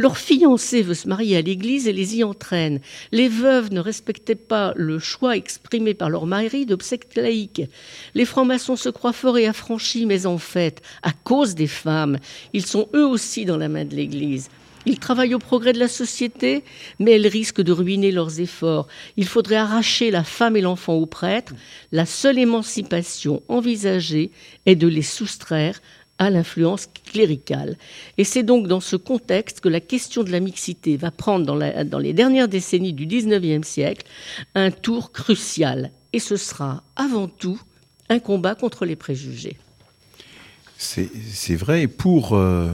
Leur 0.02 0.18
fiancé 0.18 0.82
veut 0.82 0.96
se 0.96 1.08
marier 1.08 1.38
à 1.38 1.42
l'église 1.44 1.88
et 1.88 1.94
les 1.94 2.18
y 2.18 2.24
entraîne. 2.24 2.80
Les 3.12 3.28
veuves 3.28 3.72
ne 3.72 3.80
respectaient 3.80 4.34
pas 4.34 4.74
le 4.76 4.98
choix 4.98 5.38
exprimé 5.38 5.94
par 5.94 6.10
leur 6.10 6.26
mari 6.26 6.66
d'obsèques 6.66 7.16
laïques. 7.16 7.70
Les 8.16 8.26
francs-maçons 8.26 8.76
se 8.76 8.90
croient 8.90 9.14
forts 9.14 9.38
et 9.38 9.46
affranchis, 9.46 10.08
mais 10.08 10.26
en 10.26 10.40
fait, 10.40 10.82
à 11.04 11.12
cause 11.12 11.54
des 11.54 11.68
femmes, 11.68 12.18
ils 12.52 12.66
sont 12.66 12.90
eux 12.96 13.06
aussi 13.06 13.46
dans 13.46 13.58
la 13.58 13.70
main 13.70 13.86
de 13.86 13.96
l'église. 13.96 14.50
Ils 14.88 14.98
travaillent 14.98 15.36
au 15.36 15.40
progrès 15.40 15.74
de 15.74 15.80
la 15.80 15.88
société, 15.88 16.64
mais 16.98 17.12
elles 17.12 17.28
risquent 17.28 17.62
de 17.62 17.72
ruiner 17.72 18.12
leurs 18.12 18.40
efforts. 18.40 18.88
Il 19.18 19.28
faudrait 19.28 19.58
arracher 19.58 20.10
la 20.10 20.24
femme 20.24 20.58
et 20.58 20.62
l'enfant 20.62 20.96
au 20.96 21.06
prêtre. 21.06 21.54
La 21.92 22.08
seule 22.08 22.40
émancipation 22.40 23.44
envisagée 23.48 24.32
est 24.66 24.76
de 24.76 24.88
les 24.88 25.04
soustraire 25.04 25.80
à 26.22 26.30
l'influence 26.30 26.88
cléricale. 27.04 27.78
Et 28.20 28.24
c'est 28.24 28.44
donc 28.44 28.68
dans 28.68 28.80
ce 28.80 28.96
contexte 28.96 29.60
que 29.60 29.70
la 29.70 29.80
question 29.80 30.22
de 30.22 30.30
la 30.30 30.40
mixité 30.40 30.96
va 30.96 31.10
prendre 31.10 31.48
dans, 31.48 31.98
les 31.98 32.14
dernières 32.14 32.48
décennies 32.48 32.94
du 32.94 33.08
XIXe 33.08 33.68
siècle 33.68 34.06
un 34.54 34.70
tour 34.70 35.12
crucial. 35.12 35.90
Et 36.14 36.20
ce 36.20 36.36
sera 36.36 36.84
avant 36.96 37.28
tout 37.28 37.60
un 38.10 38.20
combat 38.20 38.54
contre 38.54 38.86
les 38.86 38.96
préjugés. 38.96 39.58
C'est 40.78 41.56
vrai. 41.56 41.82
Et 41.82 41.88
pour, 41.88 42.38
euh, 42.38 42.70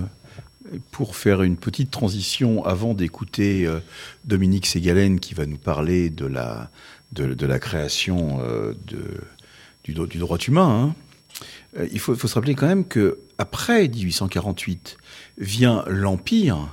pour 0.92 1.16
faire 1.16 1.42
une 1.42 1.56
petite 1.56 1.90
transition 1.90 2.66
avant 2.66 2.94
d'écouter 2.94 3.66
euh, 3.66 3.80
Dominique 4.26 4.66
Ségalen 4.66 5.22
qui 5.22 5.34
va 5.36 5.46
nous 5.46 5.58
parler 5.58 6.10
de 6.10 6.26
la, 6.26 6.70
de, 7.14 7.46
la 7.46 7.60
création 7.60 8.42
euh, 8.42 8.74
de, 8.88 9.22
du, 9.86 9.94
droit 9.94 10.38
humain, 10.38 10.94
hein, 11.78 11.86
il 11.94 12.00
faut 12.00 12.16
se 12.16 12.34
rappeler 12.34 12.56
quand 12.56 12.68
même 12.68 12.86
que 12.86 13.20
après 13.38 13.88
1848 13.88 14.98
vient 15.38 15.84
l'Empire, 15.88 16.70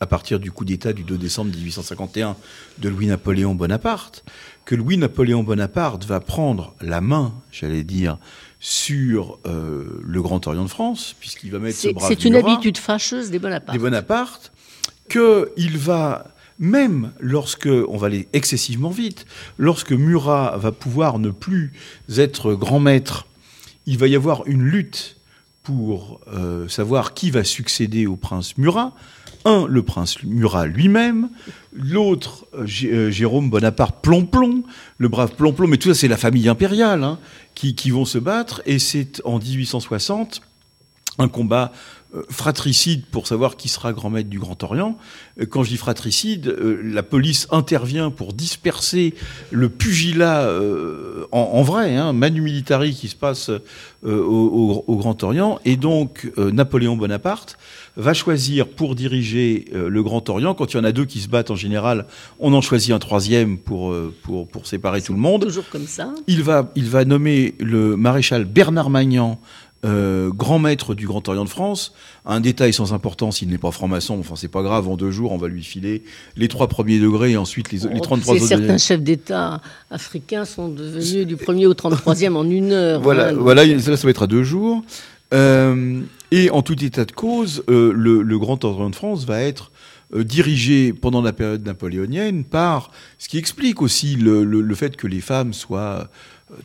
à 0.00 0.06
partir 0.06 0.40
du 0.40 0.50
coup 0.50 0.64
d'État 0.64 0.92
du 0.92 1.04
2 1.04 1.16
décembre 1.16 1.50
1851 1.54 2.36
de 2.78 2.88
Louis-Napoléon 2.88 3.54
Bonaparte, 3.54 4.24
que 4.64 4.74
Louis-Napoléon 4.74 5.42
Bonaparte 5.42 6.04
va 6.04 6.20
prendre 6.20 6.74
la 6.80 7.00
main, 7.00 7.34
j'allais 7.52 7.84
dire, 7.84 8.18
sur 8.60 9.38
euh, 9.46 10.00
le 10.02 10.22
Grand 10.22 10.46
Orient 10.46 10.64
de 10.64 10.70
France, 10.70 11.14
puisqu'il 11.20 11.50
va 11.50 11.58
mettre 11.58 11.76
ce 11.76 11.82
C'est 11.82 11.92
brave 11.92 12.08
c'est 12.08 12.24
une 12.24 12.36
habitude 12.36 12.78
fâcheuse 12.78 13.30
des 13.30 13.38
Bonaparte. 13.38 13.72
des 13.72 13.78
Bonaparte, 13.78 14.52
qu'il 15.08 15.78
va, 15.78 16.34
même 16.58 17.12
lorsque, 17.20 17.68
on 17.68 17.96
va 17.96 18.08
aller 18.08 18.28
excessivement 18.32 18.90
vite, 18.90 19.26
lorsque 19.58 19.92
Murat 19.92 20.56
va 20.56 20.72
pouvoir 20.72 21.18
ne 21.18 21.30
plus 21.30 21.72
être 22.16 22.54
grand 22.54 22.80
maître, 22.80 23.26
il 23.86 23.98
va 23.98 24.08
y 24.08 24.16
avoir 24.16 24.46
une 24.46 24.62
lutte 24.62 25.16
pour 25.64 26.20
euh, 26.32 26.68
savoir 26.68 27.14
qui 27.14 27.30
va 27.30 27.42
succéder 27.42 28.06
au 28.06 28.16
prince 28.16 28.56
Murat. 28.58 28.92
Un, 29.46 29.66
le 29.66 29.82
prince 29.82 30.22
Murat 30.22 30.66
lui-même, 30.66 31.28
l'autre, 31.72 32.46
euh, 32.54 32.66
euh, 32.84 33.10
Jérôme 33.10 33.50
Bonaparte 33.50 34.00
Plomplon, 34.00 34.62
le 34.98 35.08
brave 35.08 35.34
Plomplon, 35.34 35.66
mais 35.66 35.76
tout 35.76 35.88
ça 35.88 35.94
c'est 35.94 36.08
la 36.08 36.16
famille 36.16 36.48
impériale 36.48 37.02
hein, 37.02 37.18
qui, 37.54 37.74
qui 37.74 37.90
vont 37.90 38.04
se 38.04 38.18
battre, 38.18 38.62
et 38.64 38.78
c'est 38.78 39.20
en 39.24 39.38
1860 39.38 40.40
un 41.18 41.28
combat 41.28 41.72
fratricide 42.28 43.02
pour 43.10 43.26
savoir 43.26 43.56
qui 43.56 43.68
sera 43.68 43.92
grand 43.92 44.10
maître 44.10 44.28
du 44.30 44.38
Grand 44.38 44.62
Orient. 44.62 44.96
Euh, 45.40 45.46
Quand 45.46 45.62
je 45.64 45.70
dis 45.70 45.76
fratricide, 45.76 46.48
euh, 46.48 46.80
la 46.84 47.02
police 47.02 47.46
intervient 47.50 48.10
pour 48.10 48.32
disperser 48.32 49.14
le 49.50 49.68
pugilat 49.68 50.42
euh, 50.42 51.26
en, 51.32 51.40
en 51.54 51.62
vrai, 51.62 51.96
hein, 51.96 52.12
manu 52.12 52.40
militari 52.40 52.94
qui 52.94 53.08
se 53.08 53.16
passe 53.16 53.50
euh, 53.50 53.60
au, 54.04 54.14
au- 54.46 54.84
au 54.86 54.96
Grand 54.96 55.22
Orient. 55.22 55.58
Et 55.64 55.76
donc, 55.76 56.30
euh, 56.38 56.50
Napoléon 56.50 56.96
Bonaparte 56.96 57.56
va 57.96 58.12
choisir 58.14 58.66
pour 58.68 58.94
diriger 58.94 59.66
euh, 59.74 59.88
le 59.88 60.02
Grand 60.02 60.28
Orient. 60.28 60.54
Quand 60.54 60.72
il 60.72 60.76
y 60.76 60.80
en 60.80 60.84
a 60.84 60.92
deux 60.92 61.04
qui 61.04 61.20
se 61.20 61.28
battent 61.28 61.50
en 61.50 61.56
général, 61.56 62.06
on 62.40 62.52
en 62.52 62.60
choisit 62.60 62.92
un 62.92 62.98
troisième 62.98 63.56
pour, 63.58 63.90
euh, 63.92 64.12
pour, 64.22 64.46
pour 64.48 64.66
séparer 64.66 65.00
tout 65.02 65.12
le 65.12 65.18
monde. 65.20 65.42
Toujours 65.46 65.68
comme 65.70 65.86
ça. 65.86 66.12
Il 66.26 66.42
va, 66.42 66.70
il 66.76 66.88
va 66.88 67.04
nommer 67.04 67.54
le 67.60 67.96
maréchal 67.96 68.44
Bernard 68.44 68.90
Magnan 68.90 69.38
euh, 69.84 70.30
grand 70.30 70.58
maître 70.58 70.94
du 70.94 71.06
Grand 71.06 71.28
Orient 71.28 71.44
de 71.44 71.48
France. 71.50 71.92
Un 72.26 72.40
détail 72.40 72.72
sans 72.72 72.92
importance, 72.94 73.42
il 73.42 73.48
n'est 73.48 73.58
pas 73.58 73.70
franc-maçon, 73.70 74.18
enfin 74.18 74.34
c'est 74.36 74.48
pas 74.48 74.62
grave, 74.62 74.88
en 74.88 74.96
deux 74.96 75.10
jours 75.10 75.32
on 75.32 75.36
va 75.38 75.48
lui 75.48 75.62
filer 75.62 76.02
les 76.36 76.48
trois 76.48 76.68
premiers 76.68 76.98
degrés 76.98 77.32
et 77.32 77.36
ensuite 77.36 77.70
les, 77.72 77.80
les 77.92 78.00
33 78.00 78.34
C'est 78.34 78.40
autres 78.40 78.48
certains 78.48 78.78
chefs 78.78 79.02
d'État 79.02 79.60
africains 79.90 80.44
sont 80.44 80.68
devenus 80.68 81.26
du 81.26 81.36
premier 81.36 81.66
au 81.66 81.74
33e 81.74 82.34
en 82.34 82.48
une 82.48 82.72
heure. 82.72 83.00
Voilà, 83.02 83.32
voilà, 83.34 83.64
là 83.66 83.78
ça 83.80 83.94
va 83.96 84.10
être 84.10 84.22
à 84.22 84.26
deux 84.26 84.42
jours. 84.44 84.82
Euh, 85.32 86.00
et 86.30 86.50
en 86.50 86.62
tout 86.62 86.82
état 86.84 87.04
de 87.04 87.12
cause, 87.12 87.62
euh, 87.68 87.92
le, 87.94 88.22
le 88.22 88.38
Grand 88.38 88.64
Orient 88.64 88.90
de 88.90 88.94
France 88.96 89.24
va 89.26 89.40
être 89.42 89.70
dirigé 90.14 90.92
pendant 90.92 91.22
la 91.22 91.32
période 91.32 91.64
napoléonienne 91.66 92.44
par 92.44 92.90
ce 93.18 93.28
qui 93.28 93.36
explique 93.38 93.82
aussi 93.82 94.14
le, 94.16 94.44
le- 94.44 94.60
le 94.60 94.74
fait 94.74 94.96
que 94.96 95.06
les 95.08 95.20
femmes 95.20 95.52
soient 95.52 96.08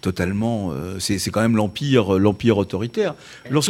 totalement 0.02 0.72
euh, 0.72 0.98
c'est 1.00 1.30
quand 1.32 1.42
même 1.42 1.56
l'empire 1.56 2.14
l'empire 2.20 2.58
autoritaire 2.58 3.16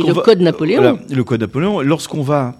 le 0.07 0.13
code 0.23 0.41
Napoléon. 0.41 0.81
voilà, 0.81 0.99
le 1.09 1.23
code 1.23 1.41
Napoléon 1.41 1.81
lorsqu'on 1.81 2.21
va 2.23 2.55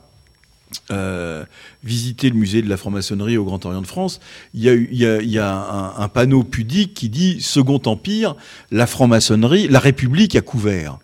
euh, 0.92 1.44
visiter 1.84 2.30
le 2.30 2.36
musée 2.36 2.62
de 2.62 2.70
la 2.70 2.78
franc-maçonnerie 2.78 3.38
au 3.38 3.44
Grand 3.44 3.66
Orient 3.66 3.82
de 3.82 3.88
France, 3.88 4.20
il 4.54 4.62
y 4.62 4.70
a, 4.70 4.74
eu- 4.74 4.88
il 4.92 5.00
y 5.00 5.06
a, 5.08 5.20
il 5.22 5.30
y 5.30 5.40
a 5.40 5.52
un, 5.52 6.00
un 6.00 6.08
panneau 6.10 6.44
pudique 6.44 6.94
qui 6.94 7.10
dit 7.10 7.42
Second 7.42 7.82
Empire, 7.86 8.36
la 8.70 8.86
franc-maçonnerie, 8.86 9.68
la 9.68 9.80
République 9.80 10.36
a 10.36 10.42
couvert. 10.42 11.00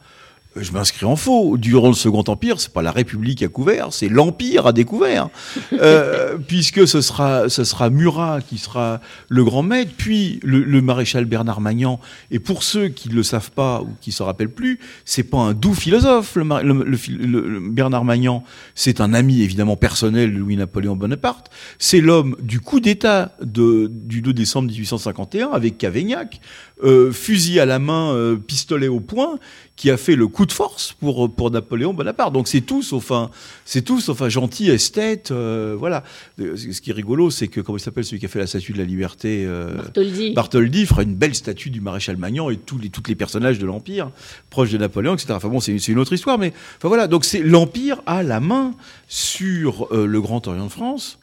Je 0.57 0.71
m'inscris 0.71 1.05
en 1.05 1.15
faux. 1.15 1.57
Durant 1.57 1.89
le 1.89 1.93
Second 1.93 2.23
Empire, 2.27 2.59
c'est 2.61 2.71
pas 2.71 2.81
la 2.81 2.91
République 2.91 3.43
à 3.43 3.47
couvert, 3.49 3.87
c'est 3.91 4.07
l'Empire 4.07 4.67
à 4.67 4.73
découvert, 4.73 5.29
Euh, 5.73 6.37
puisque 6.37 6.87
ce 6.87 7.01
sera, 7.01 7.49
ce 7.49 7.63
sera 7.63 7.89
Murat 7.89 8.39
qui 8.41 8.57
sera 8.57 9.01
le 9.29 9.43
grand 9.43 9.61
maître, 9.63 9.91
puis 9.97 10.39
le, 10.43 10.63
le 10.63 10.81
maréchal 10.81 11.25
Bernard 11.25 11.59
Magnan. 11.59 11.99
Et 12.31 12.39
pour 12.39 12.63
ceux 12.63 12.87
qui 12.87 13.09
ne 13.09 13.13
le 13.15 13.23
savent 13.23 13.51
pas 13.51 13.81
ou 13.81 13.89
qui 13.99 14.11
se 14.13 14.23
rappellent 14.23 14.49
plus, 14.53 14.79
c'est 15.03 15.23
pas 15.23 15.37
un 15.39 15.53
doux 15.53 15.73
philosophe, 15.73 16.35
le, 16.37 16.43
le- 16.73 17.69
Bernard 17.69 18.05
Magnan. 18.05 18.43
C'est 18.73 19.01
un 19.01 19.13
ami 19.13 19.41
évidemment 19.41 19.75
personnel 19.75 20.33
de 20.33 20.37
Louis-Napoléon 20.37 20.95
Bonaparte. 20.95 21.49
C'est 21.77 21.99
l'homme 22.01 22.35
du 22.41 22.59
coup 22.61 22.79
d'État 22.79 23.35
du 23.41 24.21
2 24.21 24.33
décembre 24.33 24.69
1851 24.71 25.49
avec 25.51 25.77
Cavaignac, 25.77 26.39
euh, 26.83 27.11
fusil 27.11 27.59
à 27.59 27.65
la 27.65 27.79
main, 27.79 28.13
euh, 28.13 28.35
pistolet 28.37 28.87
au 28.87 28.99
poing, 28.99 29.39
qui 29.75 29.91
a 29.91 29.97
fait 29.97 30.15
le 30.15 30.27
coup 30.27 30.45
de 30.45 30.53
force 30.53 30.93
pour 30.93 31.33
pour 31.33 31.51
Napoléon 31.51 31.93
Bonaparte. 31.93 32.31
Donc 32.31 32.47
c'est 32.47 32.61
tout 32.61 32.81
sauf 32.81 33.11
un 33.11 33.29
c'est 33.65 33.81
tout 33.81 33.99
sauf 33.99 34.21
un 34.21 34.29
gentil 34.29 34.69
esthète. 34.69 35.31
euh, 35.31 35.75
voilà. 35.77 36.03
Ce 36.37 36.79
qui 36.81 36.91
est 36.91 36.93
rigolo, 36.93 37.29
c'est 37.29 37.47
que 37.49 37.59
comment 37.59 37.77
il 37.77 37.81
s'appelle 37.81 38.05
celui 38.05 38.19
qui 38.19 38.25
a 38.25 38.29
fait 38.29 38.39
la 38.39 38.47
statue 38.47 38.71
de 38.71 38.77
la 38.77 38.85
liberté. 38.85 39.43
euh, 39.45 39.75
Bartholdi. 39.75 40.31
Bartholdi 40.33 40.85
fera 40.85 41.03
une 41.03 41.15
belle 41.15 41.35
statue 41.35 41.69
du 41.71 41.81
maréchal 41.81 42.15
Magnan 42.15 42.49
et 42.49 42.57
tous 42.57 42.77
les, 42.77 42.89
tous 42.89 43.03
les 43.07 43.15
personnages 43.15 43.59
de 43.59 43.65
l'Empire, 43.65 44.11
proches 44.49 44.71
de 44.71 44.77
Napoléon, 44.77 45.13
etc. 45.13 45.33
Enfin 45.35 45.49
bon, 45.49 45.59
c'est 45.59 45.77
c'est 45.79 45.91
une 45.91 45.99
autre 45.99 46.13
histoire, 46.13 46.37
mais 46.37 46.53
enfin 46.77 46.87
voilà. 46.87 47.07
Donc 47.07 47.25
c'est 47.25 47.43
l'Empire 47.43 48.01
a 48.05 48.23
la 48.23 48.39
main 48.39 48.73
sur 49.09 49.87
euh, 49.91 50.05
le 50.07 50.21
Grand 50.21 50.47
Orient 50.47 50.65
de 50.65 50.71
France, 50.71 51.19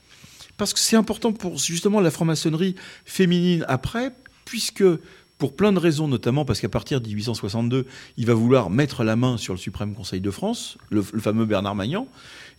parce 0.58 0.74
que 0.74 0.78
c'est 0.78 0.96
important 0.96 1.32
pour 1.32 1.56
justement 1.58 2.00
la 2.00 2.10
franc-maçonnerie 2.10 2.74
féminine 3.06 3.64
après, 3.68 4.12
puisque 4.44 4.84
pour 5.42 5.56
plein 5.56 5.72
de 5.72 5.80
raisons, 5.80 6.06
notamment 6.06 6.44
parce 6.44 6.60
qu'à 6.60 6.68
partir 6.68 7.00
de 7.00 7.08
1862, 7.08 7.84
il 8.16 8.26
va 8.26 8.32
vouloir 8.32 8.70
mettre 8.70 9.02
la 9.02 9.16
main 9.16 9.36
sur 9.36 9.54
le 9.54 9.58
Suprême 9.58 9.92
Conseil 9.92 10.20
de 10.20 10.30
France, 10.30 10.78
le, 10.88 11.02
fameux 11.02 11.46
Bernard 11.46 11.74
Magnan, 11.74 12.06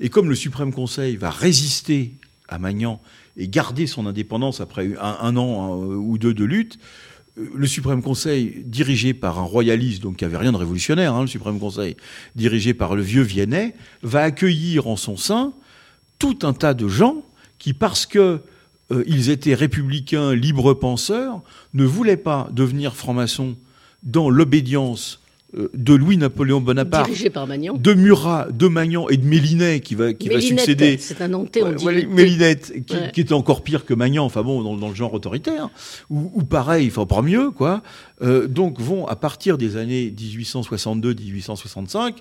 et 0.02 0.10
comme 0.10 0.28
le 0.28 0.36
Suprême 0.36 0.74
Conseil 0.74 1.16
va 1.16 1.30
résister 1.30 2.12
à 2.50 2.60
Magnan 2.60 3.00
et 3.38 3.48
garder 3.48 3.88
son 3.88 4.06
indépendance 4.06 4.60
après 4.60 4.98
un, 5.00 5.38
an 5.38 5.64
un, 5.64 5.96
ou 5.96 6.18
deux 6.18 6.34
de 6.34 6.44
lutte, 6.44 6.78
euh, 7.38 7.48
le 7.56 7.68
Suprême 7.68 8.02
Conseil, 8.02 8.64
dirigé 8.66 9.14
par 9.14 9.40
un 9.40 9.44
royaliste, 9.44 10.04
donc 10.04 10.18
qui 10.18 10.26
avait 10.26 10.36
rien 10.36 10.52
de 10.52 10.58
révolutionnaire, 10.58 11.14
hein, 11.14 11.22
le 11.22 11.28
Suprême 11.28 11.62
Conseil, 11.62 11.96
dirigé 12.36 12.74
par 12.74 12.98
le 12.98 13.02
vieux 13.02 13.24
Viennet, 13.24 13.76
va 14.02 14.24
accueillir 14.24 14.88
en 14.88 14.98
son 14.98 15.16
sein 15.16 15.54
tout 16.20 16.40
un 16.42 16.52
tas 16.52 16.74
de 16.74 16.90
gens 16.90 17.24
qui, 17.60 17.72
parce 17.72 18.06
que 18.06 18.42
euh, 18.92 19.04
ils 19.08 19.30
étaient 19.30 19.54
républicains, 19.56 20.34
libres 20.36 20.74
penseurs, 20.74 21.42
ne 21.74 21.86
voulaient 21.86 22.18
pas 22.18 22.50
devenir 22.52 22.96
francs-maçons 22.96 23.56
dans 24.04 24.30
l'obédience 24.30 25.20
euh, 25.56 25.70
de 25.76 25.94
Louis-Napoléon 25.94 26.60
Bonaparte, 26.62 27.06
Dirigé 27.06 27.30
par 27.30 27.46
Magnan. 27.48 27.76
de 27.78 27.94
Murat, 27.94 28.48
de 28.52 28.68
Magnan 28.68 29.08
et 29.10 29.18
de 29.18 29.26
Mélinet 29.26 29.80
qui 29.82 29.94
va, 29.96 30.12
qui 30.14 30.28
va 30.30 30.42
succéder. 30.42 30.98
C'est 31.00 31.22
un 31.22 31.28
Nantais, 31.30 31.62
on 31.64 31.72
dit. 31.72 31.86
ouais, 31.86 32.06
Mélinette, 32.08 32.74
qui, 32.86 32.96
Ouais. 32.96 33.12
qui 33.14 33.22
était 33.22 33.34
encore 33.34 33.62
pire 33.64 33.86
que 33.86 33.94
Magnan, 33.94 34.26
enfin 34.26 34.42
bon, 34.42 34.64
dans, 34.64 34.76
dans 34.76 34.90
le 34.90 34.96
genre 34.96 35.14
autoritaire, 35.14 35.70
ou, 36.10 36.32
ou 36.34 36.44
pareil, 36.44 36.88
enfin 36.88 37.06
pas 37.06 37.22
mieux, 37.22 37.52
quoi. 37.52 37.84
Euh, 38.24 38.48
donc 38.48 38.82
vont, 38.82 39.06
à 39.08 39.16
partir 39.16 39.58
des 39.60 39.78
années 39.78 40.12
1862-1865, 40.18 42.16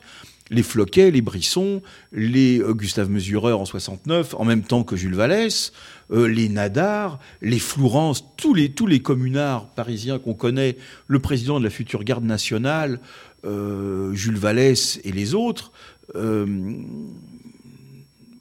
les 0.51 0.63
Floquet, 0.63 1.11
les 1.11 1.23
Brisson, 1.23 1.81
les 2.13 2.61
Gustave 2.71 3.09
Mesureur 3.11 3.61
en 3.61 3.65
69, 3.65 4.35
en 4.39 4.45
même 4.45 4.63
temps 4.63 4.83
que 4.85 4.97
Jules 4.97 5.15
Vallès, 5.15 5.73
euh, 6.13 6.27
les 6.27 6.49
Nadar, 6.49 7.19
les 7.41 7.59
Flourens, 7.59 8.15
tous 8.37 8.55
les, 8.55 8.71
tous 8.71 8.87
les 8.87 9.01
communards 9.01 9.67
parisiens 9.69 10.19
qu'on 10.19 10.35
connaît, 10.35 10.77
le 11.07 11.19
président 11.19 11.59
de 11.59 11.65
la 11.65 11.71
future 11.71 12.05
garde 12.05 12.25
nationale, 12.25 13.01
euh, 13.45 14.13
Jules 14.13 14.37
Vallès 14.37 15.01
et 15.05 15.13
les 15.13 15.35
autres, 15.35 15.73
euh, 16.15 16.47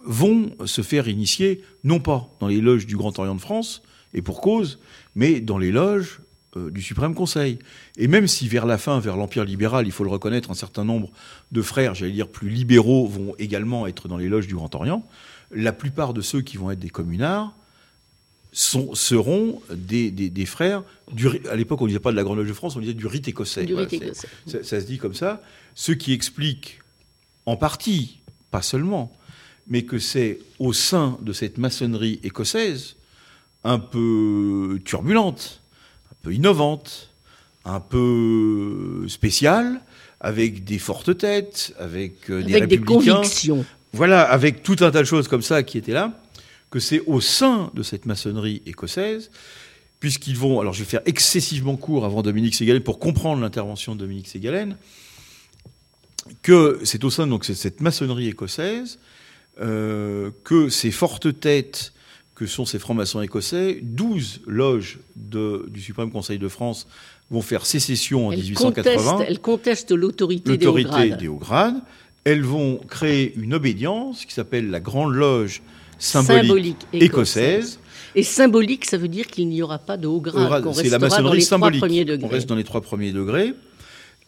vont 0.03 0.51
se 0.65 0.81
faire 0.81 1.07
initier, 1.07 1.61
non 1.83 1.99
pas 1.99 2.29
dans 2.39 2.47
les 2.47 2.59
loges 2.59 2.87
du 2.87 2.97
Grand 2.97 3.17
Orient 3.19 3.35
de 3.35 3.41
France, 3.41 3.83
et 4.13 4.21
pour 4.21 4.41
cause, 4.41 4.79
mais 5.15 5.39
dans 5.39 5.57
les 5.57 5.71
loges 5.71 6.19
du 6.57 6.81
Suprême 6.81 7.15
Conseil. 7.15 7.59
Et 7.97 8.09
même 8.09 8.27
si 8.27 8.49
vers 8.49 8.65
la 8.65 8.77
fin, 8.77 8.99
vers 8.99 9.15
l'Empire 9.15 9.45
libéral, 9.45 9.85
il 9.85 9.93
faut 9.93 10.03
le 10.03 10.09
reconnaître, 10.09 10.51
un 10.51 10.55
certain 10.55 10.83
nombre 10.83 11.09
de 11.53 11.61
frères, 11.61 11.95
j'allais 11.95 12.11
dire 12.11 12.27
plus 12.27 12.49
libéraux, 12.49 13.07
vont 13.07 13.35
également 13.39 13.87
être 13.87 14.09
dans 14.09 14.17
les 14.17 14.27
loges 14.27 14.47
du 14.47 14.55
Grand 14.55 14.73
Orient, 14.75 15.07
la 15.51 15.71
plupart 15.71 16.13
de 16.13 16.19
ceux 16.19 16.41
qui 16.41 16.57
vont 16.57 16.69
être 16.69 16.79
des 16.79 16.89
communards 16.89 17.55
sont, 18.51 18.93
seront 18.95 19.61
des, 19.73 20.11
des- 20.11 20.29
des 20.29 20.45
frères, 20.45 20.83
du, 21.11 21.27
à 21.49 21.55
l'époque 21.55 21.81
on 21.81 21.85
ne 21.85 21.89
disait 21.89 21.99
pas 21.99 22.11
de 22.11 22.17
la 22.17 22.23
Grande 22.23 22.37
Loge 22.37 22.47
de 22.49 22.53
France, 22.53 22.75
on 22.75 22.79
disait 22.79 22.93
du 22.93 23.07
rite 23.07 23.27
écossais. 23.27 23.65
Du 23.65 23.73
Voilà, 23.73 23.87
rite 23.87 24.01
écossais. 24.03 24.27
ça, 24.47 24.63
ça 24.63 24.81
se 24.81 24.85
dit 24.85 24.97
comme 24.97 25.13
ça, 25.13 25.41
ce 25.75 25.91
qui 25.93 26.11
explique 26.13 26.79
en 27.45 27.55
partie, 27.55 28.19
pas 28.51 28.61
seulement, 28.61 29.11
mais 29.67 29.83
que 29.83 29.99
c'est 29.99 30.39
au 30.59 30.73
sein 30.73 31.17
de 31.21 31.31
cette 31.33 31.57
maçonnerie 31.57 32.19
écossaise, 32.23 32.95
un 33.63 33.79
peu 33.79 34.79
turbulente, 34.83 35.61
un 36.11 36.15
peu 36.23 36.33
innovante, 36.33 37.09
un 37.63 37.79
peu 37.79 39.05
spéciale, 39.07 39.81
avec 40.19 40.63
des 40.65 40.77
fortes 40.79 41.17
têtes, 41.17 41.73
avec 41.79 42.29
euh, 42.29 42.43
des 42.43 42.55
Avec 42.55 42.69
des 42.69 42.75
républicains, 42.77 43.15
convictions. 43.15 43.65
voilà, 43.93 44.21
avec 44.23 44.61
tout 44.63 44.75
un 44.81 44.91
tas 44.91 44.99
de 45.01 45.05
choses 45.07 45.27
comme 45.27 45.41
ça 45.41 45.63
qui 45.63 45.77
étaient 45.77 45.93
là, 45.93 46.20
que 46.71 46.79
c'est 46.79 47.01
au 47.01 47.21
sein 47.21 47.69
de 47.75 47.83
cette 47.83 48.05
maçonnerie 48.07 48.61
écossaise, 48.65 49.29
puisqu'ils 49.99 50.37
vont, 50.37 50.59
alors 50.59 50.73
je 50.73 50.79
vais 50.79 50.89
faire 50.89 51.01
excessivement 51.05 51.75
court 51.77 52.05
avant 52.05 52.23
Dominique 52.23 52.55
Ségalen 52.55 52.81
pour 52.81 52.97
comprendre 52.97 53.41
l'intervention 53.41 53.93
de 53.93 53.99
Dominique 53.99 54.27
Ségalen, 54.27 54.77
que 56.41 56.79
c'est 56.83 57.03
au 57.03 57.09
sein 57.09 57.27
donc 57.27 57.45
c'est 57.45 57.55
cette 57.55 57.81
maçonnerie 57.81 58.27
écossaise 58.27 58.99
euh, 59.59 60.31
que 60.43 60.69
ces 60.69 60.91
fortes 60.91 61.39
têtes 61.39 61.93
que 62.35 62.47
sont 62.47 62.65
ces 62.65 62.79
francs-maçons 62.79 63.21
écossais, 63.21 63.79
12 63.83 64.41
loges 64.47 64.99
de- 65.15 65.67
du 65.69 65.79
Suprême 65.81 66.09
Conseil 66.09 66.39
de 66.39 66.47
France 66.47 66.87
vont 67.29 67.41
faire 67.41 67.65
sécession 67.65 68.27
en 68.27 68.31
Elle 68.31 68.39
1880 68.39 69.11
conteste, 69.11 69.29
elle 69.29 69.39
conteste 69.39 69.91
l'autorité 69.91 70.57
des 70.57 70.65
hauts 70.67 70.73
grades. 70.73 71.17
des 71.19 71.27
hauts 71.27 71.35
grades. 71.37 71.81
Elles 72.23 72.41
vont 72.43 72.77
créer 72.87 73.33
une 73.35 73.53
obédience 73.53 74.25
qui 74.25 74.33
s'appelle 74.33 74.69
la 74.71 74.79
Grande 74.79 75.13
Loge 75.13 75.61
symbolique, 76.01 76.41
Symbolique 76.47 76.77
écossaise. 76.93 77.79
Et 78.15 78.23
symbolique, 78.23 78.85
ça 78.85 78.97
veut 78.97 79.07
dire 79.07 79.27
qu'il 79.27 79.47
n'y 79.47 79.61
aura 79.61 79.79
pas 79.79 79.95
de 79.95 80.07
haut 80.07 80.15
Au 80.17 80.19
grade. 80.21 80.63
C'est 80.73 80.89
la 80.89 80.99
maçonnerie 80.99 81.41
symbolique. 81.41 81.81
On 82.23 82.27
reste 82.27 82.49
dans 82.49 82.55
les 82.55 82.63
trois 82.65 82.81
premiers 82.81 83.11
degrés. 83.13 83.53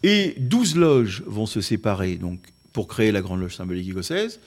Et 0.04 0.36
12 0.38 0.76
loges 0.78 1.24
vont 1.26 1.46
se 1.46 1.60
séparer 1.62 2.16
donc, 2.16 2.40
pour 2.72 2.88
créer 2.88 3.12
la 3.12 3.22
Grande 3.22 3.42
Loge 3.42 3.56
symbolique 3.56 3.90
écossaise. 3.90 4.40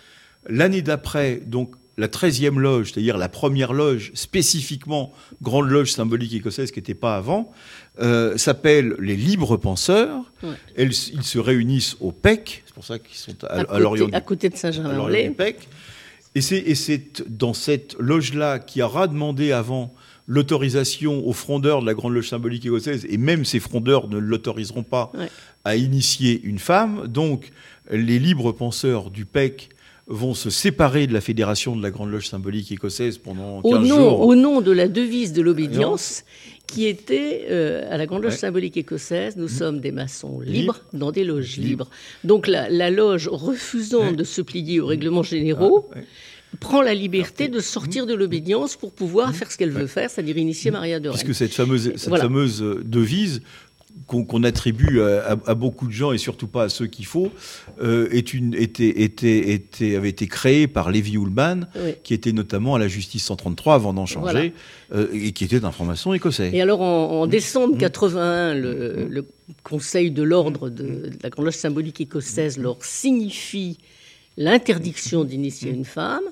L'année 0.49 0.83
d'après, 0.83 1.37
donc 1.45 1.75
la 1.99 2.09
13e 2.09 2.59
loge, 2.59 2.93
c'est-à-dire 2.93 3.17
la 3.17 3.29
première 3.31 3.73
loge 3.73 4.11
spécifiquement 4.15 5.13
Grande 5.43 5.69
Loge 5.71 5.91
symbolique 5.93 6.35
écossaise 6.35 6.71
qui 6.71 6.79
n'était 6.79 6.95
pas 6.95 7.17
avant, 7.17 7.51
euh, 8.01 8.37
s'appelle 8.37 8.95
les 9.01 9.17
Libres 9.17 9.57
Penseurs. 9.57 10.31
Ouais. 10.43 10.51
Elles- 10.77 10.93
ils 11.15 11.23
se 11.25 11.39
réunissent 11.39 11.97
au 12.01 12.13
PEC, 12.13 12.63
c'est 12.67 12.75
pour 12.75 12.85
ça 12.85 12.99
qu'ils 12.99 13.17
sont 13.17 13.35
à, 13.45 13.47
à, 13.47 13.61
à 13.61 13.65
côté, 13.65 13.81
l'Orient 13.81 14.09
à 14.13 14.21
côté 14.21 14.49
de 14.51 14.57
Saint-Germain-en-Laye. 14.57 15.31
Et 16.37 16.43
c'est, 16.43 16.59
et 16.59 16.75
c'est 16.75 17.25
dans 17.29 17.55
cette 17.55 17.97
loge-là 17.99 18.59
qui 18.59 18.83
aura 18.83 19.09
demandé 19.09 19.53
avant 19.53 19.93
l'autorisation 20.29 21.27
aux 21.27 21.33
frondeurs 21.33 21.81
de 21.81 21.87
la 21.87 21.95
Grande 21.95 22.13
Loge 22.15 22.29
symbolique 22.29 22.67
écossaise, 22.67 23.07
et 23.09 23.17
même 23.17 23.45
ces 23.45 23.59
frondeurs 23.59 24.09
ne 24.09 24.19
l'autoriseront 24.19 24.83
pas 24.83 25.11
Ouais. 25.15 25.29
à 25.65 25.77
initier 25.77 26.41
une 26.45 26.59
femme. 26.59 27.07
Donc, 27.09 27.51
les 27.91 28.19
libres 28.19 28.53
penseurs 28.53 29.11
du 29.11 29.25
PEC 29.25 29.71
vont 30.09 30.35
se 30.35 30.51
séparer 30.51 31.07
de 31.07 31.13
la 31.15 31.21
fédération 31.21 31.75
de 31.75 31.83
la 31.83 31.91
Grande 31.91 32.11
Loge 32.13 32.29
symbolique 32.29 32.71
écossaise 32.71 33.19
pendant 33.19 33.63
15 33.63 33.73
Au 33.73 33.79
nom, 33.79 33.97
jours. 33.97 34.21
au 34.21 34.35
nom 34.37 34.61
de 34.61 34.71
la 34.73 34.89
devise 34.89 35.33
de 35.33 35.43
l'obédience, 35.43 36.23
qui 36.67 36.87
était 36.87 37.47
euh, 37.51 37.87
à 37.91 37.97
la 37.97 38.07
Grande 38.07 38.23
Loge 38.25 38.33
Ouais. 38.33 38.39
Symbolique 38.39 38.77
écossaise, 38.77 39.37
nous 39.37 39.49
sommes 39.49 39.81
des 39.81 39.93
maçons 39.93 40.41
libres 40.41 40.81
dans 40.93 41.13
des 41.13 41.25
loges 41.25 41.57
Libres. 41.57 41.69
libres. 41.69 41.91
Donc 42.25 42.47
la, 42.49 42.69
la 42.69 42.91
loge, 42.91 43.29
refusant 43.29 44.09
Ouais. 44.11 44.13
de 44.17 44.25
se 44.25 44.43
plier 44.43 44.81
aux 44.81 44.87
règlements 44.87 45.23
généraux, 45.23 45.89
Ah, 45.93 45.99
ouais. 45.99 46.05
prend 46.61 46.83
la 46.83 46.95
liberté 46.95 47.49
de 47.49 47.61
sortir 47.61 48.07
de 48.07 48.15
l'obédience 48.15 48.77
pour 48.77 48.93
pouvoir 48.93 49.35
faire 49.35 49.51
ce 49.53 49.57
qu'elle 49.59 49.71
veut 49.71 49.87
faire, 49.87 50.11
c'est-à-dire 50.11 50.37
initier 50.39 50.71
Maria 50.71 50.99
de 51.01 51.09
Rennes. 51.09 51.19
Puisque 51.19 51.35
cette 51.37 51.55
fameuse, 51.55 51.93
cette 51.97 52.09
Voilà. 52.09 52.25
fameuse 52.25 52.63
euh, 52.63 52.83
devise 52.85 53.43
qu'on 54.07 54.45
attribue 54.45 55.01
à, 55.01 55.33
à- 55.33 55.51
à 55.51 55.55
beaucoup 55.55 55.87
de 55.87 55.93
gens 55.93 56.13
et 56.13 56.19
surtout 56.19 56.47
pas 56.47 56.65
à 56.65 56.69
ceux 56.69 56.87
qu'il 56.87 57.07
faut, 57.07 57.33
euh, 57.83 58.09
est 58.13 58.35
une, 58.35 58.55
était, 58.55 59.03
était, 59.03 59.51
était, 59.53 59.97
avait 59.97 60.11
été 60.11 60.27
créée 60.29 60.67
par 60.69 60.91
Lévi 60.91 61.15
Ullman, 61.17 61.67
Oui. 61.77 61.95
qui 62.05 62.15
était 62.15 62.33
notamment 62.33 62.75
à 62.75 62.79
la 62.79 62.89
justice 62.89 63.25
133 63.25 63.75
avant 63.75 63.93
d'en 63.95 64.07
changer, 64.07 64.53
euh, 64.95 65.09
et 65.13 65.33
qui 65.33 65.45
était 65.45 65.65
un 65.65 65.73
franc-maçon 65.73 66.13
écossais. 66.13 66.51
Et 66.53 66.61
alors, 66.63 66.83
en, 66.83 67.09
Mmh. 67.09 67.19
en 67.23 67.27
décembre 67.27 67.79
81, 67.79 68.55
le, 68.55 69.07
le 69.09 69.27
Conseil 69.63 70.11
de 70.11 70.23
l'ordre 70.23 70.69
de, 70.71 70.85
de 70.85 71.11
la 71.23 71.31
Grande 71.31 71.47
Loge 71.47 71.55
symbolique 71.55 72.01
écossaise 72.01 72.59
leur 72.59 72.85
signifie 72.85 73.79
l'interdiction 74.37 75.25
d'initier 75.25 75.71
une 75.71 75.85
femme. 75.85 76.23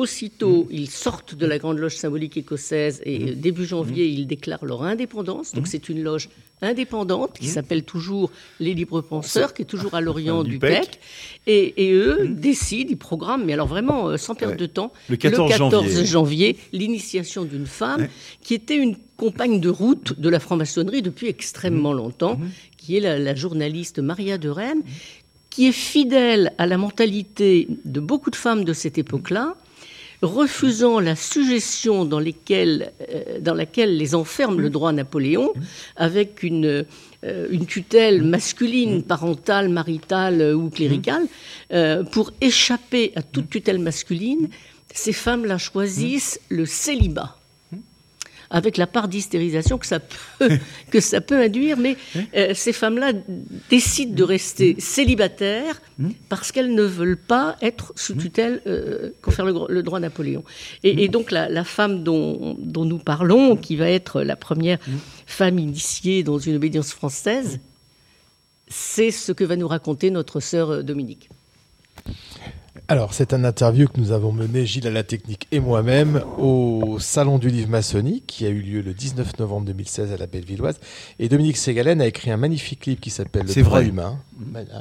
Aussitôt, 0.00 0.66
ils 0.70 0.88
sortent 0.88 1.34
de 1.34 1.44
la 1.44 1.58
Grande 1.58 1.78
Loge 1.78 1.94
symbolique 1.96 2.38
écossaise 2.38 3.02
et 3.04 3.32
euh, 3.32 3.34
début 3.34 3.66
janvier, 3.66 4.06
ils 4.08 4.26
déclarent 4.26 4.64
leur 4.64 4.82
indépendance. 4.82 5.52
Donc, 5.52 5.66
c'est 5.66 5.90
une 5.90 6.02
loge 6.02 6.30
indépendante 6.62 7.36
qui 7.38 7.48
s'appelle 7.48 7.82
toujours 7.84 8.30
les 8.60 8.72
Libres 8.72 9.02
Penseurs, 9.02 9.52
qui 9.52 9.60
est 9.60 9.66
toujours 9.66 9.92
à 9.94 10.00
l'orient 10.00 10.42
Du 10.42 10.52
du, 10.52 10.58
PEC. 10.58 10.80
PEC. 10.80 11.00
Et, 11.46 11.88
et 11.88 11.92
eux 11.92 12.28
décident, 12.30 12.88
ils 12.90 12.96
programment, 12.96 13.44
mais 13.44 13.52
alors 13.52 13.66
vraiment 13.66 14.08
euh, 14.08 14.16
sans 14.16 14.34
perdre 14.34 14.54
Ouais. 14.54 14.58
de 14.58 14.64
temps, 14.66 14.90
Le 15.10 15.16
14 15.16 15.52
janvier. 15.54 16.04
janvier, 16.06 16.56
l'initiation 16.72 17.44
d'une 17.44 17.66
femme 17.66 18.08
qui 18.42 18.54
était 18.54 18.76
une 18.78 18.96
compagne 19.18 19.60
de 19.60 19.68
route 19.68 20.18
de 20.18 20.28
la 20.30 20.40
franc-maçonnerie 20.40 21.02
depuis 21.02 21.26
extrêmement 21.28 21.92
longtemps, 21.92 22.40
qui 22.78 22.96
est 22.96 23.00
la, 23.00 23.18
la 23.18 23.34
journaliste 23.34 23.98
Maria 23.98 24.38
de 24.38 24.48
Rennes, 24.48 24.82
qui 25.50 25.66
est 25.66 25.72
fidèle 25.72 26.52
à 26.56 26.66
la 26.66 26.78
mentalité 26.78 27.68
de 27.84 28.00
beaucoup 28.00 28.30
de 28.30 28.36
femmes 28.36 28.64
de 28.64 28.72
cette 28.72 28.96
époque-là, 28.96 29.56
refusant 30.22 31.00
la 31.00 31.16
suggestion 31.16 32.04
dans, 32.04 32.20
euh, 32.20 33.54
laquelle 33.54 33.96
les 33.96 34.14
enferme 34.14 34.60
le 34.60 34.70
droit 34.70 34.92
Napoléon, 34.92 35.52
avec 35.96 36.42
une, 36.42 36.84
euh, 37.24 37.46
une 37.50 37.66
tutelle 37.66 38.22
masculine, 38.22 39.02
parentale, 39.02 39.68
maritale 39.68 40.54
ou 40.54 40.70
cléricale, 40.70 41.26
euh, 41.72 42.04
pour 42.04 42.32
échapper 42.40 43.12
à 43.16 43.22
toute 43.22 43.48
tutelle 43.48 43.78
masculine, 43.78 44.48
ces 44.92 45.12
femmes-là 45.12 45.58
choisissent 45.58 46.40
le 46.48 46.66
célibat 46.66 47.39
avec 48.50 48.76
la 48.76 48.86
part 48.86 49.08
d'hystérisation 49.08 49.78
que 49.78 49.86
ça 49.86 50.00
peut 50.00 50.50
que 50.90 51.00
ça 51.00 51.20
peut 51.20 51.40
induire, 51.40 51.76
mais 51.76 51.96
euh, 52.36 52.52
ces 52.54 52.72
femmes-là 52.72 53.12
décident 53.68 54.14
de 54.14 54.24
rester 54.24 54.76
célibataires 54.78 55.80
parce 56.28 56.50
qu'elles 56.52 56.74
ne 56.74 56.82
veulent 56.82 57.16
pas 57.16 57.56
être 57.62 57.92
sous 57.96 58.14
tutelle 58.14 58.60
euh, 58.66 59.10
confère 59.22 59.44
le, 59.44 59.54
le 59.68 59.82
droit 59.82 60.00
Napoléon. 60.00 60.44
Et, 60.82 61.04
et 61.04 61.08
donc 61.08 61.30
la, 61.30 61.48
la 61.48 61.64
femme 61.64 62.02
dont, 62.02 62.56
dont 62.58 62.84
nous 62.84 62.98
parlons, 62.98 63.56
qui 63.56 63.76
va 63.76 63.88
être 63.88 64.22
la 64.22 64.36
première 64.36 64.78
femme 65.26 65.58
initiée 65.58 66.22
dans 66.22 66.38
une 66.38 66.56
obédience 66.56 66.92
française, 66.92 67.60
c'est 68.68 69.10
ce 69.10 69.32
que 69.32 69.44
va 69.44 69.56
nous 69.56 69.68
raconter 69.68 70.10
notre 70.10 70.40
sœur 70.40 70.70
euh, 70.70 70.82
Dominique. 70.82 71.28
Alors, 72.90 73.14
c'est 73.14 73.34
un 73.34 73.44
interview 73.44 73.86
que 73.86 74.00
nous 74.00 74.10
avons 74.10 74.32
mené, 74.32 74.66
Gilles 74.66 74.88
à 74.88 74.90
la 74.90 75.04
technique 75.04 75.46
et 75.52 75.60
moi-même, 75.60 76.24
au 76.38 76.96
Salon 76.98 77.38
du 77.38 77.48
Livre 77.48 77.68
maçonnique, 77.68 78.26
qui 78.26 78.44
a 78.44 78.48
eu 78.48 78.60
lieu 78.60 78.80
le 78.80 78.94
19 78.94 79.38
novembre 79.38 79.66
2016 79.66 80.12
à 80.12 80.16
la 80.16 80.26
Bellevilloise. 80.26 80.80
Et 81.20 81.28
Dominique 81.28 81.56
Ségalen 81.56 82.00
a 82.00 82.06
écrit 82.08 82.32
un 82.32 82.36
magnifique 82.36 82.86
livre 82.86 82.98
qui 82.98 83.10
s'appelle 83.10 83.46
Le 83.46 83.62
droit 83.62 83.78
vrai. 83.78 83.88
humain. 83.88 84.18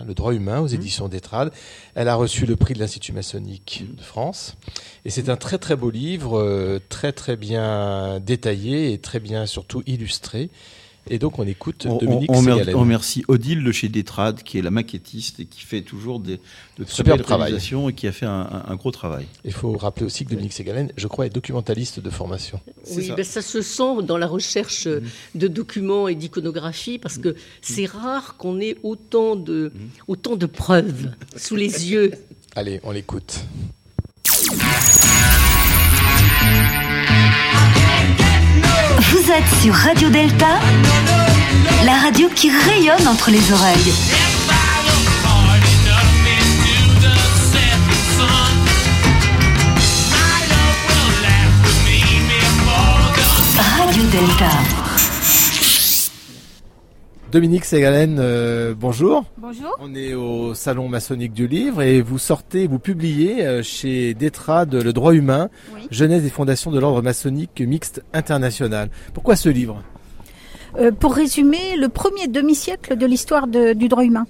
Le 0.08 0.14
droit 0.16 0.34
humain 0.34 0.60
aux 0.60 0.66
éditions 0.66 1.08
d'Etrade. 1.08 1.52
Elle 1.94 2.08
a 2.08 2.16
reçu 2.16 2.48
le 2.48 2.56
prix 2.56 2.74
de 2.74 2.80
l'Institut 2.80 3.14
maçonnique 3.14 3.86
de 3.96 4.02
France. 4.02 4.58
Et 5.06 5.12
c'est 5.12 5.30
un 5.30 5.38
très 5.38 5.60
très 5.60 5.76
beau 5.76 5.92
livre, 5.92 6.40
euh, 6.40 6.80
très 6.90 7.12
très 7.12 7.36
bien 7.36 8.20
détaillé 8.20 8.92
et 8.92 8.98
très 8.98 9.20
bien 9.20 9.46
surtout 9.46 9.84
illustré. 9.86 10.50
Et 11.12 11.18
donc 11.18 11.40
on 11.40 11.48
écoute 11.48 11.86
On, 11.90 11.98
Dominique 11.98 12.30
on- 12.32 12.46
on 12.76 12.80
remercie 12.80 13.24
Odile 13.28 13.64
de 13.64 13.72
chez 13.72 13.90
Détrade, 13.90 14.44
qui 14.44 14.60
est 14.60 14.62
la 14.62 14.70
maquettiste 14.70 15.40
et 15.40 15.46
qui 15.46 15.62
fait 15.62 15.82
toujours 15.82 16.20
des, 16.20 16.40
de 16.78 16.84
très 16.84 16.94
Superbe 16.94 17.18
belles 17.18 17.26
travail. 17.26 17.48
réalisations 17.48 17.90
et 17.90 17.94
qui 17.94 18.06
a 18.08 18.12
fait 18.12 18.28
un, 18.28 18.42
un- 18.52 18.64
un 18.68 18.76
gros 18.76 18.92
travail. 18.92 19.26
Il 19.44 19.52
faut 19.54 19.76
rappeler 19.76 20.06
aussi 20.06 20.24
que 20.26 20.30
Dominique 20.32 20.54
Ségalen, 20.54 20.92
je 20.98 21.08
crois, 21.08 21.26
est 21.26 21.30
documentaliste 21.32 22.00
de 22.00 22.10
formation. 22.10 22.60
Oui, 22.96 23.08
ça. 23.08 23.16
ben, 23.16 23.26
ça 23.26 23.42
se 23.42 23.62
sent 23.62 24.04
dans 24.04 24.18
la 24.18 24.28
recherche 24.28 24.86
euh, 24.88 25.02
de 25.36 25.48
documents 25.48 26.08
et 26.08 26.16
d'iconographie 26.16 27.00
parce 27.00 27.18
que 27.18 27.36
c'est 27.62 27.86
rare 27.86 28.36
qu'on 28.38 28.60
ait 28.60 28.78
autant 28.84 29.36
de, 29.36 29.72
autant 30.08 30.36
de 30.36 30.46
preuves 30.46 31.12
sous 31.36 31.56
les 31.56 31.90
yeux. 31.92 32.12
Allez, 32.56 32.80
on 32.84 32.92
l'écoute. 32.92 33.40
Vous 39.00 39.32
êtes 39.32 39.62
sur 39.62 39.74
Radio 39.74 40.10
Delta, 40.10 40.60
la 41.86 41.94
radio 42.00 42.28
qui 42.36 42.52
rayonne 42.52 43.08
entre 43.08 43.32
les 43.32 43.54
oreilles. 43.54 43.94
Radio 53.78 54.04
Delta. 54.04 54.50
Dominique 57.32 57.66
Ségalen, 57.66 58.18
euh, 58.20 58.74
bonjour. 58.76 59.24
Bonjour. 59.38 59.76
On 59.80 59.94
est 59.94 60.16
au 60.16 60.56
Salon 60.56 60.88
maçonnique 60.90 61.32
du 61.34 61.48
livre 61.48 61.84
et 61.84 62.02
vous 62.02 62.18
sortez, 62.18 62.66
vous 62.66 62.80
publiez 62.80 63.46
euh, 63.46 63.62
chez 63.62 64.16
Détrade 64.16 64.74
Le 64.74 64.94
droit 64.94 65.14
humain, 65.14 65.50
Oui. 65.76 65.82
Genèse 65.92 66.26
et 66.26 66.30
fondations 66.30 66.72
de 66.72 66.80
l'ordre 66.80 67.04
maçonnique 67.04 67.62
mixte 67.62 68.02
international. 68.14 68.90
Pourquoi 69.14 69.36
ce 69.36 69.48
livre? 69.50 69.84
Euh, 70.80 70.92
pour 70.92 71.14
résumer, 71.14 71.76
le 71.78 71.88
premier 71.90 72.28
demi-siècle 72.28 72.96
de 72.98 73.06
l'histoire 73.06 73.46
de- 73.48 73.74
du 73.74 73.90
droit 73.90 74.04
humain. 74.04 74.26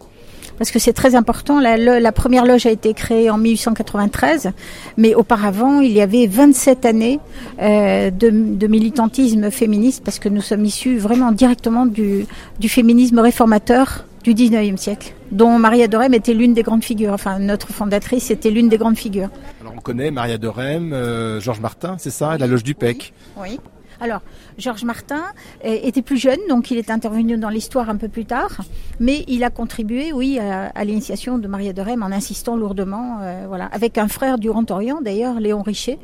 Parce 0.60 0.72
que 0.72 0.78
c'est 0.78 0.94
très 0.94 1.16
important. 1.16 1.60
La, 1.60 2.12
première 2.12 2.46
loge 2.46 2.66
a 2.66 2.72
été 2.72 2.94
créée 2.94 3.30
en 3.30 3.38
1893, 3.38 4.52
mais 4.98 5.16
auparavant, 5.16 5.80
il 5.80 5.92
y 5.92 6.02
avait 6.02 6.28
27 6.28 6.86
années 6.86 7.20
euh, 7.62 8.12
de, 8.12 8.30
de 8.30 8.68
militantisme 8.68 9.50
féministe, 9.50 10.04
parce 10.04 10.20
que 10.20 10.30
nous 10.30 10.42
sommes 10.42 10.66
issus 10.66 10.98
vraiment 10.98 11.32
directement 11.32 11.86
du, 11.86 12.26
du 12.60 12.70
féminisme 12.70 13.20
réformateur 13.20 14.06
du 14.24 14.34
19e 14.34 14.78
siècle, 14.78 15.14
dont 15.32 15.58
Maria 15.58 15.88
de 15.88 15.96
Rem 15.96 16.14
était 16.14 16.34
l'une 16.34 16.54
des 16.54 16.64
grandes 16.64 16.84
figures. 16.84 17.14
Enfin, 17.14 17.40
notre 17.40 17.70
fondatrice 17.70 18.30
était 18.30 18.52
l'une 18.52 18.68
des 18.68 18.78
grandes 18.78 18.98
figures. 18.98 19.30
Alors 19.62 19.74
on 19.78 19.82
connaît 19.82 20.12
Maria 20.12 20.38
de 20.38 20.48
Rem, 20.48 20.92
euh, 20.92 21.40
Georges 21.40 21.62
Martin, 21.62 21.96
c'est 21.98 22.10
ça, 22.10 22.38
la 22.38 22.48
loge 22.48 22.64
du 22.64 22.76
PEC. 22.76 23.14
Oui. 23.38 23.60
Alors, 24.02 24.22
Georges 24.60 24.84
Martin 24.84 25.24
euh, 25.66 25.78
était 25.84 26.02
plus 26.02 26.18
jeune, 26.18 26.40
donc 26.50 26.70
il 26.72 26.78
est 26.78 26.92
intervenu 26.92 27.38
dans 27.38 27.50
l'histoire 27.50 27.90
un 27.90 27.96
peu 27.96 28.10
plus 28.10 28.26
tard, 28.26 28.62
mais 29.00 29.24
il 29.28 29.44
a 29.44 29.50
contribué, 29.50 30.12
oui, 30.12 30.38
à, 30.40 30.84
l'initiation 30.84 31.38
de 31.38 31.48
Maria 31.48 31.74
de 31.74 31.82
Rem 31.82 32.04
en 32.04 32.08
insistant 32.12 32.56
lourdement, 32.56 33.20
euh, 33.22 33.46
voilà, 33.48 33.66
avec 33.66 33.98
un 33.98 34.08
frère 34.08 34.38
du 34.38 34.50
Grand 34.50 34.70
Orient, 34.72 35.02
d'ailleurs, 35.02 35.40
Léon 35.40 35.62
Richet, 35.62 35.98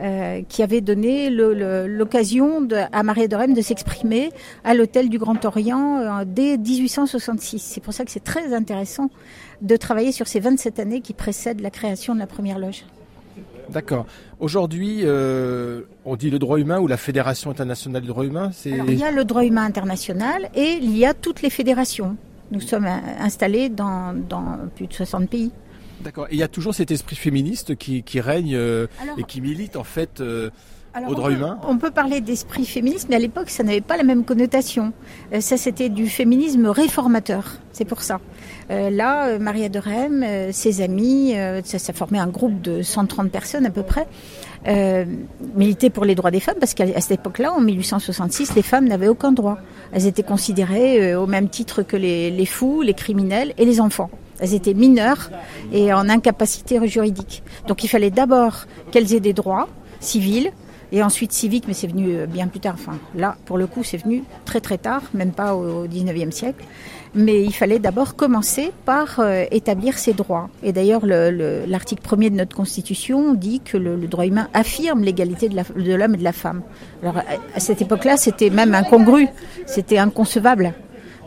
euh, 0.00 0.42
qui 0.48 0.62
avait 0.62 0.80
donné 0.80 1.30
l'occasion 1.30 2.68
à 2.92 3.02
Maria 3.02 3.28
de 3.28 3.36
Rem 3.36 3.54
de 3.54 3.60
s'exprimer 3.60 4.30
à 4.64 4.74
l'hôtel 4.74 5.08
du 5.08 5.18
Grand 5.18 5.44
Orient 5.44 6.24
dès 6.26 6.58
1866. 6.58 7.60
C'est 7.60 7.80
pour 7.80 7.94
ça 7.94 8.04
que 8.04 8.10
c'est 8.10 8.24
très 8.24 8.52
intéressant 8.52 9.10
de 9.60 9.76
travailler 9.76 10.12
sur 10.12 10.26
ces 10.26 10.40
27 10.40 10.80
années 10.80 11.00
qui 11.00 11.12
précèdent 11.12 11.60
la 11.60 11.70
création 11.70 12.14
de 12.14 12.18
la 12.18 12.26
première 12.26 12.58
loge. 12.58 12.84
D'accord. 13.72 14.06
Aujourd'hui, 14.40 15.00
euh, 15.02 15.82
on 16.04 16.16
dit 16.16 16.30
le 16.30 16.38
droit 16.38 16.58
humain 16.58 16.78
ou 16.80 16.86
la 16.86 16.96
Fédération 16.96 17.50
internationale 17.50 18.02
du 18.02 18.08
droit 18.08 18.24
humain, 18.24 18.50
c'est 18.52 18.72
Alors, 18.72 18.90
il 18.90 18.98
y 18.98 19.04
a 19.04 19.10
le 19.10 19.24
droit 19.24 19.44
humain 19.44 19.64
international 19.64 20.50
et 20.54 20.78
il 20.82 20.96
y 20.96 21.04
a 21.06 21.14
toutes 21.14 21.42
les 21.42 21.50
fédérations. 21.50 22.16
Nous 22.50 22.60
sommes 22.60 22.86
euh, 22.86 22.98
installés 23.20 23.68
dans, 23.68 24.14
dans 24.28 24.58
plus 24.76 24.86
de 24.86 24.92
60 24.92 25.28
pays. 25.28 25.50
D'accord. 26.02 26.26
Et 26.30 26.34
il 26.34 26.38
y 26.38 26.42
a 26.42 26.48
toujours 26.48 26.74
cet 26.74 26.90
esprit 26.90 27.16
féministe 27.16 27.76
qui, 27.76 28.02
qui 28.02 28.20
règne 28.20 28.54
euh, 28.54 28.86
Alors, 29.02 29.18
et 29.18 29.22
qui 29.24 29.40
milite 29.40 29.76
en 29.76 29.84
fait. 29.84 30.20
euh, 30.20 30.50
au 30.94 31.12
on 31.12 31.12
droit 31.14 31.30
peut- 31.30 31.36
humain 31.36 31.58
On 31.66 31.78
peut 31.78 31.90
parler 31.90 32.20
d'esprit 32.20 32.66
féministe, 32.66 33.06
mais 33.08 33.16
à 33.16 33.18
l'époque, 33.18 33.48
ça 33.48 33.62
n'avait 33.62 33.80
pas 33.80 33.96
la 33.96 34.02
même 34.02 34.24
connotation. 34.24 34.92
Ça, 35.40 35.56
c'était 35.56 35.88
du 35.88 36.06
féminisme 36.06 36.66
réformateur. 36.66 37.54
C'est 37.72 37.86
pour 37.86 38.02
ça. 38.02 38.20
Euh, 38.70 38.90
là, 38.90 39.28
euh, 39.28 39.38
Maria 39.38 39.68
de 39.68 39.78
Rem, 39.78 40.22
euh, 40.22 40.50
ses 40.52 40.80
amis, 40.80 41.34
ça, 41.64 41.92
formait 41.92 42.18
un 42.18 42.26
groupe 42.28 42.60
de 42.60 42.82
130 42.82 43.30
personnes 43.30 43.66
à 43.66 43.70
peu 43.70 43.82
près, 43.82 44.06
militaient 45.56 45.90
pour 45.90 46.04
les 46.04 46.14
droits 46.14 46.30
des 46.30 46.40
femmes, 46.40 46.56
parce 46.60 46.74
qu'à 46.74 47.00
cette 47.00 47.20
époque-là, 47.20 47.52
en 47.52 47.60
1866, 47.60 48.54
les 48.54 48.62
femmes 48.62 48.86
n'avaient 48.86 49.08
aucun 49.08 49.32
droit. 49.32 49.58
Elles 49.92 50.06
étaient 50.06 50.22
considérées 50.22 51.14
au 51.16 51.26
même 51.26 51.48
titre 51.48 51.82
que 51.82 51.96
les, 51.96 52.46
fous, 52.46 52.82
les 52.82 52.94
criminels 52.94 53.54
et 53.58 53.64
les 53.64 53.80
enfants. 53.80 54.10
Elles 54.38 54.54
étaient 54.54 54.74
mineures 54.74 55.30
et 55.72 55.92
en 55.92 56.08
incapacité 56.08 56.84
juridique. 56.86 57.42
Donc 57.66 57.84
il 57.84 57.88
fallait 57.88 58.10
d'abord 58.10 58.66
qu'elles 58.90 59.14
aient 59.14 59.20
des 59.20 59.32
droits 59.32 59.68
civils, 60.00 60.52
et 60.92 61.02
ensuite 61.02 61.32
civiques, 61.32 61.64
mais 61.66 61.74
c'est 61.74 61.86
venu 61.86 62.26
bien 62.26 62.46
plus 62.46 62.60
tard. 62.60 62.74
Enfin, 62.74 62.98
là, 63.14 63.36
pour 63.46 63.56
le 63.56 63.66
coup, 63.66 63.82
c'est 63.82 63.96
venu 63.96 64.24
très 64.44 64.60
très 64.60 64.78
tard, 64.78 65.02
même 65.14 65.32
pas 65.32 65.54
au 65.54 65.86
19e 65.86 66.30
siècle. 66.30 66.64
Mais 67.14 67.42
il 67.44 67.52
fallait 67.52 67.78
d'abord 67.78 68.16
commencer 68.16 68.70
par 68.86 69.20
euh, 69.20 69.44
établir 69.50 69.98
ces 69.98 70.14
droits. 70.14 70.48
Et 70.62 70.72
d'ailleurs, 70.72 71.04
le- 71.04 71.30
le- 71.30 71.64
l'article 71.66 72.00
premier 72.02 72.30
de 72.30 72.36
notre 72.36 72.56
Constitution 72.56 73.34
dit 73.34 73.60
que 73.60 73.76
le, 73.76 73.96
droit 74.06 74.24
humain 74.26 74.48
affirme 74.54 75.02
l'égalité 75.02 75.48
de 75.50 75.94
l'homme 75.94 76.14
et 76.14 76.18
de 76.18 76.24
la 76.24 76.32
femme. 76.32 76.62
Alors, 77.02 77.18
à, 77.18 77.22
à 77.54 77.60
cette 77.60 77.82
époque-là, 77.82 78.16
c'était 78.16 78.48
même 78.48 78.74
incongru, 78.74 79.28
c'était 79.66 79.98
inconcevable. 79.98 80.72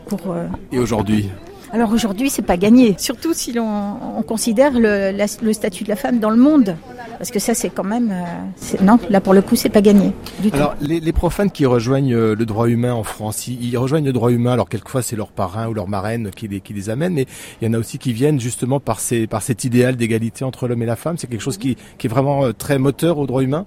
Pour, 0.08 0.20
euh, 0.32 0.46
Et 0.72 0.78
aujourd'hui? 0.80 1.28
Alors 1.76 1.92
aujourd'hui, 1.92 2.30
c'est 2.30 2.40
pas 2.40 2.56
gagné, 2.56 2.94
surtout 2.96 3.34
si 3.34 3.52
l'on 3.52 4.16
on 4.16 4.22
considère 4.22 4.72
le, 4.72 5.10
la- 5.10 5.26
le 5.42 5.52
statut 5.52 5.84
de 5.84 5.90
la 5.90 5.96
femme 5.96 6.20
dans 6.20 6.30
le 6.30 6.38
monde, 6.38 6.74
parce 7.18 7.30
que 7.30 7.38
ça, 7.38 7.52
c'est 7.52 7.68
quand 7.68 7.84
même, 7.84 8.10
euh, 8.12 8.82
non, 8.82 8.98
là 9.10 9.20
pour 9.20 9.34
le 9.34 9.42
coup, 9.42 9.56
c'est 9.56 9.68
pas 9.68 9.82
gagné 9.82 10.12
du 10.40 10.50
tout. 10.50 10.56
Alors, 10.56 10.74
les, 10.80 11.00
les 11.00 11.12
profanes 11.12 11.50
qui 11.50 11.66
rejoignent 11.66 12.14
euh, 12.14 12.34
le 12.34 12.46
droit 12.46 12.68
humain 12.68 12.94
en 12.94 13.02
France, 13.02 13.46
ils, 13.46 13.62
ils 13.62 13.76
rejoignent 13.76 14.06
le 14.06 14.14
droit 14.14 14.30
humain. 14.30 14.52
Alors, 14.52 14.70
quelquefois, 14.70 15.02
c'est 15.02 15.16
leur 15.16 15.32
parrain 15.32 15.68
ou 15.68 15.74
leur 15.74 15.86
marraine 15.86 16.30
qui 16.34 16.48
les, 16.48 16.60
qui 16.62 16.72
les 16.72 16.88
amène, 16.88 17.12
mais 17.12 17.26
il 17.60 17.68
y 17.68 17.70
en 17.70 17.74
a 17.74 17.78
aussi 17.78 17.98
qui 17.98 18.14
viennent 18.14 18.40
justement 18.40 18.80
par, 18.80 18.98
ces, 18.98 19.26
par 19.26 19.42
cet 19.42 19.64
idéal 19.64 19.96
d'égalité 19.96 20.46
entre 20.46 20.68
l'homme 20.68 20.82
et 20.82 20.86
la 20.86 20.96
femme. 20.96 21.18
C'est 21.18 21.26
quelque 21.26 21.42
chose 21.42 21.58
qui, 21.58 21.76
qui 21.98 22.06
est 22.06 22.10
vraiment 22.10 22.46
euh, 22.46 22.52
très 22.52 22.78
moteur 22.78 23.18
au 23.18 23.26
droit 23.26 23.42
humain? 23.42 23.66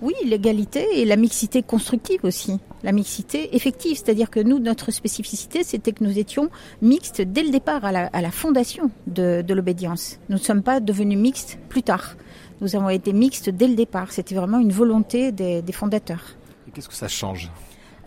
Oui, 0.00 0.14
l'égalité 0.24 0.86
et 0.94 1.04
la 1.04 1.16
mixité 1.16 1.64
constructive 1.64 2.20
aussi. 2.22 2.60
La 2.82 2.92
mixité 2.92 3.54
effective, 3.56 3.96
c'est-à-dire 3.96 4.30
que 4.30 4.40
nous, 4.40 4.58
notre 4.58 4.90
spécificité, 4.90 5.64
c'était 5.64 5.92
que 5.92 6.04
nous 6.04 6.18
étions 6.18 6.48
mixtes 6.80 7.20
dès 7.20 7.42
le 7.42 7.50
départ, 7.50 7.84
à 7.84 7.92
la, 7.92 8.30
fondation 8.30 8.90
de, 9.06 9.42
de 9.46 9.54
l'obédience. 9.54 10.18
Nous 10.28 10.36
ne 10.36 10.42
sommes 10.42 10.62
pas 10.62 10.80
devenus 10.80 11.18
mixtes 11.18 11.58
plus 11.68 11.82
tard. 11.82 12.16
Nous 12.60 12.76
avons 12.76 12.88
été 12.88 13.12
mixtes 13.12 13.50
dès 13.50 13.68
le 13.68 13.74
départ. 13.74 14.12
C'était 14.12 14.34
vraiment 14.34 14.58
une 14.58 14.72
volonté 14.72 15.32
des, 15.32 15.62
des 15.62 15.72
fondateurs. 15.72 16.36
Et 16.66 16.70
Qu'est-ce 16.70 16.88
que 16.88 16.94
ça 16.94 17.08
change? 17.08 17.50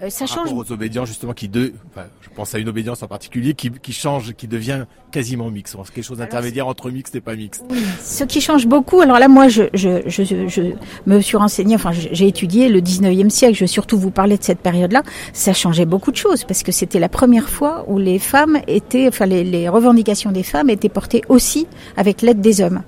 Euh, 0.01 0.09
ça 0.09 0.25
Par 0.25 0.35
change 0.35 0.47
rapport 0.49 0.57
aux 0.57 0.71
obédients, 0.71 1.05
justement, 1.05 1.33
qui 1.33 1.47
de, 1.47 1.73
enfin, 1.91 2.07
je 2.21 2.29
pense 2.35 2.55
à 2.55 2.59
une 2.59 2.69
obédience 2.69 3.03
en 3.03 3.07
particulier, 3.07 3.53
qui, 3.53 3.69
qui 3.69 3.93
change, 3.93 4.33
qui 4.33 4.47
devient 4.47 4.85
quasiment 5.11 5.51
mixte. 5.51 5.75
C'est 5.83 5.93
quelque 5.93 6.03
chose 6.03 6.17
d'intermédiaire 6.17 6.67
entre 6.67 6.89
mixte 6.89 7.15
et 7.15 7.21
pas 7.21 7.35
mixte. 7.35 7.63
Ce 8.01 8.23
qui 8.23 8.41
change 8.41 8.65
beaucoup, 8.65 9.01
alors 9.01 9.19
là, 9.19 9.27
moi, 9.27 9.47
je, 9.47 9.63
je, 9.73 10.01
je, 10.07 10.23
je 10.23 10.61
me 11.05 11.19
suis 11.19 11.37
renseignée, 11.37 11.75
enfin, 11.75 11.91
j'ai 11.91 12.27
étudié 12.27 12.69
le 12.69 12.79
19e 12.81 13.29
siècle, 13.29 13.55
je 13.55 13.61
vais 13.61 13.67
surtout 13.67 13.97
vous 13.97 14.11
parler 14.11 14.37
de 14.37 14.43
cette 14.43 14.59
période-là. 14.59 15.03
Ça 15.33 15.53
changeait 15.53 15.85
beaucoup 15.85 16.11
de 16.11 16.17
choses, 16.17 16.45
parce 16.45 16.63
que 16.63 16.71
c'était 16.71 16.99
la 16.99 17.09
première 17.09 17.49
fois 17.49 17.85
où 17.87 17.99
les 17.99 18.17
femmes 18.19 18.59
étaient, 18.67 19.07
enfin, 19.07 19.25
les, 19.25 19.43
les 19.43 19.69
revendications 19.69 20.31
des 20.31 20.43
femmes 20.43 20.69
étaient 20.69 20.89
portées 20.89 21.21
aussi 21.29 21.67
avec 21.97 22.21
l'aide 22.21 22.41
des 22.41 22.61
hommes. 22.61 22.81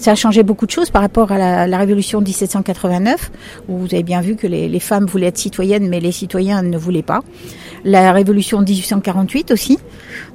Ça 0.00 0.12
a 0.12 0.14
changé 0.14 0.42
beaucoup 0.42 0.64
de 0.64 0.70
choses 0.70 0.88
par 0.88 1.02
rapport 1.02 1.30
à 1.30 1.66
la, 1.66 1.76
révolution 1.78 2.20
de 2.20 2.24
1789, 2.24 3.30
où 3.68 3.76
vous 3.76 3.86
avez 3.92 4.02
bien 4.02 4.22
vu 4.22 4.34
que 4.34 4.46
les, 4.46 4.80
femmes 4.80 5.04
voulaient 5.04 5.26
être 5.26 5.36
citoyennes, 5.36 5.90
mais 5.90 6.00
les 6.00 6.10
citoyens 6.10 6.62
ne 6.62 6.78
voulaient 6.78 7.02
pas. 7.02 7.20
La 7.84 8.10
révolution 8.12 8.60
de 8.60 8.64
1848 8.64 9.50
aussi. 9.50 9.78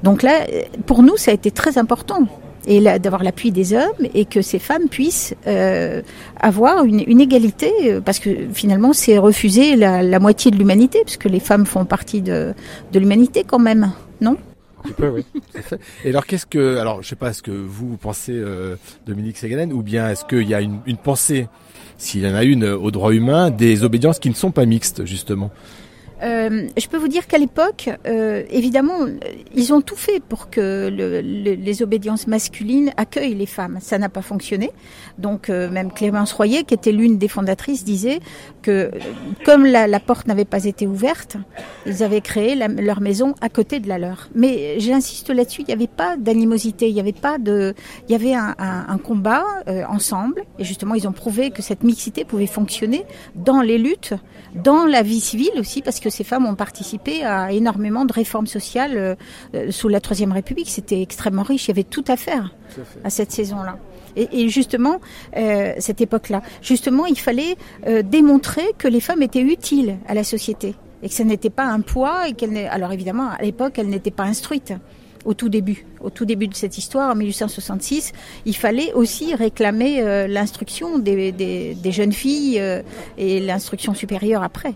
Donc 0.03 0.21
là, 0.21 0.45
pour 0.85 1.01
nous, 1.01 1.17
ça 1.17 1.31
a 1.31 1.33
été 1.33 1.49
très 1.49 1.79
important 1.79 2.27
et 2.67 2.79
d'avoir 2.99 3.23
l'appui 3.23 3.51
des 3.51 3.73
hommes 3.73 4.07
et 4.13 4.25
que 4.25 4.43
ces 4.43 4.59
femmes 4.59 4.87
puissent 4.87 5.33
euh, 5.47 6.03
avoir 6.39 6.85
une, 6.85 7.19
égalité 7.19 7.71
euh, 7.85 8.01
parce 8.01 8.17
que 8.17 8.29
finalement 8.53 8.91
c'est 8.91 9.19
refuser 9.19 9.75
la, 9.75 10.19
moitié 10.19 10.49
de 10.49 10.57
l'humanité 10.57 11.01
parce 11.03 11.17
que 11.17 11.29
les 11.29 11.39
femmes 11.39 11.67
font 11.67 11.85
partie 11.85 12.23
de 12.23 12.55
l'humanité 12.91 13.43
quand 13.47 13.59
même, 13.59 13.91
non? 14.19 14.37
Oui. 14.99 15.25
Et 16.05 16.09
alors, 16.09 16.25
qu'est-ce 16.25 16.45
que, 16.45 16.77
alors, 16.77 17.01
je 17.03 17.07
sais 17.09 17.15
pas, 17.15 17.33
ce 17.33 17.41
que 17.41 17.51
vous 17.51 17.97
pensez, 17.97 18.33
euh, 18.33 18.75
Dominique 19.05 19.37
Ségalen, 19.37 19.71
ou 19.73 19.81
bien 19.81 20.09
est-ce 20.09 20.25
qu'il 20.25 20.47
y 20.47 20.53
a 20.53 20.61
une, 20.61 20.79
une 20.85 20.97
pensée, 20.97 21.47
s'il 21.97 22.21
y 22.21 22.27
en 22.27 22.35
a 22.35 22.43
une, 22.43 22.65
au 22.65 22.91
droit 22.91 23.11
humain, 23.13 23.49
des 23.49 23.83
obédiences 23.83 24.19
qui 24.19 24.29
ne 24.29 24.35
sont 24.35 24.51
pas 24.51 24.65
mixtes, 24.65 25.05
justement? 25.05 25.51
Euh, 26.23 26.69
je 26.77 26.87
peux 26.87 26.95
vous 26.97 27.09
dire 27.09 27.27
qu'à 27.27 27.37
l'époque, 27.37 27.89
euh, 28.07 28.43
évidemment, 28.49 29.01
euh, 29.01 29.19
ils 29.53 29.73
ont 29.73 29.81
tout 29.81 29.97
fait 29.97 30.21
pour 30.23 30.49
que 30.49 30.89
le, 30.89 31.19
le- 31.19 31.55
les 31.55 31.83
obédiences 31.83 32.25
masculines 32.27 32.91
accueillent 32.95 33.35
les 33.35 33.45
femmes. 33.45 33.79
Ça 33.81 33.97
n'a 33.97 34.07
pas 34.07 34.21
fonctionné. 34.21 34.71
Donc, 35.19 35.49
euh, 35.49 35.69
même 35.69 35.91
Clémence 35.91 36.31
Royer, 36.31 36.63
qui 36.63 36.73
était 36.73 36.93
l'une 36.93 37.17
des 37.17 37.27
fondatrices, 37.27 37.83
disait 37.83 38.21
que 38.65 38.91
comme 39.45 39.65
la, 39.65 39.85
la 39.87 39.99
porte 39.99 40.25
n'avait 40.27 40.45
pas 40.55 40.65
été 40.65 40.87
ouverte, 40.87 41.37
ils 41.85 42.01
avaient 42.03 42.21
créé 42.21 42.55
la- 42.55 42.67
leur 42.67 42.99
maison 42.99 43.35
à 43.41 43.49
côté 43.49 43.79
de 43.79 43.87
la 43.87 43.97
leur. 43.99 44.29
Mais 44.33 44.79
j'insiste 44.79 45.29
là-dessus, 45.29 45.61
il 45.61 45.67
n'y 45.67 45.73
avait 45.73 45.87
pas 45.87 46.17
d'animosité, 46.17 46.87
il 46.89 46.93
n'y 46.93 46.99
avait 46.99 47.13
pas 47.27 47.37
de, 47.37 47.73
il 48.07 48.11
y 48.11 48.15
avait 48.15 48.33
un, 48.33 48.55
un- 48.57 48.85
un 48.87 48.97
combat 48.97 49.43
euh, 49.67 49.83
ensemble. 49.87 50.41
Et 50.59 50.63
justement, 50.63 50.95
ils 50.95 51.07
ont 51.07 51.11
prouvé 51.11 51.51
que 51.51 51.61
cette 51.61 51.83
mixité 51.83 52.25
pouvait 52.25 52.47
fonctionner 52.47 53.05
dans 53.35 53.61
les 53.61 53.77
luttes, 53.77 54.13
dans 54.55 54.85
la 54.85 55.01
vie 55.03 55.19
civile 55.19 55.51
aussi, 55.59 55.81
parce 55.81 55.99
que 55.99 56.09
ces 56.09 56.23
femmes 56.23 56.45
ont 56.45 56.55
participé 56.55 57.23
à 57.23 57.51
énormément 57.51 58.05
de 58.05 58.13
réformes 58.13 58.47
sociales 58.47 58.97
euh, 58.97 59.15
euh, 59.53 59.71
sous 59.71 59.87
la 59.89 59.99
Troisième 60.01 60.31
République. 60.31 60.69
C'était 60.69 61.01
extrêmement 61.01 61.43
riche. 61.43 61.65
Il 61.65 61.69
y 61.69 61.71
avait 61.71 61.83
tout 61.83 62.05
à 62.07 62.17
faire 62.17 62.53
à 63.03 63.09
cette 63.09 63.31
saison-là. 63.31 63.77
Et, 64.15 64.49
justement, 64.49 65.01
euh, 65.35 65.73
cette 65.79 66.01
époque-là, 66.01 66.41
justement, 66.61 67.05
il 67.05 67.19
fallait 67.19 67.55
euh, 67.87 68.01
démontrer 68.01 68.63
que 68.77 68.87
les 68.87 69.01
femmes 69.01 69.21
étaient 69.21 69.41
utiles 69.41 69.97
à 70.07 70.13
la 70.13 70.23
société 70.23 70.75
et 71.03 71.09
que 71.09 71.13
ce 71.13 71.23
n'était 71.23 71.49
pas 71.49 71.65
un 71.65 71.81
poids 71.81 72.29
et 72.29 72.33
qu'elles 72.33 72.51
n'est- 72.51 72.67
alors 72.67 72.93
évidemment 72.93 73.29
à 73.29 73.41
l'époque 73.41 73.77
elles 73.77 73.89
n'étaient 73.89 74.11
pas 74.11 74.23
instruites 74.23 74.73
au 75.25 75.33
tout 75.33 75.49
début 75.49 75.85
au 75.99 76.09
tout 76.09 76.23
début 76.23 76.47
de 76.47 76.55
cette 76.55 76.77
histoire 76.77 77.11
en 77.11 77.15
1866 77.15 78.13
il 78.45 78.55
fallait 78.55 78.93
aussi 78.93 79.35
réclamer 79.35 80.01
euh, 80.01 80.25
l'instruction 80.27 80.97
des, 80.97 81.33
des, 81.33 81.91
jeunes 81.91 82.13
filles 82.13 82.61
et 83.17 83.39
l'instruction 83.41 83.93
supérieure 83.93 84.41
après 84.41 84.73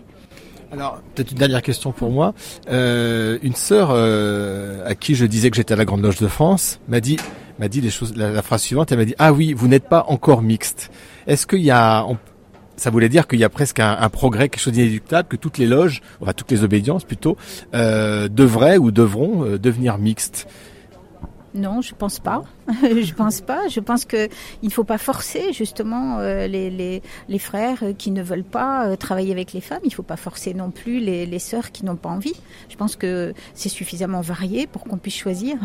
Alors, 0.70 1.00
peut-être 1.14 1.32
une 1.32 1.38
dernière 1.38 1.62
question 1.62 1.90
pour 1.90 2.10
moi. 2.10 2.34
Une 2.68 3.54
sœur 3.54 3.90
à 3.90 4.94
qui 4.94 5.14
je 5.14 5.24
disais 5.24 5.50
que 5.50 5.56
j'étais 5.56 5.72
à 5.72 5.76
la 5.76 5.86
Grande 5.86 6.02
Loge 6.02 6.18
de 6.18 6.28
France 6.28 6.80
m'a 6.86 7.00
dit, 7.00 7.16
m'a 7.60 7.68
dit 7.68 7.80
les 7.80 7.90
choses, 7.90 8.16
la, 8.16 8.42
phrase 8.42 8.62
suivante. 8.62 8.90
Elle 8.90 8.98
m'a 8.98 9.04
dit 9.04 9.14
Ah 9.18 9.32
oui, 9.32 9.52
vous 9.52 9.68
n'êtes 9.68 9.88
pas 9.88 10.06
encore 10.08 10.42
mixte. 10.42 10.90
Est-ce 11.26 11.46
qu'il 11.46 11.60
y 11.60 11.70
a, 11.70 12.06
ça 12.76 12.90
voulait 12.90 13.10
dire 13.10 13.28
qu'il 13.28 13.38
y 13.38 13.44
a 13.44 13.50
presque 13.50 13.78
un, 13.78 14.08
progrès, 14.08 14.48
quelque 14.48 14.62
chose 14.62 14.72
d'inéluctable, 14.72 15.28
que 15.28 15.36
toutes 15.36 15.58
les 15.58 15.66
loges, 15.66 16.00
enfin 16.20 16.32
toutes 16.32 16.50
les 16.50 16.64
obédiences 16.64 17.04
plutôt, 17.04 17.36
euh, 17.74 18.28
devraient 18.28 18.78
ou 18.78 18.90
devront 18.90 19.44
euh, 19.44 19.58
devenir 19.58 19.98
mixtes? 19.98 20.48
Non, 21.52 21.82
je 21.82 21.94
pense 21.96 22.20
pas. 22.20 22.44
je 22.82 23.12
pense 23.12 23.40
pas. 23.40 23.66
Je 23.68 23.80
pense 23.80 24.04
que 24.04 24.28
il 24.62 24.66
ne 24.66 24.72
faut 24.72 24.84
pas 24.84 24.98
forcer 24.98 25.52
justement 25.52 26.18
euh, 26.20 26.46
les, 26.46 26.70
les, 27.28 27.38
frères 27.38 27.82
qui 27.98 28.12
ne 28.12 28.22
veulent 28.22 28.44
pas 28.44 28.96
travailler 28.96 29.32
avec 29.32 29.52
les 29.52 29.60
femmes. 29.60 29.80
Il 29.82 29.88
ne 29.88 29.94
faut 29.94 30.04
pas 30.04 30.16
forcer 30.16 30.54
non 30.54 30.70
plus 30.70 31.00
les, 31.00 31.26
les 31.26 31.38
sœurs 31.40 31.72
qui 31.72 31.84
n'ont 31.84 31.96
pas 31.96 32.08
envie. 32.08 32.36
Je 32.68 32.76
pense 32.76 32.94
que 32.94 33.34
c'est 33.52 33.68
suffisamment 33.68 34.20
varié 34.20 34.68
pour 34.68 34.84
qu'on 34.84 34.96
puisse 34.96 35.16
choisir. 35.16 35.58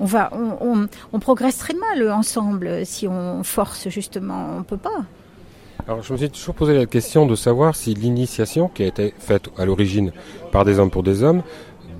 On 0.00 0.06
va, 0.06 0.30
on, 0.32 1.20
progresse 1.20 1.58
très 1.58 1.74
mal 1.74 2.10
ensemble 2.10 2.86
si 2.86 3.06
on 3.06 3.44
force 3.44 3.88
justement. 3.90 4.56
On 4.58 4.62
peut 4.62 4.78
pas. 4.78 5.04
Alors, 5.86 6.02
je 6.02 6.12
me 6.12 6.18
suis 6.18 6.30
toujours 6.30 6.54
posé 6.54 6.74
la 6.74 6.86
question 6.86 7.26
de 7.26 7.34
savoir 7.34 7.76
si 7.76 7.92
l'initiation 7.94 8.68
qui 8.68 8.82
a 8.82 8.86
été 8.86 9.14
faite 9.18 9.50
à 9.58 9.64
l'origine 9.66 10.12
par 10.52 10.64
des 10.64 10.78
hommes 10.78 10.90
pour 10.90 11.02
des 11.02 11.22
hommes 11.22 11.42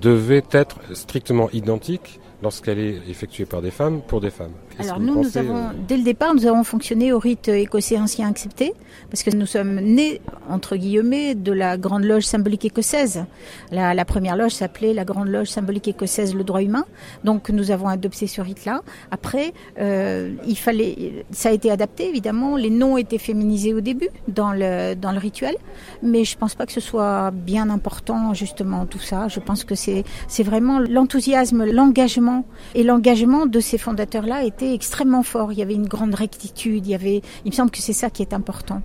devait 0.01 0.43
être 0.51 0.77
strictement 0.93 1.49
identique 1.51 2.19
lorsqu'elle 2.41 2.79
est 2.79 3.01
effectuée 3.07 3.45
par 3.45 3.61
des 3.61 3.71
femmes 3.71 4.01
pour 4.01 4.19
des 4.19 4.31
femmes. 4.31 4.53
Alors 4.79 4.99
nous, 4.99 5.21
nous 5.21 5.37
avons, 5.37 5.57
euh, 5.57 5.69
dès 5.87 5.97
le 5.97 6.03
départ, 6.03 6.33
nous 6.33 6.45
avons 6.45 6.63
fonctionné 6.63 7.13
au 7.13 7.19
rite 7.19 7.47
écossais 7.47 7.97
ancien 7.97 8.27
accepté, 8.29 8.73
parce 9.09 9.23
que 9.23 9.29
nous 9.35 9.45
sommes 9.45 9.75
nés, 9.75 10.21
entre 10.49 10.75
guillemets, 10.75 11.35
de 11.35 11.51
la 11.51 11.77
Grande 11.77 12.03
Loge 12.03 12.23
symbolique 12.23 12.65
écossaise. 12.65 13.25
La, 13.71 13.93
la 13.93 14.05
première 14.05 14.35
loge 14.35 14.51
s'appelait 14.51 14.93
la 14.93 15.05
Grande 15.05 15.27
Loge 15.27 15.47
symbolique 15.47 15.87
écossaise 15.87 16.35
le 16.35 16.43
droit 16.43 16.61
humain, 16.61 16.85
donc 17.23 17.49
nous 17.49 17.71
avons 17.71 17.87
adopté 17.87 18.27
ce 18.27 18.41
rite-là. 18.41 18.81
Après, 19.11 19.53
euh, 19.79 20.33
il 20.47 20.57
fallait, 20.57 21.25
ça 21.31 21.49
a 21.49 21.51
été 21.51 21.69
adapté, 21.69 22.07
évidemment, 22.09 22.55
les 22.55 22.69
noms 22.69 22.97
étaient 22.97 23.17
féminisés 23.17 23.73
au 23.73 23.81
début, 23.81 24.09
dans 24.27 24.51
le, 24.53 24.95
dans 24.95 25.11
le 25.11 25.19
rituel, 25.19 25.55
mais 26.01 26.23
je 26.23 26.37
pense 26.37 26.55
pas 26.55 26.65
que 26.65 26.71
ce 26.71 26.81
soit 26.81 27.31
bien 27.31 27.69
important, 27.69 28.33
justement, 28.33 28.85
tout 28.85 28.99
ça. 28.99 29.27
Je 29.27 29.39
pense 29.39 29.63
que 29.63 29.75
c'est 29.75 30.03
c'est 30.27 30.43
vraiment 30.43 30.79
l'enthousiasme, 30.79 31.65
l'engagement, 31.65 32.45
et 32.75 32.83
l'engagement 32.83 33.45
de 33.45 33.59
ces 33.59 33.77
fondateurs-là 33.77 34.43
était 34.43 34.70
extrêmement 34.73 35.23
fort. 35.23 35.51
Il 35.51 35.59
y 35.59 35.61
avait 35.61 35.73
une 35.75 35.87
grande 35.87 36.15
rectitude. 36.15 36.85
Il 36.87 36.91
y 36.91 36.95
avait, 36.95 37.21
il 37.45 37.51
me 37.51 37.55
semble 37.55 37.71
que 37.71 37.79
c'est 37.79 37.93
ça 37.93 38.09
qui 38.09 38.21
est 38.21 38.33
important. 38.33 38.81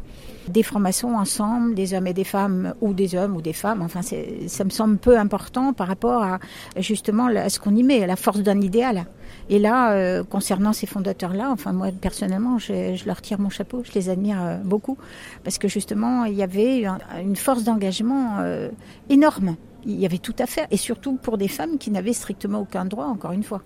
Des 0.48 0.62
francs-maçons 0.62 1.14
ensemble, 1.14 1.74
des 1.74 1.92
hommes 1.94 2.06
et 2.06 2.12
des 2.12 2.22
femmes, 2.22 2.74
ou 2.80 2.92
des 2.92 3.16
hommes 3.16 3.34
ou 3.34 3.42
des 3.42 3.52
femmes. 3.52 3.82
Enfin, 3.82 4.00
ça 4.02 4.64
me 4.64 4.70
semble 4.70 4.96
peu 4.98 5.18
important 5.18 5.72
par 5.72 5.88
rapport 5.88 6.22
à 6.22 6.38
justement 6.78 7.26
à 7.26 7.48
ce 7.48 7.58
qu'on 7.58 7.74
y 7.74 7.82
met, 7.82 8.04
à 8.04 8.06
la 8.06 8.14
force 8.16 8.40
d'un 8.40 8.60
idéal. 8.60 9.06
Et 9.50 9.58
là, 9.58 9.92
euh, 9.92 10.22
concernant 10.22 10.72
ces 10.72 10.86
fondateurs-là, 10.86 11.50
enfin 11.50 11.72
moi 11.72 11.88
personnellement, 12.00 12.58
je, 12.58 13.04
leur 13.06 13.22
tire 13.22 13.40
mon 13.40 13.50
chapeau, 13.50 13.82
je 13.84 13.92
les 13.92 14.08
admire 14.08 14.38
euh, 14.40 14.56
beaucoup, 14.64 14.96
parce 15.42 15.58
que 15.58 15.66
justement, 15.66 16.24
il 16.24 16.34
y 16.34 16.42
avait 16.44 16.84
un- 16.86 16.98
une 17.20 17.36
force 17.36 17.64
d'engagement 17.64 18.36
euh, 18.38 18.68
énorme. 19.10 19.56
Il 19.84 20.00
y 20.00 20.06
avait 20.06 20.18
tout 20.18 20.34
à 20.38 20.46
faire, 20.46 20.66
et 20.70 20.76
surtout 20.76 21.14
pour 21.16 21.38
des 21.38 21.48
femmes 21.48 21.78
qui 21.78 21.90
n'avaient 21.90 22.12
strictement 22.12 22.60
aucun 22.60 22.84
droit, 22.84 23.06
encore 23.06 23.32
une 23.32 23.44
fois. 23.44 23.62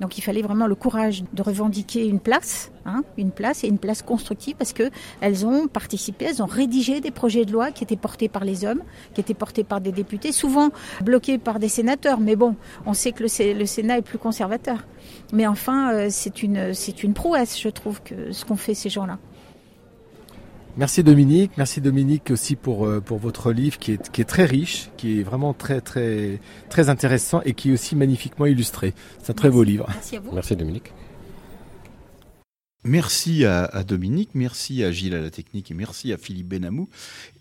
Donc 0.00 0.18
il 0.18 0.20
fallait 0.20 0.42
vraiment 0.42 0.66
le 0.66 0.74
courage 0.74 1.24
de 1.32 1.42
revendiquer 1.42 2.06
une 2.06 2.20
place, 2.20 2.70
hein, 2.84 3.02
une 3.16 3.30
place 3.30 3.64
et 3.64 3.68
une 3.68 3.78
place 3.78 4.02
constructive 4.02 4.54
parce 4.56 4.74
que 4.74 4.90
elles 5.22 5.46
ont 5.46 5.68
participé, 5.68 6.26
elles 6.26 6.42
ont 6.42 6.46
rédigé 6.46 7.00
des 7.00 7.10
projets 7.10 7.46
de 7.46 7.52
loi 7.52 7.70
qui 7.70 7.82
étaient 7.82 7.96
portés 7.96 8.28
par 8.28 8.44
les 8.44 8.64
hommes, 8.66 8.82
qui 9.14 9.20
étaient 9.22 9.32
portés 9.34 9.64
par 9.64 9.80
des 9.80 9.92
députés, 9.92 10.32
souvent 10.32 10.68
bloqués 11.02 11.38
par 11.38 11.58
des 11.58 11.68
sénateurs. 11.68 12.20
Mais 12.20 12.36
bon, 12.36 12.56
on 12.84 12.92
sait 12.92 13.12
que 13.12 13.22
le, 13.22 13.28
Sé- 13.28 13.54
le 13.54 13.64
Sénat 13.64 13.98
est 13.98 14.02
plus 14.02 14.18
conservateur. 14.18 14.84
Mais 15.32 15.46
enfin, 15.46 15.92
euh, 15.94 16.06
c'est 16.10 16.42
une 16.42 16.74
c'est 16.74 17.02
une 17.02 17.14
prouesse, 17.14 17.58
je 17.58 17.68
trouve, 17.70 18.02
que 18.02 18.32
ce 18.32 18.44
qu'ont 18.44 18.56
fait 18.56 18.74
ces 18.74 18.90
gens-là. 18.90 19.18
Merci 20.78 21.02
Dominique, 21.02 21.52
merci 21.56 21.80
Dominique 21.80 22.30
aussi 22.30 22.54
pour 22.54 22.86
euh, 22.86 23.00
pour 23.00 23.16
votre 23.18 23.50
livre 23.50 23.78
qui 23.78 23.92
est 23.92 24.10
qui 24.10 24.20
est 24.20 24.26
très 24.26 24.44
riche, 24.44 24.90
qui 24.98 25.20
est 25.20 25.22
vraiment 25.22 25.54
très 25.54 25.80
très 25.80 26.38
très 26.68 26.90
intéressant 26.90 27.40
et 27.46 27.54
qui 27.54 27.70
est 27.70 27.72
aussi 27.72 27.96
magnifiquement 27.96 28.44
illustré. 28.44 28.92
C'est 29.22 29.30
un 29.30 29.34
très 29.34 29.48
beau 29.48 29.62
livre. 29.62 29.86
Merci 29.88 30.16
à 30.16 30.20
vous. 30.20 30.32
Merci 30.32 30.54
Dominique. 30.54 30.92
Merci 32.84 33.46
à, 33.46 33.64
à 33.64 33.84
Dominique, 33.84 34.30
merci 34.34 34.84
à 34.84 34.92
Gilles 34.92 35.14
à 35.14 35.20
la 35.20 35.30
technique 35.30 35.70
et 35.70 35.74
merci 35.74 36.12
à 36.12 36.18
Philippe 36.18 36.48
Benamou. 36.48 36.88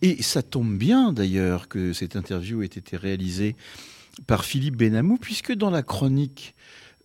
Et 0.01 0.23
ça 0.23 0.41
tombe 0.41 0.77
bien 0.77 1.11
d'ailleurs 1.11 1.67
que 1.67 1.91
cette 1.91 2.15
interview 2.15 2.63
ait 2.63 2.67
été 2.67 2.95
réalisée 2.95 3.55
par 4.27 4.45
Philippe 4.45 4.77
Benamou, 4.77 5.17
puisque 5.17 5.53
dans 5.53 5.69
la 5.69 5.83
chronique 5.83 6.55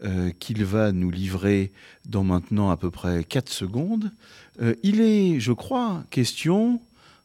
euh, 0.03 0.31
qu'il 0.39 0.65
va 0.65 0.93
nous 0.93 1.11
livrer 1.11 1.73
dans 2.09 2.25
maintenant 2.25 2.71
à 2.71 2.79
peu 2.79 2.91
près 2.91 3.23
4 3.23 3.51
secondes, 3.51 4.11
euh, 4.63 4.75
il 4.83 5.03
est, 5.03 5.41
je 5.41 5.53
crois, 5.53 6.05
question 6.09 6.81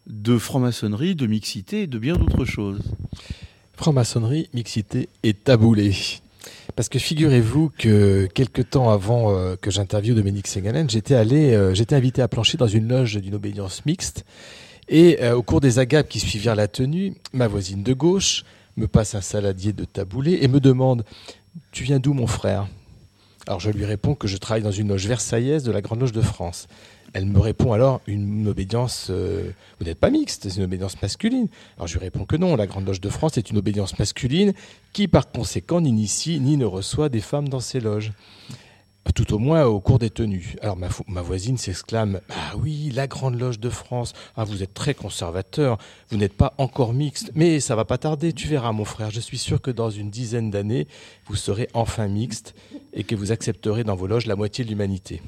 de 0.07 0.37
franc-maçonnerie, 0.37 1.15
de 1.15 1.25
mixité 1.25 1.83
et 1.83 1.87
de 1.87 1.97
bien 1.97 2.17
d'autres 2.17 2.43
choses. 2.43 2.81
Franc-maçonnerie, 3.77 4.49
mixité 4.53 5.07
et 5.23 5.33
taboulé. 5.33 5.95
Parce 6.75 6.89
que 6.89 6.99
figurez-vous 6.99 7.71
que 7.77 8.27
quelques 8.33 8.71
temps 8.71 8.89
avant 8.89 9.33
euh, 9.33 9.55
que 9.55 9.71
j'interviewe 9.71 10.15
Dominique 10.15 10.47
Segalen, 10.47 10.89
j'étais 10.89 11.15
allé, 11.15 11.71
j'étais 11.73 11.95
invité 11.95 12.21
à 12.21 12.27
plancher 12.27 12.57
dans 12.57 12.67
une 12.67 12.89
loge 12.89 13.15
d'une 13.15 13.35
obédience 13.35 13.85
mixte. 13.85 14.25
Et 14.89 15.25
au 15.29 15.41
cours 15.41 15.61
des 15.61 15.79
agapes 15.79 16.09
qui 16.09 16.19
suivirent 16.19 16.55
la 16.55 16.67
tenue, 16.67 17.15
ma 17.31 17.47
voisine 17.47 17.83
de 17.83 17.93
gauche 17.93 18.43
me 18.77 18.87
passe 18.87 19.15
un 19.15 19.21
saladier 19.21 19.73
de 19.73 19.85
taboulé 19.85 20.39
et 20.41 20.47
me 20.47 20.59
demande 20.59 21.05
Tu 21.71 21.83
viens 21.83 21.99
d'où, 21.99 22.13
mon 22.13 22.27
frère? 22.27 22.67
Alors 23.47 23.59
je 23.59 23.69
lui 23.69 23.85
réponds 23.85 24.15
que 24.15 24.27
je 24.27 24.37
travaille 24.37 24.63
dans 24.63 24.71
une 24.71 24.87
loge 24.87 25.05
versaillaise 25.05 25.63
de 25.63 25.71
la 25.71 25.81
Grande 25.81 25.99
Loge 25.99 26.11
de 26.11 26.21
France. 26.21 26.67
Elle 27.13 27.27
me 27.27 27.39
répond 27.39 27.73
alors 27.73 28.01
une 28.07 28.47
obédience, 28.47 29.07
euh, 29.09 29.51
vous 29.79 29.85
n'êtes 29.85 29.99
pas 29.99 30.09
mixte, 30.09 30.49
c'est 30.49 30.57
une 30.57 30.63
obédience 30.63 30.99
masculine. 31.01 31.47
Alors 31.77 31.87
je 31.87 31.93
lui 31.93 32.03
réponds 32.03 32.25
que 32.25 32.35
non, 32.35 32.55
la 32.55 32.65
Grande 32.65 32.87
Loge 32.87 32.99
de 32.99 33.09
France 33.09 33.37
est 33.37 33.51
une 33.51 33.57
obédience 33.57 33.97
masculine 33.99 34.53
qui 34.93 35.07
par 35.07 35.31
conséquent 35.31 35.79
n'initie 35.79 36.39
ni 36.39 36.57
ne 36.57 36.65
reçoit 36.65 37.07
des 37.07 37.21
femmes 37.21 37.47
dans 37.47 37.59
ses 37.59 37.79
loges. 37.79 38.13
Tout 39.13 39.33
au 39.33 39.37
moins 39.37 39.65
au 39.65 39.79
cours 39.79 39.99
des 39.99 40.09
tenues. 40.09 40.55
Alors 40.61 40.77
ma, 40.77 41.21
voisine 41.21 41.57
s'exclame 41.57 42.19
Ah 42.29 42.57
oui, 42.57 42.91
la 42.93 43.07
Grande 43.07 43.39
Loge 43.39 43.59
de 43.59 43.69
France, 43.69 44.13
ah, 44.35 44.43
vous 44.43 44.63
êtes 44.63 44.73
très 44.73 44.93
conservateur, 44.93 45.77
vous 46.09 46.17
n'êtes 46.17 46.33
pas 46.33 46.53
encore 46.57 46.91
mixte, 46.91 47.31
mais 47.35 47.59
ça 47.59 47.75
va 47.75 47.85
pas 47.85 47.97
tarder, 47.97 48.33
tu 48.33 48.47
verras 48.47 48.71
mon 48.71 48.83
frère, 48.83 49.11
je 49.11 49.21
suis 49.21 49.37
sûr 49.37 49.61
que 49.61 49.71
dans 49.71 49.89
une 49.89 50.09
dizaine 50.09 50.49
d'années, 50.49 50.87
vous 51.27 51.35
serez 51.35 51.69
enfin 51.73 52.07
mixte 52.07 52.55
et 52.93 53.03
que 53.03 53.15
vous 53.15 53.31
accepterez 53.31 53.83
dans 53.83 53.95
vos 53.95 54.07
loges 54.07 54.25
la 54.25 54.35
moitié 54.35 54.65
de 54.65 54.69
l'humanité. 54.69 55.21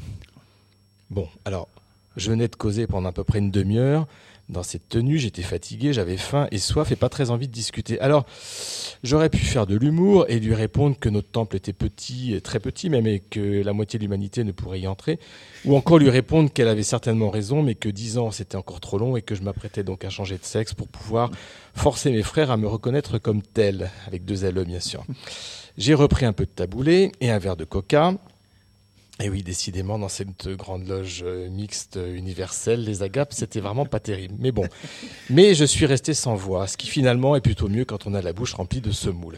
Bon, 1.09 1.27
alors, 1.45 1.69
je 2.17 2.31
venais 2.31 2.47
de 2.47 2.55
causer 2.55 2.87
pendant 2.87 3.09
à 3.09 3.13
peu 3.13 3.23
près 3.23 3.39
une 3.39 3.51
demi-heure. 3.51 4.07
Dans 4.49 4.63
cette 4.63 4.87
tenue, 4.87 5.17
j'étais 5.17 5.41
fatigué, 5.41 5.91
j'avais 5.91 6.15
faim 6.15 6.47
et 6.51 6.57
soif 6.57 6.91
et 6.91 6.95
pas 6.95 7.09
très 7.09 7.31
envie 7.31 7.47
de 7.47 7.53
discuter. 7.53 7.99
Alors, 7.99 8.25
j'aurais 9.03 9.29
pu 9.29 9.39
faire 9.39 9.67
de 9.67 9.75
l'humour 9.75 10.25
et 10.29 10.39
lui 10.39 10.53
répondre 10.53 10.97
que 10.97 11.09
notre 11.09 11.29
temple 11.29 11.57
était 11.57 11.73
petit, 11.73 12.39
très 12.41 12.59
petit 12.59 12.89
même, 12.89 13.07
et 13.07 13.19
que 13.19 13.61
la 13.61 13.73
moitié 13.73 13.99
de 13.99 14.03
l'humanité 14.03 14.43
ne 14.45 14.53
pourrait 14.53 14.79
y 14.79 14.87
entrer. 14.87 15.19
Ou 15.65 15.75
encore 15.75 15.99
lui 15.99 16.09
répondre 16.09 16.51
qu'elle 16.51 16.69
avait 16.69 16.83
certainement 16.83 17.29
raison, 17.29 17.61
mais 17.61 17.75
que 17.75 17.89
dix 17.89 18.17
ans 18.17 18.31
c'était 18.31 18.55
encore 18.55 18.79
trop 18.79 18.97
long 18.97 19.17
et 19.17 19.21
que 19.21 19.35
je 19.35 19.41
m'apprêtais 19.41 19.83
donc 19.83 20.05
à 20.05 20.09
changer 20.09 20.37
de 20.37 20.45
sexe 20.45 20.73
pour 20.73 20.87
pouvoir 20.87 21.29
forcer 21.73 22.11
mes 22.11 22.23
frères 22.23 22.49
à 22.49 22.57
me 22.57 22.67
reconnaître 22.67 23.17
comme 23.17 23.41
tel, 23.41 23.91
avec 24.07 24.23
deux 24.23 24.49
LE 24.49 24.63
bien 24.63 24.79
sûr. 24.79 25.03
J'ai 25.77 25.93
repris 25.93 26.25
un 26.25 26.33
peu 26.33 26.45
de 26.45 26.51
taboulé 26.51 27.11
et 27.19 27.29
un 27.29 27.37
verre 27.37 27.57
de 27.57 27.65
coca. 27.65 28.13
Et 29.19 29.29
oui, 29.29 29.41
décidément, 29.41 29.97
dans 29.97 30.09
cette 30.09 30.47
grande 30.49 30.87
loge 30.87 31.23
euh, 31.25 31.49
mixte 31.49 31.97
euh, 31.97 32.15
universelle, 32.15 32.83
les 32.83 33.01
agapes, 33.01 33.33
c'était 33.33 33.59
vraiment 33.59 33.85
pas 33.85 33.99
terrible. 33.99 34.35
Mais 34.37 34.51
bon. 34.51 34.65
Mais 35.31 35.55
je 35.55 35.65
suis 35.65 35.87
resté 35.87 36.13
sans 36.13 36.35
voix, 36.35 36.67
ce 36.67 36.77
qui 36.77 36.87
finalement 36.87 37.35
est 37.35 37.41
plutôt 37.41 37.67
mieux 37.67 37.83
quand 37.83 38.05
on 38.05 38.13
a 38.13 38.21
la 38.21 38.31
bouche 38.31 38.53
remplie 38.53 38.81
de 38.81 38.91
semoule. 38.91 39.37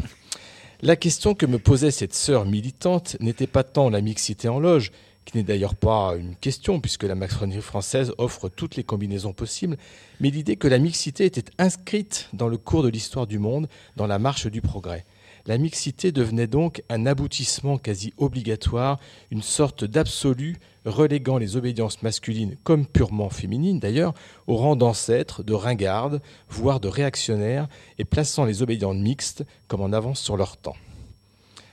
La 0.81 0.97
question 0.97 1.33
que 1.33 1.45
me 1.45 1.59
posait 1.59 1.91
cette 1.91 2.13
sœur 2.13 2.45
militante 2.45 3.15
n'était 3.21 3.47
pas 3.47 3.63
tant 3.63 3.89
la 3.89 4.01
mixité 4.01 4.49
en 4.49 4.59
loge, 4.59 4.91
qui 5.23 5.37
n'est 5.37 5.43
d'ailleurs 5.43 5.75
pas 5.75 6.15
une 6.17 6.35
question 6.35 6.79
puisque 6.79 7.03
la 7.03 7.15
maçonnerie 7.15 7.61
française 7.61 8.13
offre 8.17 8.49
toutes 8.49 8.75
les 8.75 8.83
combinaisons 8.83 9.33
possibles, 9.33 9.77
mais 10.19 10.29
l'idée 10.29 10.55
que 10.55 10.67
la 10.67 10.79
mixité 10.79 11.25
était 11.25 11.51
inscrite 11.57 12.29
dans 12.33 12.47
le 12.47 12.57
cours 12.57 12.83
de 12.83 12.89
l'histoire 12.89 13.27
du 13.27 13.39
monde, 13.39 13.67
dans 13.95 14.07
la 14.07 14.19
marche 14.19 14.47
du 14.47 14.61
progrès. 14.61 15.05
La 15.45 15.57
mixité 15.57 16.11
devenait 16.11 16.47
donc 16.47 16.83
un 16.89 17.05
aboutissement 17.05 17.77
quasi 17.77 18.13
obligatoire, 18.17 18.99
une 19.31 19.41
sorte 19.41 19.83
d'absolu 19.83 20.57
reléguant 20.85 21.37
les 21.37 21.55
obédiences 21.55 22.01
masculines 22.03 22.55
comme 22.63 22.85
purement 22.85 23.29
féminines 23.29 23.79
d'ailleurs 23.79 24.13
au 24.47 24.55
rang 24.55 24.75
d'ancêtres, 24.75 25.43
de 25.43 25.53
ringardes, 25.53 26.21
voire 26.49 26.79
de 26.79 26.87
réactionnaires, 26.87 27.67
et 27.97 28.05
plaçant 28.05 28.45
les 28.45 28.61
obédientes 28.61 28.97
mixtes 28.97 29.43
comme 29.67 29.81
en 29.81 29.93
avance 29.93 30.19
sur 30.19 30.37
leur 30.37 30.57
temps. 30.57 30.77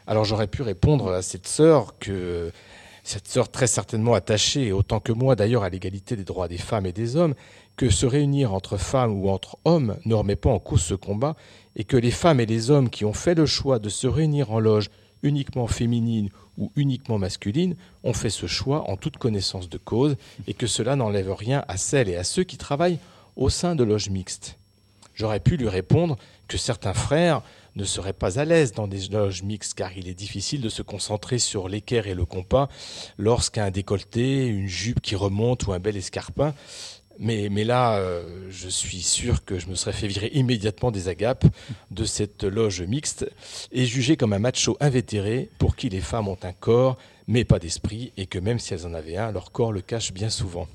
Alors 0.06 0.24
j'aurais 0.24 0.46
pu 0.46 0.62
répondre 0.62 1.10
à 1.12 1.22
cette 1.22 1.48
sœur 1.48 1.98
que 1.98 2.52
cette 3.02 3.28
sœur 3.28 3.48
très 3.48 3.68
certainement 3.68 4.14
attachée, 4.14 4.72
autant 4.72 4.98
que 4.98 5.12
moi 5.12 5.36
d'ailleurs, 5.36 5.62
à 5.62 5.68
l'égalité 5.68 6.16
des 6.16 6.24
droits 6.24 6.48
des 6.48 6.58
femmes 6.58 6.86
et 6.86 6.92
des 6.92 7.14
hommes, 7.14 7.34
que 7.76 7.88
se 7.88 8.04
réunir 8.04 8.52
entre 8.52 8.78
femmes 8.78 9.12
ou 9.12 9.28
entre 9.28 9.58
hommes 9.64 9.96
ne 10.06 10.14
remet 10.14 10.34
pas 10.34 10.50
en 10.50 10.58
cause 10.58 10.82
ce 10.82 10.94
combat, 10.94 11.36
et 11.76 11.84
que 11.84 11.96
les 11.96 12.10
femmes 12.10 12.40
et 12.40 12.46
les 12.46 12.70
hommes 12.70 12.90
qui 12.90 13.04
ont 13.04 13.12
fait 13.12 13.34
le 13.34 13.46
choix 13.46 13.78
de 13.78 13.88
se 13.88 14.06
réunir 14.06 14.50
en 14.50 14.58
loge 14.58 14.90
uniquement 15.22 15.66
féminine 15.66 16.30
ou 16.58 16.72
uniquement 16.76 17.18
masculine 17.18 17.76
ont 18.02 18.12
fait 18.12 18.30
ce 18.30 18.46
choix 18.46 18.90
en 18.90 18.96
toute 18.96 19.18
connaissance 19.18 19.68
de 19.68 19.78
cause, 19.78 20.16
et 20.46 20.54
que 20.54 20.66
cela 20.66 20.96
n'enlève 20.96 21.32
rien 21.32 21.64
à 21.68 21.76
celles 21.76 22.08
et 22.08 22.16
à 22.16 22.24
ceux 22.24 22.44
qui 22.44 22.56
travaillent 22.56 22.98
au 23.36 23.50
sein 23.50 23.74
de 23.74 23.84
loges 23.84 24.10
mixtes. 24.10 24.58
J'aurais 25.14 25.40
pu 25.40 25.56
lui 25.56 25.68
répondre 25.68 26.16
que 26.48 26.58
certains 26.58 26.94
frères 26.94 27.42
ne 27.74 27.84
seraient 27.84 28.12
pas 28.12 28.38
à 28.38 28.44
l'aise 28.44 28.72
dans 28.72 28.86
des 28.86 29.08
loges 29.08 29.42
mixtes 29.42 29.74
car 29.74 29.96
il 29.96 30.08
est 30.08 30.14
difficile 30.14 30.60
de 30.60 30.68
se 30.68 30.82
concentrer 30.82 31.38
sur 31.38 31.68
l'équerre 31.68 32.06
et 32.06 32.14
le 32.14 32.24
compas 32.24 32.68
lorsqu'un 33.18 33.70
décolleté, 33.70 34.46
une 34.46 34.68
jupe 34.68 35.00
qui 35.00 35.16
remonte 35.16 35.66
ou 35.66 35.72
un 35.72 35.78
bel 35.78 35.96
escarpin 35.96 36.54
mais, 37.18 37.48
mais 37.50 37.64
là, 37.64 37.96
euh, 37.96 38.46
je 38.50 38.68
suis 38.68 39.02
sûr 39.02 39.44
que 39.44 39.58
je 39.58 39.68
me 39.68 39.74
serais 39.74 39.92
fait 39.92 40.06
virer 40.06 40.30
immédiatement 40.34 40.90
des 40.90 41.08
agapes 41.08 41.44
de 41.90 42.04
cette 42.04 42.44
loge 42.44 42.82
mixte 42.82 43.26
et 43.72 43.86
jugé 43.86 44.16
comme 44.16 44.32
un 44.32 44.38
macho 44.38 44.76
invétéré 44.80 45.50
pour 45.58 45.76
qui 45.76 45.88
les 45.88 46.00
femmes 46.00 46.28
ont 46.28 46.38
un 46.42 46.52
corps, 46.52 46.96
mais 47.26 47.44
pas 47.44 47.58
d'esprit, 47.58 48.12
et 48.16 48.26
que 48.26 48.38
même 48.38 48.58
si 48.58 48.74
elles 48.74 48.86
en 48.86 48.94
avaient 48.94 49.16
un, 49.16 49.32
leur 49.32 49.52
corps 49.52 49.72
le 49.72 49.80
cache 49.80 50.12
bien 50.12 50.30
souvent. 50.30 50.68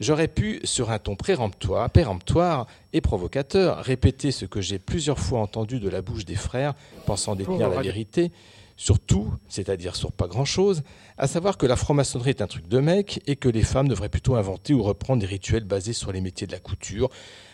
J'aurais 0.00 0.28
pu, 0.28 0.60
sur 0.64 0.90
un 0.90 0.98
ton 0.98 1.14
péremptoire, 1.14 1.88
péremptoire 1.88 2.66
et 2.92 3.00
provocateur, 3.00 3.78
répéter 3.78 4.32
ce 4.32 4.44
que 4.46 4.60
j'ai 4.60 4.80
plusieurs 4.80 5.20
fois 5.20 5.40
entendu 5.40 5.78
de 5.78 5.88
la 5.88 6.02
bouche 6.02 6.24
des 6.24 6.34
frères, 6.34 6.74
pensant 7.06 7.36
détenir 7.36 7.68
la 7.68 7.80
vérité, 7.80 8.32
sur 8.76 8.98
tout, 8.98 9.32
c'est-à-dire 9.48 9.94
sur 9.94 10.10
pas 10.10 10.26
grand-chose, 10.26 10.82
à 11.18 11.26
savoir 11.26 11.58
que 11.58 11.66
la 11.66 11.76
franc-maçonnerie 11.76 12.30
est 12.30 12.42
un 12.42 12.46
truc 12.46 12.68
de 12.68 12.78
mec 12.78 13.20
et 13.26 13.36
que 13.36 13.48
les 13.48 13.62
femmes 13.62 13.88
devraient 13.88 14.08
plutôt 14.08 14.34
inventer 14.34 14.74
ou 14.74 14.82
reprendre 14.82 15.20
des 15.20 15.26
rituels 15.26 15.64
basés 15.64 15.92
sur 15.92 16.12
les 16.12 16.20
métiers 16.20 16.46
de 16.46 16.52
la 16.52 16.58
couture, 16.58 17.10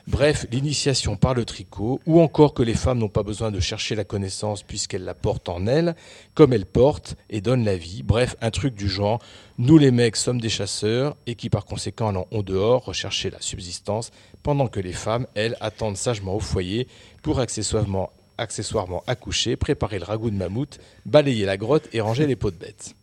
bref, 0.07 0.47
l'initiation 0.51 1.17
par 1.17 1.35
le 1.35 1.45
tricot, 1.45 2.01
ou 2.07 2.21
encore 2.21 2.55
que 2.55 2.63
les 2.63 2.75
femmes 2.75 2.99
n'ont 2.99 3.09
pas 3.09 3.23
besoin 3.23 3.51
de 3.51 3.61
chercher 3.61 3.95
la 3.95 4.05
connaissance 4.05 4.63
puisqu'elles 4.63 5.05
la 5.05 5.15
portent 5.15 5.49
en 5.49 5.67
elles, 5.67 5.95
comme 6.35 6.53
elles 6.53 6.67
portent 6.67 7.17
et 7.31 7.41
donnent 7.41 7.65
la 7.65 7.77
vie, 7.77 8.03
bref, 8.03 8.37
un 8.41 8.51
truc 8.51 8.75
du 8.75 8.89
genre, 8.89 9.21
nous 9.59 9.79
les 9.79 9.91
mecs 9.91 10.17
sommes 10.17 10.41
des 10.41 10.49
chasseurs 10.49 11.17
et 11.27 11.35
qui 11.35 11.51
par 11.51 11.65
conséquent 11.65 12.09
allons 12.09 12.27
au 12.31 12.43
dehors 12.43 12.85
rechercher 12.85 13.31
la 13.31 13.41
subsistance, 13.41 14.11
pendant 14.43 14.69
que 14.69 14.81
les 14.81 14.93
femmes, 14.93 15.27
elles, 15.35 15.57
attendent 15.61 15.97
sagement 15.97 16.37
au 16.37 16.41
foyer 16.41 16.87
pour 17.23 17.41
accessoirement 17.41 18.11
accessoirement 18.39 19.03
accoucher, 19.07 19.57
préparer 19.57 19.99
le 19.99 20.05
ragoût 20.05 20.31
de 20.31 20.37
mammouth, 20.37 20.79
balayer 21.05 21.45
la 21.45 21.57
grotte 21.57 21.89
et 21.93 22.01
ranger 22.01 22.27
les 22.27 22.37
pots 22.37 22.53
de 22.53 22.57
bêtes. 22.57 22.95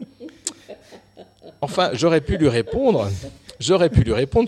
Enfin, 1.65 1.89
j'aurais 1.93 2.21
pu 2.21 2.37
lui 2.37 2.47
répondre, 2.47 3.09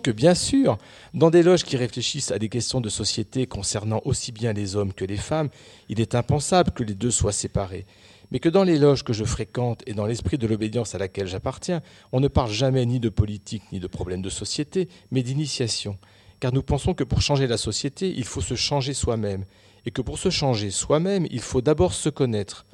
que 0.03 0.11
bien 0.11 0.35
sûr, 0.35 0.77
dans 1.15 1.31
des 1.31 1.41
loges 1.41 1.63
qui 1.63 1.75
réfléchissent 1.75 2.29
à 2.29 2.37
des 2.37 2.47
questions 2.47 2.79
de 2.79 2.89
société 2.89 3.47
concernant 3.47 4.03
aussi 4.05 4.31
bien 4.31 4.53
les 4.53 4.75
hommes 4.75 4.93
que 4.93 5.03
les 5.03 5.17
femmes, 5.17 5.49
il 5.89 5.99
est 5.99 6.13
impensable 6.13 6.69
que 6.69 6.83
les 6.83 6.93
deux 6.93 7.09
soient 7.09 7.31
séparés. 7.31 7.87
Mais 8.29 8.37
que 8.37 8.49
dans 8.49 8.63
les 8.63 8.77
loges 8.77 9.03
que 9.03 9.13
je 9.13 9.23
fréquente 9.23 9.81
et 9.87 9.95
dans 9.95 10.05
l'esprit 10.05 10.37
de 10.37 10.45
l'obédience 10.45 10.93
à 10.93 10.99
laquelle 10.99 11.25
j'appartiens, 11.25 11.81
on 12.11 12.19
ne 12.19 12.27
parle 12.27 12.51
jamais 12.51 12.85
ni 12.85 12.99
de 12.99 13.09
politique 13.09 13.63
ni 13.71 13.79
de 13.79 13.87
problèmes 13.87 14.21
de 14.21 14.29
société, 14.29 14.87
mais 15.09 15.23
d'initiation. 15.23 15.97
Car 16.39 16.53
nous 16.53 16.61
pensons 16.61 16.93
que 16.93 17.03
pour 17.03 17.23
changer 17.23 17.47
la 17.47 17.57
société, 17.57 18.13
il 18.15 18.25
faut 18.25 18.41
se 18.41 18.53
changer 18.53 18.93
soi-même 18.93 19.43
et 19.87 19.89
que 19.89 20.03
pour 20.03 20.19
se 20.19 20.29
changer 20.29 20.69
soi-même, 20.69 21.25
il 21.31 21.39
faut 21.39 21.61
d'abord 21.61 21.93
se 21.95 22.09
connaître. 22.09 22.67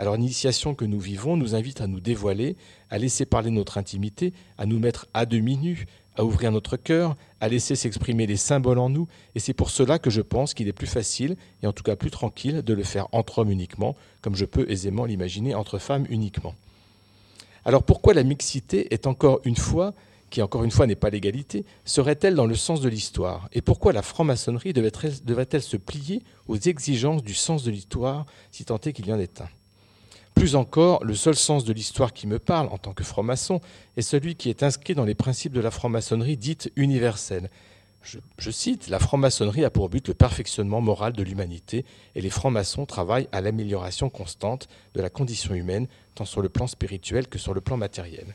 Alors 0.00 0.16
l'initiation 0.16 0.74
que 0.74 0.86
nous 0.86 0.98
vivons 0.98 1.36
nous 1.36 1.54
invite 1.54 1.82
à 1.82 1.86
nous 1.86 2.00
dévoiler, 2.00 2.56
à 2.88 2.96
laisser 2.96 3.26
parler 3.26 3.50
notre 3.50 3.76
intimité, 3.76 4.32
à 4.56 4.64
nous 4.64 4.78
mettre 4.78 5.08
à 5.12 5.26
demi 5.26 5.58
nus, 5.58 5.84
à 6.16 6.24
ouvrir 6.24 6.50
notre 6.52 6.78
cœur, 6.78 7.18
à 7.38 7.50
laisser 7.50 7.76
s'exprimer 7.76 8.26
les 8.26 8.38
symboles 8.38 8.78
en 8.78 8.88
nous, 8.88 9.08
et 9.34 9.40
c'est 9.40 9.52
pour 9.52 9.68
cela 9.68 9.98
que 9.98 10.08
je 10.08 10.22
pense 10.22 10.54
qu'il 10.54 10.68
est 10.68 10.72
plus 10.72 10.86
facile, 10.86 11.36
et 11.62 11.66
en 11.66 11.74
tout 11.74 11.82
cas 11.82 11.96
plus 11.96 12.10
tranquille, 12.10 12.62
de 12.62 12.72
le 12.72 12.82
faire 12.82 13.08
entre 13.12 13.40
hommes 13.40 13.50
uniquement, 13.50 13.94
comme 14.22 14.36
je 14.36 14.46
peux 14.46 14.70
aisément 14.70 15.04
l'imaginer 15.04 15.54
entre 15.54 15.76
femmes 15.76 16.06
uniquement. 16.08 16.54
Alors 17.66 17.82
pourquoi 17.82 18.14
la 18.14 18.22
mixité 18.22 18.94
est 18.94 19.06
encore 19.06 19.42
une 19.44 19.56
fois 19.56 19.92
qui 20.30 20.40
encore 20.40 20.64
une 20.64 20.70
fois 20.70 20.86
n'est 20.86 20.96
pas 20.96 21.10
l'égalité, 21.10 21.66
serait-elle 21.84 22.36
dans 22.36 22.46
le 22.46 22.54
sens 22.54 22.80
de 22.80 22.88
l'histoire? 22.88 23.50
Et 23.52 23.60
pourquoi 23.60 23.92
la 23.92 24.00
franc-maçonnerie 24.00 24.72
devrait-elle 24.72 25.62
se 25.62 25.76
plier 25.76 26.22
aux 26.48 26.56
exigences 26.56 27.22
du 27.22 27.34
sens 27.34 27.64
de 27.64 27.70
l'histoire, 27.70 28.24
si 28.50 28.64
tant 28.64 28.78
est 28.78 28.94
qu'il 28.94 29.06
y 29.06 29.12
en 29.12 29.20
ait 29.20 29.42
un? 29.42 29.59
Plus 30.34 30.56
encore, 30.56 31.04
le 31.04 31.14
seul 31.14 31.36
sens 31.36 31.64
de 31.64 31.72
l'histoire 31.72 32.12
qui 32.12 32.26
me 32.26 32.38
parle 32.38 32.68
en 32.68 32.78
tant 32.78 32.92
que 32.92 33.04
franc-maçon 33.04 33.60
est 33.96 34.02
celui 34.02 34.36
qui 34.36 34.48
est 34.48 34.62
inscrit 34.62 34.94
dans 34.94 35.04
les 35.04 35.14
principes 35.14 35.52
de 35.52 35.60
la 35.60 35.70
franc-maçonnerie 35.70 36.36
dite 36.36 36.72
universelle. 36.76 37.50
Je, 38.38 38.50
cite, 38.50 38.88
la 38.88 38.98
franc-maçonnerie 38.98 39.64
a 39.64 39.70
pour 39.70 39.90
but 39.90 40.08
le 40.08 40.14
perfectionnement 40.14 40.80
moral 40.80 41.12
de 41.12 41.22
l'humanité 41.22 41.84
et 42.14 42.22
les 42.22 42.30
francs-maçons 42.30 42.86
travaillent 42.86 43.28
à 43.30 43.42
l'amélioration 43.42 44.08
constante 44.08 44.68
de 44.94 45.02
la 45.02 45.10
condition 45.10 45.54
humaine, 45.54 45.86
tant 46.14 46.24
sur 46.24 46.40
le 46.40 46.48
plan 46.48 46.66
spirituel 46.66 47.28
que 47.28 47.38
sur 47.38 47.52
le 47.52 47.60
plan 47.60 47.76
matériel. 47.76 48.34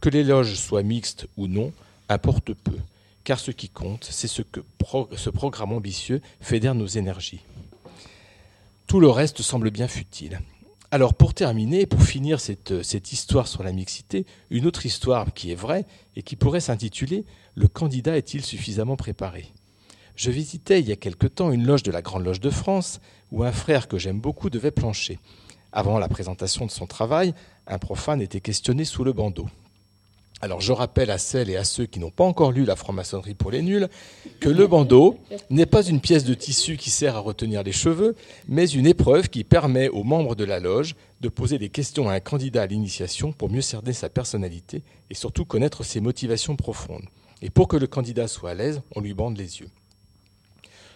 Que 0.00 0.10
les 0.10 0.24
loges 0.24 0.54
soient 0.54 0.82
mixtes 0.82 1.26
ou 1.38 1.46
non 1.46 1.72
importe 2.10 2.52
peu, 2.52 2.76
car 3.24 3.40
ce 3.40 3.50
qui 3.50 3.70
compte, 3.70 4.06
c'est 4.10 4.28
ce 4.28 4.42
que 4.42 4.60
ce 5.16 5.30
programme 5.30 5.72
ambitieux 5.72 6.20
fédère 6.40 6.74
nos 6.74 6.86
énergies. 6.86 7.40
Tout 8.86 9.00
le 9.00 9.08
reste 9.08 9.42
semble 9.42 9.70
bien 9.70 9.88
futile. 9.88 10.40
Alors 10.90 11.12
pour 11.12 11.34
terminer, 11.34 11.84
pour 11.84 12.02
finir 12.02 12.40
cette, 12.40 12.82
cette, 12.82 13.12
histoire 13.12 13.46
sur 13.46 13.62
la 13.62 13.72
mixité, 13.72 14.24
une 14.48 14.66
autre 14.66 14.86
histoire 14.86 15.34
qui 15.34 15.52
est 15.52 15.54
vraie 15.54 15.84
et 16.16 16.22
qui 16.22 16.34
pourrait 16.34 16.60
s'intituler 16.60 17.26
Le 17.54 17.68
candidat 17.68 18.16
est-il 18.16 18.42
suffisamment 18.42 18.96
préparé? 18.96 19.52
Je 20.16 20.30
visitais 20.30 20.80
il 20.80 20.88
y 20.88 20.92
a 20.92 20.96
quelque 20.96 21.26
temps 21.26 21.52
une 21.52 21.66
loge 21.66 21.82
de 21.82 21.92
la 21.92 22.00
Grande 22.00 22.24
Loge 22.24 22.40
de 22.40 22.48
France 22.48 23.00
où 23.30 23.44
un 23.44 23.52
frère 23.52 23.86
que 23.86 23.98
j'aime 23.98 24.18
beaucoup 24.18 24.48
devait 24.48 24.70
plancher. 24.70 25.18
Avant 25.72 25.98
la 25.98 26.08
présentation 26.08 26.64
de 26.64 26.70
son 26.70 26.86
travail, 26.86 27.34
un 27.66 27.78
profane 27.78 28.22
était 28.22 28.40
questionné 28.40 28.86
sous 28.86 29.04
le 29.04 29.12
bandeau. 29.12 29.46
Alors 30.40 30.60
je 30.60 30.72
rappelle 30.72 31.10
à 31.10 31.18
celles 31.18 31.50
et 31.50 31.56
à 31.56 31.64
ceux 31.64 31.86
qui 31.86 31.98
n'ont 31.98 32.12
pas 32.12 32.24
encore 32.24 32.52
lu 32.52 32.64
la 32.64 32.76
franc-maçonnerie 32.76 33.34
pour 33.34 33.50
les 33.50 33.60
nuls 33.60 33.88
que 34.38 34.48
le 34.48 34.68
bandeau 34.68 35.18
n'est 35.50 35.66
pas 35.66 35.82
une 35.82 36.00
pièce 36.00 36.24
de 36.24 36.34
tissu 36.34 36.76
qui 36.76 36.90
sert 36.90 37.16
à 37.16 37.20
retenir 37.20 37.64
les 37.64 37.72
cheveux, 37.72 38.14
mais 38.46 38.66
une 38.66 38.86
épreuve 38.86 39.28
qui 39.30 39.42
permet 39.42 39.88
aux 39.88 40.04
membres 40.04 40.36
de 40.36 40.44
la 40.44 40.60
loge 40.60 40.94
de 41.20 41.28
poser 41.28 41.58
des 41.58 41.70
questions 41.70 42.08
à 42.08 42.14
un 42.14 42.20
candidat 42.20 42.62
à 42.62 42.66
l'initiation 42.66 43.32
pour 43.32 43.50
mieux 43.50 43.62
cerner 43.62 43.92
sa 43.92 44.08
personnalité 44.08 44.82
et 45.10 45.14
surtout 45.14 45.44
connaître 45.44 45.82
ses 45.82 46.00
motivations 46.00 46.54
profondes. 46.54 47.06
Et 47.42 47.50
pour 47.50 47.66
que 47.66 47.76
le 47.76 47.88
candidat 47.88 48.28
soit 48.28 48.50
à 48.50 48.54
l'aise, 48.54 48.82
on 48.94 49.00
lui 49.00 49.14
bande 49.14 49.36
les 49.36 49.60
yeux. 49.60 49.70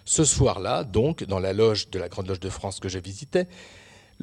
Ce 0.05 0.25
soir-là, 0.25 0.85
donc, 0.85 1.25
dans 1.25 1.39
la 1.39 1.53
loge 1.53 1.91
de 1.91 1.99
la 1.99 2.09
Grande 2.09 2.29
Loge 2.29 2.41
de 2.41 2.51
France 2.51 2.81
que 2.81 2.89
je 2.89 2.99
visitais, 2.99 3.47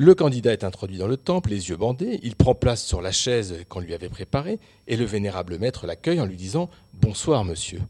le 0.01 0.15
candidat 0.15 0.53
est 0.53 0.63
introduit 0.63 0.97
dans 0.97 1.09
le 1.09 1.17
temple, 1.17 1.49
les 1.49 1.67
yeux 1.67 1.76
bandés, 1.76 2.21
il 2.23 2.38
prend 2.38 2.55
place 2.55 2.81
sur 2.85 3.01
la 3.01 3.11
chaise 3.11 3.65
qu'on 3.67 3.81
lui 3.81 3.93
avait 3.93 4.07
préparée, 4.07 4.57
et 4.88 4.95
le 4.95 5.03
vénérable 5.03 5.59
maître 5.59 5.85
l'accueille 5.85 6.21
en 6.21 6.26
lui 6.26 6.38
disant 6.38 6.69
Bonsoir, 6.93 7.43
monsieur. 7.43 7.81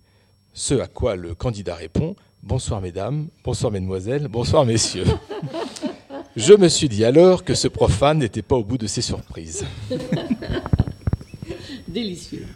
Ce 0.52 0.74
à 0.74 0.88
quoi 0.88 1.16
le 1.16 1.36
candidat 1.36 1.76
répond 1.76 2.16
Bonsoir 2.42 2.82
mesdames, 2.82 3.28
bonsoir 3.44 3.72
mesdemoiselles, 3.72 4.28
bonsoir 4.28 4.66
messieurs. 4.66 5.06
Je 6.36 6.54
me 6.54 6.68
suis 6.68 6.90
dit 6.90 7.06
alors 7.06 7.44
que 7.44 7.54
ce 7.54 7.68
profane 7.68 8.18
n'était 8.18 8.42
pas 8.42 8.56
au 8.56 8.64
bout 8.64 8.80
de 8.80 8.88
ses 8.88 9.02
surprises. 9.02 9.68
Délicieux. 11.88 12.48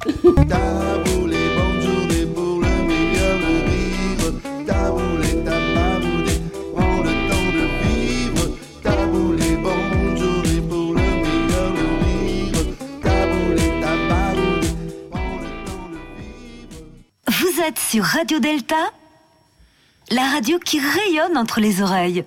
Taboulé, 0.50 1.38
bonjour 1.56 2.08
pour 2.34 2.60
le 2.60 2.88
meilleur 2.88 3.38
de 3.38 3.70
vivre. 3.70 4.66
Taboulé, 4.66 5.43
Vous 17.56 17.62
êtes 17.62 17.78
sur 17.80 18.04
Radio 18.04 18.40
Delta, 18.40 18.92
la 20.12 20.24
radio 20.32 20.58
qui 20.60 20.80
rayonne 20.80 21.38
entre 21.38 21.60
les 21.60 21.82
oreilles. 21.82 22.24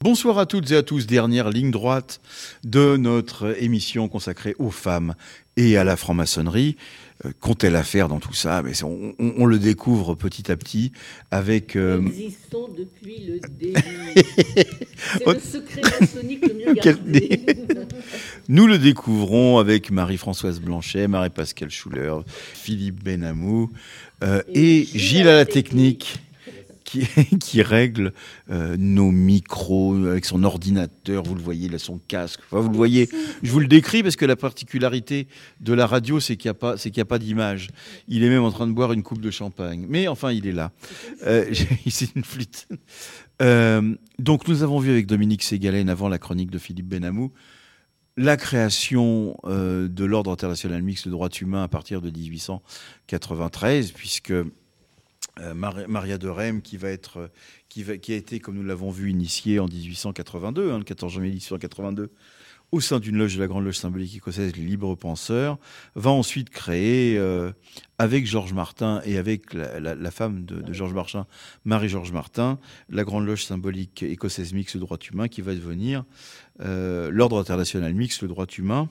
Bonsoir 0.00 0.38
à 0.38 0.46
toutes 0.46 0.70
et 0.70 0.76
à 0.76 0.82
tous, 0.82 1.06
dernière 1.06 1.50
ligne 1.50 1.70
droite 1.72 2.20
de 2.62 2.96
notre 2.96 3.60
émission 3.62 4.06
consacrée 4.08 4.54
aux 4.58 4.70
femmes 4.70 5.14
et 5.56 5.76
à 5.76 5.82
la 5.84 5.96
franc-maçonnerie. 5.96 6.76
Euh, 7.24 7.30
Qu'ont-elles 7.40 7.74
à 7.74 7.82
faire 7.82 8.06
dans 8.06 8.20
tout 8.20 8.32
ça? 8.32 8.62
Mais 8.62 8.80
on, 8.84 9.12
on- 9.18 9.34
on 9.38 9.44
le 9.46 9.58
découvre 9.58 10.14
petit 10.14 10.52
à 10.52 10.56
petit 10.56 10.92
avec... 11.32 11.74
euh, 11.74 12.00
Existons 12.06 12.68
depuis 12.78 13.24
le 13.26 13.40
début. 13.48 13.74
C'est 15.18 15.26
le 15.26 15.40
secret 15.40 15.80
maçonnique 16.00 16.46
le 16.46 16.54
mieux 16.54 16.74
gardé. 16.74 17.40
Nous 18.48 18.68
le 18.68 18.78
découvrons 18.78 19.58
avec 19.58 19.90
Marie-Françoise 19.90 20.60
Blanchet, 20.60 21.08
Marie-Pascale 21.08 21.70
Schuller, 21.70 22.14
Philippe 22.54 23.02
Benamou 23.02 23.70
euh, 24.22 24.42
et, 24.52 24.84
Gilles 24.84 25.28
à 25.28 25.36
la 25.36 25.46
technique 25.46 26.18
qui, 26.88 27.06
qui 27.40 27.62
règle 27.62 28.12
euh, 28.50 28.76
nos 28.78 29.10
micros 29.10 29.94
avec 30.06 30.24
son 30.24 30.42
ordinateur, 30.42 31.22
vous 31.22 31.34
le 31.34 31.42
voyez, 31.42 31.68
là, 31.68 31.78
son 31.78 31.98
casque. 32.08 32.40
Enfin, 32.46 32.60
vous 32.60 32.70
le 32.70 32.76
voyez, 32.76 33.08
je 33.42 33.50
vous 33.50 33.60
le 33.60 33.66
décris 33.66 34.02
parce 34.02 34.16
que 34.16 34.24
la 34.24 34.36
particularité 34.36 35.28
de 35.60 35.74
la 35.74 35.86
radio, 35.86 36.18
c'est 36.18 36.36
qu'il 36.36 36.48
n'y 36.48 36.52
a 36.52 36.54
pas, 36.54 36.76
c'est 36.76 36.90
qu'il 36.90 36.98
y 36.98 37.02
a 37.02 37.06
pas 37.06 37.18
d'image. 37.18 37.68
Il 38.08 38.24
est 38.24 38.28
même 38.28 38.42
en 38.42 38.50
train 38.50 38.66
de 38.66 38.72
boire 38.72 38.92
une 38.92 39.02
coupe 39.02 39.20
de 39.20 39.30
champagne. 39.30 39.86
Mais 39.88 40.08
enfin, 40.08 40.32
il 40.32 40.46
est 40.46 40.52
là. 40.52 40.72
Euh, 41.26 41.52
c'est 41.88 42.14
une 42.14 42.24
flûte. 42.24 42.68
Euh, 43.42 43.94
donc, 44.18 44.48
nous 44.48 44.62
avons 44.62 44.78
vu 44.78 44.90
avec 44.90 45.06
Dominique 45.06 45.42
Ségalen, 45.42 45.88
avant 45.88 46.08
la 46.08 46.18
chronique 46.18 46.50
de 46.50 46.58
Philippe 46.58 46.88
Benamou, 46.88 47.32
la 48.18 48.36
création 48.36 49.36
euh, 49.44 49.86
de 49.88 50.04
l'ordre 50.04 50.32
international 50.32 50.82
mixte 50.82 51.06
de 51.06 51.12
droits 51.12 51.28
humains 51.40 51.62
à 51.62 51.68
partir 51.68 52.00
de 52.02 52.10
1893, 52.10 53.92
puisque 53.92 54.32
euh, 54.32 54.44
Mar- 55.54 55.88
Maria 55.88 56.18
de 56.18 56.28
Rem, 56.28 56.60
euh, 57.16 57.28
qui 57.68 58.12
a 58.12 58.16
été, 58.16 58.40
comme 58.40 58.56
nous 58.56 58.64
l'avons 58.64 58.90
vu, 58.90 59.10
initiée 59.10 59.60
en 59.60 59.68
1882, 59.68 60.72
hein, 60.72 60.78
le 60.78 60.84
14 60.84 61.12
janvier 61.12 61.30
1882, 61.30 62.10
au 62.70 62.80
sein 62.80 63.00
d'une 63.00 63.16
loge 63.16 63.34
de 63.36 63.40
la 63.40 63.46
Grande 63.46 63.64
Loge 63.64 63.78
symbolique 63.78 64.14
écossaise, 64.16 64.54
les 64.56 64.64
Libres 64.64 64.94
Penseurs, 64.94 65.58
va 65.94 66.10
ensuite 66.10 66.50
créer, 66.50 67.16
euh, 67.16 67.52
avec 67.98 68.26
Georges 68.26 68.52
Martin 68.52 69.00
et 69.04 69.16
avec 69.16 69.54
la, 69.54 70.10
femme 70.10 70.44
de, 70.44 70.72
Georges 70.72 70.92
Martin, 70.92 71.26
Marie-Georges 71.64 72.12
Martin, 72.12 72.58
la 72.90 73.04
Grande 73.04 73.26
Loge 73.26 73.44
symbolique 73.44 74.02
écossaise 74.02 74.52
mixte 74.52 74.76
droit 74.76 74.98
humain, 75.10 75.28
qui 75.28 75.40
va 75.40 75.54
devenir 75.54 76.04
euh, 76.60 77.10
l'Ordre 77.10 77.38
international 77.38 77.94
mixte 77.94 78.22
le 78.22 78.28
droit 78.28 78.46
humain, 78.58 78.88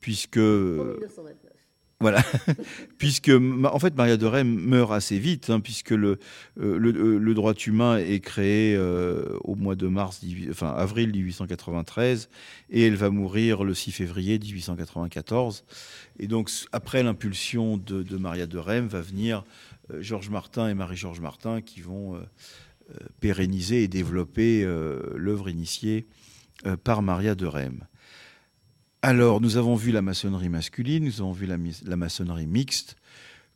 puisque 0.00 0.38
En 0.38 0.40
1929. 0.40 1.43
Voilà, 2.00 2.22
puisque 2.98 3.30
en 3.30 3.78
fait 3.78 3.94
Maria 3.94 4.16
de 4.16 4.26
Rem 4.26 4.48
meurt 4.48 4.92
assez 4.92 5.18
vite, 5.18 5.50
hein, 5.50 5.60
puisque 5.60 5.90
le, 5.90 6.18
euh, 6.60 6.78
euh, 6.78 7.18
le 7.18 7.34
droit 7.34 7.54
humain 7.54 7.98
est 7.98 8.20
créé 8.20 8.74
euh, 8.76 9.38
au 9.44 9.54
mois 9.54 9.76
de 9.76 9.86
mars, 9.86 10.20
18 10.20 10.50
enfin 10.50 10.70
avril 10.70 11.10
1893, 11.12 12.28
et 12.70 12.86
elle 12.86 12.96
va 12.96 13.10
mourir 13.10 13.64
le 13.64 13.74
6 13.74 13.92
février 13.92 14.38
1894. 14.38 15.64
Et 16.18 16.26
donc 16.26 16.50
après 16.72 17.02
l'impulsion 17.02 17.76
de, 17.76 18.16
Maria 18.16 18.46
de 18.46 18.58
Rem 18.58 18.86
va 18.86 19.00
venir 19.00 19.44
Georges 20.00 20.30
Martin 20.30 20.68
et 20.68 20.74
Marie-Georges 20.74 21.20
Martin 21.20 21.60
qui 21.60 21.80
vont 21.80 22.20
pérenniser 23.20 23.82
et 23.82 23.88
développer 23.88 24.64
l'œuvre 25.14 25.48
initiée 25.48 26.06
par 26.84 27.02
Maria 27.02 27.34
de 27.34 27.46
Rem. 27.46 27.84
Alors, 29.06 29.42
nous 29.42 29.58
avons 29.58 29.74
vu 29.74 29.92
la 29.92 30.00
maçonnerie 30.00 30.48
masculine, 30.48 31.04
nous 31.04 31.20
avons 31.20 31.32
vu 31.32 31.44
la, 31.44 31.58
maçonnerie 31.94 32.46
mixte. 32.46 32.96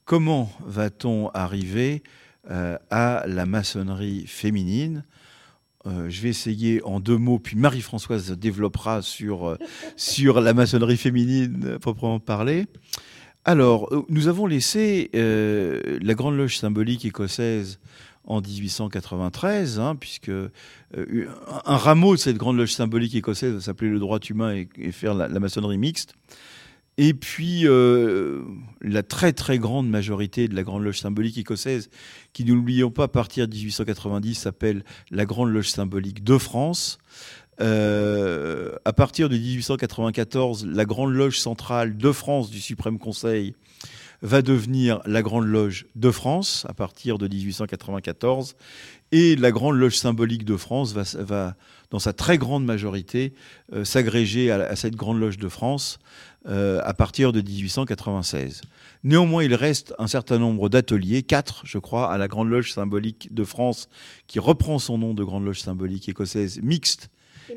Comment 0.04 0.52
va-t-on 0.60 1.30
arriver 1.30 2.02
euh, 2.50 2.76
à 2.90 3.24
la 3.26 3.46
maçonnerie 3.46 4.26
féminine? 4.26 5.06
Euh, 5.86 6.10
Je 6.10 6.20
vais 6.20 6.28
essayer 6.28 6.84
en 6.84 7.00
deux 7.00 7.16
mots, 7.16 7.38
puis 7.38 7.56
Marie-Françoise 7.56 8.30
développera 8.32 9.00
sur, 9.00 9.48
euh, 9.48 9.56
sur 9.96 10.42
la 10.42 10.52
maçonnerie 10.52 10.98
féminine 10.98 11.78
proprement 11.78 12.20
parler. 12.20 12.66
Alors, 13.46 13.88
nous 14.10 14.28
avons 14.28 14.44
laissé 14.44 15.08
la 15.14 16.12
Grande 16.12 16.36
Loge 16.36 16.58
symbolique 16.58 17.06
écossaise 17.06 17.80
en 18.28 18.42
1893, 18.42 19.80
hein, 19.80 19.96
puisque 19.96 20.28
euh, 20.28 20.48
un 20.94 21.76
rameau 21.76 22.14
de 22.14 22.20
cette 22.20 22.36
Grande 22.36 22.58
Loge 22.58 22.74
symbolique 22.74 23.14
écossaise 23.14 23.54
va 23.54 23.60
s'appeler 23.60 23.90
le 23.90 23.98
droit 23.98 24.18
humain 24.20 24.64
et, 24.76 24.92
faire 24.92 25.14
la, 25.14 25.28
maçonnerie 25.40 25.78
mixte. 25.78 26.14
Et 26.98 27.14
puis, 27.14 27.62
euh, 27.64 28.42
la 28.82 29.02
très 29.02 29.32
très 29.32 29.58
grande 29.58 29.88
majorité 29.88 30.46
de 30.46 30.54
la 30.54 30.62
Grande 30.62 30.82
Loge 30.84 31.00
symbolique 31.00 31.38
écossaise, 31.38 31.88
qui, 32.34 32.44
ne 32.44 32.52
l'oublions 32.52 32.90
pas, 32.90 33.04
à 33.04 33.08
partir 33.08 33.48
de 33.48 33.54
1890 33.54 34.34
s'appelle 34.34 34.84
la 35.10 35.24
Grande 35.24 35.50
Loge 35.50 35.70
symbolique 35.70 36.22
de 36.22 36.36
France. 36.36 36.98
Euh, 37.60 38.74
à 38.84 38.92
partir 38.92 39.30
de 39.30 39.38
1894, 39.38 40.66
la 40.66 40.84
Grande 40.84 41.14
Loge 41.14 41.38
centrale 41.38 41.96
de 41.96 42.12
France 42.12 42.50
du 42.50 42.60
Suprême 42.60 42.98
Conseil 42.98 43.54
va 44.22 44.42
devenir 44.42 45.00
la 45.06 45.22
Grande 45.22 45.46
Loge 45.46 45.86
de 45.94 46.10
France 46.10 46.66
à 46.68 46.74
partir 46.74 47.18
de 47.18 47.28
1894. 47.28 48.56
Et 49.12 49.36
la 49.36 49.50
Grande 49.50 49.76
Loge 49.76 49.96
symbolique 49.96 50.44
de 50.44 50.56
France 50.56 50.92
va, 50.92 51.04
va 51.22 51.56
dans 51.90 51.98
sa 51.98 52.12
très 52.12 52.36
grande 52.36 52.64
majorité, 52.64 53.32
euh, 53.72 53.84
s'agréger 53.84 54.50
à, 54.50 54.56
à 54.56 54.76
cette 54.76 54.96
Grande 54.96 55.18
Loge 55.18 55.38
de 55.38 55.48
France 55.48 55.98
euh, 56.46 56.80
à 56.84 56.94
partir 56.94 57.32
de 57.32 57.40
1896. 57.40 58.62
Néanmoins, 59.04 59.42
il 59.42 59.54
reste 59.54 59.94
un 59.98 60.06
certain 60.06 60.38
nombre 60.38 60.68
d'ateliers, 60.68 61.22
quatre, 61.22 61.62
je 61.64 61.78
crois, 61.78 62.12
à 62.12 62.16
la 62.16 62.28
Grande 62.28 62.48
Loge 62.48 62.72
symbolique 62.72 63.34
de 63.34 63.44
France, 63.44 63.88
qui 64.26 64.38
reprend 64.38 64.78
son 64.78 64.98
nom 64.98 65.14
de 65.14 65.24
Grande 65.24 65.44
Loge 65.44 65.60
symbolique 65.60 66.08
écossaise 66.08 66.60
mixte, 66.62 67.10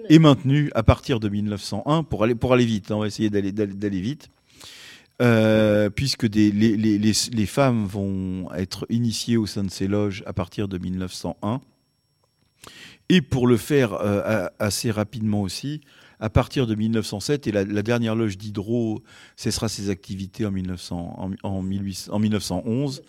et 0.09 0.19
maintenue 0.19 0.71
à 0.73 0.83
partir 0.83 1.19
de 1.19 1.29
1901, 1.29 2.03
pour 2.03 2.23
aller, 2.23 2.35
pour 2.35 2.53
aller 2.53 2.65
vite, 2.65 2.91
hein, 2.91 2.95
on 2.95 2.99
va 2.99 3.07
essayer 3.07 3.29
d'aller 3.29 4.01
vite. 4.01 4.29
Euh, 5.21 5.91
puisque 5.91 6.23
les, 6.23 7.45
femmes 7.45 7.85
vont 7.85 8.51
être 8.53 8.87
initiées 8.89 9.37
au 9.37 9.45
sein 9.45 9.63
de 9.63 9.69
ces 9.69 9.87
loges 9.87 10.23
à 10.25 10.33
partir 10.33 10.67
de 10.67 10.79
1901. 10.79 11.61
Et 13.09 13.21
pour 13.21 13.45
le 13.45 13.57
faire 13.57 13.93
euh, 13.93 14.47
assez 14.57 14.89
rapidement 14.89 15.41
aussi, 15.41 15.81
à 16.19 16.29
partir 16.29 16.65
de 16.65 16.73
1907, 16.73 17.45
et 17.47 17.51
la, 17.51 17.65
dernière 17.83 18.15
loge 18.15 18.37
d'Hydro 18.37 19.03
cessera 19.35 19.69
ses 19.69 19.91
activités 19.91 20.45
en, 20.45 20.51
1900, 20.51 21.15
en, 21.17 21.47
en 21.47 21.61
1800 21.61 22.13
en 22.13 22.19
1911, 22.19 23.03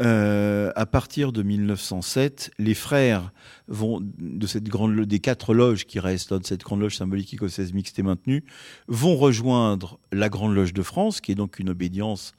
euh, 0.00 0.72
à 0.74 0.86
partir 0.86 1.32
de 1.32 1.42
1907, 1.42 2.50
les 2.58 2.74
frères 2.74 3.32
vont 3.68 4.00
de 4.18 4.46
cette 4.46 4.64
grande 4.64 5.00
des 5.00 5.20
quatre 5.20 5.54
loges 5.54 5.86
qui 5.86 6.00
restent 6.00 6.34
de 6.34 6.44
cette 6.44 6.62
grande 6.62 6.80
loge 6.80 6.96
symbolique 6.96 7.32
écossaise 7.32 7.72
mixte 7.72 7.98
et 7.98 8.02
maintenue 8.02 8.44
vont 8.88 9.16
rejoindre 9.16 9.98
la 10.10 10.28
grande 10.28 10.54
loge 10.54 10.72
de 10.72 10.82
France, 10.82 11.20
qui 11.20 11.32
est 11.32 11.36
donc 11.36 11.58
une 11.60 11.70
obédience 11.70 12.34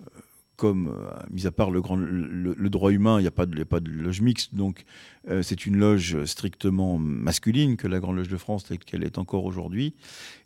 euh, 0.00 0.20
comme, 0.56 0.88
euh, 0.88 1.10
mis 1.30 1.46
à 1.46 1.50
part 1.50 1.70
le, 1.70 1.80
droit 2.68 2.92
humain, 2.92 3.18
il 3.18 3.22
n'y 3.22 3.28
a, 3.28 3.32
pas 3.32 3.46
de- 3.46 3.90
loge 3.90 4.20
mixte, 4.20 4.54
donc 4.54 4.84
euh, 5.28 5.42
c'est 5.42 5.66
une 5.66 5.78
loge 5.78 6.24
strictement 6.26 6.96
masculine 6.98 7.76
que 7.76 7.88
la 7.88 7.98
Grande 7.98 8.16
Loge 8.16 8.28
de 8.28 8.36
France 8.36 8.64
telle 8.64 8.78
qu'elle 8.78 9.02
est 9.02 9.18
encore 9.18 9.46
aujourd'hui. 9.46 9.94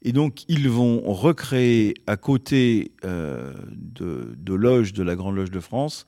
Et 0.02 0.12
donc 0.12 0.44
ils 0.48 0.68
vont 0.68 1.00
recréer 1.12 1.94
à 2.06 2.16
côté 2.16 2.92
de, 3.02 4.34
de 4.36 4.54
loges 4.54 4.92
de 4.92 5.02
la 5.02 5.14
Grande 5.14 5.36
Loge 5.36 5.50
de 5.50 5.60
France 5.60 6.06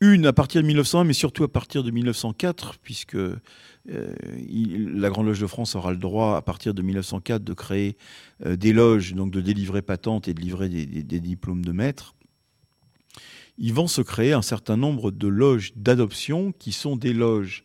une 0.00 0.26
à 0.26 0.32
partir 0.32 0.62
de 0.62 0.66
1901, 0.66 1.04
mais 1.04 1.12
surtout 1.12 1.42
à 1.44 1.48
partir 1.52 1.82
de 1.82 1.90
1904, 1.90 2.78
puisque 2.82 3.16
euh, 3.16 3.34
il- 4.48 4.92
la 5.00 5.08
Grande 5.10 5.26
Loge 5.26 5.40
de 5.40 5.46
France 5.46 5.74
aura 5.74 5.90
le 5.90 5.96
droit, 5.96 6.36
à 6.36 6.42
partir 6.42 6.72
de 6.74 6.82
1904, 6.82 7.42
de 7.42 7.52
créer 7.52 7.96
euh, 8.46 8.54
des 8.56 8.72
loges, 8.72 9.14
donc 9.14 9.30
de 9.32 9.40
délivrer 9.40 9.82
patentes 9.82 10.28
et 10.28 10.34
de 10.34 10.40
livrer 10.40 10.68
des, 10.68 10.86
des- 10.86 11.02
des 11.02 11.20
diplômes 11.20 11.64
de 11.64 11.72
maître. 11.72 12.14
Ils 13.58 13.72
vont 13.74 13.88
se 13.88 14.00
créer 14.02 14.32
un 14.32 14.42
certain 14.42 14.76
nombre 14.76 15.10
de 15.10 15.26
loges 15.26 15.72
d'adoption 15.74 16.52
qui 16.52 16.70
sont 16.72 16.94
des 16.94 17.12
loges 17.12 17.64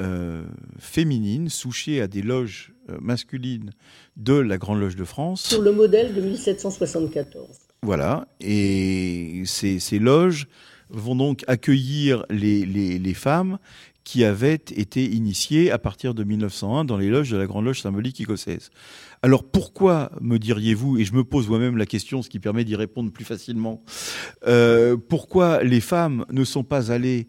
euh, 0.00 0.44
féminines, 0.80 1.48
souchées 1.48 2.00
à 2.00 2.08
des 2.08 2.22
loges 2.22 2.72
masculines 3.00 3.70
de 4.16 4.32
la 4.34 4.58
Grande 4.58 4.80
Loge 4.80 4.96
de 4.96 5.04
France. 5.04 5.44
Sur 5.44 5.62
le 5.62 5.70
modèle 5.70 6.12
de 6.14 6.20
1774. 6.20 7.46
Voilà, 7.84 8.26
et 8.40 9.42
ces, 9.44 9.78
ces 9.78 9.98
loges 10.00 10.48
vont 10.92 11.16
donc 11.16 11.44
accueillir 11.46 12.24
les, 12.30 13.14
femmes 13.14 13.58
qui 14.04 14.24
avaient 14.24 14.54
été 14.54 15.04
initiées 15.04 15.70
à 15.70 15.78
partir 15.78 16.14
de 16.14 16.24
1901 16.24 16.84
dans 16.84 16.96
les 16.96 17.08
loges 17.08 17.30
de 17.30 17.36
la 17.36 17.46
Grande 17.46 17.64
Loge 17.64 17.80
symbolique 17.80 18.20
écossaise. 18.20 18.70
Alors 19.22 19.44
pourquoi, 19.44 20.10
me 20.20 20.38
diriez-vous, 20.38 20.98
et 20.98 21.04
je 21.04 21.14
me 21.14 21.24
pose 21.24 21.48
moi-même 21.48 21.76
la 21.76 21.86
question, 21.86 22.22
ce 22.22 22.28
qui 22.28 22.40
permet 22.40 22.64
d'y 22.64 22.74
répondre 22.74 23.12
plus 23.12 23.24
facilement, 23.24 23.82
euh, 24.46 24.96
pourquoi 24.96 25.62
les 25.62 25.80
femmes 25.80 26.24
ne 26.30 26.44
sont 26.44 26.64
pas 26.64 26.90
allées 26.90 27.28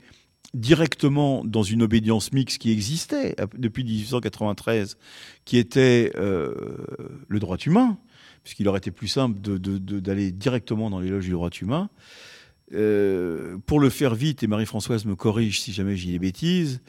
directement 0.53 1.43
dans 1.43 1.63
une 1.63 1.81
obédience 1.81 2.31
mixte 2.31 2.59
qui 2.59 2.71
existait 2.71 3.35
depuis 3.57 3.83
1893, 3.83 4.97
qui 5.45 5.57
était 5.57 6.11
euh, 6.15 6.53
le 7.27 7.39
droit 7.39 7.57
humain, 7.57 7.97
puisqu'il 8.43 8.67
aurait 8.67 8.79
été 8.79 8.91
plus 8.91 9.07
simple 9.07 9.39
d'aller 9.39 10.31
directement 10.31 10.89
dans 10.89 10.99
les 10.99 11.09
loges 11.09 11.25
du 11.25 11.31
droit 11.31 11.49
humain. 11.61 11.89
Euh, 12.73 13.57
pour 13.65 13.79
le 13.79 13.89
faire 13.89 14.15
vite, 14.15 14.43
et 14.43 14.47
Marie-Françoise 14.47 15.05
me 15.05 15.15
corrige 15.15 15.61
si 15.61 15.73
jamais 15.73 15.95
j'ai 15.95 16.11
des 16.11 16.19
bêtises, 16.19 16.81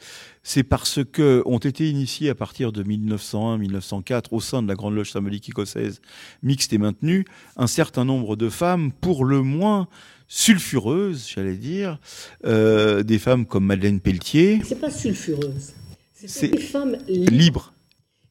c'est 0.43 0.63
parce 0.63 0.99
que 1.03 1.43
ont 1.45 1.59
été 1.59 1.89
initiés 1.89 2.29
à 2.29 2.35
partir 2.35 2.71
de 2.71 2.83
1901-1904 2.83 4.25
au 4.31 4.39
sein 4.39 4.63
de 4.63 4.67
la 4.67 4.75
Grande 4.75 4.95
Loge 4.95 5.11
symbolique 5.11 5.49
écossaise 5.49 6.01
mixte 6.43 6.73
et 6.73 6.77
maintenue 6.77 7.25
un 7.55 7.67
certain 7.67 8.05
nombre 8.05 8.35
de 8.35 8.49
femmes, 8.49 8.91
pour 8.91 9.25
le 9.25 9.41
moins 9.41 9.87
sulfureuses, 10.27 11.29
j'allais 11.33 11.57
dire, 11.57 11.99
euh, 12.45 13.03
des 13.03 13.19
femmes 13.19 13.45
comme 13.45 13.65
Madeleine 13.65 13.99
Pelletier. 13.99 14.61
C'est 14.63 14.79
pas 14.79 14.89
sulfureuse. 14.89 15.73
C'est 16.13 16.47
des 16.47 16.57
femmes 16.57 16.97
libres. 17.07 17.31
Libre. 17.31 17.74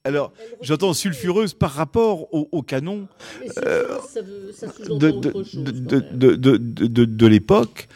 Alors, 0.06 0.32
j'entends 0.60 0.92
sulfureuse 0.92 1.54
par 1.54 1.72
rapport 1.72 2.32
au, 2.34 2.46
au 2.52 2.62
canon 2.62 3.08
même. 3.40 3.50
de, 6.12 6.56
de, 6.56 6.86
de- 6.86 7.04
de 7.06 7.26
l'époque, 7.26 7.88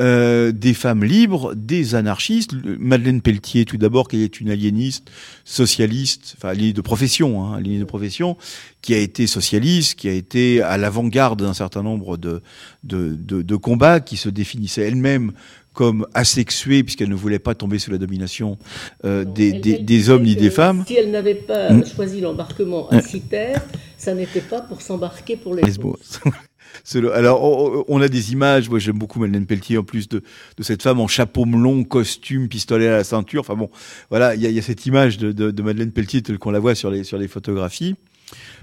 euh, 0.00 0.52
des 0.52 0.74
femmes 0.74 1.04
libres, 1.04 1.54
des 1.54 1.94
anarchistes. 1.94 2.52
Madeleine 2.78 3.20
Pelletier, 3.20 3.64
tout 3.64 3.76
d'abord, 3.76 4.08
qui 4.08 4.22
est 4.22 4.40
une 4.40 4.50
aliéniste, 4.50 5.10
socialiste, 5.44 6.34
enfin 6.38 6.48
aliénée 6.48 6.72
de 6.72 6.80
profession, 6.80 7.44
hein, 7.44 7.56
aliénée 7.56 7.78
de 7.80 7.84
profession, 7.84 8.36
qui 8.80 8.94
a 8.94 8.98
été 8.98 9.26
socialiste, 9.26 9.94
qui 9.96 10.08
a 10.08 10.12
été 10.12 10.62
à 10.62 10.76
l'avant-garde 10.78 11.42
d'un 11.42 11.54
certain 11.54 11.82
nombre 11.82 12.16
de, 12.16 12.42
de, 12.84 13.14
de, 13.14 13.42
de 13.42 13.56
combats, 13.56 14.00
qui 14.00 14.16
se 14.16 14.28
définissait 14.28 14.82
elle-même 14.82 15.32
comme 15.74 16.06
asexuée, 16.12 16.82
puisqu'elle 16.82 17.08
ne 17.08 17.14
voulait 17.14 17.38
pas 17.38 17.54
tomber 17.54 17.78
sous 17.78 17.90
la 17.90 17.96
domination 17.98 18.58
euh, 19.06 19.24
Non, 19.24 19.32
des, 19.32 19.52
des, 19.52 19.78
des 19.78 20.10
hommes 20.10 20.24
ni 20.24 20.36
des 20.36 20.50
femmes. 20.50 20.84
Si 20.86 20.94
elle 20.96 21.10
n'avait 21.10 21.34
pas 21.34 21.72
Mm. 21.72 21.86
choisi 21.86 22.20
l'embarquement 22.20 22.88
à 22.90 23.00
Citer, 23.00 23.54
ça 23.96 24.14
n'était 24.14 24.40
pas 24.42 24.60
pour 24.60 24.82
s'embarquer 24.82 25.36
pour 25.36 25.54
les 25.54 25.62
Lesbos. 25.62 25.98
C'est 26.84 27.00
le- 27.00 27.12
Alors, 27.14 27.42
on- 27.42 27.84
on 27.88 28.00
a 28.00 28.08
des 28.08 28.32
images. 28.32 28.68
Moi, 28.68 28.78
j'aime 28.78 28.98
beaucoup 28.98 29.20
Madeleine 29.20 29.46
Pelletier, 29.46 29.78
en 29.78 29.84
plus 29.84 30.08
de, 30.08 30.22
cette 30.60 30.82
femme 30.82 31.00
en 31.00 31.08
chapeau 31.08 31.44
melon, 31.44 31.84
costume, 31.84 32.48
pistolet 32.48 32.88
à 32.88 32.96
la 32.98 33.04
ceinture. 33.04 33.40
Enfin 33.40 33.54
bon, 33.54 33.70
voilà, 34.10 34.34
il 34.34 34.40
y 34.42 34.58
a, 34.58 34.62
cette 34.62 34.86
image 34.86 35.18
de, 35.18 35.32
de, 35.32 35.50
de 35.50 35.62
Madeleine 35.62 35.92
Pelletier 35.92 36.22
telle 36.22 36.38
qu'on 36.38 36.50
la 36.50 36.60
voit 36.60 36.74
sur 36.74 36.90
les, 36.90 37.04
sur 37.04 37.18
les 37.18 37.28
photographies. 37.28 37.96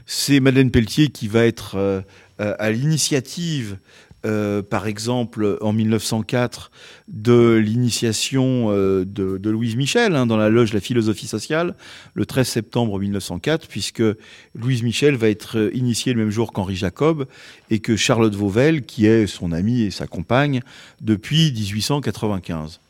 C'est 0.06 0.40
Madeleine 0.40 0.72
Pelletier 0.72 1.10
qui 1.10 1.28
va 1.28 1.46
être 1.46 1.76
euh, 1.76 2.02
euh, 2.42 2.56
à 2.58 2.72
l'initiative, 2.72 3.78
euh, 4.26 4.62
par 4.62 4.88
exemple, 4.88 5.58
en 5.62 5.72
1904, 5.72 6.72
de 7.08 7.56
l'initiation 7.56 8.68
euh, 8.70 9.06
de, 9.06 9.50
Louise 9.50 9.76
Michel 9.76 10.16
hein, 10.16 10.26
dans 10.26 10.38
la 10.38 10.50
loge 10.50 10.72
de 10.72 10.76
la 10.76 10.82
philosophie 10.82 11.28
sociale, 11.28 11.76
le 12.14 12.26
13 12.26 12.48
septembre 12.48 13.00
1904, 13.00 13.68
puisque 13.68 14.04
Louise 14.56 14.84
Michel 14.84 15.16
va 15.16 15.30
être 15.30 15.72
initiée 15.74 16.14
le 16.14 16.20
même 16.20 16.32
jour 16.32 16.52
qu'Henri 16.52 16.76
Jacob 16.76 17.28
et 17.70 17.80
que 17.80 17.96
Charlotte 17.96 18.36
Vauvel, 18.36 18.84
qui 18.84 19.06
est 19.06 19.26
son 19.26 19.52
amie 19.52 19.84
et 19.84 19.92
sa 19.92 20.08
compagne 20.08 20.62
depuis 21.02 21.52
1895. 21.54 22.82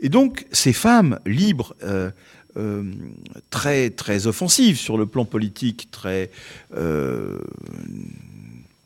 Et 0.00 0.08
donc, 0.08 0.46
ces 0.52 0.72
femmes 0.72 1.18
libres, 1.26 1.74
euh, 2.56 2.82
très 3.50 3.90
très 3.90 4.26
offensives 4.26 4.78
sur 4.78 4.96
le 4.96 5.06
plan 5.06 5.24
politique, 5.24 5.90
très, 5.90 6.30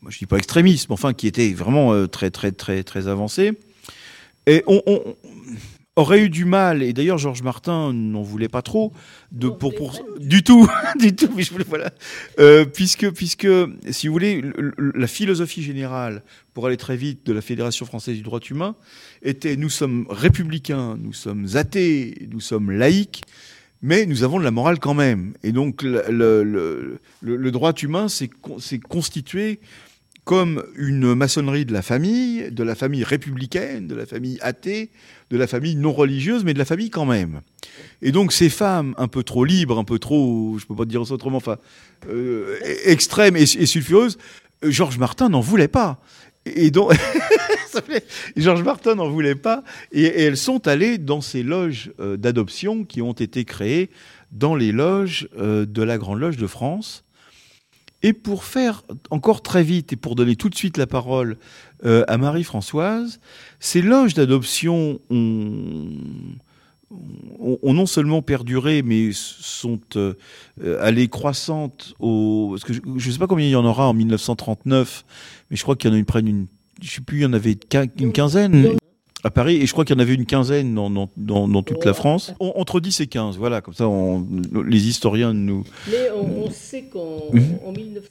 moi 0.03 0.11
je 0.11 0.19
dis 0.19 0.25
pas 0.27 0.37
extrémistes, 0.37 0.89
mais 0.89 0.93
enfin 0.93 1.13
qui 1.13 1.25
étaient 1.27 1.51
vraiment 1.53 1.93
euh, 1.93 2.07
très 2.07 2.29
très 2.29 2.51
très 2.51 2.83
très 2.83 3.07
avancées, 3.07 3.53
et 4.45 4.63
on, 4.67 4.81
on- 4.85 5.15
aurait 5.95 6.23
eu 6.23 6.29
du 6.29 6.43
mal. 6.43 6.81
Et 6.81 6.91
d'ailleurs, 6.91 7.19
Georges 7.19 7.43
Martin 7.43 7.93
n'en 7.93 8.23
voulait 8.23 8.47
pas 8.49 8.63
trop 8.63 8.91
de 9.31 9.47
pour, 9.47 9.75
pour 9.75 10.03
du 10.19 10.41
tout, 10.41 10.67
du 10.99 11.15
tout. 11.15 11.29
Mais 11.35 11.43
je 11.43 11.51
voulais 11.51 11.65
voilà, 11.69 11.91
Euh, 12.39 12.65
puisque 12.65 13.11
puisque 13.11 13.47
si 13.91 14.07
vous 14.07 14.13
voulez, 14.13 14.41
le- 14.41 14.73
le- 14.75 14.91
la 14.95 15.05
philosophie 15.05 15.61
générale, 15.61 16.23
pour 16.55 16.65
aller 16.65 16.77
très 16.77 16.97
vite, 16.97 17.23
de 17.27 17.31
la 17.31 17.41
Fédération 17.41 17.85
française 17.85 18.15
du 18.17 18.23
droit 18.23 18.39
humain 18.49 18.75
était 19.21 19.55
nous 19.55 19.69
sommes 19.69 20.07
républicains, 20.09 20.97
nous 20.99 21.13
sommes 21.13 21.45
athées, 21.53 22.27
nous 22.31 22.39
sommes 22.41 22.71
laïcs. 22.71 23.21
Mais 23.83 24.07
nous 24.07 24.23
avons 24.23 24.39
de 24.39 24.45
la 24.45 24.51
morale 24.51 24.79
quand 24.79 24.93
même. 24.95 25.33
Et 25.43 25.51
donc, 25.51 25.83
le, 25.83 26.01
le- 27.21 27.51
droit 27.51 27.73
humain 27.73 28.07
s'est 28.07 28.29
constitué 28.79 29.59
comme 30.23 30.63
une 30.75 31.15
maçonnerie 31.15 31.65
de 31.65 31.73
la 31.73 31.81
famille, 31.81 32.49
de 32.51 32.63
la 32.63 32.75
famille 32.75 33.03
républicaine, 33.03 33.87
de 33.87 33.95
la 33.95 34.05
famille 34.05 34.37
athée, 34.41 34.89
de 35.29 35.37
la 35.37 35.47
famille 35.47 35.75
non 35.75 35.91
religieuse, 35.91 36.43
mais 36.43 36.53
de 36.53 36.59
la 36.59 36.65
famille 36.65 36.89
quand 36.89 37.05
même. 37.05 37.41
Et 38.01 38.11
donc 38.11 38.31
ces 38.31 38.49
femmes 38.49 38.95
un 38.97 39.07
peu 39.07 39.23
trop 39.23 39.43
libres, 39.43 39.77
un 39.77 39.83
peu 39.83 39.99
trop, 39.99 40.57
je 40.57 40.65
peux 40.65 40.75
pas 40.75 40.85
dire 40.85 41.01
autrement, 41.11 41.37
enfin 41.37 41.57
euh, 42.09 42.57
extrêmes 42.85 43.35
et, 43.35 43.45
sulfureuses, 43.45 44.17
euh, 44.63 44.71
Georges 44.71 44.97
Martin 44.97 45.29
n'en 45.29 45.41
voulait 45.41 45.67
pas. 45.67 45.99
Et 46.45 46.71
donc 46.71 46.93
Georges 48.37 48.63
Martin 48.63 48.95
n'en 48.95 49.09
voulait 49.09 49.35
pas, 49.35 49.63
et, 49.91 50.03
et 50.03 50.21
elles 50.23 50.37
sont 50.37 50.67
allées 50.67 50.97
dans 50.97 51.21
ces 51.21 51.43
loges 51.43 51.91
euh, 51.99 52.17
d'adoption 52.17 52.83
qui 52.85 53.01
ont 53.01 53.13
été 53.13 53.45
créées 53.45 53.89
dans 54.33 54.55
les 54.55 54.71
loges 54.71 55.29
euh, 55.37 55.65
de 55.65 55.83
la 55.83 55.97
Grande 55.97 56.19
Loge 56.19 56.37
de 56.37 56.47
France. 56.47 57.05
Et 58.03 58.11
pour 58.13 58.43
faire 58.43 58.83
encore 59.11 59.41
très 59.41 59.63
vite 59.63 59.93
et 59.93 59.95
pour 59.95 60.15
donner 60.15 60.35
tout 60.35 60.49
de 60.49 60.55
suite 60.55 60.77
la 60.77 60.87
parole 60.87 61.37
euh, 61.85 62.03
à 62.07 62.17
Marie-Françoise, 62.17 63.19
ces 63.59 63.81
loges 63.81 64.13
d'adoption 64.13 64.99
ont, 65.09 65.87
ont- 67.39 67.59
ont 67.61 67.73
non 67.73 67.85
seulement 67.85 68.21
perduré, 68.21 68.81
mais 68.83 69.11
sont 69.13 69.79
euh, 69.95 70.13
allées 70.81 71.07
croissantes 71.07 71.95
au. 71.99 72.49
Parce 72.51 72.63
que 72.65 72.73
je 72.73 73.07
ne 73.07 73.13
sais 73.13 73.19
pas 73.19 73.27
combien 73.27 73.45
il 73.47 73.51
y 73.51 73.55
en 73.55 73.65
aura 73.65 73.87
en 73.87 73.93
1939, 73.93 75.05
mais 75.49 75.57
je 75.57 75.63
crois 75.63 75.75
qu'il 75.75 75.89
y 75.89 75.93
en 75.93 75.95
a 75.95 75.99
une 75.99 76.05
près 76.05 76.21
d'une. 76.21 76.47
Je 76.81 76.89
sais 76.91 77.01
plus, 77.01 77.19
il 77.19 77.21
y 77.23 77.25
en 77.25 77.33
avait 77.33 77.57
une 77.99 78.11
quinzaine 78.11 78.75
à 79.23 79.31
Paris, 79.31 79.55
et 79.61 79.65
je 79.65 79.71
crois 79.71 79.85
qu'il 79.85 79.95
y 79.95 79.99
en 79.99 80.01
avait 80.01 80.13
une 80.15 80.25
quinzaine 80.25 80.75
dans, 80.75 80.89
dans, 80.89 81.09
dans, 81.17 81.47
dans 81.47 81.63
toute 81.63 81.85
la 81.85 81.93
France. 81.93 82.33
En- 82.39 82.53
Entre 82.55 82.79
10 82.79 82.99
et 83.01 83.07
15, 83.07 83.37
voilà, 83.37 83.61
comme 83.61 83.73
ça 83.73 83.87
on- 83.87 84.25
les 84.67 84.87
historiens 84.87 85.33
nous. 85.33 85.63
Mais 85.89 86.09
on, 86.15 86.45
on 86.45 86.51
sait 86.51 86.83
qu'en 86.91 87.19
Mhm. 87.33 87.43
en 87.65 87.71
1900. 87.71 88.09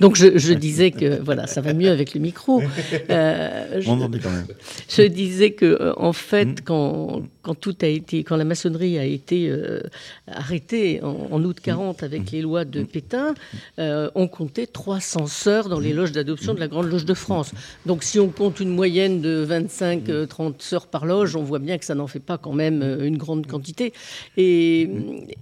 Donc 0.00 0.14
je, 0.16 0.38
je 0.38 0.52
disais 0.52 0.90
que 0.92 1.20
voilà, 1.22 1.46
ça 1.48 1.60
va 1.60 1.72
mieux 1.74 1.90
avec 1.90 2.14
le 2.14 2.20
micro. 2.20 2.62
Euh, 3.10 3.80
je, 3.80 3.88
On 3.88 3.94
entendait 3.94 4.18
quand 4.18 4.30
même. 4.30 4.46
je 4.88 5.02
disais 5.02 5.50
que 5.52 5.64
euh, 5.66 5.92
en 5.96 6.12
fait, 6.12 6.44
Mhm. 6.46 6.54
quand, 6.64 7.22
quand 7.42 7.54
tout 7.54 7.76
a 7.82 7.86
été, 7.86 8.22
quand 8.24 8.36
la 8.36 8.44
maçonnerie 8.44 8.98
a 8.98 9.04
été 9.04 9.48
euh, 9.48 9.80
arrêtée 10.26 11.00
en, 11.02 11.28
en 11.30 11.42
août 11.44 11.58
40 11.62 12.02
avec 12.02 12.30
les 12.30 12.42
lois 12.42 12.64
de 12.64 12.82
Pétain, 12.82 13.34
euh, 13.78 14.10
on 14.14 14.28
comptait 14.28 14.66
300 14.66 15.26
sœurs 15.26 15.68
dans 15.68 15.80
les 15.80 15.92
loges 15.92 16.12
d'adoption 16.12 16.54
de 16.54 16.60
la 16.60 16.68
Grande 16.68 16.90
Loge 16.90 17.04
de 17.04 17.14
France. 17.14 17.52
Donc 17.86 18.02
si 18.02 18.18
on 18.18 18.28
compte 18.28 18.60
une 18.60 18.70
moyenne 18.70 19.20
de 19.20 19.42
25, 19.46 20.08
euh, 20.08 20.26
30 20.36 20.60
sœurs 20.60 20.86
par 20.88 21.06
loge, 21.06 21.34
on 21.34 21.42
voit 21.42 21.58
bien 21.58 21.78
que 21.78 21.84
ça 21.86 21.94
n'en 21.94 22.06
fait 22.06 22.20
pas 22.20 22.36
quand 22.36 22.52
même 22.52 22.82
euh, 22.82 23.06
une 23.06 23.16
grande 23.16 23.46
quantité. 23.46 23.94
Et, 24.36 24.82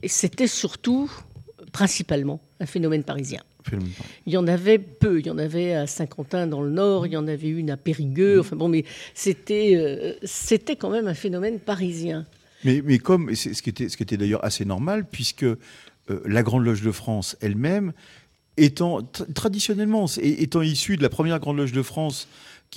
et 0.05 0.09
c'était 0.09 0.47
surtout, 0.47 1.11
principalement, 1.73 2.41
un 2.61 2.67
phénomène 2.67 3.03
parisien. 3.03 3.43
Il 4.27 4.33
y 4.33 4.37
en 4.37 4.47
avait 4.47 4.79
peu. 4.79 5.19
Il 5.19 5.27
y 5.27 5.31
en 5.31 5.39
avait 5.39 5.73
à 5.75 5.87
Saint-Quentin 5.89 6.47
dans 6.47 6.63
le 6.63 6.71
Nord, 6.71 7.07
il 7.09 7.13
y 7.13 7.17
en 7.17 7.27
avait 7.27 7.49
une 7.49 7.71
à 7.71 7.77
Périgueux. 7.77 8.39
Enfin 8.41 8.55
bon, 8.55 8.69
mais 8.69 8.85
c'était 9.15 9.73
euh, 9.75 10.13
c'était 10.23 10.77
quand 10.77 10.91
même 10.91 11.09
un 11.09 11.15
phénomène 11.15 11.59
parisien. 11.59 12.25
Mais, 12.63 12.81
mais 12.85 12.99
comme, 12.99 13.35
ce 13.35 13.61
qui 13.63 13.71
était, 13.71 13.89
ce 13.89 13.97
qui 13.97 14.05
était 14.05 14.17
d'ailleurs 14.17 14.45
assez 14.45 14.65
normal, 14.65 15.07
puisque 15.11 15.43
euh, 15.45 15.57
la 16.25 16.43
Grande 16.45 16.65
Loge 16.65 16.83
de 16.83 16.93
France 16.93 17.37
elle-même, 17.41 17.93
étant 18.57 19.01
tra- 19.01 19.33
traditionnellement, 19.33 20.07
étant 20.23 20.63
issue 20.63 20.97
de 20.97 21.03
la 21.03 21.09
première 21.09 21.41
Grande 21.41 21.57
Loge 21.57 21.73
de 21.73 21.83
France, 21.83 22.29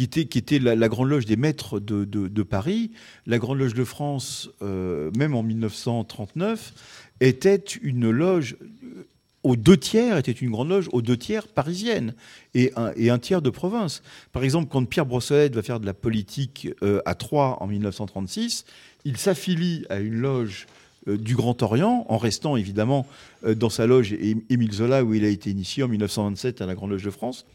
qui 0.06 0.38
était, 0.38 0.60
la, 0.60 0.90
Grande 0.90 1.10
Loge 1.10 1.26
des 1.26 1.38
maîtres 1.38 1.80
de, 1.80 2.44
Paris, 2.44 2.92
la 3.26 3.40
Grande 3.40 3.58
Loge 3.58 3.74
de 3.74 3.84
France, 3.84 4.50
euh, 4.62 5.10
même 5.18 5.34
en 5.34 5.42
1939, 5.42 6.74
était 7.20 7.56
une 7.56 8.12
loge 8.12 8.58
euh, 8.62 9.08
aux 9.42 9.56
deux 9.56 9.78
tiers, 9.78 10.18
était 10.18 10.32
une 10.32 10.52
grande 10.52 10.70
loge 10.70 10.88
aux 10.92 11.02
deux 11.02 11.18
tiers 11.18 11.48
parisienne 11.48 12.14
et 12.54 12.72
un, 12.76 13.18
tiers 13.18 13.42
de 13.42 13.50
province. 13.50 14.04
Par 14.34 14.44
exemple, 14.44 14.68
quand 14.70 14.86
Pierre 14.86 15.06
Brossolette 15.06 15.56
va 15.56 15.64
faire 15.64 15.80
de 15.80 15.86
la 15.86 15.94
politique 15.94 16.68
euh, 16.84 17.02
à 17.06 17.16
Troyes 17.16 17.58
en 17.62 17.68
1936, 17.68 18.66
il 19.06 19.18
s'affilie 19.18 19.86
à 19.90 20.00
une 20.00 20.16
loge 20.16 20.68
du 21.16 21.36
Grand 21.36 21.62
Orient, 21.64 22.06
en 22.10 22.18
restant 22.18 22.58
évidemment 22.58 23.06
euh, 23.46 23.56
dans 23.56 23.70
sa 23.70 23.88
loge 23.88 24.14
Émile 24.50 24.74
Zola, 24.74 25.04
où 25.04 25.14
il 25.14 25.24
a 25.24 25.30
été 25.30 25.50
initié 25.50 25.84
en 25.84 25.88
1927 25.88 26.62
à 26.62 26.66
la 26.66 26.76
Grande 26.76 26.92
Loge 26.92 27.04
de 27.04 27.12
France. 27.12 27.46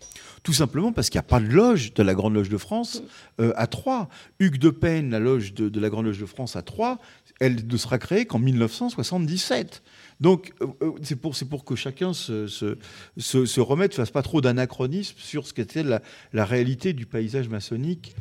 Tout 0.43 0.53
simplement 0.53 0.93
parce 0.93 1.09
qu'il 1.09 1.19
n'y 1.19 1.25
a 1.25 1.29
pas 1.29 1.41
de 1.41 1.47
loge 1.47 1.95
de 1.95 2.03
la 2.03 2.15
Grande 2.15 2.35
Loge 2.35 2.49
de 2.49 2.59
France 2.59 3.03
euh, 3.41 3.53
à 3.57 3.69
Troyes. 3.69 4.09
Hugues 4.41 4.59
de 4.59 4.71
Payne, 4.71 5.11
la 5.11 5.21
loge 5.21 5.55
de, 5.55 5.79
la 5.79 5.89
Grande 5.89 6.07
Loge 6.07 6.19
de 6.19 6.27
France 6.27 6.57
à 6.57 6.63
Troyes, 6.63 6.99
elle 7.39 7.67
ne 7.67 7.77
sera 7.77 7.99
créée 7.99 8.25
qu'en 8.25 8.41
1977. 8.41 9.83
Donc, 10.21 10.53
euh, 10.61 10.67
euh, 10.83 10.93
c'est 11.03 11.17
pour, 11.49 11.65
que 11.65 11.77
chacun 11.77 12.13
se, 12.13 12.49
se, 12.49 12.77
se, 13.19 13.47
se 13.47 13.61
remette, 13.61 13.95
fasse 13.95 14.11
pas 14.11 14.23
trop 14.23 14.41
d'anachronisme 14.41 15.17
sur 15.19 15.47
ce 15.47 15.55
qu'était 15.55 15.85
la 15.85 16.45
réalité 16.45 16.93
du 16.93 17.07
paysage 17.07 17.49
maçonnique 17.49 18.15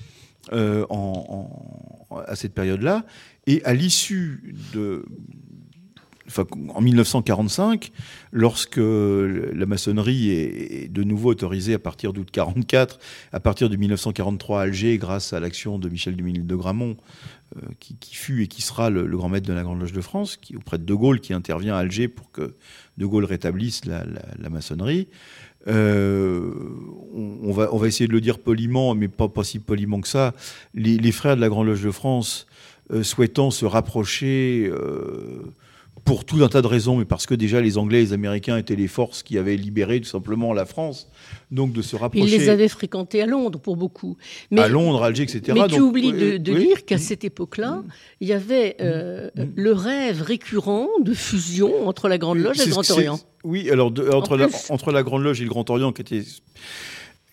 euh, 0.52 0.86
à 2.28 2.36
cette 2.36 2.54
période-là. 2.54 3.06
Et 3.48 3.64
à 3.64 3.74
l'issue 3.74 4.56
de. 4.74 5.06
Enfin, 6.28 6.46
en 6.74 6.80
1945, 6.80 7.92
lorsque 8.32 8.78
la 8.78 9.66
maçonnerie 9.66 10.30
est 10.30 10.88
de 10.90 11.04
nouveau 11.04 11.32
autorisée 11.32 11.74
à 11.74 11.80
partir 11.80 12.14
d'août 12.14 12.30
44, 12.32 13.00
à 13.34 13.40
partir 13.42 13.70
de 13.70 13.76
1943 13.76 14.62
à 14.62 14.64
Alger, 14.64 14.98
grâce 14.98 15.34
à 15.34 15.42
l'action 15.42 15.78
de 15.78 15.90
Michel 15.90 16.16
Dumesnil 16.16 16.48
de 16.48 16.56
Gramont, 16.56 16.96
euh, 17.58 17.68
qui, 17.80 18.16
fut 18.16 18.44
et 18.44 18.48
qui 18.48 18.62
sera 18.62 18.90
le, 18.90 19.06
grand 19.06 19.28
maître 19.28 19.48
de 19.48 19.52
la 19.52 19.64
Grande 19.64 19.82
Loge 19.82 19.92
de 19.92 20.00
France, 20.00 20.40
auprès 20.56 20.78
de 20.78 20.86
De 20.86 20.94
Gaulle, 20.94 21.20
qui 21.20 21.34
intervient 21.34 21.76
à 21.76 21.80
Alger 21.80 22.08
pour 22.08 22.32
que 22.32 22.56
De 22.98 23.06
Gaulle 23.06 23.26
rétablisse 23.26 23.84
la 23.84 24.50
maçonnerie. 24.50 25.10
Euh, 25.68 26.52
on, 27.14 27.52
va, 27.52 27.70
on 27.74 27.78
va 27.78 27.88
essayer 27.88 28.08
de 28.08 28.14
le 28.14 28.22
dire 28.22 28.40
poliment, 28.40 28.96
mais 28.96 29.08
pas, 29.08 29.30
pas 29.30 29.44
si 29.44 29.60
poliment 29.60 30.02
que 30.02 30.08
ça. 30.08 30.34
Les, 30.74 30.98
les 30.98 31.12
frères 31.12 31.36
de 31.36 31.42
la 31.42 31.50
Grande 31.50 31.68
Loge 31.68 31.84
de 31.84 31.92
France, 31.92 32.48
euh, 32.92 33.04
souhaitant 33.04 33.52
se 33.52 33.66
rapprocher 33.66 34.70
euh, 34.72 35.54
pour 36.06 36.26
tout 36.26 36.44
un 36.44 36.48
tas 36.50 36.62
de 36.62 36.68
raisons, 36.68 36.98
mais 36.98 37.06
parce 37.06 37.26
que 37.26 37.34
déjà 37.36 37.62
les 37.62 37.78
Anglais 37.78 38.00
et 38.00 38.06
les 38.06 38.14
Américains 38.14 38.58
étaient 38.58 38.76
les 38.76 38.88
forces 38.88 39.24
qui 39.24 39.38
avaient 39.38 39.56
libéré 39.56 40.02
tout 40.02 40.08
simplement 40.10 40.52
la 40.54 40.66
France, 40.66 41.08
donc 41.52 41.74
de 41.74 41.82
se 41.82 41.96
rapprocher 41.96 42.38
les 42.38 42.50
avait 42.50 42.68
fréquentés 42.68 43.22
à 43.22 43.26
Londres 43.26 43.60
pour 43.60 43.78
beaucoup. 43.78 44.18
Mais, 44.50 44.62
à 44.62 44.68
Londres, 44.68 45.04
Alger, 45.04 45.24
etc. 45.24 45.42
mais 45.54 45.68
tu 45.68 45.76
Donc, 45.78 45.90
oublies 45.90 46.12
de, 46.14 46.38
de 46.38 46.52
oui. 46.54 46.66
dire 46.68 46.86
qu'à 46.86 46.98
cette 46.98 47.24
époque-là, 47.24 47.84
il 48.20 48.28
y 48.28 48.34
avait 48.34 48.78
euh, 48.82 49.30
le 49.56 49.72
rêve 49.74 50.22
récurrent 50.22 50.88
de 51.04 51.14
fusion 51.14 51.88
entre 51.88 52.08
la 52.10 52.18
Grande 52.18 52.40
Loge 52.40 52.60
et 52.60 52.66
le 52.66 52.72
Grand 52.72 52.90
Orient. 52.92 53.20
Oui, 53.44 53.70
alors 53.70 53.92
de- 53.92 54.10
entre, 54.10 54.38
la, 54.38 54.48
entre 54.70 54.92
la 54.92 55.04
Grande 55.04 55.24
Loge 55.24 55.40
et 55.42 55.44
le 55.44 55.50
Grand 55.50 55.70
Orient, 55.70 55.92
qui 55.94 56.02
était, 56.02 56.22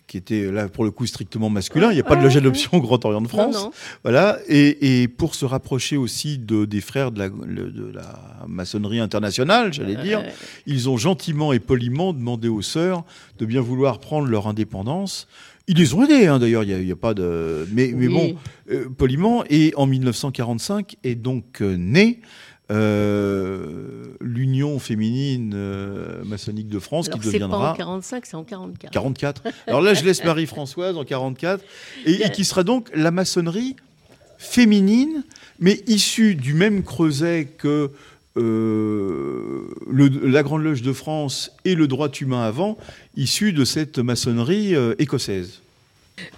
qui 0.08 0.16
était 0.16 0.50
là 0.50 0.68
pour 0.68 0.84
le 0.84 0.90
coup 0.90 1.06
strictement 1.06 1.50
masculin, 1.50 1.92
il 1.92 1.94
n'y 1.94 2.00
a 2.00 2.04
pas 2.04 2.16
de 2.16 2.22
loge 2.22 2.34
d'adoption 2.34 2.70
au 2.72 2.80
Grand 2.80 3.04
Orient 3.04 3.20
de 3.20 3.28
France. 3.28 3.54
Non, 3.54 3.64
non. 3.64 3.70
Voilà, 4.02 4.38
et, 4.48 5.02
et 5.02 5.08
pour 5.08 5.34
se 5.34 5.44
rapprocher 5.44 5.96
aussi 5.96 6.38
de, 6.38 6.64
des 6.64 6.80
frères 6.80 7.12
de 7.12 7.18
la, 7.18 7.28
de 7.28 7.92
la 7.94 8.44
maçonnerie 8.48 9.00
internationale, 9.00 9.72
j'allais 9.72 9.96
dire, 9.96 10.24
ils 10.66 10.88
ont 10.88 10.96
gentiment 10.96 11.52
et 11.52 11.60
poliment 11.60 12.12
demandé 12.12 12.48
aux 12.48 12.62
sœurs 12.62 13.04
de 13.38 13.44
bien 13.44 13.60
vouloir 13.60 14.00
prendre 14.00 14.26
leur 14.26 14.48
indépendance. 14.48 15.28
Ils 15.70 15.76
les 15.76 15.92
ont 15.92 16.02
aidés, 16.02 16.26
hein, 16.26 16.38
d'ailleurs, 16.38 16.64
il 16.64 16.82
n'y 16.82 16.90
a, 16.90 16.96
pas 16.96 17.12
de... 17.12 17.68
Mais, 17.72 17.92
mais 17.94 18.08
bon, 18.08 18.36
euh, 18.70 18.88
poliment. 18.88 19.44
Et 19.50 19.74
en 19.76 19.86
1945 19.86 20.96
est 21.04 21.14
donc 21.14 21.60
euh, 21.60 21.76
née 21.76 22.20
euh, 22.70 23.66
l'Union 24.20 24.78
féminine 24.78 25.52
euh, 25.54 26.22
maçonnique 26.24 26.68
de 26.68 26.78
France 26.78 27.08
Alors, 27.08 27.20
qui 27.20 27.30
c'est 27.30 27.38
pas 27.38 27.44
en 27.46 27.48
deviendra 27.48 27.74
45, 27.76 28.26
c'est 28.26 28.36
en 28.36 28.44
44. 28.44 28.90
44. 28.92 29.42
Alors 29.66 29.80
là, 29.80 29.94
je 29.94 30.04
laisse 30.04 30.22
Marie-Françoise 30.24 30.96
en 30.96 31.04
44 31.04 31.64
et, 32.06 32.24
et 32.24 32.30
qui 32.30 32.44
sera 32.44 32.64
donc 32.64 32.88
la 32.94 33.10
maçonnerie 33.10 33.76
féminine, 34.38 35.24
mais 35.60 35.80
issue 35.86 36.34
du 36.34 36.54
même 36.54 36.82
creuset 36.82 37.48
que 37.58 37.90
euh, 38.36 39.68
le- 39.90 40.28
la 40.30 40.42
Grande 40.42 40.62
Loge 40.62 40.82
de 40.82 40.92
France 40.92 41.50
et 41.64 41.74
le 41.74 41.88
droit 41.88 42.08
humain 42.20 42.42
avant, 42.44 42.78
issue 43.16 43.52
de 43.52 43.64
cette 43.64 43.98
maçonnerie 43.98 44.74
euh, 44.76 44.94
écossaise. 44.98 45.60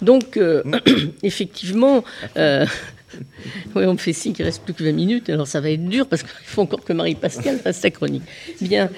Donc, 0.01 0.37
euh, 0.37 0.63
effectivement, 1.23 2.03
euh, 2.37 2.65
ouais, 3.75 3.85
on 3.85 3.93
me 3.93 3.97
fait 3.97 4.13
signe 4.13 4.33
qu'il 4.33 4.45
reste 4.45 4.63
plus 4.63 4.73
que 4.73 4.83
20 4.83 4.91
minutes, 4.91 5.29
alors 5.29 5.47
ça 5.47 5.61
va 5.61 5.69
être 5.71 5.85
dur 5.85 6.07
parce 6.07 6.23
qu'il 6.23 6.31
faut 6.45 6.61
encore 6.61 6.83
que 6.83 6.93
Marie-Pascale 6.93 7.59
fasse 7.59 7.79
sa 7.79 7.91
chronique. 7.91 8.23
Bien. 8.61 8.89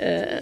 Euh, 0.00 0.40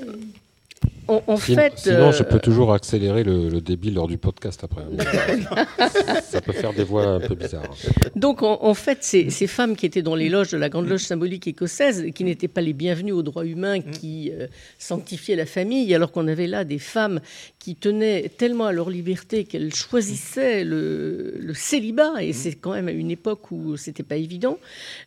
Sin- 1.37 1.55
fait. 1.55 1.73
Sinon, 1.77 2.13
je 2.13 2.23
euh, 2.23 2.27
peux 2.27 2.39
toujours 2.39 2.73
accélérer 2.73 3.25
le, 3.25 3.49
le 3.49 3.61
débit 3.61 3.91
lors 3.91 4.09
du 4.09 4.19
podcast 4.19 4.65
après. 4.65 4.83
Ça 6.23 6.41
peut 6.41 6.53
faire 6.53 6.73
des 6.73 6.85
voix 6.85 7.07
un 7.07 7.21
peu 7.21 7.35
bizarres. 7.35 7.75
Donc, 8.17 8.43
en, 8.43 8.63
en 8.63 8.75
fait, 8.75 8.99
ces, 9.03 9.31
ces 9.31 9.47
femmes 9.47 9.77
qui 9.77 9.87
étaient 9.87 10.03
dans 10.03 10.15
les 10.15 10.29
loges 10.29 10.51
de 10.51 10.57
la 10.59 10.69
Grande 10.69 10.89
Loge 10.89 11.03
symbolique 11.03 11.47
écossaise, 11.47 12.07
qui 12.15 12.25
n'étaient 12.25 12.49
pas 12.49 12.61
les 12.61 12.73
bienvenues 12.73 13.13
aux 13.13 13.23
droits 13.23 13.47
humains, 13.47 13.81
qui 13.81 14.33
euh, 14.33 14.47
sanctifiaient 14.79 15.37
la 15.37 15.47
famille, 15.47 15.95
alors 15.95 16.13
qu'on 16.13 16.29
avait 16.29 16.47
là 16.47 16.65
des 16.65 16.79
femmes 16.79 17.21
qui 17.59 17.77
tenaient 17.77 18.31
tellement 18.37 18.67
à 18.67 18.73
leur 18.73 18.91
liberté 18.91 19.45
qu'elles 19.45 19.75
choisissaient 19.75 20.65
le, 20.65 21.35
le 21.39 21.55
célibat, 21.55 22.23
et 22.23 22.33
c'est 22.33 22.55
quand 22.55 22.73
même 22.73 22.89
à 22.89 22.93
une 22.93 23.11
époque 23.11 23.51
où 23.51 23.77
c'était 23.77 24.03
pas 24.03 24.17
évident, 24.17 24.59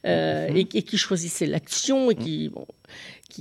euh, 0.05 0.47
et, 0.53 0.61
et 0.61 0.83
qui 0.83 0.97
choisissaient 0.97 1.47
l'action, 1.47 2.11
et 2.11 2.15
qui... 2.15 2.49
Bon, 2.49 2.65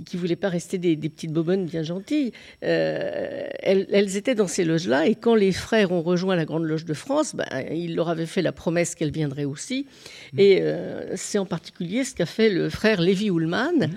qui 0.05 0.16
ne 0.16 0.20
voulaient 0.20 0.36
pas 0.36 0.48
rester 0.48 0.78
des, 0.78 0.97
des 0.97 1.09
petites 1.09 1.32
bobonnes 1.32 1.66
bien 1.66 1.82
gentilles. 1.82 2.32
Euh, 2.62 3.48
elles, 3.60 3.86
elles 3.93 4.16
étaient 4.16 4.35
dans 4.35 4.47
ces 4.47 4.64
loges-là, 4.64 5.06
et 5.06 5.14
quand 5.14 5.35
les 5.35 5.52
frères 5.52 5.93
ont 5.93 6.02
rejoint 6.02 6.36
la 6.36 6.44
Grande 6.44 6.64
Loge 6.64 6.85
de 6.85 6.94
France, 6.94 7.35
ben, 7.35 7.47
ils 7.73 7.94
leur 7.94 8.09
avaient 8.09 8.27
fait 8.27 8.43
la 8.43 8.52
promesse 8.52 8.94
qu'elles 8.94 9.12
viendraient 9.12 9.44
aussi. 9.44 9.86
Et 10.36 10.59
euh, 10.60 11.16
c'est 11.16 11.39
en 11.39 11.47
particulier 11.47 12.05
ce 12.05 12.14
qu'a 12.14 12.27
fait 12.27 12.51
le 12.51 12.68
frère 12.68 13.01
Lévi 13.01 13.28
Ullmann, 13.28 13.90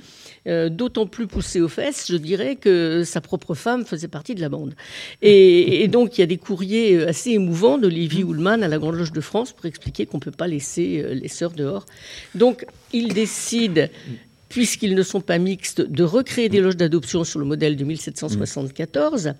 euh, 0.47 0.69
d'autant 0.69 1.05
plus 1.05 1.27
poussé 1.27 1.61
aux 1.61 1.67
fesses, 1.67 2.07
je 2.09 2.17
dirais, 2.17 2.55
que 2.55 3.03
sa 3.03 3.21
propre 3.21 3.55
femme 3.55 3.85
faisait 3.85 4.07
partie 4.07 4.35
de 4.35 4.41
la 4.41 4.49
bande. 4.49 4.75
Et, 5.21 5.83
et 5.83 5.87
donc, 5.87 6.17
il 6.17 6.21
y 6.21 6.23
a 6.23 6.27
des 6.27 6.37
courriers 6.37 7.03
assez 7.03 7.31
émouvants 7.31 7.77
de 7.77 7.87
Lévi 7.87 8.21
Ullmann 8.21 8.63
à 8.63 8.67
la 8.67 8.77
Grande 8.77 8.95
Loge 8.95 9.11
de 9.11 9.21
France 9.21 9.53
pour 9.53 9.65
expliquer 9.65 10.05
qu'on 10.05 10.17
ne 10.17 10.21
peut 10.21 10.31
pas 10.31 10.47
laisser 10.47 11.03
les 11.13 11.27
sœurs 11.27 11.51
dehors. 11.51 11.85
Donc, 12.35 12.65
il 12.93 13.13
décide 13.13 13.89
puisqu'ils 14.49 14.95
ne 14.95 15.03
sont 15.03 15.21
pas 15.21 15.37
mixtes, 15.37 15.81
de 15.81 16.03
recréer 16.03 16.49
des 16.49 16.59
loges 16.59 16.75
d'adoption 16.75 17.23
sur 17.23 17.39
le 17.39 17.45
modèle 17.45 17.75
de 17.75 17.85
1774. 17.85 19.33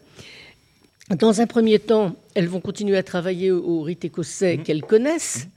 Dans 1.18 1.42
un 1.42 1.48
premier 1.48 1.80
temps, 1.80 2.16
elles 2.36 2.48
vont 2.48 2.62
continuer 2.62 2.96
à 2.96 3.04
travailler 3.04 3.52
au 3.52 3.64
au 3.64 3.82
rite 3.82 4.06
écossais 4.06 4.60
qu'elles 4.60 4.84
connaissent. 4.84 5.48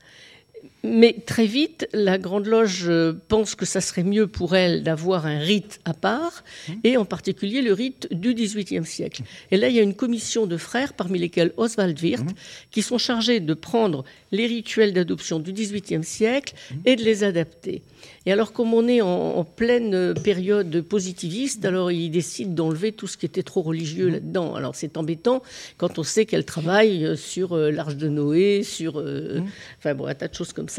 Mais 0.85 1.15
très 1.25 1.45
vite, 1.45 1.87
la 1.93 2.17
Grande 2.17 2.45
Loge 2.45 2.83
euh, 2.89 3.13
pense 3.29 3.55
que 3.55 3.65
ça 3.65 3.79
serait 3.79 4.03
mieux 4.03 4.27
pour 4.27 4.53
elle 4.55 4.83
d'avoir 4.83 5.25
un 5.25 5.39
rite 5.39 5.79
à 5.85 5.93
part, 5.93 6.43
et 6.83 6.97
en 6.97 7.05
particulier 7.05 7.61
le 7.61 7.71
rite 7.71 8.09
du 8.11 8.33
XVIIIe 8.33 8.85
siècle. 8.85 9.21
Et 9.51 9.57
là, 9.57 9.69
il 9.69 9.75
y 9.75 9.79
a 9.79 9.81
une 9.83 9.95
commission 9.95 10.45
de 10.45 10.57
frères, 10.57 10.91
parmi 10.93 11.19
lesquels 11.19 11.53
Oswald 11.55 11.97
Wirth, 12.01 12.27
qui 12.69 12.81
sont 12.81 12.97
chargés 12.97 13.39
de 13.39 13.53
prendre 13.53 14.03
les 14.33 14.45
rituels 14.45 14.91
d'adoption 14.91 15.39
du 15.39 15.53
XVIIIe 15.53 16.03
siècle 16.03 16.53
et 16.85 16.97
de 16.97 17.03
les 17.03 17.23
adapter. 17.23 17.81
Et 18.25 18.31
alors, 18.33 18.51
comme 18.51 18.73
on 18.73 18.85
est 18.89 18.99
en, 18.99 19.07
en 19.37 19.43
pleine 19.45 20.13
période 20.21 20.81
positiviste, 20.81 21.63
alors 21.63 21.91
ils 21.93 22.09
décident 22.09 22.51
d'enlever 22.53 22.91
tout 22.91 23.07
ce 23.07 23.15
qui 23.15 23.25
était 23.25 23.43
trop 23.43 23.61
religieux 23.61 24.09
là-dedans. 24.09 24.55
Alors, 24.55 24.75
c'est 24.75 24.97
embêtant 24.97 25.41
quand 25.77 25.97
on 25.99 26.03
sait 26.03 26.25
qu'elle 26.25 26.43
travaille 26.45 27.05
euh, 27.05 27.15
sur 27.15 27.53
euh, 27.53 27.71
l'Arche 27.71 27.95
de 27.95 28.09
Noé, 28.09 28.63
sur. 28.63 28.99
euh, 28.99 29.39
Enfin, 29.79 29.93
bon, 29.93 30.05
un 30.07 30.15
tas 30.15 30.27
de 30.27 30.33
choses 30.33 30.51
comme 30.51 30.67
ça. 30.69 30.72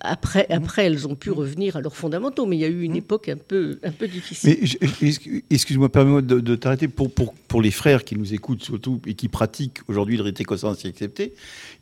Après, 0.00 0.46
après, 0.50 0.84
elles 0.86 1.06
ont 1.08 1.14
pu 1.14 1.30
revenir 1.30 1.76
à 1.76 1.80
leurs 1.80 1.96
fondamentaux, 1.96 2.46
mais 2.46 2.56
il 2.56 2.60
y 2.60 2.64
a 2.64 2.68
eu 2.68 2.82
une 2.82 2.96
époque 2.96 3.28
un 3.28 3.36
peu, 3.36 3.78
un 3.82 3.90
peu 3.90 4.06
difficile. 4.08 4.56
Excuse-moi, 5.50 5.90
permets-moi 5.90 6.22
de, 6.22 6.40
de 6.40 6.54
t'arrêter. 6.56 6.88
Pour, 6.88 7.12
pour, 7.12 7.34
pour 7.34 7.62
les 7.62 7.70
frères 7.70 8.04
qui 8.04 8.16
nous 8.16 8.34
écoutent 8.34 8.62
surtout 8.62 9.00
et 9.06 9.14
qui 9.14 9.28
pratiquent 9.28 9.78
aujourd'hui 9.88 10.16
le 10.16 10.22
rite 10.22 10.40
écossais 10.40 10.66
ainsi 10.66 10.86
accepté, 10.86 11.34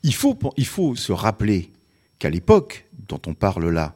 il 0.02 0.14
faut, 0.14 0.38
il 0.56 0.66
faut 0.66 0.94
se 0.96 1.12
rappeler 1.12 1.70
qu'à 2.18 2.30
l'époque 2.30 2.86
dont 3.08 3.20
on 3.26 3.34
parle 3.34 3.68
là, 3.68 3.94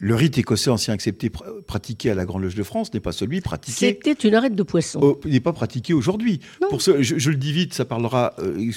le 0.00 0.14
rite 0.14 0.38
écossais 0.38 0.70
ancien 0.70 0.94
accepté 0.94 1.28
pr- 1.28 1.60
pratiqué 1.62 2.10
à 2.10 2.14
la 2.14 2.24
Grande 2.24 2.42
Loge 2.42 2.54
de 2.54 2.62
France 2.62 2.94
n'est 2.94 3.00
pas 3.00 3.10
celui 3.10 3.40
pratiqué 3.40 3.98
C'était 4.00 4.12
une 4.28 4.34
arête 4.36 4.54
de 4.54 4.62
poisson. 4.62 5.18
Il 5.24 5.32
n'est 5.32 5.40
pas 5.40 5.52
pratiqué 5.52 5.92
aujourd'hui. 5.92 6.38
Non. 6.62 6.68
Pour 6.68 6.82
ce, 6.82 7.02
je, 7.02 7.18
je 7.18 7.30
le 7.30 7.36
dis 7.36 7.52
vite, 7.52 7.74
ça 7.74 7.84
parlera 7.84 8.34
euh, 8.38 8.70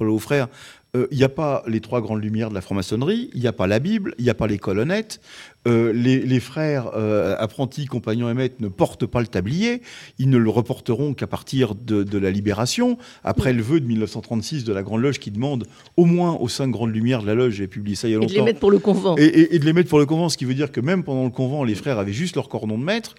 aux 0.00 0.18
frères. 0.18 0.48
Euh, 0.96 1.06
Il 1.10 1.18
n'y 1.18 1.24
a 1.24 1.28
pas 1.28 1.62
les 1.66 1.80
trois 1.80 2.00
grandes 2.00 2.22
lumières 2.22 2.50
de 2.50 2.54
la 2.54 2.60
franc-maçonnerie, 2.60 3.30
il 3.34 3.40
n'y 3.40 3.46
a 3.46 3.52
pas 3.52 3.66
la 3.66 3.78
Bible, 3.78 4.14
il 4.18 4.24
n'y 4.24 4.30
a 4.30 4.34
pas 4.34 4.46
les 4.46 4.58
colonnettes. 4.58 5.20
Euh, 5.66 5.92
les, 5.94 6.20
les 6.20 6.40
frères 6.40 6.90
euh, 6.94 7.36
apprentis, 7.38 7.86
compagnons 7.86 8.28
et 8.28 8.34
maîtres 8.34 8.56
ne 8.60 8.68
portent 8.68 9.06
pas 9.06 9.20
le 9.20 9.26
tablier. 9.26 9.80
Ils 10.18 10.28
ne 10.28 10.36
le 10.36 10.50
reporteront 10.50 11.14
qu'à 11.14 11.26
partir 11.26 11.74
de, 11.74 12.02
de 12.02 12.18
la 12.18 12.30
libération, 12.30 12.98
après 13.24 13.52
le 13.54 13.62
vœu 13.62 13.80
de 13.80 13.86
1936 13.86 14.64
de 14.64 14.72
la 14.74 14.82
Grande 14.82 15.00
Loge 15.00 15.18
qui 15.18 15.30
demande 15.30 15.66
au 15.96 16.04
moins 16.04 16.32
aux 16.34 16.48
cinq 16.48 16.68
grandes 16.70 16.92
lumières 16.94 17.22
de 17.22 17.26
la 17.28 17.34
Loge, 17.34 17.54
j'ai 17.54 17.66
publié 17.66 17.96
ça 17.96 18.08
il 18.08 18.10
y 18.12 18.14
a 18.14 18.18
Et 18.18 18.20
de 18.20 18.26
les 18.26 18.34
longtemps, 18.34 18.44
mettre 18.44 18.60
pour 18.60 18.70
le 18.70 18.78
convent. 18.78 19.14
et, 19.18 19.24
et- 19.24 19.54
et 19.54 19.58
de 19.58 19.64
les 19.64 19.72
mettre 19.72 19.88
pour 19.88 19.98
le 19.98 20.06
convent, 20.06 20.28
ce 20.28 20.36
qui 20.36 20.44
veut 20.44 20.54
dire 20.54 20.70
que 20.70 20.80
même 20.80 21.02
pendant 21.02 21.24
le 21.24 21.30
convent, 21.30 21.64
les 21.64 21.74
frères 21.74 21.98
avaient 21.98 22.12
juste 22.12 22.36
leur 22.36 22.48
cordon 22.50 22.76
de 22.78 22.84
maître, 22.84 23.14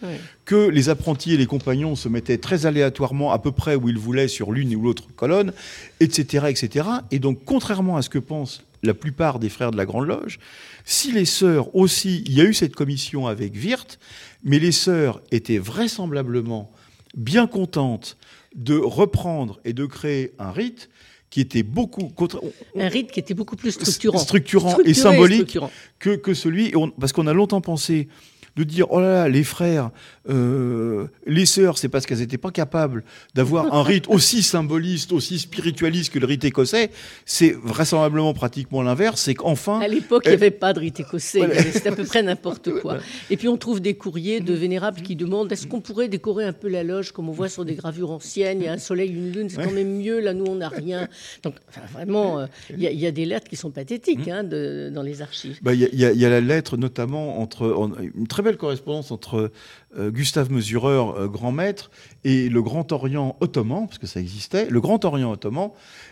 que 0.45 0.69
les 0.69 0.89
apprentis 0.89 1.33
et 1.33 1.37
les 1.37 1.47
compagnons 1.47 1.95
se 1.95 2.09
mettaient 2.09 2.37
très 2.37 2.65
aléatoirement 2.67 3.31
à 3.31 3.39
peu 3.39 3.51
près 3.51 3.75
où 3.75 3.89
ils 3.89 3.97
voulaient 3.97 4.27
sur 4.27 4.51
l'une 4.51 4.75
ou 4.75 4.81
l'autre 4.83 5.03
colonne, 5.15 5.51
etc., 5.99 6.45
etc. 6.49 6.85
Et 7.11 7.19
donc, 7.19 7.39
contrairement 7.45 7.97
à 7.97 8.01
ce 8.01 8.09
que 8.09 8.19
pense 8.19 8.63
la 8.85 8.93
plupart 8.93 9.39
des 9.39 9.49
frères 9.49 9.71
de 9.71 9.77
la 9.77 9.85
Grande 9.85 10.07
Loge. 10.07 10.39
Si 10.85 11.11
les 11.11 11.25
sœurs 11.25 11.75
aussi, 11.75 12.23
il 12.25 12.33
y 12.33 12.41
a 12.41 12.43
eu 12.45 12.53
cette 12.53 12.75
commission 12.75 13.27
avec 13.27 13.53
Wirth, 13.55 13.99
mais 14.43 14.59
les 14.59 14.71
sœurs 14.71 15.21
étaient 15.31 15.57
vraisemblablement 15.57 16.71
bien 17.15 17.47
contentes 17.47 18.17
de 18.55 18.75
reprendre 18.77 19.59
et 19.65 19.73
de 19.73 19.85
créer 19.85 20.31
un 20.39 20.51
rite 20.51 20.89
qui 21.29 21.41
était 21.41 21.63
beaucoup 21.63 22.07
contra- 22.09 22.39
Un 22.77 22.87
rite 22.87 23.11
qui 23.11 23.19
était 23.19 23.33
beaucoup 23.33 23.55
plus 23.57 23.71
structurant. 23.71 24.17
structurant 24.19 24.69
Structuré 24.69 24.89
et 24.91 24.93
symbolique 24.93 25.35
structurant. 25.39 25.71
que, 25.99 26.15
que 26.15 26.33
celui, 26.33 26.71
parce 26.99 27.11
qu'on 27.11 27.27
a 27.27 27.33
longtemps 27.33 27.59
pensé 27.61 28.07
de 28.55 28.63
dire 28.63 28.87
oh 28.91 28.99
là 29.01 29.11
là 29.23 29.29
les 29.29 29.43
frères, 29.43 29.91
euh, 30.29 31.07
les 31.25 31.45
sœurs, 31.45 31.77
c'est 31.77 31.89
parce 31.89 32.05
qu'elles 32.05 32.19
n'étaient 32.19 32.37
pas 32.37 32.51
capables 32.51 33.03
d'avoir 33.33 33.73
un 33.73 33.83
rite 33.83 34.05
aussi 34.09 34.41
symboliste, 34.43 35.11
aussi 35.11 35.39
spiritualiste 35.39 36.11
que 36.13 36.19
le 36.19 36.25
rite 36.25 36.43
écossais. 36.45 36.89
C'est 37.25 37.51
vraisemblablement 37.51 38.33
pratiquement 38.33 38.81
l'inverse, 38.81 39.21
c'est 39.21 39.35
qu'enfin 39.35 39.79
À 39.81 39.87
l'époque, 39.87 40.23
il 40.25 40.29
n'y 40.29 40.33
avait 40.35 40.51
pas 40.51 40.73
de 40.73 40.79
rite 40.79 40.99
écossais. 40.99 41.39
Voilà. 41.39 41.61
C'était 41.63 41.89
à 41.89 41.95
peu 41.95 42.03
près 42.05 42.23
n'importe 42.23 42.71
quoi. 42.81 42.97
Et 43.29 43.37
puis, 43.37 43.47
on 43.47 43.57
trouve 43.57 43.79
des 43.81 43.93
courriers 43.95 44.39
de 44.39 44.53
vénérables 44.53 45.01
qui 45.01 45.15
demandent 45.15 45.51
est-ce 45.51 45.67
qu'on 45.67 45.81
pourrait 45.81 46.07
décorer 46.07 46.45
un 46.45 46.53
peu 46.53 46.67
la 46.69 46.83
loge 46.83 47.11
comme 47.11 47.29
on 47.29 47.33
voit 47.33 47.49
sur 47.49 47.65
des 47.65 47.75
gravures 47.75 48.11
anciennes 48.11 48.59
Il 48.61 48.65
y 48.65 48.67
a 48.67 48.73
un 48.73 48.77
soleil, 48.77 49.09
une 49.11 49.31
lune, 49.31 49.49
c'est 49.49 49.61
quand 49.63 49.71
même 49.71 49.97
mieux. 49.97 50.19
Là, 50.19 50.33
nous, 50.33 50.45
on 50.47 50.55
n'a 50.55 50.69
rien. 50.69 51.07
Donc, 51.43 51.55
enfin, 51.69 51.81
vraiment, 51.93 52.39
euh, 52.39 52.45
il 52.71 52.81
y, 52.81 52.87
a- 52.87 52.91
il 52.91 52.99
y 52.99 53.05
a 53.05 53.11
des 53.11 53.25
lettres 53.25 53.47
qui 53.49 53.55
sont 53.55 53.71
pathétiques 53.71 54.27
hein, 54.27 54.43
de- 54.43 54.89
dans 54.93 55.01
les 55.03 55.21
archives. 55.21 55.57
Bah, 55.61 55.73
Il 55.73 55.81
y, 55.81 55.85
a- 55.85 55.89
il 56.11 56.17
y 56.17 56.21
y 56.21 56.25
a 56.25 56.29
la 56.29 56.41
lettre 56.41 56.77
notamment 56.77 57.39
entre 57.41 57.67
en- 57.71 57.91
une 58.15 58.27
très 58.27 58.41
belle 58.45 58.55
correspondance 58.57 59.11
entre 59.11 59.51
euh, 59.97 60.09
Gustave 60.11 60.49
Mesureur, 60.51 61.19
euh, 61.19 61.27
grand 61.27 61.51
maître, 61.51 61.91
et 62.23 62.47
le 62.47 62.61
Grand 62.61 62.89
Orient 62.93 63.35
ottoman, 63.41 63.87
parce 63.87 63.97
que 63.99 64.07
ça 64.07 64.21
existait, 64.21 64.69
le 64.69 64.79
Grand 64.79 65.03
Orient 65.03 65.31
ottoman, 65.33 65.71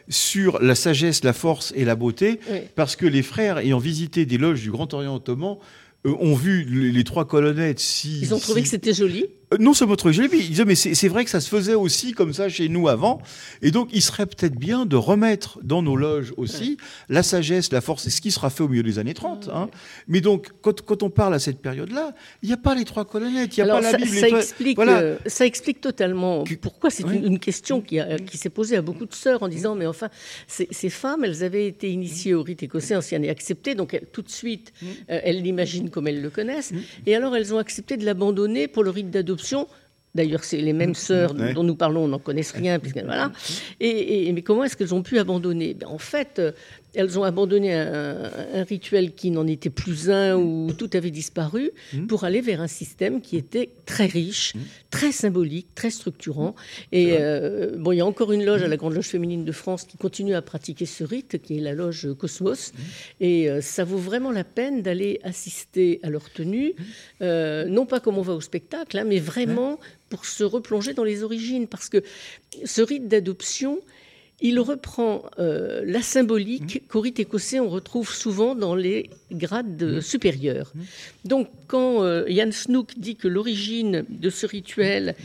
sur 0.10 0.62
la 0.62 0.76
sagesse, 0.76 1.24
la 1.24 1.34
force 1.34 1.72
et 1.76 1.86
la 1.86 1.96
beauté, 1.96 2.40
Oui. 2.52 2.58
parce 2.76 2.96
que 2.96 3.06
les 3.06 3.24
frères 3.24 3.60
ayant 3.60 3.80
visité 3.80 4.26
des 4.26 4.38
loges 4.38 4.62
du 4.62 4.72
Grand 4.72 4.94
Orient 4.94 5.16
ottoman 5.16 5.56
euh, 6.06 6.14
ont 6.20 6.36
vu 6.36 6.66
les, 6.66 6.92
les 6.92 7.04
trois 7.06 7.26
colonnettes 7.26 7.80
si 7.80 8.20
Ils 8.22 8.34
ont 8.34 8.40
trouvé 8.40 8.60
si- 8.60 8.64
que 8.66 8.70
c'était 8.72 8.94
joli. 8.94 9.26
Euh, 9.54 9.58
Non 9.60 9.74
seulement 9.74 9.96
trop 9.96 10.12
joli, 10.12 10.28
mais 10.32 10.40
ils 10.40 10.50
disaient, 10.50 10.66
mais 10.66 10.76
c'est 10.76 11.08
vrai 11.08 11.24
que 11.24 11.30
ça 11.30 11.40
se 11.42 11.50
faisait 11.50 11.76
aussi 11.76 12.12
comme 12.14 12.34
ça 12.34 12.50
chez 12.50 12.70
nous 12.70 12.88
avant. 12.88 13.22
Et 13.62 13.72
donc, 13.72 13.90
il 13.94 14.02
serait 14.02 14.26
peut-être 14.26 14.56
bien 14.56 14.86
de 14.86 14.96
remettre 14.96 15.60
dans 15.64 15.82
nos 15.82 15.96
loges 15.96 16.34
aussi 16.38 16.78
la 17.10 17.24
sagesse, 17.24 17.72
la 17.72 17.82
force, 17.82 18.08
et 18.08 18.10
ce 18.10 18.22
qui 18.22 18.32
sera 18.32 18.50
fait 18.50 18.64
au 18.64 18.68
milieu 18.68 18.84
des 18.84 19.00
années 19.00 19.14
30. 19.14 19.50
hein. 19.54 19.70
Mais 20.08 20.22
donc, 20.22 20.50
quand, 20.62 20.82
quand 20.82 21.04
on 21.04 21.10
parle 21.10 21.34
à 21.34 21.40
cette 21.40 21.60
période-là, 21.60 22.14
il 22.42 22.48
n'y 22.48 22.54
a 22.54 22.58
pas 22.58 22.76
les 22.76 22.86
trois 22.86 23.06
colonnettes, 23.06 23.56
il 23.58 23.64
n'y 23.64 23.70
a 23.70 23.74
Alors, 23.74 23.78
pas 23.78 23.82
la 23.84 23.92
ça, 23.92 23.98
Bible. 23.98 24.12
les 24.16 24.20
ça 24.22 24.28
trois- 24.28 24.40
explique, 24.40 24.76
voilà. 24.76 25.00
euh, 25.00 25.18
ça 25.26 25.46
explique 25.46 25.82
totalement 25.82 26.44
pourquoi 26.62 26.90
c'est 26.90 27.04
Oui. 27.06 27.18
une, 27.18 27.26
une 27.26 27.40
question 27.40 27.82
qui, 27.82 28.00
s'est 28.34 28.50
posée 28.50 28.76
à 28.78 28.82
beaucoup 28.82 29.06
de 29.06 29.14
sœurs 29.14 29.44
en 29.44 29.48
disant 29.48 29.76
mais 29.76 29.86
enfin 29.86 30.10
ces, 30.48 30.68
ces 30.72 30.90
femmes 30.90 31.24
elles 31.24 31.44
avaient 31.44 31.68
été 31.68 31.92
initiées 31.92 32.34
au 32.34 32.44
rite 32.44 32.64
écossais 32.64 32.96
ancien 32.96 33.22
et 33.24 33.30
accepté 33.30 33.76
donc 33.76 33.94
elles- 33.94 34.06
tout 34.12 34.22
de 34.22 34.30
suite 34.30 34.72
Mm. 34.82 34.86
euh, 35.10 35.20
elles 35.24 35.42
l'imaginent 35.42 35.90
comme 35.90 36.08
elles 36.08 36.22
le 36.22 36.30
connaissent 36.30 36.72
et 37.06 37.16
alors 37.16 37.36
elles 37.36 37.54
ont 37.54 37.58
accepté 37.58 37.98
de 37.98 38.06
l'abandonner 38.06 38.68
pour 38.68 38.84
le 38.84 38.90
rite 38.90 39.10
d'adoption. 39.12 39.43
D'ailleurs, 40.16 40.44
c'est 40.44 40.58
les 40.58 40.74
mêmes 40.74 40.94
sœurs 40.94 41.34
Mm. 41.34 41.40
Ouais. 41.42 41.54
dont 41.56 41.64
nous 41.64 41.76
parlons, 41.76 42.08
n'en 42.08 42.20
connaissent 42.20 42.52
rien, 42.52 42.78
puisque 42.78 43.00
voilà. 43.04 43.32
Et, 43.80 44.28
et- 44.28 44.32
mais 44.32 44.44
comment 44.44 44.64
est-ce 44.64 44.78
qu'elles 44.78 44.94
ont 44.94 45.02
pu 45.02 45.18
abandonner? 45.18 45.74
Ben, 45.74 45.88
En 45.88 45.98
fait, 45.98 46.38
euh, 46.38 46.52
elles 46.94 47.18
ont 47.20 47.24
abandonné 47.24 47.74
un, 47.74 48.32
un 48.54 48.64
rituel 48.64 49.14
qui 49.14 49.32
n'en 49.32 49.48
était 49.48 49.70
plus 49.70 50.10
un, 50.10 50.36
où 50.36 50.72
tout 50.78 50.90
avait 50.94 51.12
disparu, 51.12 51.72
Mm. 51.94 52.08
pour 52.08 52.24
aller 52.24 52.42
vers 52.42 52.62
un 52.62 52.68
système 52.68 53.22
qui 53.22 53.38
était 53.38 53.70
très 53.86 54.06
riche, 54.06 54.54
très 54.90 55.12
symbolique, 55.12 55.68
très 55.76 55.90
structurant. 55.90 56.56
Et 56.92 57.18
euh, 57.20 57.76
bon, 57.78 57.92
il 57.92 57.98
y 57.98 58.02
a 58.02 58.06
encore 58.06 58.32
une 58.32 58.46
loge 58.46 58.64
à 58.64 58.68
la 58.68 58.78
Grande 58.78 58.94
Loge 58.94 59.08
féminine 59.08 59.46
de 59.46 59.52
France 59.52 59.84
qui 59.84 59.98
continue 59.98 60.36
à 60.36 60.42
pratiquer 60.42 60.86
ce 60.86 61.04
rite, 61.04 61.42
qui 61.42 61.58
est 61.58 61.62
la 61.62 61.74
loge 61.74 62.08
Cosmos. 62.18 62.74
Et 63.20 63.50
euh, 63.50 63.62
ça 63.62 63.84
vaut 63.84 63.98
vraiment 63.98 64.32
la 64.32 64.44
peine 64.44 64.82
d'aller 64.82 65.20
assister 65.24 66.00
à 66.04 66.10
leur 66.10 66.30
tenue, 66.30 66.74
euh, 67.22 67.66
non 67.66 67.86
pas 67.86 68.00
comme 68.00 68.18
on 68.18 68.22
va 68.22 68.34
au 68.34 68.42
spectacle, 68.42 68.98
hein, 68.98 69.06
mais 69.06 69.20
vraiment 69.20 69.80
pour 70.10 70.26
se 70.26 70.44
replonger 70.44 70.94
dans 70.94 71.04
les 71.04 71.24
origines, 71.24 71.68
parce 71.68 71.90
que 71.90 72.04
ce 72.66 72.82
rite 72.82 73.08
d'adoption, 73.08 73.80
il 74.44 74.60
reprend 74.60 75.24
euh, 75.40 75.82
la 75.86 76.02
symbolique 76.02 76.84
qu'au 76.88 77.00
rite 77.00 77.20
écossais 77.20 77.60
on 77.60 77.70
retrouve 77.70 78.14
souvent 78.14 78.54
dans 78.54 78.76
les 78.76 79.10
grades 79.32 79.82
euh, 79.82 80.02
supérieurs. 80.02 80.74
Donc 81.26 81.50
quand 81.68 82.04
euh, 82.04 82.26
Jan 82.28 82.52
Snook 82.52 82.92
dit 82.98 83.16
que 83.16 83.28
l'origine 83.28 84.06
de 84.10 84.30
ce 84.30 84.46
rituel 84.46 85.16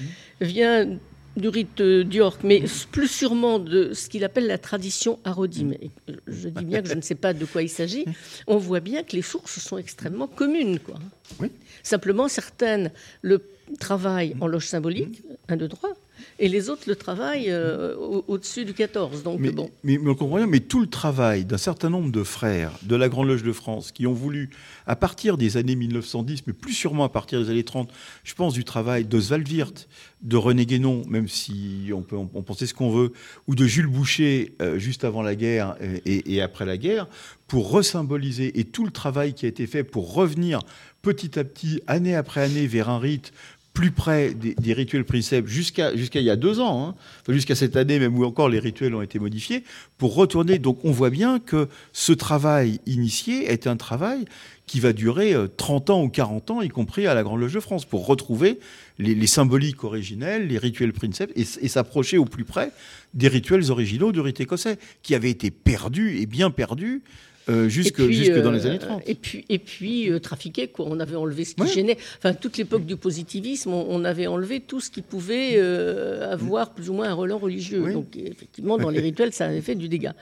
vient 0.41 0.89
du 1.37 1.49
rite 1.49 1.81
euh, 1.81 2.05
d'York, 2.05 2.41
mais 2.45 2.63
plus 2.93 3.09
sûrement 3.09 3.59
de 3.59 3.93
ce 3.93 4.09
qu'il 4.09 4.25
appelle 4.25 4.47
la 4.47 4.59
tradition 4.59 5.19
arodim. 5.25 5.73
Et 5.81 5.91
je 6.27 6.49
dis 6.49 6.65
bien 6.65 6.83
que 6.83 6.89
je 6.89 6.95
ne 6.95 7.01
sais 7.01 7.15
pas 7.15 7.33
de 7.33 7.45
quoi 7.45 7.63
il 7.63 7.69
s'agit. 7.69 8.05
On 8.47 8.57
voit 8.57 8.81
bien 8.81 9.03
que 9.03 9.17
les 9.17 9.23
sources 9.23 9.59
sont 9.59 9.79
extrêmement 9.79 10.27
communes. 10.27 10.79
Quoi. 10.79 10.97
Oui. 11.41 11.51
Simplement, 11.83 12.29
certaines 12.29 12.91
le 13.23 13.43
travaillent 13.79 14.35
en 14.41 14.47
loge 14.47 14.67
symbolique, 14.67 15.23
un 15.49 15.57
de 15.57 15.67
droit, 15.67 15.93
et 16.39 16.49
les 16.49 16.71
autres 16.71 16.85
le 16.87 16.95
travaillent 16.97 17.51
euh, 17.51 17.97
au- 17.97 18.25
au-dessus 18.29 18.65
du 18.65 18.75
14. 18.75 19.23
Donc 19.23 19.41
Mais, 19.41 19.51
bon. 19.51 19.71
mais, 19.83 19.99
mais 19.99 20.11
on 20.11 20.15
comprend 20.15 20.37
bien, 20.37 20.47
mais 20.47 20.61
tout 20.61 20.81
le 20.81 20.87
travail 20.87 21.45
d'un 21.45 21.59
certain 21.59 21.91
nombre 21.91 22.11
de 22.13 22.23
frères 22.23 22.73
de 22.83 22.95
la 22.97 23.09
Grande 23.09 23.29
Loge 23.29 23.43
de 23.43 23.53
France 23.53 23.91
qui 23.93 24.07
ont 24.07 24.13
voulu, 24.13 24.51
à 24.87 24.97
partir 24.97 25.37
des 25.37 25.57
années 25.57 25.75
1910, 25.77 26.43
mais 26.47 26.53
plus 26.53 26.73
sûrement 26.73 27.05
à 27.05 27.09
partir 27.09 27.41
des 27.43 27.51
années 27.51 27.65
30, 27.65 27.91
je 28.25 28.35
pense 28.35 28.55
du 28.55 28.65
travail 28.65 29.05
d'Oswald 29.05 29.49
Wirth, 29.51 29.89
de 30.23 30.37
René 30.37 30.67
Guénon, 30.67 31.03
même 31.09 31.29
si 31.29 31.91
on 31.95 32.03
peut 32.03 32.17
en 32.17 32.29
on 32.35 32.43
penser 32.43 32.67
ce 32.67 32.75
qu'on 32.75 32.91
veut, 32.91 33.13
ou 33.47 33.55
de 33.55 33.67
Jules 33.67 33.87
Boucher, 33.87 34.55
euh, 34.63 34.79
juste 34.79 35.05
avant 35.05 35.23
la 35.23 35.35
guerre 35.37 35.77
et, 36.07 36.35
et 36.35 36.43
après 36.43 36.67
la 36.67 36.77
guerre, 36.77 37.07
pour 37.47 37.71
resymboliser, 37.71 38.59
et 38.61 38.65
tout 38.65 38.85
le 38.85 38.91
travail 38.91 39.33
qui 39.35 39.47
a 39.47 39.49
été 39.49 39.67
fait 39.67 39.83
pour 39.85 40.13
revenir 40.15 40.61
petit 41.03 41.39
à 41.39 41.45
petit, 41.45 41.81
année 41.87 42.15
après 42.17 42.43
année, 42.43 42.67
vers 42.67 42.89
un 42.91 42.99
rite 42.99 43.33
plus 43.79 43.93
près 43.93 44.35
des, 44.35 44.73
rituels 44.73 45.05
préceptes 45.05 45.47
jusqu'à 45.47 45.93
il 45.93 46.23
y 46.23 46.31
a 46.31 46.35
deux 46.35 46.59
ans, 46.59 46.85
hein. 46.85 46.95
Jusqu'à 47.29 47.55
cette 47.55 47.77
année 47.77 48.01
même 48.01 48.19
où 48.19 48.25
encore 48.25 48.49
les 48.49 48.59
rituels 48.59 48.93
ont 48.93 49.03
été 49.03 49.21
modifiés, 49.21 49.63
pour 49.99 50.17
retourner. 50.17 50.59
Donc 50.59 50.85
on 50.85 50.91
voit 50.91 51.11
bien 51.11 51.39
que 51.39 51.69
ce 51.93 52.13
travail 52.13 52.81
initié 52.87 53.53
est 53.53 53.69
un 53.69 53.77
travail 53.77 54.25
qui 54.67 54.81
va 54.81 54.93
durer 54.93 55.33
euh, 55.33 55.47
30 55.47 55.91
ans 55.91 56.03
ou 56.03 56.09
40 56.09 56.51
ans, 56.51 56.61
y 56.61 56.69
compris 56.69 57.07
à 57.07 57.15
la 57.15 57.23
Grande 57.23 57.39
Loge 57.39 57.55
de 57.55 57.61
France, 57.61 57.85
pour 57.85 58.05
retrouver 58.05 58.59
les, 58.99 59.29
symboliques 59.29 59.85
originelles, 59.85 60.49
les 60.49 60.59
rituels 60.59 60.93
princeps, 60.93 61.33
et, 61.37 61.65
et 61.65 61.69
s'approcher 61.69 62.19
au 62.19 62.25
plus 62.25 62.45
près 62.45 62.73
des 63.15 63.29
rituels 63.29 63.71
originaux 63.71 64.11
du 64.11 64.19
rite 64.19 64.41
écossais, 64.41 64.77
qui 65.05 65.15
avaient 65.15 65.31
été 65.31 65.53
perdus 65.53 66.19
et 66.19 66.27
bien 66.27 66.51
perdus 66.51 67.03
euh, 67.49 67.69
jusque, 67.69 67.99
Et 68.01 68.07
puis, 68.07 68.15
jusque 68.15 68.39
dans 68.43 68.51
les 68.51 68.67
euh, 68.67 68.71
années 68.71 68.79
30. 68.79 69.03
Et 69.07 69.15
puis, 69.15 69.45
et 69.49 69.59
puis 69.59 70.11
euh, 70.11 70.19
trafiquer, 70.19 70.69
quoi. 70.69 70.87
On 70.89 71.01
avait 71.01 71.17
enlevé 71.17 71.45
ce 71.45 71.55
qui 71.55 71.63
Ouais. 71.63 71.69
gênait. 71.69 71.97
Enfin, 72.19 72.35
toute 72.35 72.57
l'époque 72.59 72.85
du 72.85 72.97
positivisme, 72.97 73.73
on, 73.73 73.87
on 73.89 74.05
avait 74.05 74.27
enlevé 74.27 74.61
tout 74.61 74.81
ce 74.81 74.91
qui 74.91 75.03
pouvait 75.03 75.59
avoir 75.59 76.71
plus 76.75 76.91
ou 76.91 76.95
moins 76.95 77.09
un 77.09 77.15
relent 77.15 77.39
religieux. 77.39 77.83
Oui. 77.85 77.93
Donc, 77.93 78.17
effectivement, 78.17 78.79
dans 78.79 78.91
les 78.91 79.01
rituels, 79.09 79.33
ça 79.33 79.47
avait 79.47 79.61
fait 79.61 79.75
du 79.75 79.89
dégât. 79.89 80.15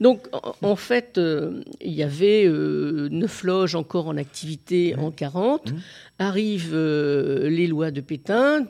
Donc, 0.00 0.26
en, 0.32 0.54
en 0.62 0.76
fait, 0.76 1.20
il 1.80 1.92
y 1.92 2.02
avait 2.02 2.46
neuf 2.48 3.42
loges 3.44 3.74
encore 3.74 4.08
en 4.08 4.16
activité 4.16 4.94
en 4.96 5.10
40. 5.10 5.72
Arrivent 6.18 6.76
les 6.76 7.66
lois 7.66 7.90
de 7.90 8.00
Pétain. 8.00 8.66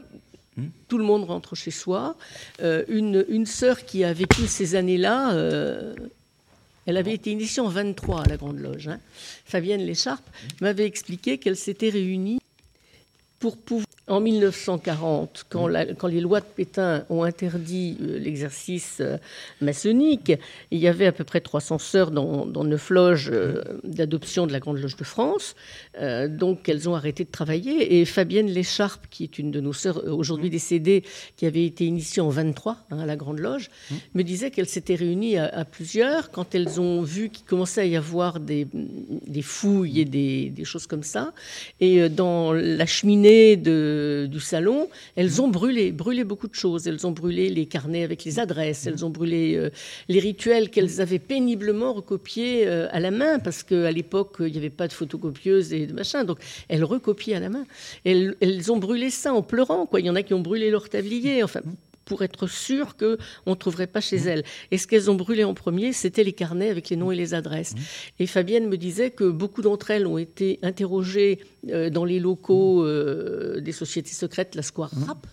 Tout 0.88 0.98
le 0.98 1.04
monde 1.04 1.24
rentre 1.24 1.54
chez 1.54 1.70
soi. 1.70 2.16
Euh, 2.62 2.84
une, 2.88 3.24
une 3.28 3.46
sœur 3.46 3.84
qui 3.84 4.04
a 4.04 4.12
vécu 4.12 4.42
ces 4.46 4.74
années-là, 4.74 5.32
euh, 5.32 5.94
elle 6.86 6.96
avait 6.96 7.14
été 7.14 7.30
initiée 7.30 7.62
en 7.62 7.68
23 7.68 8.22
à 8.22 8.28
la 8.28 8.36
Grande 8.36 8.58
Loge. 8.58 8.88
hein. 8.88 9.00
Fabienne 9.44 9.82
Lécharpe 9.82 10.28
m'avait 10.60 10.86
expliqué 10.86 11.38
qu'elle 11.38 11.56
s'était 11.56 11.90
réunie 11.90 12.40
pour 13.38 13.56
pouvoir, 13.56 13.86
en 14.10 14.20
1940, 14.20 15.44
quand, 15.48 15.68
la- 15.68 15.86
quand 15.94 16.08
les 16.08 16.20
lois 16.20 16.40
de 16.40 16.46
Pétain 16.46 17.04
ont 17.10 17.22
interdit 17.22 17.96
euh, 18.02 18.18
l'exercice 18.18 18.98
euh, 19.00 19.16
maçonnique, 19.60 20.32
il 20.70 20.78
y 20.78 20.88
avait 20.88 21.06
à 21.06 21.12
peu 21.12 21.24
près 21.24 21.40
300 21.40 21.78
sœurs 21.78 22.10
dans, 22.10 22.44
dans 22.44 22.64
neuf 22.64 22.90
loges 22.90 23.30
euh, 23.32 23.62
d'adoption 23.84 24.46
de 24.46 24.52
la 24.52 24.58
Grande 24.60 24.78
Loge 24.78 24.96
de 24.96 25.04
France. 25.04 25.54
Euh, 26.00 26.28
donc 26.28 26.68
elles 26.68 26.88
ont 26.88 26.94
arrêté 26.94 27.24
de 27.24 27.30
travailler. 27.30 28.00
Et 28.00 28.04
Fabienne 28.04 28.48
Lécharpe, 28.48 29.06
qui 29.10 29.22
est 29.24 29.38
une 29.38 29.50
de 29.50 29.60
nos 29.60 29.72
sœurs 29.72 30.02
aujourd'hui 30.06 30.50
décédée, 30.50 31.04
qui 31.36 31.46
avait 31.46 31.64
été 31.64 31.84
initiée 31.86 32.20
en 32.20 32.28
23 32.30 32.76
hein, 32.90 32.98
à 32.98 33.06
la 33.06 33.16
Grande 33.16 33.38
Loge, 33.38 33.70
me 34.14 34.22
disait 34.22 34.50
qu'elles 34.50 34.68
s'étaient 34.68 34.96
réunies 34.96 35.36
à, 35.38 35.46
à 35.46 35.64
plusieurs 35.64 36.30
quand 36.30 36.54
elles 36.54 36.80
ont 36.80 37.02
vu 37.02 37.30
qu'il 37.30 37.46
commençait 37.46 37.80
à 37.82 37.86
y 37.86 37.96
avoir 37.96 38.40
des, 38.40 38.66
des 38.74 39.42
fouilles 39.42 40.00
et 40.00 40.04
des, 40.04 40.50
des 40.50 40.64
choses 40.64 40.86
comme 40.86 41.04
ça. 41.04 41.32
Et 41.80 42.08
dans 42.08 42.52
la 42.52 42.86
cheminée 42.86 43.56
de, 43.56 43.98
du 44.26 44.40
salon, 44.40 44.88
elles 45.16 45.40
ont 45.42 45.48
brûlé, 45.48 45.92
brûlé 45.92 46.24
beaucoup 46.24 46.48
de 46.48 46.54
choses. 46.54 46.86
Elles 46.86 47.06
ont 47.06 47.12
brûlé 47.12 47.48
les 47.48 47.66
carnets 47.66 48.04
avec 48.04 48.24
les 48.24 48.38
adresses, 48.38 48.86
elles 48.86 49.04
ont 49.04 49.10
brûlé 49.10 49.56
euh, 49.56 49.70
les 50.08 50.18
rituels 50.18 50.70
qu'elles 50.70 51.00
avaient 51.00 51.18
péniblement 51.18 51.92
recopiés 51.92 52.66
euh, 52.66 52.88
à 52.90 53.00
la 53.00 53.10
main, 53.10 53.38
parce 53.38 53.62
qu'à 53.62 53.90
l'époque, 53.90 54.36
il 54.40 54.52
n'y 54.52 54.58
avait 54.58 54.70
pas 54.70 54.88
de 54.88 54.92
photocopieuse 54.92 55.72
et 55.72 55.86
de 55.86 55.92
machin. 55.92 56.24
Donc, 56.24 56.38
elles 56.68 56.84
recopiaient 56.84 57.34
à 57.34 57.40
la 57.40 57.48
main. 57.48 57.64
Elles, 58.04 58.36
ont 58.70 58.76
brûlé 58.76 59.10
ça 59.10 59.32
en 59.32 59.42
pleurant. 59.42 59.88
Il 59.98 60.04
y 60.04 60.10
en 60.10 60.16
a 60.16 60.22
qui 60.22 60.34
ont 60.34 60.40
brûlé 60.40 60.70
leur 60.70 60.88
tablier. 60.88 61.42
Enfin, 61.42 61.60
pour 62.10 62.22
être 62.22 62.48
sûr 62.48 62.96
qu'on 62.96 63.16
ne 63.46 63.54
trouverait 63.54 63.86
pas 63.86 64.00
chez 64.00 64.16
elles. 64.16 64.42
Et 64.72 64.78
ce 64.78 64.88
qu'elles 64.88 65.12
ont 65.12 65.14
brûlé 65.14 65.44
en 65.44 65.54
premier, 65.54 65.92
c'était 65.92 66.24
les 66.24 66.32
carnets 66.32 66.68
avec 66.68 66.88
les 66.88 66.96
noms 66.96 67.12
et 67.12 67.14
les 67.14 67.34
adresses. 67.34 67.76
Et 68.18 68.26
Fabienne 68.26 68.68
me 68.68 68.76
disait 68.76 69.12
que 69.12 69.30
beaucoup 69.30 69.62
d'entre 69.62 69.92
elles 69.92 70.08
ont 70.08 70.18
été 70.18 70.58
interrogées 70.62 71.38
euh, 71.68 71.88
dans 71.88 72.04
les 72.04 72.18
locaux 72.18 72.84
euh, 72.84 73.60
des 73.60 73.70
sociétés 73.70 74.12
secrètes, 74.12 74.56
la 74.56 74.62
Square 74.62 74.90
Rap, 75.06 75.24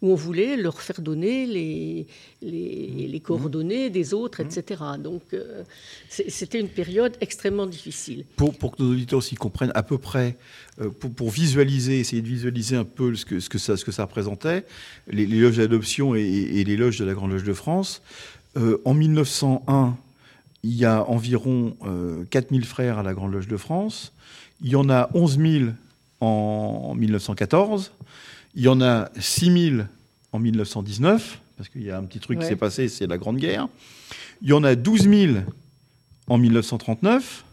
où 0.00 0.10
on 0.10 0.14
voulait 0.14 0.56
leur 0.56 0.80
faire 0.80 1.02
donner 1.02 1.44
les, 1.44 2.06
les, 2.40 3.08
les 3.08 3.20
coordonnées 3.20 3.90
des 3.90 4.14
autres, 4.14 4.40
etc. 4.40 4.80
Donc 4.98 5.34
euh, 5.34 5.64
c'était 6.08 6.60
une 6.60 6.70
période 6.70 7.14
extrêmement 7.20 7.66
difficile. 7.66 8.24
Pour, 8.36 8.56
pour 8.56 8.74
que 8.74 8.82
nos 8.82 8.92
auditeurs 8.92 9.18
aussi 9.18 9.34
comprennent 9.34 9.72
à 9.74 9.82
peu 9.82 9.98
près, 9.98 10.38
pour, 11.00 11.12
pour 11.12 11.30
visualiser, 11.30 12.00
essayer 12.00 12.22
de 12.22 12.28
visualiser 12.28 12.76
un 12.76 12.84
peu 12.84 13.14
ce 13.14 13.24
que, 13.24 13.40
ce 13.40 13.48
que, 13.48 13.58
ça, 13.58 13.76
ce 13.76 13.84
que 13.84 13.92
ça 13.92 14.04
représentait, 14.04 14.64
les, 15.06 15.26
les 15.26 15.40
loges 15.40 15.58
d'adoption 15.58 16.14
et, 16.14 16.22
et 16.22 16.64
les 16.64 16.76
loges 16.76 16.98
de 16.98 17.04
la 17.04 17.14
Grande 17.14 17.32
Loge 17.32 17.44
de 17.44 17.52
France. 17.52 18.02
Euh, 18.56 18.78
en 18.84 18.94
1901, 18.94 19.96
il 20.62 20.74
y 20.74 20.84
a 20.84 21.04
environ 21.08 21.76
euh, 21.84 22.24
4000 22.30 22.64
frères 22.64 22.98
à 22.98 23.02
la 23.02 23.14
Grande 23.14 23.32
Loge 23.32 23.48
de 23.48 23.56
France. 23.56 24.12
Il 24.62 24.70
y 24.70 24.76
en 24.76 24.88
a 24.90 25.10
11 25.14 25.38
000 25.38 25.64
en 26.20 26.94
1914. 26.94 27.92
Il 28.54 28.62
y 28.62 28.68
en 28.68 28.80
a 28.80 29.10
6 29.18 29.70
000 29.70 29.82
en 30.32 30.38
1919, 30.38 31.40
parce 31.56 31.68
qu'il 31.68 31.82
y 31.82 31.90
a 31.90 31.98
un 31.98 32.04
petit 32.04 32.20
truc 32.20 32.38
qui 32.38 32.46
s'est 32.46 32.56
passé, 32.56 32.88
c'est 32.88 33.06
la 33.06 33.18
Grande 33.18 33.38
Guerre. 33.38 33.68
Il 34.42 34.48
y 34.48 34.52
en 34.52 34.62
a 34.64 34.74
12 34.74 35.08
000 35.08 35.36
en 36.28 36.38
1939. 36.38 37.44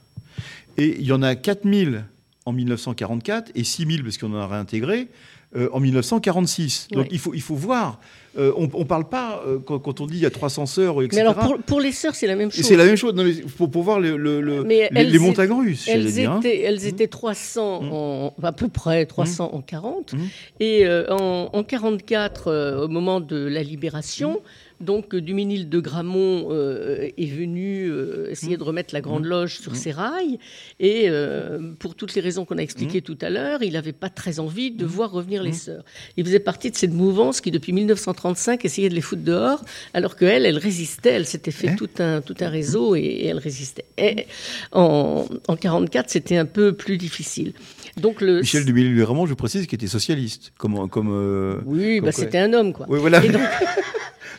Et 0.78 0.98
il 1.00 1.06
y 1.06 1.12
en 1.12 1.22
a 1.22 1.36
4000 1.36 2.06
en 2.50 2.54
1944 2.54 3.52
et 3.56 3.64
6000 3.64 4.04
parce 4.04 4.18
qu'on 4.18 4.34
en 4.34 4.40
a 4.40 4.48
réintégré 4.48 5.08
euh, 5.56 5.68
en 5.72 5.80
1946. 5.80 6.90
Donc 6.92 7.04
Ouais. 7.04 7.08
il, 7.12 7.20
faut, 7.20 7.34
il 7.34 7.42
faut 7.42 7.56
voir. 7.56 8.00
Euh, 8.38 8.52
on 8.56 8.68
ne 8.68 8.84
parle 8.84 9.10
pas, 9.10 9.42
euh, 9.48 9.58
quand, 9.66 9.80
quand 9.80 10.00
on 10.02 10.06
dit 10.06 10.18
il 10.18 10.22
y 10.22 10.26
a 10.26 10.30
300 10.30 10.68
sœurs, 10.68 11.02
etc. 11.02 11.16
Mais 11.16 11.22
alors 11.28 11.36
pour, 11.36 11.58
pour 11.64 11.80
les 11.82 11.92
sœurs, 11.92 12.14
c'est 12.14 12.28
la 12.28 12.36
même 12.36 12.52
chose. 12.52 12.64
c'est 12.64 12.76
la 12.78 12.86
même 12.86 12.96
chose. 12.96 13.16
Non, 13.16 13.24
mais 13.24 13.34
pour, 13.58 13.72
pour 13.72 13.82
voir 13.82 14.00
le, 14.00 14.16
le- 14.18 14.40
le- 14.42 14.64
les, 14.64 14.88
elles 14.94 15.08
les 15.08 15.16
étaient- 15.16 15.26
montagnes 15.26 15.52
russes, 15.52 15.86
j'allais 15.88 16.06
Elles 16.06 16.12
dire. 16.14 16.32
hein. 16.34 16.40
étaient, 16.40 16.60
elles 16.62 16.86
étaient 16.86 17.08
300, 17.08 17.82
en, 17.92 18.34
à 18.44 18.52
peu 18.52 18.68
près 18.68 19.08
300 19.08 19.50
en 19.54 19.62
40. 19.62 20.14
Mhm. 20.14 20.28
Et 20.60 20.88
en, 21.10 21.50
en 21.52 21.64
44, 21.64 22.48
euh, 22.48 22.86
au 22.86 22.88
moment 22.88 23.20
de 23.20 23.36
la 23.48 23.64
libération, 23.64 24.42
donc 24.82 25.14
euh, 25.14 25.22
Duménil 25.22 25.70
de 25.70 25.80
Gramont 25.80 26.48
euh, 26.52 27.10
est 27.18 27.26
venu 27.32 27.88
euh, 27.90 28.30
essayer 28.32 28.58
de 28.58 28.64
remettre 28.64 28.94
la 28.94 29.02
Grande 29.02 29.26
Loge 29.26 29.60
sur 29.60 29.76
ses 29.76 29.92
rails. 29.92 30.40
Et 30.80 31.06
euh, 31.10 31.60
pour 31.80 31.96
toutes 31.96 32.14
les 32.16 32.22
raisons 32.22 32.46
qu'on 32.46 32.58
a 32.58 32.62
expliquées 32.62 33.02
tout 33.02 33.18
à 33.22 33.30
l'heure, 33.30 33.62
il 33.64 33.74
n'avait 33.74 33.92
pas 33.94 34.10
très 34.10 34.40
envie 34.40 34.72
de 34.72 34.86
voir 34.86 35.12
revenir 35.12 35.44
les 35.44 35.54
sœurs. 35.54 35.84
Il 36.18 36.26
faisait 36.26 36.40
partie 36.40 36.72
de 36.72 36.76
cette 36.76 36.94
mouvance 36.94 37.42
qui, 37.42 37.52
depuis 37.52 37.74
1935, 37.74 38.64
essayait 38.66 38.90
de 38.90 38.96
les 38.96 39.02
foutre 39.02 39.24
dehors, 39.24 39.64
alors 39.94 40.16
qu'elle, 40.16 40.46
elle 40.46 40.58
résistait. 40.58 41.10
Elle 41.12 41.26
s'était 41.26 41.52
fait 41.52 41.70
Hein 41.70 41.76
tout, 41.78 41.90
un, 42.00 42.22
tout 42.22 42.36
un 42.40 42.48
réseau 42.50 42.96
et, 42.96 43.00
et 43.02 43.26
elle 43.28 43.38
résistait. 43.38 43.86
Et 43.98 44.26
en, 44.72 45.26
en 45.48 45.56
44, 45.56 46.10
c'était 46.10 46.38
un 46.38 46.46
peu 46.46 46.74
plus 46.74 46.98
difficile. 46.98 47.54
Donc 47.98 48.22
le 48.22 48.40
Michel 48.40 48.64
Duménil 48.66 49.02
vraiment, 49.02 49.26
je 49.26 49.34
précise, 49.34 49.68
qui 49.68 49.76
était 49.76 49.88
socialiste. 49.88 50.52
Comme, 50.58 50.90
comme, 50.90 51.62
oui, 51.66 52.00
bah, 52.00 52.12
c'était 52.12 52.38
un 52.40 52.54
homme, 52.54 52.72
quoi. 52.74 52.86
Oui, 52.90 53.00
voilà. 53.00 53.24
Et 53.24 53.30
donc- 53.30 53.42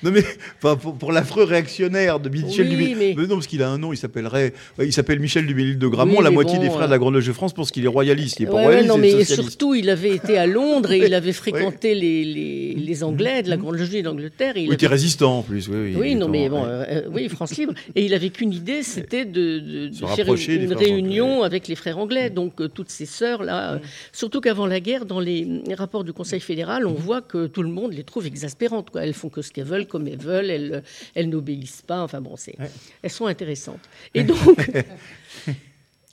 non 0.03 0.11
mais 0.11 0.23
enfin, 0.63 0.77
pour, 0.77 0.95
pour 0.97 1.13
l'affreux 1.13 1.45
réactionnaire 1.45 2.21
de 2.21 2.29
Michel 2.29 2.69
Oui, 2.69 2.95
mais- 2.99 3.15
non, 3.15 3.35
parce 3.37 3.47
qu'il 3.47 3.63
a 3.63 3.69
un 3.71 3.79
nom, 3.79 3.93
il 3.93 3.97
s'appellerait, 3.97 4.53
il 4.83 4.93
s'appelle 4.93 5.21
Michel 5.21 5.47
de 5.47 5.87
Gramont. 5.89 6.19
Oui, 6.19 6.25
la 6.25 6.31
moitié 6.31 6.57
bon, 6.59 6.63
des 6.65 6.71
frères 6.71 6.83
euh, 6.83 6.87
de 6.87 6.91
la 6.91 6.99
Grande 6.99 7.15
Loge 7.15 7.27
de 7.27 7.33
France 7.33 7.53
pense 7.53 7.71
qu'il 7.71 7.85
est 7.85 7.89
royaliste. 7.89 8.41
Il 8.41 8.45
est 8.45 8.47
pas 8.47 8.55
Ouais, 8.55 8.63
royaliste, 8.65 8.89
non, 8.89 8.99
mais 8.99 9.11
socialiste. 9.11 9.35
surtout, 9.51 9.75
il 9.75 9.91
avait 9.91 10.15
été 10.15 10.39
à 10.39 10.47
Londres 10.47 10.93
et 10.93 10.99
il 10.99 11.15
avait 11.15 11.33
fréquenté 11.33 11.95
les, 11.95 12.25
les, 12.25 12.75
les 12.75 13.05
Anglais 13.05 13.43
de 13.43 13.51
la 13.51 13.57
Grande 13.57 13.77
Loge 13.77 13.91
d'Angleterre. 14.03 14.57
et 14.57 14.63
il 14.63 14.67
il 14.67 14.73
était 14.75 14.87
résistant 14.87 15.39
en 15.39 15.43
plus. 15.43 15.69
Oui, 15.69 15.95
oui, 15.97 16.15
non, 16.15 16.29
mais 16.29 16.49
bon, 16.49 16.65
euh, 16.65 16.85
euh, 16.89 17.03
oui, 17.13 17.29
France 17.29 17.57
Libre. 17.57 17.75
Et 17.95 18.05
il 18.05 18.15
avait 18.15 18.31
qu'une 18.31 18.53
idée, 18.53 18.83
c'était 18.83 19.25
de, 19.25 19.59
de- 19.59 19.89
de 19.89 19.95
Se 19.95 20.07
faire 20.07 20.27
une, 20.33 20.73
réunion 20.73 21.43
avec 21.43 21.67
les 21.69 21.75
frères 21.75 21.99
anglais. 21.99 22.31
Donc, 22.31 22.61
euh, 22.61 22.69
toutes 22.69 22.91
ces 22.91 23.07
sœurs-là. 23.07 23.75
euh, 23.75 23.79
surtout 24.13 24.41
qu'avant 24.41 24.67
la 24.67 24.81
guerre, 24.81 25.05
dans 25.07 25.21
les 25.21 25.47
les 25.67 25.75
rapports 25.75 26.05
du 26.05 26.13
Conseil 26.13 26.41
fédéral, 26.41 26.87
on 26.87 26.93
voit 26.95 27.21
que 27.21 27.47
tout 27.47 27.63
le 27.63 27.69
monde 27.69 27.93
les 27.93 28.05
trouve 28.05 28.27
exaspérantes. 28.27 28.91
Quoi. 28.91 29.05
Elles 29.05 29.15
font 29.15 29.29
que 29.29 29.43
ce 29.43 29.51
qu'elles 29.53 29.65
veulent, 29.65 29.80
comme 29.87 30.07
elles 30.09 30.19
veulent. 30.19 30.51
Elles, 30.51 30.83
elles 31.15 31.29
n'obéissent 31.29 31.83
pas. 31.87 32.03
Enfin, 32.03 32.21
bon, 32.21 32.37
c'est, 32.37 32.57
elles 33.03 33.11
sont 33.11 33.27
intéressantes. 33.27 33.81
Et 34.15 34.25
donc. 34.25 34.39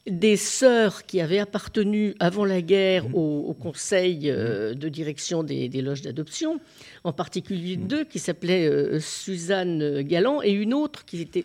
Des 0.09 0.37
sœurs 0.37 1.05
qui 1.05 1.19
avaient 1.19 1.39
appartenu 1.39 2.15
avant 2.21 2.45
la 2.45 2.61
guerre 2.61 3.13
au, 3.13 3.43
au 3.49 3.53
conseil 3.53 4.31
euh, 4.31 4.73
de 4.73 4.87
direction 4.87 5.43
des, 5.43 5.67
des 5.67 5.81
loges 5.81 6.01
d'adoption, 6.01 6.61
en 7.03 7.11
particulier 7.11 7.75
deux 7.75 8.05
qui 8.05 8.17
s'appelaient 8.19 8.69
euh, 8.69 9.01
Suzanne 9.01 10.01
Galland 10.03 10.41
et 10.41 10.51
une 10.51 10.73
autre 10.73 11.03
qui 11.03 11.19
était 11.19 11.43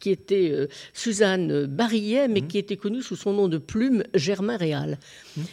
qui 0.00 0.08
était 0.08 0.50
euh, 0.50 0.66
Suzanne 0.94 1.66
Barillet, 1.66 2.26
mais 2.26 2.40
qui 2.40 2.56
était 2.56 2.78
connue 2.78 3.02
sous 3.02 3.16
son 3.16 3.34
nom 3.34 3.48
de 3.48 3.58
plume 3.58 4.02
Germain 4.14 4.56
Réal. 4.56 4.98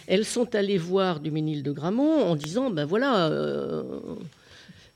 Elles 0.07 0.23
sont 0.25 0.55
allées 0.55 0.77
voir 0.77 1.19
Duménil 1.19 1.63
de 1.63 1.71
Gramont 1.73 2.23
en 2.23 2.37
disant 2.37 2.69
ben 2.69 2.85
voilà. 2.85 3.29
euh, 3.29 3.83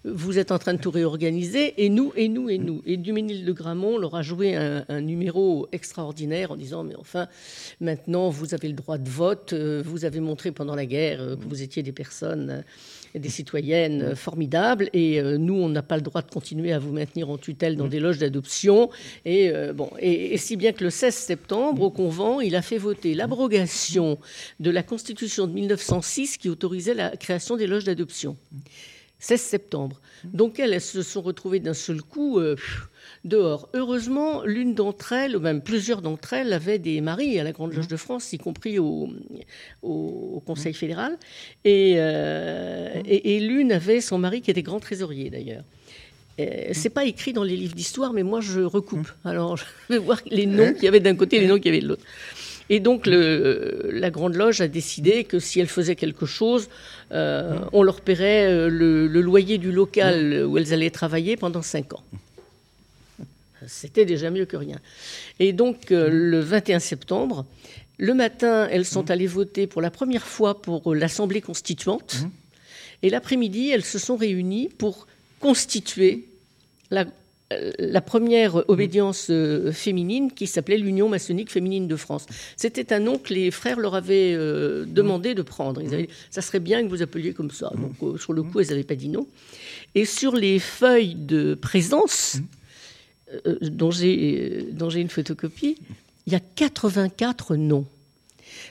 vous 0.06 0.38
êtes 0.38 0.52
en 0.52 0.60
train 0.60 0.74
de 0.74 0.80
tout 0.80 0.92
réorganiser, 0.92 1.74
et 1.84 1.90
nous, 1.90 2.14
et 2.16 2.28
nous, 2.28 2.50
et 2.50 2.58
nous. 2.60 2.82
Et 2.86 2.98
Duménil 2.98 3.44
de 3.44 3.52
Gramont 3.52 3.98
leur 3.98 4.16
a 4.16 4.22
joué 4.22 4.56
un, 4.56 4.86
un 4.88 5.02
numéro 5.02 5.68
extraordinaire 5.72 6.52
en 6.52 6.56
disant, 6.56 6.84
mais 6.84 6.96
enfin, 6.96 7.28
maintenant, 7.82 8.30
vous 8.30 8.54
avez 8.54 8.68
le 8.68 8.76
droit 8.76 8.98
de 8.98 9.10
vote, 9.10 9.54
euh, 9.54 9.82
vous 9.84 10.06
avez 10.06 10.20
montré 10.20 10.52
pendant 10.52 10.76
la 10.76 10.86
guerre 10.86 11.22
euh, 11.22 11.36
que 11.36 11.44
vous 11.44 11.64
étiez 11.64 11.82
des 11.82 11.92
personnes, 11.92 12.64
euh, 13.16 13.20
des 13.20 13.30
citoyennes 13.30 14.16
formidables, 14.16 14.90
et 14.94 15.22
nous, 15.22 15.54
on 15.54 15.70
n'a 15.70 15.82
pas 15.82 15.96
le 15.96 16.02
droit 16.02 16.22
de 16.22 16.30
continuer 16.30 16.74
à 16.74 16.80
vous 16.80 16.92
maintenir 16.92 17.30
en 17.30 17.38
tutelle 17.38 17.78
dans 17.78 17.88
des 17.88 18.02
loges 18.02 18.18
d'adoption. 18.18 18.90
Et, 19.24 19.54
bon, 19.74 19.90
et, 20.00 20.34
et 20.34 20.38
si 20.38 20.58
bien 20.58 20.74
que 20.74 20.84
le 20.84 20.90
16 20.90 21.16
septembre, 21.16 21.82
au 21.84 21.92
Convent, 21.92 22.42
il 22.42 22.58
a 22.58 22.62
fait 22.62 22.78
voter 22.78 23.14
l'abrogation 23.14 24.20
de 24.60 24.70
la 24.70 24.84
Constitution 24.84 25.48
de 25.48 25.54
1906 25.54 26.36
qui 26.36 26.50
autorisait 26.50 26.94
la 26.94 27.16
création 27.16 27.56
des 27.56 27.68
loges 27.68 27.86
d'adoption. 27.86 28.36
16 29.20 29.42
septembre. 29.42 30.00
Donc 30.24 30.60
elles, 30.60 30.74
elles 30.74 30.82
se 30.82 31.02
sont 31.02 31.22
retrouvées 31.22 31.60
d'un 31.60 31.74
seul 31.74 32.02
coup 32.02 32.40
euh, 32.40 32.56
dehors. 33.24 33.70
Heureusement, 33.74 34.44
l'une 34.44 34.76
d'entre 34.76 35.14
elles, 35.14 35.36
ou 35.36 35.40
même 35.40 35.62
plusieurs 35.62 36.02
d'entre 36.02 36.34
elles, 36.34 36.54
avaient 36.54 36.80
des 36.80 37.02
maris 37.02 37.40
à 37.40 37.44
la 37.44 37.52
Grande 37.52 37.74
Loge 37.74 37.88
de 37.88 37.98
France, 37.98 38.34
y 38.34 38.38
compris 38.38 38.78
au, 38.78 39.10
au- 39.82 40.34
au 40.36 40.40
Conseil 40.46 40.74
fédéral. 40.74 41.18
Et, 41.64 41.96
euh, 41.98 42.90
et- 43.06 43.36
et 43.38 43.40
l'une 43.40 43.72
avait 43.72 44.02
son 44.02 44.18
mari 44.18 44.42
qui 44.42 44.52
était 44.52 44.64
grand 44.64 44.80
trésorier 44.80 45.30
d'ailleurs. 45.30 45.64
Euh, 46.40 46.70
C'est 46.74 46.90
pas 46.90 47.06
écrit 47.06 47.32
dans 47.32 47.44
les 47.44 47.56
livres 47.56 47.76
d'histoire, 47.76 48.12
mais 48.12 48.24
moi 48.24 48.42
je 48.42 48.60
recoupe. 48.60 49.08
Alors 49.24 49.56
je 49.58 49.64
vais 49.90 49.98
voir 50.00 50.20
les 50.30 50.46
noms 50.46 50.74
qu'il 50.74 50.84
y 50.84 50.88
avait 50.90 51.00
d'un 51.00 51.16
côté 51.16 51.38
et 51.38 51.40
les 51.40 51.48
noms 51.48 51.56
qu'il 51.58 51.68
y 51.68 51.70
avait 51.70 51.82
de 51.82 51.88
l'autre. 51.88 52.04
Et 52.70 52.80
donc 52.80 53.06
le, 53.06 53.90
la 53.92 54.10
Grande 54.10 54.36
Loge 54.36 54.62
a 54.62 54.68
décidé 54.68 55.24
que 55.24 55.40
si 55.40 55.60
elle 55.60 55.68
faisait 55.68 55.96
quelque 55.96 56.26
chose, 56.26 56.70
euh, 57.12 57.60
on 57.74 57.84
leur 57.84 58.02
paierait 58.02 58.48
euh, 58.48 58.70
le, 58.70 59.08
le 59.08 59.22
loyer 59.22 59.58
du 59.58 59.72
local 59.72 60.44
où 60.48 60.58
elles 60.58 60.74
allaient 60.74 60.90
travailler 60.90 61.38
pendant 61.38 61.62
cinq 61.62 61.94
ans. 61.94 62.04
C'était 63.68 64.06
déjà 64.06 64.30
mieux 64.32 64.46
que 64.46 64.58
rien. 64.58 64.80
Et 65.40 65.54
donc 65.54 65.92
euh, 65.92 66.10
le 66.10 66.40
21 66.40 66.80
septembre, 66.80 67.46
le 67.98 68.14
matin, 68.14 68.68
elles 68.72 68.86
sont 68.86 69.10
allées 69.12 69.28
voter 69.28 69.68
pour 69.68 69.82
la 69.82 69.92
première 69.92 70.26
fois 70.26 70.62
pour 70.62 70.94
l'Assemblée 70.94 71.42
constituante. 71.42 72.18
Et 73.04 73.10
l'après-midi, 73.10 73.70
elles 73.70 73.86
se 73.86 74.00
sont 74.00 74.18
réunies 74.18 74.70
pour 74.70 75.08
constituer 75.40 76.28
la, 76.92 77.06
la 77.80 78.02
première 78.02 78.68
obédience 78.70 79.28
euh, 79.30 79.72
féminine 79.72 80.32
qui 80.32 80.48
s'appelait 80.48 80.78
l'Union 80.78 81.10
maçonnique 81.10 81.52
féminine 81.52 81.88
de 81.88 81.96
France. 81.96 82.26
C'était 82.56 82.94
un 82.94 83.00
nom 83.00 83.18
que 83.18 83.34
les 83.34 83.52
frères 83.52 83.80
leur 83.80 83.96
avaient 83.96 84.34
euh, 84.34 84.86
demandé 84.86 85.36
de 85.36 85.42
prendre. 85.42 85.82
Ils 85.82 85.94
avaient 85.94 86.08
dit, 86.08 86.14
ça 86.30 86.42
serait 86.42 86.60
bien 86.60 86.84
que 86.84 86.90
vous 86.90 87.02
appeliez 87.02 87.34
comme 87.34 87.52
ça. 87.52 87.72
Donc, 87.76 87.94
euh, 88.02 88.18
sur 88.18 88.34
le 88.34 88.44
coup, 88.44 88.60
elles 88.60 88.70
n'avaient 88.70 88.84
pas 88.84 88.96
dit 88.96 89.10
non. 89.10 89.28
Et 89.94 90.06
sur 90.06 90.36
les 90.36 90.60
feuilles 90.60 91.16
de 91.16 91.56
présence, 91.56 92.38
dont 93.62 93.92
j'ai 93.92 94.68
dont 94.72 94.90
j'ai 94.90 95.02
une 95.02 95.10
photocopie, 95.10 95.78
il 96.28 96.34
y 96.34 96.36
a 96.36 96.40
84 96.40 97.56
noms. 97.56 97.86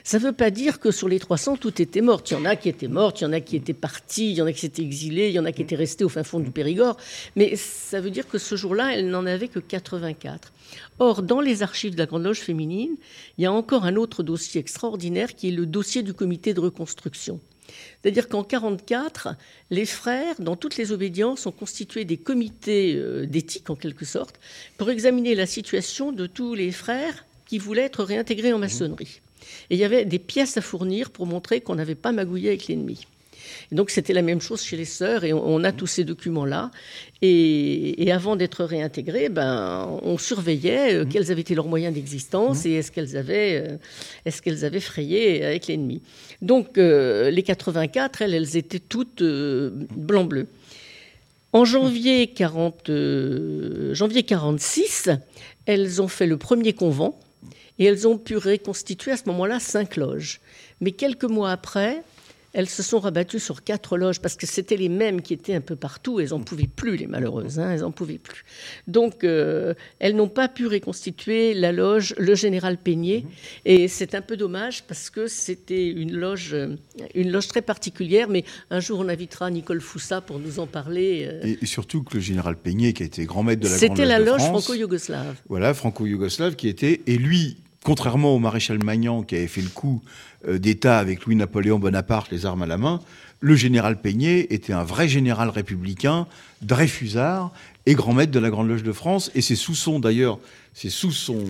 Ça 0.05 0.19
ne 0.19 0.23
veut 0.23 0.33
pas 0.33 0.51
dire 0.51 0.79
que 0.79 0.91
sur 0.91 1.09
les 1.09 1.17
300, 1.17 1.57
tout 1.57 1.81
était 1.81 2.01
mort. 2.01 2.21
Il 2.29 2.33
y 2.33 2.35
en 2.35 2.45
a 2.45 2.55
qui 2.55 2.69
étaient 2.69 2.87
mortes, 2.87 3.21
il 3.21 3.23
y 3.23 3.27
en 3.27 3.33
a 3.33 3.39
qui 3.39 3.55
étaient 3.55 3.73
partis, 3.73 4.29
il 4.29 4.35
y 4.35 4.41
en 4.43 4.45
a 4.45 4.53
qui 4.53 4.59
s'étaient 4.59 4.83
exilés, 4.83 5.29
il 5.29 5.33
y 5.33 5.39
en 5.39 5.45
a 5.45 5.51
qui 5.51 5.63
étaient 5.63 5.75
restés 5.75 6.03
au 6.03 6.09
fin 6.09 6.23
fond 6.23 6.39
du 6.39 6.51
Périgord. 6.51 6.95
Mais 7.35 7.55
ça 7.55 7.99
veut 7.99 8.11
dire 8.11 8.27
que 8.27 8.37
ce 8.37 8.55
jour-là, 8.55 8.93
elle 8.93 9.09
n'en 9.09 9.25
avait 9.25 9.47
que 9.47 9.57
84. 9.57 10.53
Or, 10.99 11.23
dans 11.23 11.41
les 11.41 11.63
archives 11.63 11.93
de 11.93 11.97
la 11.97 12.05
Grande 12.05 12.23
Loge 12.23 12.41
féminine, 12.41 12.95
il 13.39 13.45
y 13.45 13.47
a 13.47 13.51
encore 13.51 13.83
un 13.83 13.95
autre 13.95 14.21
dossier 14.21 14.61
extraordinaire 14.61 15.33
qui 15.33 15.47
est 15.47 15.51
le 15.51 15.65
dossier 15.65 16.03
du 16.03 16.13
comité 16.13 16.53
de 16.53 16.59
reconstruction. 16.59 17.39
C'est-à-dire 18.03 18.29
qu'en 18.29 18.43
44, 18.43 19.29
les 19.71 19.87
frères, 19.87 20.35
dans 20.37 20.55
toutes 20.55 20.77
les 20.77 20.91
obédiences, 20.91 21.47
ont 21.47 21.51
constitué 21.51 22.05
des 22.05 22.17
comités 22.17 22.93
euh, 22.95 23.25
d'éthique, 23.25 23.71
en 23.71 23.75
quelque 23.75 24.05
sorte, 24.05 24.39
pour 24.77 24.91
examiner 24.91 25.33
la 25.33 25.47
situation 25.47 26.11
de 26.11 26.27
tous 26.27 26.53
les 26.53 26.71
frères 26.71 27.25
qui 27.47 27.57
voulaient 27.57 27.85
être 27.85 28.03
réintégrés 28.03 28.53
en 28.53 28.59
maçonnerie. 28.59 29.21
Et 29.69 29.75
il 29.75 29.79
y 29.79 29.83
avait 29.83 30.05
des 30.05 30.19
pièces 30.19 30.57
à 30.57 30.61
fournir 30.61 31.09
pour 31.09 31.25
montrer 31.25 31.61
qu'on 31.61 31.75
n'avait 31.75 31.95
pas 31.95 32.11
magouillé 32.11 32.49
avec 32.49 32.67
l'ennemi. 32.67 33.05
Et 33.71 33.75
donc 33.75 33.89
c'était 33.89 34.13
la 34.13 34.21
même 34.21 34.41
chose 34.41 34.61
chez 34.61 34.77
les 34.77 34.85
sœurs 34.85 35.23
et 35.23 35.33
on, 35.33 35.63
a 35.63 35.71
tous 35.71 35.87
ces 35.87 36.03
documents-là. 36.03 36.71
Et, 37.21 38.03
et 38.03 38.11
avant 38.11 38.35
d'être 38.35 38.63
réintégrées, 38.63 39.29
ben, 39.29 39.99
on 40.03 40.17
surveillait 40.17 40.95
euh, 40.95 41.05
quels 41.05 41.31
avaient 41.31 41.41
été 41.41 41.55
leurs 41.55 41.67
moyens 41.67 41.93
d'existence 41.93 42.65
et 42.65 42.73
est-ce 42.73 42.91
qu'elles 42.91 43.17
avaient, 43.17 43.65
euh, 43.67 43.77
est-ce 44.25 44.41
qu'elles 44.41 44.65
avaient 44.65 44.79
frayé 44.79 45.43
avec 45.45 45.67
l'ennemi. 45.67 46.01
Donc 46.41 46.77
euh, 46.77 47.29
les 47.29 47.43
84, 47.43 48.21
elles, 48.21 48.33
elles 48.33 48.57
étaient 48.57 48.79
toutes 48.79 49.21
euh, 49.21 49.71
blanc-bleu. 49.95 50.47
En 51.53 51.63
janvier, 51.63 52.27
40, 52.27 52.89
euh, 52.89 53.93
janvier 53.93 54.23
46, 54.23 55.09
elles 55.65 56.01
ont 56.01 56.09
fait 56.09 56.27
le 56.27 56.35
premier 56.35 56.73
convent 56.73 57.15
et 57.79 57.85
elles 57.85 58.07
ont 58.07 58.17
pu 58.17 58.37
reconstituer 58.37 59.11
à 59.11 59.17
ce 59.17 59.23
moment-là 59.27 59.59
cinq 59.59 59.95
loges. 59.95 60.39
Mais 60.81 60.91
quelques 60.91 61.25
mois 61.25 61.51
après, 61.51 62.03
elles 62.57 62.69
se 62.69 62.83
sont 62.83 62.99
rabattues 63.01 63.41
sur 63.41 63.65
quatre 63.65 63.97
loges 63.97 64.21
parce 64.21 64.37
que 64.37 64.47
c'était 64.47 64.77
les 64.77 64.87
mêmes 64.87 65.21
qui 65.21 65.33
étaient 65.33 65.55
un 65.55 65.59
peu 65.59 65.75
partout. 65.75 66.21
Elles 66.21 66.29
n'en 66.29 66.39
pouvaient 66.39 66.69
plus, 66.73 66.95
les 66.95 67.05
malheureuses. 67.05 67.59
hein, 67.59 67.69
elles 67.73 67.81
n'en 67.81 67.91
pouvaient 67.91 68.17
plus. 68.17 68.45
Donc, 68.87 69.25
euh, 69.25 69.73
elles 69.99 70.15
n'ont 70.15 70.29
pas 70.29 70.47
pu 70.47 70.65
reconstituer 70.65 71.53
la 71.53 71.73
loge 71.73 72.15
Le 72.17 72.33
Général 72.33 72.77
Peigné. 72.77 73.25
Et 73.65 73.89
c'est 73.89 74.15
un 74.15 74.21
peu 74.21 74.37
dommage 74.37 74.83
parce 74.83 75.09
que 75.09 75.27
c'était 75.27 75.85
une 75.89 76.13
loge, 76.15 76.53
euh, 76.53 76.77
une 77.13 77.29
loge 77.29 77.49
très 77.49 77.61
particulière. 77.61 78.29
Mais 78.29 78.45
un 78.69 78.79
jour, 78.79 78.99
on 79.01 79.09
invitera 79.09 79.51
Nicole 79.51 79.81
Foussa 79.81 80.21
pour 80.21 80.39
nous 80.39 80.59
en 80.59 80.65
parler. 80.65 81.27
euh. 81.29 81.41
Et, 81.45 81.57
et 81.61 81.65
surtout 81.65 82.03
que 82.03 82.13
le 82.13 82.21
général 82.21 82.55
Peigné, 82.55 82.93
qui 82.93 83.03
a 83.03 83.05
été 83.05 83.25
grand 83.25 83.43
maître 83.43 83.63
de 83.63 83.67
la 83.67 83.77
Grande 83.77 83.81
C'était 83.97 84.05
la 84.05 84.19
loge 84.19 84.39
franco-yougoslave. 84.39 85.35
Voilà, 85.49 85.73
franco-yougoslave 85.73 86.55
qui 86.55 86.69
était, 86.69 87.01
et 87.05 87.17
lui, 87.17 87.57
contrairement 87.85 88.35
au 88.35 88.39
maréchal 88.39 88.83
Magnan 88.83 89.21
qui 89.21 89.35
avait 89.35 89.47
fait 89.47 89.61
le 89.61 89.69
coup 89.69 90.01
euh, 90.47 90.57
d'État 90.57 90.97
avec 90.97 91.25
Louis-Napoléon 91.25 91.77
Bonaparte, 91.77 92.31
les 92.31 92.45
armes 92.45 92.63
à 92.63 92.65
la 92.65 92.77
main, 92.77 92.99
le 93.41 93.55
général 93.55 94.01
Peigné 94.01 94.53
était 94.53 94.73
un 94.73 94.83
vrai 94.83 95.07
général 95.07 95.49
républicain, 95.49 96.25
Dreyfusard, 96.63 97.51
et 97.85 97.93
grand 97.93 98.13
maître 98.13 98.31
de 98.31 98.39
la 98.39 98.49
Grande 98.49 98.67
Loge 98.69 98.81
de 98.81 98.91
France. 98.91 99.29
Et 99.35 99.41
c'est 99.41 99.55
sous 99.55 99.75
son, 99.75 99.99
d'ailleurs, 99.99 100.39
c'est 100.73 100.89
sous 100.89 101.11
son 101.11 101.45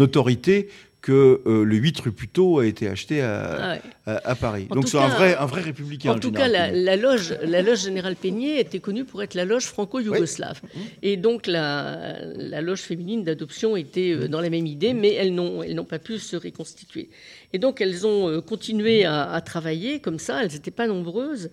autorité 0.00 0.68
que 1.00 1.40
euh, 1.46 1.64
le 1.64 1.76
8 1.76 2.00
rue 2.00 2.12
Puteaux 2.12 2.58
a 2.58 2.66
été 2.66 2.88
acheté 2.88 3.20
à, 3.22 3.40
Ah 3.40 3.72
ouais. 3.74 3.80
à- 4.06 4.30
à 4.30 4.34
Paris. 4.34 4.66
En 4.70 4.74
Donc 4.74 4.88
c'est 4.88 4.98
un 4.98 5.08
vrai, 5.08 5.36
un 5.36 5.46
vrai 5.46 5.60
républicain. 5.62 6.12
En 6.12 6.18
tout 6.18 6.32
cas, 6.32 6.48
la, 6.48 6.96
loge, 6.96 7.36
la 7.42 7.62
loge 7.62 7.82
Général 7.84 8.16
Peigné 8.16 8.58
était 8.60 8.80
connue 8.80 9.04
pour 9.04 9.22
être 9.22 9.34
la 9.34 9.44
loge 9.44 9.66
franco-yougoslave. 9.66 10.60
Et 11.02 11.16
donc, 11.16 11.46
la, 11.46 12.18
la 12.34 12.60
loge 12.62 12.80
féminine 12.80 13.22
d'adoption 13.22 13.76
était 13.76 14.10
euh, 14.12 14.28
dans 14.28 14.40
la 14.40 14.50
même 14.50 14.66
idée, 14.66 14.92
mais 14.92 15.12
elles 15.14 15.34
n'ont, 15.34 15.62
elles 15.62 15.74
n'ont 15.76 15.84
pas 15.84 16.00
pu 16.00 16.18
se 16.18 16.36
reconstituer. 16.36 17.10
Et 17.52 17.58
donc, 17.58 17.80
elles 17.80 18.06
ont 18.06 18.28
euh, 18.28 18.40
continué 18.40 19.04
à, 19.04 19.30
à 19.30 19.40
travailler 19.40 20.00
comme 20.00 20.18
ça. 20.18 20.42
Elles 20.42 20.52
n'étaient 20.52 20.70
pas 20.72 20.88
nombreuses. 20.88 21.50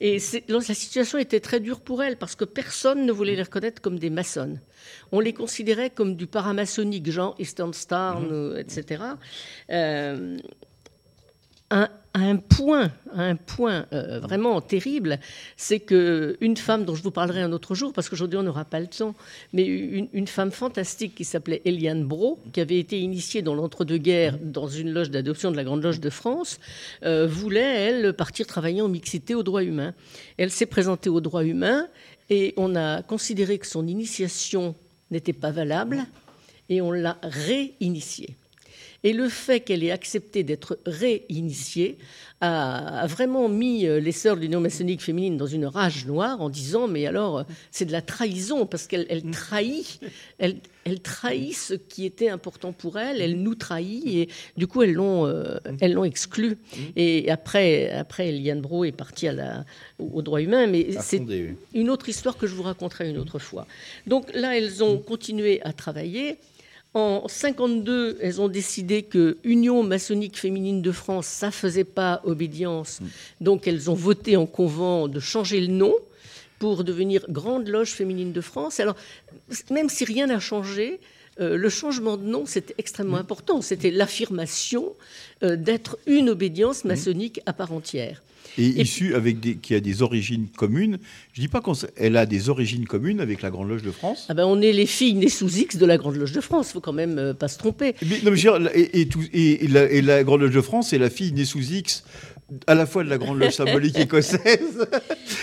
Et 0.00 0.18
la 0.48 0.60
situation 0.60 1.18
était 1.18 1.40
très 1.40 1.60
dure 1.60 1.80
pour 1.80 2.02
elles 2.02 2.16
parce 2.16 2.36
que 2.36 2.44
personne 2.44 3.04
ne 3.04 3.12
voulait 3.12 3.34
les 3.34 3.42
reconnaître 3.42 3.82
comme 3.82 3.98
des 3.98 4.10
maçonnes. 4.10 4.60
On 5.10 5.20
les 5.20 5.32
considérait 5.32 5.90
comme 5.90 6.14
du 6.14 6.26
paramaçonnique, 6.26 7.10
genre 7.10 7.34
Eastern 7.38 7.74
Star, 7.74 8.22
euh, 8.22 8.58
etc. 8.58 9.02
Euh, 9.70 10.38
un, 11.70 11.88
un 12.20 12.36
point, 12.36 12.90
euh, 13.92 14.20
vraiment 14.20 14.60
terrible, 14.60 15.18
c'est 15.56 15.80
que 15.80 16.36
une 16.40 16.56
femme 16.56 16.84
dont 16.84 16.94
je 16.94 17.02
vous 17.02 17.10
parlerai 17.10 17.42
un 17.42 17.52
autre 17.52 17.74
jour, 17.74 17.92
parce 17.92 18.08
qu'aujourd'hui 18.08 18.38
on 18.38 18.42
n'aura 18.42 18.64
pas 18.64 18.80
le 18.80 18.86
temps, 18.86 19.14
mais 19.52 19.64
une, 19.64 20.08
une 20.12 20.26
femme 20.26 20.50
fantastique 20.50 21.14
qui 21.14 21.24
s'appelait 21.24 21.62
Eliane 21.64 22.04
Bro, 22.04 22.38
qui 22.52 22.60
avait 22.60 22.78
été 22.78 23.00
initiée 23.00 23.42
dans 23.42 23.54
l'entre-deux-guerres 23.54 24.38
dans 24.42 24.68
une 24.68 24.90
loge 24.92 25.10
d'adoption 25.10 25.50
de 25.50 25.56
la 25.56 25.64
Grande 25.64 25.82
Loge 25.82 26.00
de 26.00 26.10
France, 26.10 26.60
euh, 27.04 27.26
voulait 27.26 27.60
elle 27.60 28.12
partir 28.12 28.46
travailler 28.46 28.82
en 28.82 28.88
mixité 28.88 29.34
aux 29.34 29.42
droits 29.42 29.64
humains. 29.64 29.94
Elle 30.36 30.50
s'est 30.50 30.66
présentée 30.66 31.10
aux 31.10 31.20
droits 31.20 31.44
humains 31.44 31.88
et 32.30 32.54
on 32.56 32.76
a 32.76 33.02
considéré 33.02 33.58
que 33.58 33.66
son 33.66 33.86
initiation 33.86 34.74
n'était 35.10 35.32
pas 35.32 35.50
valable 35.50 36.04
et 36.68 36.80
on 36.80 36.92
l'a 36.92 37.18
réinitiée. 37.22 38.36
Et 39.04 39.12
le 39.12 39.28
fait 39.28 39.60
qu'elle 39.60 39.84
ait 39.84 39.90
accepté 39.90 40.42
d'être 40.42 40.78
réinitiée 40.84 41.98
a, 42.40 43.00
a 43.02 43.06
vraiment 43.06 43.48
mis 43.48 43.86
euh, 43.86 44.00
les 44.00 44.12
sœurs 44.12 44.36
de 44.36 44.40
l'Union 44.40 44.60
maçonnique 44.60 45.02
féminine 45.02 45.36
dans 45.36 45.46
une 45.46 45.66
rage 45.66 46.06
noire 46.06 46.40
en 46.40 46.48
disant 46.48 46.86
mais 46.86 47.06
alors 47.06 47.38
euh, 47.38 47.42
c'est 47.70 47.84
de 47.84 47.92
la 47.92 48.02
trahison 48.02 48.64
parce 48.66 48.86
qu'elle 48.86 49.06
elle 49.08 49.22
trahit, 49.30 50.00
elle, 50.38 50.56
elle 50.84 51.00
trahit 51.00 51.54
ce 51.54 51.74
qui 51.74 52.04
était 52.04 52.28
important 52.28 52.72
pour 52.72 52.98
elle, 52.98 53.20
elle 53.20 53.40
nous 53.42 53.54
trahit 53.54 54.06
et 54.06 54.28
du 54.56 54.66
coup 54.66 54.82
elles 54.82 54.94
l'ont 54.94 55.26
euh, 55.26 55.58
elles 55.80 55.92
l'ont 55.92 56.04
exclue. 56.04 56.58
Et 56.96 57.30
après 57.30 57.90
après 57.90 58.28
Eliane 58.28 58.60
Bro 58.60 58.84
est 58.84 58.92
partie 58.92 59.28
à 59.28 59.32
la, 59.32 59.64
au 59.98 60.22
droit 60.22 60.40
humain, 60.40 60.66
mais 60.66 60.88
c'est 61.00 61.22
une 61.74 61.90
autre 61.90 62.08
histoire 62.08 62.36
que 62.36 62.46
je 62.46 62.54
vous 62.54 62.62
raconterai 62.62 63.10
une 63.10 63.18
autre 63.18 63.38
fois. 63.38 63.66
Donc 64.06 64.32
là, 64.34 64.56
elles 64.56 64.82
ont 64.82 64.98
continué 64.98 65.60
à 65.62 65.72
travailler. 65.72 66.38
En 66.94 67.28
52, 67.28 68.18
elles 68.20 68.40
ont 68.40 68.48
décidé 68.48 69.02
que 69.02 69.36
Union 69.44 69.82
maçonnique 69.82 70.38
féminine 70.38 70.80
de 70.80 70.90
France, 70.90 71.26
ça 71.26 71.50
faisait 71.50 71.84
pas 71.84 72.20
obédience. 72.24 73.00
Donc 73.40 73.68
elles 73.68 73.90
ont 73.90 73.94
voté 73.94 74.36
en 74.36 74.46
convent 74.46 75.08
de 75.08 75.20
changer 75.20 75.60
le 75.60 75.68
nom 75.68 75.94
pour 76.58 76.84
devenir 76.84 77.24
Grande 77.28 77.68
Loge 77.68 77.90
féminine 77.90 78.32
de 78.32 78.40
France. 78.40 78.80
Alors, 78.80 78.96
même 79.70 79.88
si 79.88 80.04
rien 80.04 80.26
n'a 80.26 80.40
changé, 80.40 80.98
euh, 81.40 81.56
le 81.56 81.68
changement 81.68 82.16
de 82.16 82.24
nom, 82.24 82.46
c'était 82.46 82.74
extrêmement 82.78 83.16
important. 83.16 83.62
C'était 83.62 83.90
l'affirmation 83.90 84.94
euh, 85.42 85.56
d'être 85.56 85.98
une 86.06 86.30
obédience 86.30 86.84
maçonnique 86.84 87.40
à 87.46 87.52
part 87.52 87.72
entière. 87.72 88.22
Et, 88.56 88.80
issue 88.80 89.14
avec 89.14 89.40
des, 89.40 89.56
qui 89.56 89.74
a 89.74 89.80
des 89.80 90.02
origines 90.02 90.46
communes. 90.56 90.98
Je 91.32 91.40
dis 91.40 91.48
pas 91.48 91.60
qu'elle 91.60 92.16
a 92.16 92.26
des 92.26 92.48
origines 92.48 92.86
communes 92.86 93.20
avec 93.20 93.42
la 93.42 93.50
Grande 93.50 93.68
Loge 93.68 93.82
de 93.82 93.90
France. 93.90 94.26
Ah 94.28 94.34
ben, 94.34 94.44
on 94.46 94.60
est 94.60 94.72
les 94.72 94.86
filles 94.86 95.14
nées 95.14 95.28
sous 95.28 95.58
X 95.58 95.76
de 95.76 95.86
la 95.86 95.98
Grande 95.98 96.16
Loge 96.16 96.32
de 96.32 96.40
France, 96.40 96.72
faut 96.72 96.80
quand 96.80 96.92
même 96.92 97.18
euh, 97.18 97.34
pas 97.34 97.48
se 97.48 97.58
tromper. 97.58 97.94
Mais, 98.02 98.20
non, 98.24 98.30
mais 98.30 98.36
je 98.36 98.48
veux 98.48 98.58
dire, 98.60 98.70
et, 98.74 99.00
et 99.00 99.08
tout- 99.08 99.24
et- 99.32 99.64
et 99.64 99.68
la, 99.68 99.90
et 99.90 100.00
la 100.02 100.24
Grande 100.24 100.40
Loge 100.40 100.54
de 100.54 100.60
France 100.60 100.92
est 100.92 100.98
la 100.98 101.10
fille 101.10 101.32
née 101.32 101.44
sous 101.44 101.60
X, 101.72 102.04
à 102.66 102.74
la 102.74 102.86
fois 102.86 103.04
de 103.04 103.10
la 103.10 103.18
Grande 103.18 103.38
Loge 103.40 103.52
symbolique 103.52 103.98
écossaise. 103.98 104.86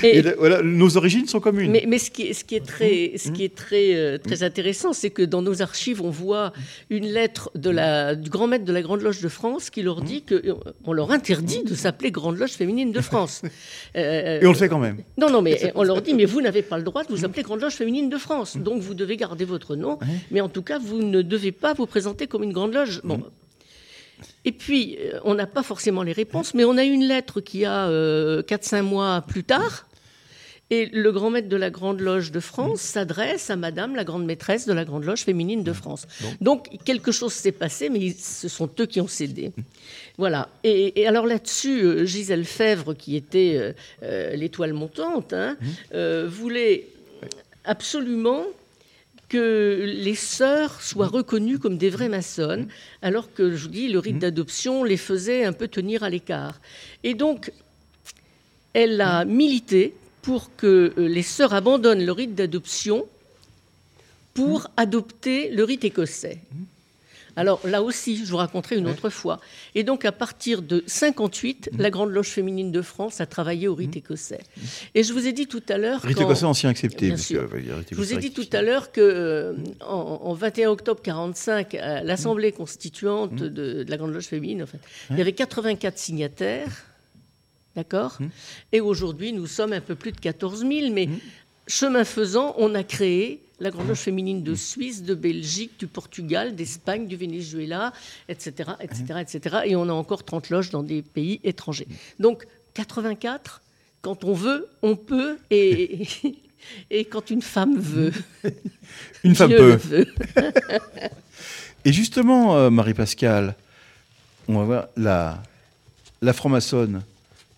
Et- 0.04 0.18
Et 0.18 0.22
la- 0.22 0.36
voilà, 0.36 0.62
nos 0.64 0.98
origines 0.98 1.28
sont 1.28 1.40
communes. 1.40 1.70
Mais, 1.72 1.86
mais 1.88 2.00
ce 2.00 2.10
qui 2.12 2.24
est, 2.24 2.34
ce 2.34 2.44
qui 2.44 2.56
est 2.56 2.66
très, 2.66 3.14
ce 3.18 3.30
qui 3.32 3.44
est 3.44 3.54
très, 3.56 3.96
euh, 3.96 4.18
très 4.18 4.42
intéressant, 4.44 4.92
c'est 4.94 5.12
que 5.12 5.22
dans 5.22 5.42
nos 5.42 5.62
archives, 5.62 6.02
on 6.02 6.10
voit 6.10 6.52
une 6.90 7.06
lettre 7.06 7.52
de 7.56 7.70
la, 7.70 8.16
du 8.16 8.30
grand 8.30 8.48
maître 8.48 8.66
de 8.66 8.74
la 8.74 8.82
Grande 8.82 9.02
Loge 9.02 9.22
de 9.22 9.28
France 9.30 9.70
qui 9.70 9.82
leur 9.84 10.02
dit 10.02 10.24
qu'on 10.24 10.94
leur 10.94 11.12
interdit 11.12 11.64
de 11.64 11.76
s'appeler 11.76 12.12
Grande 12.12 12.38
Loge 12.38 12.52
féminine 12.52 12.92
de 12.92 13.02
France. 13.02 13.42
Euh, 13.98 14.42
Et 14.42 14.46
on 14.46 14.50
le 14.52 14.58
fait 14.58 14.68
quand 14.68 14.80
même. 14.80 14.98
Non, 15.18 15.30
non, 15.30 15.42
mais 15.42 15.72
on 15.76 15.84
leur 15.84 16.02
dit, 16.02 16.14
mais 16.14 16.26
vous 16.26 16.42
n'avez 16.46 16.62
pas 16.62 16.78
le 16.78 16.84
droit 16.84 17.04
de 17.04 17.10
vous 17.10 17.24
appeler 17.24 17.44
Grande 17.44 17.62
Loge 17.62 17.74
féminine 17.76 18.10
de 18.10 18.18
France. 18.18 18.58
Donc 18.58 18.82
vous 18.82 18.94
devez 18.94 19.16
garder 19.16 19.46
votre 19.46 19.76
nom, 19.78 19.98
mais 20.32 20.42
en 20.42 20.50
tout 20.50 20.62
cas, 20.64 20.80
vous 20.80 21.02
ne 21.02 21.22
devez 21.22 21.52
pas 21.54 21.74
vous 21.74 21.86
présenter 21.86 22.28
comme 22.28 22.44
une 22.44 22.52
Grande 22.52 22.74
Loge. 22.74 23.00
Bon. 23.06 23.22
Et 24.46 24.52
puis, 24.52 24.98
euh, 25.00 25.20
on 25.24 25.36
n'a 25.36 25.48
pas 25.48 25.64
forcément 25.64 26.04
les 26.04 26.14
réponses, 26.14 26.54
mais 26.54 26.64
on 26.64 26.78
a 26.78 26.84
une 26.84 27.04
lettre 27.04 27.42
qui 27.42 27.66
a 27.66 27.90
4-5 27.90 28.82
mois 28.84 29.24
plus 29.28 29.44
tard. 29.44 29.86
Et 30.72 30.88
le 30.88 31.12
grand 31.12 31.30
maître 31.30 31.48
de 31.48 31.56
la 31.56 31.70
Grande 31.70 32.00
Loge 32.00 32.32
de 32.32 32.40
France 32.40 32.82
s'adresse 32.82 33.52
à 33.52 33.56
Madame 33.56 33.96
la 33.96 34.04
grande 34.04 34.26
maîtresse 34.26 34.66
de 34.66 34.74
la 34.74 34.84
Grande 34.84 35.04
Loge 35.04 35.22
féminine 35.22 35.64
de 35.64 35.74
France. 35.74 36.08
Donc 36.42 36.70
quelque 36.84 37.12
chose 37.12 37.34
s'est 37.34 37.52
passé, 37.52 37.90
mais 37.90 38.12
ce 38.18 38.48
sont 38.48 38.70
eux 38.80 38.88
qui 38.88 39.00
ont 39.00 39.08
cédé. 39.08 39.52
Voilà. 40.18 40.50
Et, 40.64 41.02
et 41.02 41.08
alors 41.08 41.28
là-dessus, 41.28 41.84
euh, 41.84 42.06
Gisèle 42.06 42.46
Fèvre, 42.46 42.96
qui 42.96 43.16
était 43.16 43.58
euh, 43.58 43.74
euh, 44.02 44.36
l'étoile 44.36 44.74
montante, 44.74 45.34
hein, 45.34 45.56
euh, 45.94 46.28
voulait 46.28 46.88
absolument 47.64 48.46
que 49.36 49.84
les 49.84 50.16
sœurs 50.16 50.82
soient 50.82 51.10
reconnues 51.10 51.60
comme 51.60 51.78
des 51.78 51.90
vraies 51.90 52.08
maçonnes, 52.08 52.70
alors 53.02 53.34
que, 53.34 53.54
je 53.54 53.64
vous 53.64 53.70
dis, 53.70 53.90
le 53.90 54.00
rite 54.00 54.20
d'adoption 54.20 54.86
les 54.86 54.96
faisait 54.96 55.44
un 55.44 55.52
peu 55.52 55.68
tenir 55.68 56.04
à 56.04 56.10
l'écart. 56.10 56.62
Et 57.04 57.16
donc, 57.16 57.52
elle 58.72 59.02
a 59.02 59.26
milité 59.26 59.94
pour 60.22 60.56
que 60.56 60.94
euh, 60.98 61.08
les 61.10 61.22
sœurs 61.22 61.54
abandonnent 61.54 62.06
le 62.06 62.14
rite 62.14 62.34
d'adoption 62.34 63.06
pour 64.34 64.68
adopter 64.78 65.50
le 65.50 65.66
rite 65.66 65.84
écossais. 65.84 66.40
Alors 67.36 67.60
là 67.66 67.84
aussi, 67.84 68.18
je 68.26 68.32
vous 68.32 68.38
raconterai 68.38 68.78
une 68.78 68.88
autre 68.88 69.10
fois. 69.10 69.40
Et 69.76 69.84
donc 69.84 70.06
à 70.06 70.12
partir 70.12 70.62
de 70.62 70.84
58, 70.88 71.72
la 71.78 71.90
Grande 71.90 72.12
Loge 72.12 72.30
féminine 72.30 72.72
de 72.72 72.82
France 72.82 73.22
a 73.22 73.26
travaillé 73.26 73.68
au 73.68 73.76
rite 73.76 73.96
écossais. 73.96 74.42
Et 74.94 75.04
je 75.04 75.14
vous 75.14 75.28
ai 75.28 75.34
dit 75.34 75.48
tout 75.48 75.64
à 75.70 75.78
l'heure... 75.78 76.02
Rite 76.02 76.20
écossais 76.20 76.46
ancien 76.46 76.70
accepté. 76.70 77.08
Bien 77.08 77.16
parce 77.16 77.28
sûr. 77.28 77.50
que, 77.50 77.56
euh, 77.56 77.82
Je 77.92 77.96
vous 77.96 78.14
ai 78.14 78.18
dit 78.18 78.32
tout 78.32 78.48
à 78.54 78.62
l'heure 78.62 78.92
que 78.92 79.02
euh, 79.02 79.54
en, 79.82 80.22
en 80.24 80.34
21 80.34 80.70
octobre 80.70 81.02
45, 81.02 81.76
à 81.76 82.04
l'Assemblée 82.04 82.52
constituante 82.52 83.16
Mmh. 83.16 83.36
de, 83.50 83.84
de 83.84 83.90
la 83.90 83.98
Grande 83.98 84.14
Loge 84.14 84.26
féminine, 84.26 84.64
en 84.64 84.66
fait, 84.66 84.80
il 85.10 85.18
y 85.18 85.22
avait 85.22 85.34
84 85.34 85.98
signataires, 85.98 86.86
d'accord 87.76 88.20
Et 88.72 88.82
aujourd'hui, 88.82 89.34
nous 89.34 89.48
sommes 89.48 89.74
un 89.74 89.82
peu 89.82 89.96
plus 89.96 90.12
de 90.12 90.20
14 90.20 90.60
000, 90.60 90.92
mais 90.92 91.10
chemin 91.68 92.04
faisant, 92.04 92.56
on 92.58 92.76
a 92.76 92.84
créé 92.84 93.42
la 93.60 93.72
Grande 93.72 93.88
Loge 93.88 94.00
féminine 94.00 94.44
de 94.44 94.56
Suisse, 94.56 95.04
de 95.04 95.16
Belgique, 95.16 95.80
du 95.80 95.88
Portugal, 95.88 96.56
d'Espagne, 96.56 97.08
du 97.08 97.16
Venezuela, 97.16 97.94
etc., 98.28 98.72
etc., 98.82 99.04
etc. 99.22 99.58
Et 99.66 99.76
on 99.76 99.90
a 99.90 99.94
encore 99.94 100.24
30 100.24 100.50
loges 100.50 100.70
dans 100.70 100.84
des 100.84 101.02
pays 101.02 101.40
étrangers. 101.44 101.88
Donc, 102.20 102.46
84, 102.74 103.62
quand 104.02 104.24
on 104.24 104.34
veut, 104.34 104.68
on 104.82 104.96
peut, 104.96 105.38
et, 105.50 106.08
et 106.90 107.06
quand 107.06 107.30
une 107.30 107.42
femme 107.42 107.80
veut. 107.80 108.12
Une 109.24 109.36
femme 109.36 109.52
peut. 109.52 109.76
veut. 109.76 110.08
Et 111.86 111.94
justement, 111.94 112.58
euh, 112.58 112.70
Marie-Pascale, 112.70 113.56
on 114.48 114.60
va 114.60 114.64
voir 114.64 114.88
la, 114.98 115.44
la 116.22 116.34
franc-maçonne 116.34 117.04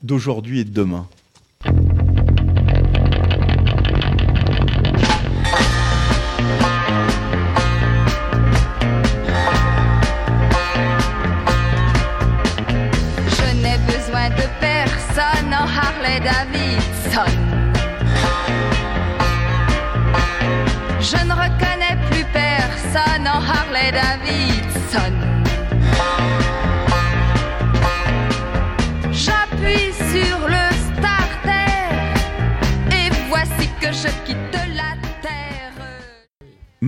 d'aujourd'hui 0.03 0.60
et 0.60 0.64
de 0.64 0.72
demain. 0.72 1.07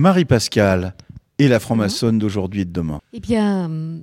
Marie-Pascale 0.00 0.94
et 1.38 1.46
la 1.46 1.60
franc-maçonne 1.60 2.18
d'aujourd'hui 2.18 2.62
et 2.62 2.64
de 2.64 2.72
demain. 2.72 3.00
Eh 3.12 3.20
bien, 3.20 3.66
hum, 3.66 4.02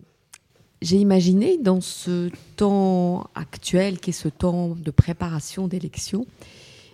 j'ai 0.81 0.97
imaginé 0.97 1.57
dans 1.57 1.81
ce 1.81 2.29
temps 2.55 3.29
actuel, 3.33 3.99
qui 3.99 4.11
est 4.11 4.13
ce 4.13 4.29
temps 4.29 4.75
de 4.75 4.91
préparation 4.91 5.67
d'élection, 5.67 6.25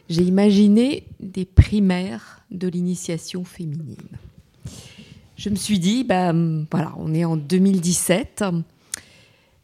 j'ai 0.10 0.24
imaginé 0.24 1.06
des 1.20 1.46
primaires 1.46 2.46
de 2.50 2.68
l'initiation 2.68 3.44
féminine. 3.44 3.98
Je 5.36 5.50
me 5.50 5.56
suis 5.56 5.80
dit, 5.80 6.06
ben 6.06 6.66
voilà, 6.72 6.94
on 6.98 7.14
est 7.14 7.26
en 7.26 7.36
2017. 7.36 8.46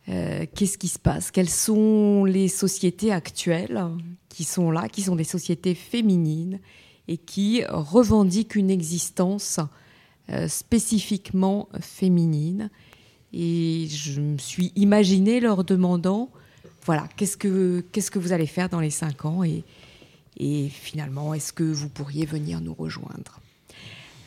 euh, 0.10 0.46
Qu'est-ce 0.54 0.78
qui 0.78 0.90
se 0.90 1.00
passe? 1.00 1.32
Quelles 1.32 1.50
sont 1.50 2.26
les 2.26 2.50
sociétés 2.50 3.14
actuelles 3.14 3.82
qui 4.28 4.44
sont 4.44 4.72
là, 4.72 4.90
qui 4.90 5.02
sont 5.02 5.16
des 5.16 5.24
sociétés 5.24 5.76
féminines? 5.76 6.60
Et 7.10 7.18
qui 7.18 7.64
revendiquent 7.68 8.56
une 8.56 8.70
existence 8.70 9.60
euh, 10.30 10.48
spécifiquement 10.48 11.68
féminine 11.82 12.70
et 13.34 13.88
je 13.90 14.22
me 14.22 14.38
suis 14.38 14.72
imaginé 14.76 15.40
leur 15.40 15.64
demandant, 15.64 16.30
voilà, 16.86 17.08
qu'est-ce 17.18 17.36
que, 17.36 17.84
qu'est-ce 17.92 18.12
que 18.12 18.20
vous 18.20 18.32
allez 18.32 18.46
faire 18.46 18.70
dans 18.70 18.80
les 18.80 18.92
cinq 18.92 19.26
ans 19.26 19.44
et, 19.44 19.64
et 20.38 20.70
finalement, 20.70 21.34
est-ce 21.34 21.52
que 21.52 21.64
vous 21.64 21.90
pourriez 21.90 22.28
venir 22.28 22.62
nous 22.62 22.76
rejoindre? 22.76 23.40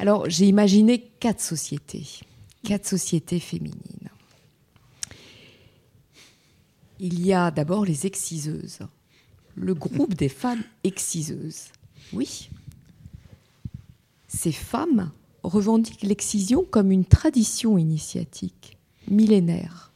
Alors, 0.01 0.29
j'ai 0.29 0.47
imaginé 0.47 1.09
quatre 1.21 1.41
sociétés, 1.41 2.09
quatre 2.65 2.87
sociétés 2.87 3.39
féminines. 3.39 4.11
Il 6.99 7.25
y 7.25 7.33
a 7.33 7.53
d'abord 7.53 7.85
les 7.85 8.07
exciseuses, 8.07 8.81
le 9.55 9.75
groupe 9.75 10.15
des 10.15 10.29
femmes 10.29 10.65
exciseuses. 10.83 11.67
Oui, 12.13 12.51
ces 14.33 14.53
femmes 14.53 15.13
revendiquent 15.43 16.03
l'excision 16.03 16.65
comme 16.65 16.91
une 16.91 17.05
tradition 17.05 17.77
initiatique 17.79 18.79
millénaire. 19.09 19.93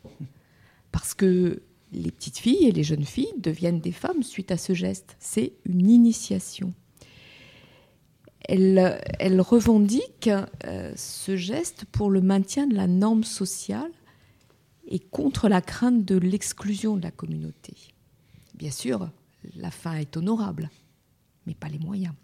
Parce 0.93 1.15
que 1.15 1.63
les 1.93 2.11
petites 2.11 2.39
filles 2.39 2.67
et 2.67 2.73
les 2.73 2.83
jeunes 2.83 3.05
filles 3.05 3.33
deviennent 3.39 3.81
des 3.81 3.93
femmes 3.93 4.23
suite 4.23 4.51
à 4.51 4.57
ce 4.57 4.75
geste. 4.75 5.17
C'est 5.19 5.55
une 5.65 5.89
initiation. 5.89 6.75
Elles, 8.49 9.41
revendiquent 9.41 10.31
euh, 10.67 10.93
ce 10.95 11.37
geste 11.37 11.85
pour 11.87 12.11
le 12.11 12.21
maintien 12.21 12.67
de 12.67 12.75
la 12.75 12.87
norme 12.87 13.25
sociale 13.25 13.91
et 14.87 15.01
contre 15.01 15.49
la 15.49 15.61
crainte 15.61 16.05
de 16.05 16.17
l'exclusion 16.17 16.97
de 16.97 17.03
la 17.03 17.11
communauté. 17.11 17.75
Bien 18.55 18.71
sûr, 18.71 19.11
la 19.57 19.73
fin 19.73 19.95
est 19.95 20.17
honorable, 20.17 20.71
mais 21.47 21.55
pas 21.55 21.69
les 21.69 21.81
moyens. 21.81 22.15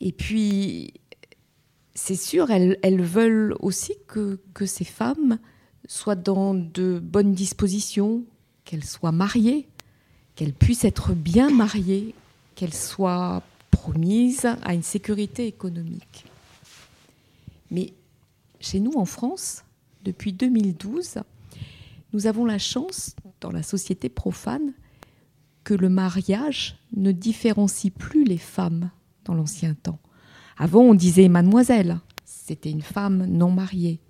Et 0.00 0.12
puis, 0.12 0.94
c'est 1.94 2.16
sûr, 2.16 2.50
elles, 2.50 3.02
veulent 3.02 3.54
aussi 3.60 3.94
que, 4.06 4.40
que 4.52 4.66
ces 4.66 4.84
femmes 4.84 5.38
soient 5.86 6.16
dans 6.16 6.54
de 6.54 6.98
bonnes 6.98 7.34
dispositions, 7.34 8.24
qu'elles 8.64 8.84
soient 8.84 9.12
mariées, 9.12 9.68
qu'elles 10.34 10.52
puissent 10.52 10.84
être 10.84 11.12
bien 11.12 11.50
mariées, 11.50 12.14
qu'elles 12.54 12.74
soient 12.74 13.42
promises 13.70 14.46
à 14.62 14.74
une 14.74 14.82
sécurité 14.82 15.46
économique. 15.46 16.24
Mais 17.70 17.92
chez 18.60 18.80
nous, 18.80 18.92
en 18.96 19.04
France, 19.04 19.64
depuis 20.04 20.32
2012, 20.32 21.18
nous 22.12 22.26
avons 22.26 22.44
la 22.44 22.58
chance, 22.58 23.14
dans 23.40 23.50
la 23.50 23.62
société 23.62 24.08
profane, 24.08 24.72
que 25.64 25.74
le 25.74 25.88
mariage 25.88 26.76
ne 26.94 27.12
différencie 27.12 27.92
plus 27.92 28.24
les 28.24 28.38
femmes 28.38 28.90
dans 29.24 29.34
l'ancien 29.34 29.74
temps. 29.74 29.98
Avant, 30.56 30.82
on 30.82 30.94
disait 30.94 31.28
mademoiselle, 31.28 31.98
c'était 32.24 32.70
une 32.70 32.82
femme 32.82 33.26
non 33.26 33.50
mariée, 33.50 34.00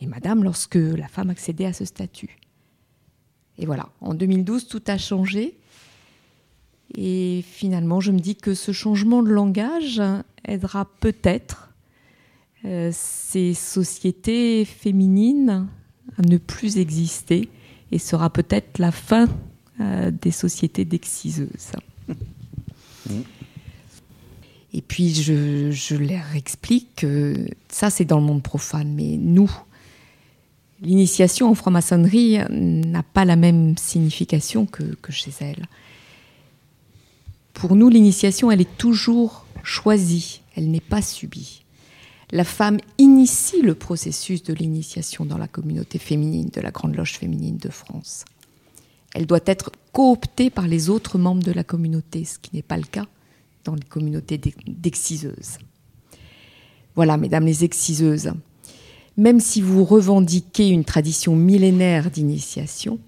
et 0.00 0.06
madame 0.06 0.42
lorsque 0.42 0.74
la 0.74 1.08
femme 1.08 1.30
accédait 1.30 1.66
à 1.66 1.72
ce 1.72 1.84
statut. 1.84 2.36
Et 3.58 3.66
voilà, 3.66 3.88
en 4.00 4.14
2012, 4.14 4.66
tout 4.66 4.82
a 4.86 4.98
changé. 4.98 5.58
Et 6.94 7.44
finalement, 7.46 8.00
je 8.00 8.12
me 8.12 8.18
dis 8.18 8.36
que 8.36 8.54
ce 8.54 8.72
changement 8.72 9.22
de 9.22 9.30
langage 9.30 10.02
aidera 10.44 10.84
peut-être 11.00 11.70
euh, 12.64 12.90
ces 12.92 13.54
sociétés 13.54 14.64
féminines 14.64 15.68
à 16.18 16.22
ne 16.22 16.36
plus 16.38 16.78
exister 16.78 17.48
et 17.90 17.98
sera 17.98 18.30
peut-être 18.30 18.78
la 18.78 18.92
fin 18.92 19.28
euh, 19.80 20.10
des 20.10 20.30
sociétés 20.30 20.84
d'exciseuses. 20.84 21.72
Et 24.74 24.80
puis 24.80 25.14
je, 25.14 25.94
leur 25.96 26.34
explique 26.34 26.88
que 26.96 27.46
ça 27.68 27.90
c'est 27.90 28.06
dans 28.06 28.18
le 28.18 28.24
monde 28.24 28.42
profane, 28.42 28.94
mais 28.94 29.18
nous, 29.18 29.50
l'initiation 30.80 31.50
en 31.50 31.54
franc-maçonnerie 31.54 32.38
n'a 32.50 33.02
pas 33.02 33.24
la 33.24 33.36
même 33.36 33.76
signification 33.76 34.64
que, 34.64 34.82
que 34.82 35.12
chez 35.12 35.32
elles. 35.40 35.66
Pour 37.52 37.76
nous, 37.76 37.90
l'initiation, 37.90 38.50
elle 38.50 38.62
est 38.62 38.78
toujours 38.78 39.44
choisie, 39.62 40.40
elle 40.56 40.70
n'est 40.70 40.80
pas 40.80 41.02
subie. 41.02 41.64
La 42.30 42.44
femme 42.44 42.78
initie 42.96 43.60
le 43.60 43.74
processus 43.74 44.42
de 44.42 44.54
l'initiation 44.54 45.26
dans 45.26 45.36
la 45.36 45.48
communauté 45.48 45.98
féminine 45.98 46.48
de 46.50 46.62
la 46.62 46.70
Grande 46.70 46.96
Loge 46.96 47.18
féminine 47.18 47.58
de 47.58 47.68
France. 47.68 48.24
Elle 49.14 49.26
doit 49.26 49.40
être 49.44 49.70
cooptée 49.92 50.48
par 50.48 50.66
les 50.66 50.88
autres 50.88 51.18
membres 51.18 51.42
de 51.42 51.52
la 51.52 51.62
communauté, 51.62 52.24
ce 52.24 52.38
qui 52.38 52.56
n'est 52.56 52.62
pas 52.62 52.78
le 52.78 52.84
cas 52.84 53.06
dans 53.64 53.74
les 53.74 53.82
communautés 53.82 54.40
d'exciseuses. 54.66 55.58
Voilà, 56.94 57.16
mesdames 57.16 57.46
les 57.46 57.64
exciseuses, 57.64 58.32
même 59.16 59.40
si 59.40 59.60
vous 59.60 59.84
revendiquez 59.84 60.68
une 60.68 60.84
tradition 60.84 61.36
millénaire 61.36 62.10
d'initiation, 62.10 62.98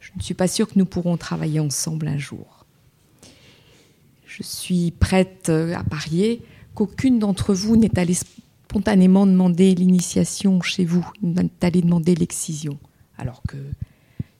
je 0.00 0.10
ne 0.16 0.22
suis 0.22 0.34
pas 0.34 0.48
sûre 0.48 0.68
que 0.68 0.78
nous 0.78 0.86
pourrons 0.86 1.16
travailler 1.16 1.60
ensemble 1.60 2.08
un 2.08 2.18
jour. 2.18 2.66
Je 4.26 4.42
suis 4.42 4.90
prête 4.90 5.50
à 5.50 5.84
parier 5.84 6.42
qu'aucune 6.74 7.18
d'entre 7.18 7.54
vous 7.54 7.76
n'est 7.76 7.98
allée 7.98 8.14
spontanément 8.14 9.26
demander 9.26 9.74
l'initiation 9.74 10.60
chez 10.62 10.84
vous, 10.84 11.06
n'est 11.22 11.50
allée 11.60 11.82
demander 11.82 12.14
l'excision. 12.14 12.78
Alors 13.18 13.42
que 13.46 13.58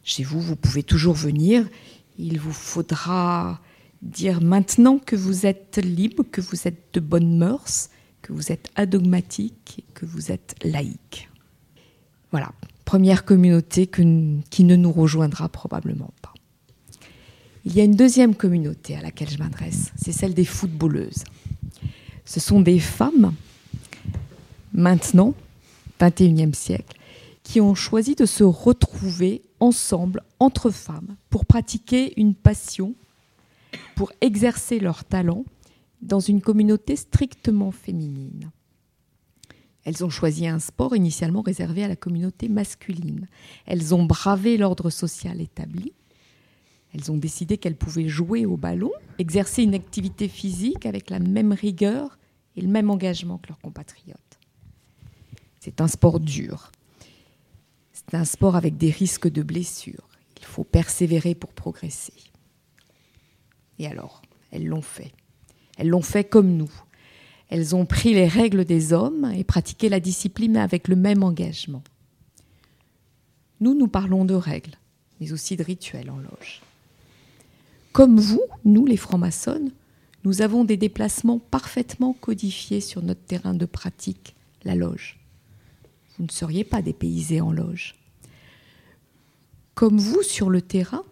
chez 0.02 0.24
vous, 0.24 0.40
vous 0.40 0.56
pouvez 0.56 0.82
toujours 0.82 1.14
venir. 1.14 1.68
Il 2.18 2.40
vous 2.40 2.52
faudra 2.52 3.60
dire 4.02 4.42
maintenant 4.42 4.98
que 4.98 5.16
vous 5.16 5.46
êtes 5.46 5.78
libre, 5.78 6.24
que 6.30 6.40
vous 6.40 6.66
êtes 6.66 6.92
de 6.92 7.00
bonnes 7.00 7.38
mœurs, 7.38 7.88
que 8.20 8.32
vous 8.32 8.52
êtes 8.52 8.70
adogmatique 8.74 9.84
que 9.94 10.04
vous 10.06 10.32
êtes 10.32 10.54
laïque. 10.62 11.28
Voilà, 12.30 12.52
première 12.84 13.24
communauté 13.24 13.86
qui 13.86 14.64
ne 14.64 14.76
nous 14.76 14.92
rejoindra 14.92 15.48
probablement 15.48 16.12
pas. 16.20 16.32
Il 17.64 17.74
y 17.76 17.80
a 17.80 17.84
une 17.84 17.94
deuxième 17.94 18.34
communauté 18.34 18.96
à 18.96 19.02
laquelle 19.02 19.30
je 19.30 19.38
m'adresse, 19.38 19.92
c'est 19.96 20.12
celle 20.12 20.34
des 20.34 20.44
footballeuses. 20.44 21.24
Ce 22.24 22.40
sont 22.40 22.60
des 22.60 22.80
femmes, 22.80 23.34
maintenant, 24.72 25.34
21e 26.00 26.54
siècle, 26.54 26.96
qui 27.44 27.60
ont 27.60 27.74
choisi 27.74 28.14
de 28.14 28.26
se 28.26 28.42
retrouver 28.42 29.42
ensemble, 29.60 30.22
entre 30.40 30.70
femmes, 30.70 31.16
pour 31.30 31.44
pratiquer 31.44 32.12
une 32.16 32.34
passion, 32.34 32.94
pour 33.94 34.12
exercer 34.20 34.78
leur 34.78 35.04
talent 35.04 35.44
dans 36.00 36.20
une 36.20 36.40
communauté 36.40 36.96
strictement 36.96 37.70
féminine. 37.70 38.50
Elles 39.84 40.04
ont 40.04 40.10
choisi 40.10 40.46
un 40.46 40.58
sport 40.58 40.94
initialement 40.94 41.42
réservé 41.42 41.82
à 41.82 41.88
la 41.88 41.96
communauté 41.96 42.48
masculine. 42.48 43.28
Elles 43.66 43.94
ont 43.94 44.04
bravé 44.04 44.56
l'ordre 44.56 44.90
social 44.90 45.40
établi. 45.40 45.92
Elles 46.94 47.10
ont 47.10 47.16
décidé 47.16 47.56
qu'elles 47.58 47.76
pouvaient 47.76 48.08
jouer 48.08 48.46
au 48.46 48.56
ballon, 48.56 48.92
exercer 49.18 49.62
une 49.62 49.74
activité 49.74 50.28
physique 50.28 50.86
avec 50.86 51.10
la 51.10 51.18
même 51.18 51.52
rigueur 51.52 52.18
et 52.54 52.60
le 52.60 52.68
même 52.68 52.90
engagement 52.90 53.38
que 53.38 53.48
leurs 53.48 53.60
compatriotes. 53.60 54.18
C'est 55.58 55.80
un 55.80 55.88
sport 55.88 56.20
dur. 56.20 56.70
C'est 57.92 58.14
un 58.14 58.24
sport 58.24 58.56
avec 58.56 58.76
des 58.76 58.90
risques 58.90 59.30
de 59.30 59.42
blessures. 59.42 60.08
Il 60.38 60.44
faut 60.44 60.64
persévérer 60.64 61.34
pour 61.34 61.52
progresser. 61.52 62.12
Et 63.82 63.86
alors, 63.88 64.22
elles 64.52 64.68
l'ont 64.68 64.80
fait. 64.80 65.12
Elles 65.76 65.88
l'ont 65.88 66.02
fait 66.02 66.22
comme 66.22 66.56
nous. 66.56 66.70
Elles 67.48 67.74
ont 67.74 67.84
pris 67.84 68.14
les 68.14 68.28
règles 68.28 68.64
des 68.64 68.92
hommes 68.92 69.32
et 69.36 69.42
pratiqué 69.42 69.88
la 69.88 69.98
discipline 69.98 70.56
avec 70.56 70.86
le 70.86 70.94
même 70.94 71.24
engagement. 71.24 71.82
Nous, 73.60 73.74
nous 73.74 73.88
parlons 73.88 74.24
de 74.24 74.34
règles, 74.34 74.78
mais 75.20 75.32
aussi 75.32 75.56
de 75.56 75.64
rituels 75.64 76.10
en 76.10 76.18
loge. 76.18 76.62
Comme 77.90 78.20
vous, 78.20 78.42
nous, 78.64 78.86
les 78.86 78.96
francs-maçonnes, 78.96 79.72
nous 80.22 80.42
avons 80.42 80.64
des 80.64 80.76
déplacements 80.76 81.40
parfaitement 81.40 82.12
codifiés 82.12 82.80
sur 82.80 83.02
notre 83.02 83.24
terrain 83.24 83.54
de 83.54 83.66
pratique, 83.66 84.36
la 84.62 84.76
loge. 84.76 85.18
Vous 86.16 86.22
ne 86.22 86.30
seriez 86.30 86.62
pas 86.62 86.82
dépaysés 86.82 87.40
en 87.40 87.50
loge. 87.50 87.96
Comme 89.74 89.98
vous, 89.98 90.22
sur 90.22 90.50
le 90.50 90.62
terrain, 90.62 91.02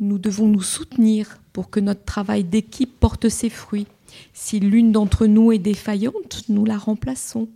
nous 0.00 0.18
devons 0.18 0.48
nous 0.48 0.62
soutenir 0.62 1.38
pour 1.56 1.70
que 1.70 1.80
notre 1.80 2.04
travail 2.04 2.44
d'équipe 2.44 3.00
porte 3.00 3.30
ses 3.30 3.48
fruits. 3.48 3.86
Si 4.34 4.60
l'une 4.60 4.92
d'entre 4.92 5.26
nous 5.26 5.52
est 5.52 5.58
défaillante, 5.58 6.42
nous 6.50 6.66
la 6.66 6.76
remplaçons. 6.76 7.48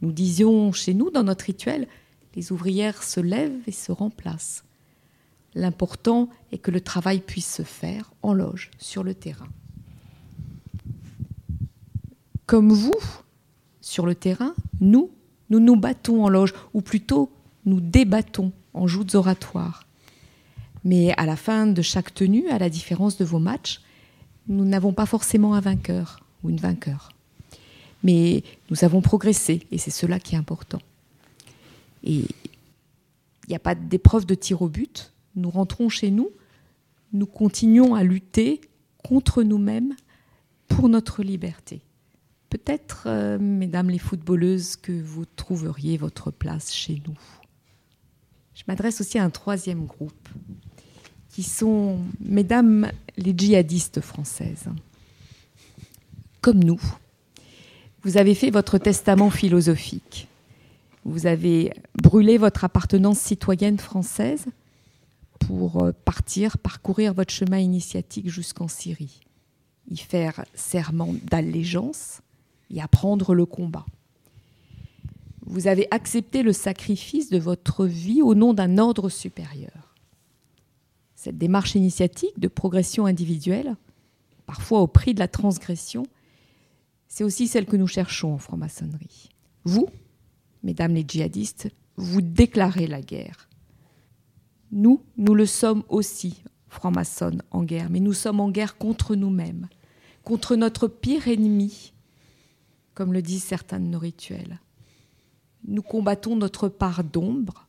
Nous 0.00 0.10
disions 0.10 0.72
chez 0.72 0.94
nous, 0.94 1.10
dans 1.10 1.22
notre 1.22 1.44
rituel, 1.44 1.86
les 2.34 2.50
ouvrières 2.50 3.02
se 3.02 3.20
lèvent 3.20 3.60
et 3.66 3.72
se 3.72 3.92
remplacent. 3.92 4.64
L'important 5.54 6.30
est 6.50 6.56
que 6.56 6.70
le 6.70 6.80
travail 6.80 7.20
puisse 7.20 7.56
se 7.56 7.62
faire 7.62 8.14
en 8.22 8.32
loge, 8.32 8.70
sur 8.78 9.04
le 9.04 9.12
terrain. 9.12 9.48
Comme 12.46 12.72
vous, 12.72 12.96
sur 13.82 14.06
le 14.06 14.14
terrain, 14.14 14.54
nous, 14.80 15.10
nous 15.50 15.60
nous 15.60 15.76
battons 15.76 16.24
en 16.24 16.30
loge, 16.30 16.54
ou 16.72 16.80
plutôt 16.80 17.30
nous 17.66 17.82
débattons 17.82 18.50
en 18.72 18.86
joutes 18.86 19.14
oratoires. 19.14 19.81
Mais 20.84 21.12
à 21.16 21.26
la 21.26 21.36
fin 21.36 21.66
de 21.66 21.82
chaque 21.82 22.12
tenue, 22.12 22.48
à 22.48 22.58
la 22.58 22.68
différence 22.68 23.16
de 23.16 23.24
vos 23.24 23.38
matchs, 23.38 23.80
nous 24.48 24.64
n'avons 24.64 24.92
pas 24.92 25.06
forcément 25.06 25.54
un 25.54 25.60
vainqueur 25.60 26.20
ou 26.42 26.50
une 26.50 26.56
vainqueur. 26.56 27.10
Mais 28.02 28.42
nous 28.70 28.84
avons 28.84 29.00
progressé, 29.00 29.66
et 29.70 29.78
c'est 29.78 29.92
cela 29.92 30.18
qui 30.18 30.34
est 30.34 30.38
important. 30.38 30.80
Et 32.02 32.24
il 33.44 33.48
n'y 33.48 33.54
a 33.54 33.60
pas 33.60 33.74
d'épreuve 33.74 34.26
de 34.26 34.34
tir 34.34 34.62
au 34.62 34.68
but. 34.68 35.12
Nous 35.36 35.50
rentrons 35.50 35.88
chez 35.88 36.10
nous, 36.10 36.30
nous 37.12 37.26
continuons 37.26 37.94
à 37.94 38.02
lutter 38.02 38.60
contre 39.04 39.42
nous-mêmes 39.42 39.94
pour 40.68 40.88
notre 40.88 41.22
liberté. 41.22 41.80
Peut-être, 42.50 43.04
euh, 43.06 43.38
mesdames 43.38 43.88
les 43.88 43.98
footballeuses, 43.98 44.76
que 44.76 44.92
vous 44.92 45.24
trouveriez 45.24 45.96
votre 45.96 46.30
place 46.30 46.72
chez 46.72 47.00
nous. 47.06 47.18
Je 48.54 48.62
m'adresse 48.68 49.00
aussi 49.00 49.18
à 49.18 49.24
un 49.24 49.30
troisième 49.30 49.86
groupe, 49.86 50.28
qui 51.32 51.42
sont, 51.42 51.98
mesdames 52.20 52.92
les 53.16 53.34
djihadistes 53.36 54.00
françaises. 54.02 54.66
Comme 56.42 56.62
nous, 56.62 56.80
vous 58.02 58.18
avez 58.18 58.34
fait 58.34 58.50
votre 58.50 58.78
testament 58.78 59.30
philosophique. 59.30 60.28
Vous 61.04 61.26
avez 61.26 61.72
brûlé 62.00 62.36
votre 62.36 62.64
appartenance 62.64 63.18
citoyenne 63.18 63.78
française 63.78 64.44
pour 65.40 65.82
euh, 65.82 65.92
partir, 66.04 66.58
parcourir 66.58 67.14
votre 67.14 67.32
chemin 67.32 67.58
initiatique 67.58 68.28
jusqu'en 68.28 68.68
Syrie, 68.68 69.20
y 69.90 69.96
faire 69.96 70.44
serment 70.54 71.14
d'allégeance 71.24 72.20
et 72.70 72.80
apprendre 72.80 73.34
le 73.34 73.46
combat. 73.46 73.86
Vous 75.46 75.66
avez 75.66 75.88
accepté 75.90 76.42
le 76.42 76.52
sacrifice 76.52 77.30
de 77.30 77.38
votre 77.38 77.86
vie 77.86 78.22
au 78.22 78.34
nom 78.34 78.54
d'un 78.54 78.78
ordre 78.78 79.08
supérieur. 79.08 79.91
Cette 81.22 81.38
démarche 81.38 81.76
initiatique 81.76 82.40
de 82.40 82.48
progression 82.48 83.06
individuelle, 83.06 83.76
parfois 84.44 84.80
au 84.80 84.88
prix 84.88 85.14
de 85.14 85.20
la 85.20 85.28
transgression, 85.28 86.02
c'est 87.06 87.22
aussi 87.22 87.46
celle 87.46 87.66
que 87.66 87.76
nous 87.76 87.86
cherchons 87.86 88.34
en 88.34 88.38
franc-maçonnerie. 88.38 89.28
Vous, 89.62 89.88
mesdames 90.64 90.94
les 90.94 91.04
djihadistes, 91.06 91.68
vous 91.94 92.22
déclarez 92.22 92.88
la 92.88 93.00
guerre. 93.00 93.48
Nous, 94.72 95.04
nous 95.16 95.36
le 95.36 95.46
sommes 95.46 95.84
aussi, 95.88 96.42
francs-maçonnes, 96.66 97.44
en 97.52 97.62
guerre, 97.62 97.88
mais 97.88 98.00
nous 98.00 98.14
sommes 98.14 98.40
en 98.40 98.50
guerre 98.50 98.76
contre 98.76 99.14
nous-mêmes, 99.14 99.68
contre 100.24 100.56
notre 100.56 100.88
pire 100.88 101.28
ennemi, 101.28 101.92
comme 102.94 103.12
le 103.12 103.22
disent 103.22 103.44
certains 103.44 103.78
de 103.78 103.86
nos 103.86 104.00
rituels. 104.00 104.58
Nous 105.68 105.82
combattons 105.82 106.34
notre 106.34 106.68
part 106.68 107.04
d'ombre, 107.04 107.68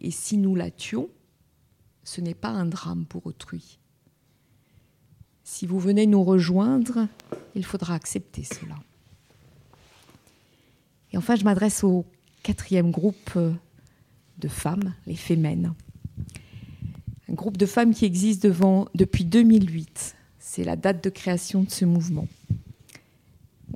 et 0.00 0.10
si 0.10 0.38
nous 0.38 0.56
la 0.56 0.72
tuons, 0.72 1.08
ce 2.04 2.20
n'est 2.20 2.34
pas 2.34 2.48
un 2.48 2.66
drame 2.66 3.04
pour 3.04 3.26
autrui. 3.26 3.78
Si 5.44 5.66
vous 5.66 5.78
venez 5.78 6.06
nous 6.06 6.22
rejoindre, 6.22 7.08
il 7.54 7.64
faudra 7.64 7.94
accepter 7.94 8.44
cela. 8.44 8.76
Et 11.12 11.16
enfin, 11.16 11.34
je 11.34 11.44
m'adresse 11.44 11.82
au 11.82 12.04
quatrième 12.42 12.90
groupe 12.90 13.36
de 14.38 14.48
femmes, 14.48 14.94
les 15.06 15.16
Fémènes. 15.16 15.74
Un 17.28 17.34
groupe 17.34 17.56
de 17.56 17.66
femmes 17.66 17.94
qui 17.94 18.04
existe 18.04 18.46
depuis 18.46 19.24
2008. 19.24 20.16
C'est 20.38 20.64
la 20.64 20.76
date 20.76 21.02
de 21.02 21.10
création 21.10 21.62
de 21.62 21.70
ce 21.70 21.84
mouvement. 21.84 22.28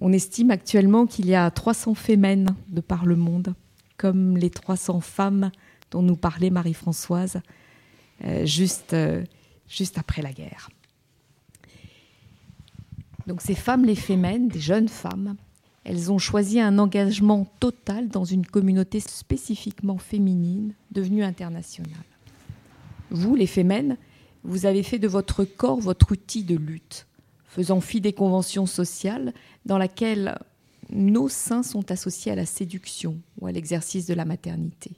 On 0.01 0.12
estime 0.12 0.51
actuellement 0.51 1.06
qu'il 1.06 1.26
y 1.26 1.34
a 1.34 1.51
300 1.51 1.94
Fémènes 1.94 2.55
de 2.68 2.80
par 2.80 3.06
le 3.06 3.16
monde, 3.16 3.55
comme 3.96 4.36
les 4.36 4.51
300 4.51 5.01
femmes 5.01 5.51
dont 5.90 6.02
nous 6.02 6.16
parlait 6.16 6.51
Marie-Françoise 6.51 7.40
juste, 8.45 8.93
euh, 8.93 9.24
juste 9.69 9.99
après 9.99 10.23
la 10.23 10.32
guerre. 10.32 10.70
Donc 13.27 13.41
ces 13.41 13.55
femmes, 13.55 13.85
les 13.85 13.95
Fémènes, 13.95 14.49
des 14.49 14.61
jeunes 14.61 14.89
femmes, 14.89 15.36
elles 15.85 16.11
ont 16.11 16.19
choisi 16.19 16.61
un 16.61 16.78
engagement 16.78 17.47
total 17.61 18.09
dans 18.09 18.24
une 18.24 18.47
communauté 18.47 19.01
spécifiquement 19.01 19.99
féminine 19.99 20.74
devenue 20.91 21.23
internationale. 21.23 21.93
Vous, 23.11 23.35
les 23.35 23.47
Fémènes, 23.47 23.97
vous 24.45 24.66
avez 24.66 24.82
fait 24.82 24.99
de 24.99 25.09
votre 25.09 25.45
corps 25.45 25.81
votre 25.81 26.12
outil 26.12 26.45
de 26.45 26.57
lutte, 26.57 27.07
faisant 27.47 27.81
fi 27.81 28.01
des 28.01 28.12
conventions 28.12 28.66
sociales 28.66 29.32
dans 29.66 29.78
lesquelles 29.78 30.39
nos 30.91 31.28
seins 31.28 31.62
sont 31.62 31.91
associés 31.91 32.32
à 32.32 32.36
la 32.36 32.47
séduction 32.47 33.19
ou 33.41 33.47
à 33.47 33.53
l'exercice 33.53 34.07
de 34.07 34.15
la 34.15 34.24
maternité. 34.24 34.93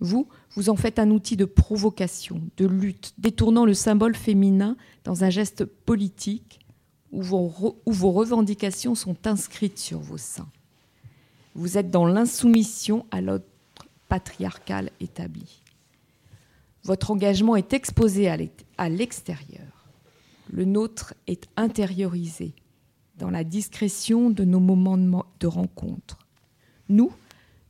Vous, 0.00 0.28
vous 0.50 0.68
en 0.68 0.76
faites 0.76 0.98
un 0.98 1.10
outil 1.10 1.36
de 1.36 1.44
provocation, 1.44 2.42
de 2.56 2.66
lutte, 2.66 3.14
détournant 3.18 3.64
le 3.64 3.74
symbole 3.74 4.14
féminin 4.14 4.76
dans 5.04 5.24
un 5.24 5.30
geste 5.30 5.64
politique 5.64 6.60
où 7.12 7.22
vos, 7.22 7.48
revendications 7.86 8.94
sont 8.94 9.26
inscrites 9.26 9.78
sur 9.78 10.00
vos 10.00 10.18
seins. 10.18 10.48
Vous 11.54 11.78
êtes 11.78 11.90
dans 11.90 12.06
l'insoumission 12.06 13.06
à 13.10 13.20
l'ordre 13.20 13.46
patriarcal 14.08 14.90
établi. 15.00 15.62
Votre 16.84 17.10
engagement 17.10 17.56
est 17.56 17.72
exposé 17.72 18.28
à 18.28 18.88
l'extérieur. 18.88 19.86
Le 20.50 20.64
nôtre 20.64 21.14
est 21.26 21.48
intériorisé 21.56 22.54
dans 23.18 23.30
la 23.30 23.44
discrétion 23.44 24.30
de 24.30 24.44
nos 24.44 24.60
moments 24.60 24.98
de 24.98 25.46
rencontre. 25.46 26.18
Nous, 26.88 27.10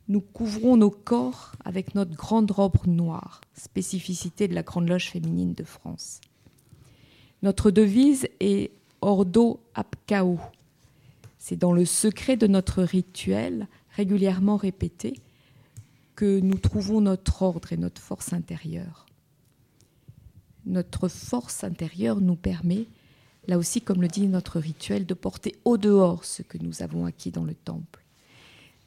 nous 0.07 0.21
couvrons 0.21 0.77
nos 0.77 0.89
corps 0.89 1.51
avec 1.65 1.93
notre 1.93 2.15
grande 2.15 2.49
robe 2.51 2.77
noire, 2.85 3.41
spécificité 3.53 4.47
de 4.47 4.55
la 4.55 4.63
Grande 4.63 4.87
Loge 4.87 5.09
féminine 5.09 5.53
de 5.53 5.63
France. 5.63 6.21
Notre 7.43 7.71
devise 7.71 8.27
est 8.39 8.71
Ordo 9.01 9.59
Apcao. 9.75 10.39
C'est 11.37 11.57
dans 11.57 11.73
le 11.73 11.85
secret 11.85 12.37
de 12.37 12.47
notre 12.47 12.83
rituel, 12.83 13.67
régulièrement 13.95 14.55
répété, 14.55 15.19
que 16.15 16.39
nous 16.39 16.57
trouvons 16.57 17.01
notre 17.01 17.43
ordre 17.43 17.73
et 17.73 17.77
notre 17.77 18.01
force 18.01 18.33
intérieure. 18.33 19.05
Notre 20.65 21.09
force 21.09 21.63
intérieure 21.63 22.19
nous 22.21 22.35
permet, 22.35 22.87
là 23.47 23.57
aussi 23.57 23.81
comme 23.81 24.01
le 24.01 24.07
dit 24.07 24.27
notre 24.27 24.59
rituel, 24.59 25.05
de 25.05 25.13
porter 25.13 25.55
au 25.63 25.77
dehors 25.77 26.25
ce 26.25 26.41
que 26.41 26.57
nous 26.57 26.81
avons 26.81 27.05
acquis 27.05 27.31
dans 27.31 27.45
le 27.45 27.53
temple. 27.53 28.06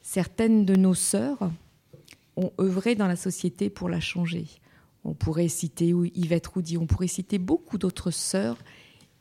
Certaines 0.02 0.64
de 0.64 0.74
nos 0.77 0.94
sœurs 0.94 1.51
ont 2.36 2.52
œuvré 2.60 2.94
dans 2.94 3.06
la 3.06 3.16
société 3.16 3.70
pour 3.70 3.89
la 3.89 4.01
changer. 4.01 4.47
On 5.05 5.14
pourrait 5.14 5.48
citer 5.48 5.94
Yvette 6.14 6.47
Roudy, 6.47 6.77
on 6.77 6.86
pourrait 6.86 7.06
citer 7.06 7.39
beaucoup 7.39 7.78
d'autres 7.78 8.10
sœurs 8.10 8.59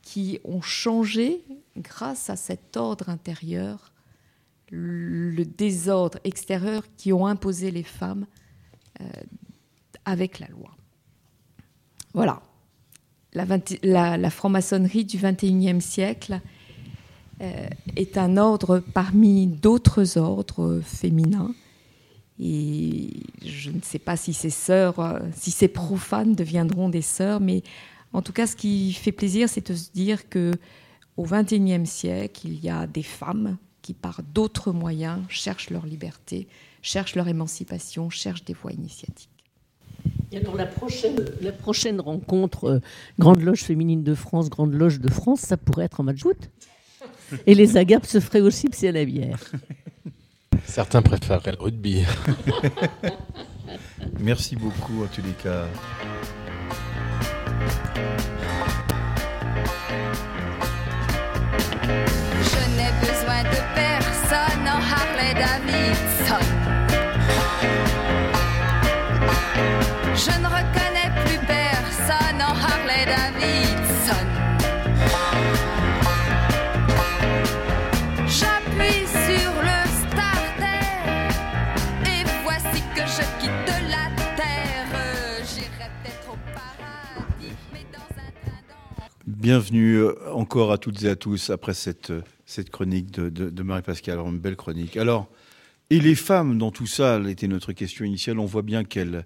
qui 0.02 0.40
ont 0.44 0.60
changé 0.62 1.44
grâce 1.76 2.30
à 2.30 2.36
cet 2.36 2.76
ordre 2.76 3.08
intérieur, 3.08 3.92
le 4.70 5.44
désordre 5.44 6.18
extérieur 6.24 6.84
qui 6.96 7.12
ont 7.12 7.26
imposé 7.26 7.70
les 7.70 7.82
femmes 7.82 8.26
euh, 9.00 9.04
avec 10.04 10.38
la 10.38 10.48
loi. 10.48 10.70
Voilà, 12.14 12.42
la, 13.32 13.46
la- 14.16 14.30
franc-maçonnerie 14.30 15.04
du 15.04 15.18
XXIe 15.18 15.80
siècle 15.80 16.40
est 17.96 18.18
un 18.18 18.36
ordre 18.36 18.82
parmi 18.92 19.46
d'autres 19.46 20.18
ordres 20.18 20.80
féminins. 20.84 21.54
Et 22.42 23.10
je 23.44 23.70
ne 23.70 23.82
sais 23.82 23.98
pas 23.98 24.16
si 24.16 24.32
ces 24.32 24.50
sœurs, 24.50 24.98
euh, 24.98 25.18
si 25.34 25.50
ces 25.50 25.68
profanes 25.68 26.34
deviendront 26.34 26.88
des 26.88 27.02
sœurs, 27.02 27.38
mais 27.38 27.62
en 28.14 28.22
tout 28.22 28.32
cas, 28.32 28.46
ce 28.46 28.56
qui 28.56 28.94
fait 28.94 29.12
plaisir, 29.12 29.48
c'est 29.48 29.70
de 29.70 29.76
se 29.76 29.90
dire 29.92 30.28
que 30.30 30.52
au 31.18 31.24
XXIe 31.24 31.86
siècle, 31.86 32.46
il 32.46 32.58
y 32.64 32.70
a 32.70 32.86
des 32.86 33.02
femmes 33.02 33.58
qui, 33.82 33.92
par 33.92 34.22
d'autres 34.22 34.72
moyens, 34.72 35.20
cherchent 35.28 35.68
leur 35.68 35.84
liberté, 35.84 36.48
cherchent 36.80 37.14
leur 37.14 37.28
émancipation, 37.28 38.08
cherchent 38.08 38.44
des 38.44 38.54
voies 38.54 38.72
initiatiques. 38.72 39.28
Et 40.32 40.38
alors 40.38 40.56
la 40.56 40.66
prochaine, 40.66 41.16
la 41.42 41.52
prochaine 41.52 42.00
rencontre 42.00 42.64
euh, 42.64 42.80
Grande 43.18 43.42
Loge 43.42 43.64
féminine 43.64 44.02
de 44.02 44.14
France, 44.14 44.48
Grande 44.48 44.72
Loge 44.72 44.98
de 44.98 45.10
France, 45.10 45.40
ça 45.40 45.58
pourrait 45.58 45.84
être 45.84 46.00
en 46.00 46.04
match 46.04 46.24
août. 46.24 46.48
Et 47.46 47.54
les 47.54 47.76
agapes 47.76 48.06
se 48.06 48.20
feraient 48.20 48.40
au 48.40 48.50
chips 48.50 48.82
et 48.82 48.88
à 48.88 48.92
la 48.92 49.04
bière. 49.04 49.38
Certains 50.64 51.02
préféreraient 51.02 51.52
le 51.52 51.62
rugby. 51.62 52.04
Merci 54.20 54.56
beaucoup 54.56 55.04
en 55.04 55.06
tous 55.06 55.22
les 55.22 55.32
cas. 55.32 55.66
Je 62.42 62.60
n'ai 62.76 62.92
besoin 63.00 63.42
de 63.44 63.60
personne 63.74 64.66
en 64.66 64.80
Harley 64.80 65.34
Davidson. 65.34 66.46
Je 70.14 70.32
ne 70.40 70.46
reconnais 70.46 71.10
plus 71.24 71.40
personne 71.46 72.40
en 72.40 72.54
Harley 72.54 73.06
Davidson. 73.06 74.39
Bienvenue 89.40 89.94
euh, 89.96 90.12
encore 90.34 90.70
à 90.70 90.76
toutes 90.76 91.02
et 91.02 91.08
à 91.08 91.16
tous 91.16 91.48
après 91.48 91.72
cette, 91.72 92.10
euh, 92.10 92.20
cette 92.44 92.68
chronique 92.68 93.10
de, 93.10 93.30
de- 93.30 93.48
de 93.48 93.62
Marie-Pascale. 93.62 94.18
Une 94.18 94.38
belle 94.38 94.54
chronique. 94.54 94.98
Alors, 94.98 95.30
et 95.88 95.98
les 95.98 96.14
femmes 96.14 96.58
dans 96.58 96.70
tout 96.70 96.86
ça, 96.86 97.18
était 97.26 97.48
notre 97.48 97.72
question 97.72 98.04
initiale, 98.04 98.38
on 98.38 98.44
voit 98.44 98.60
bien 98.60 98.84
qu'elles 98.84 99.24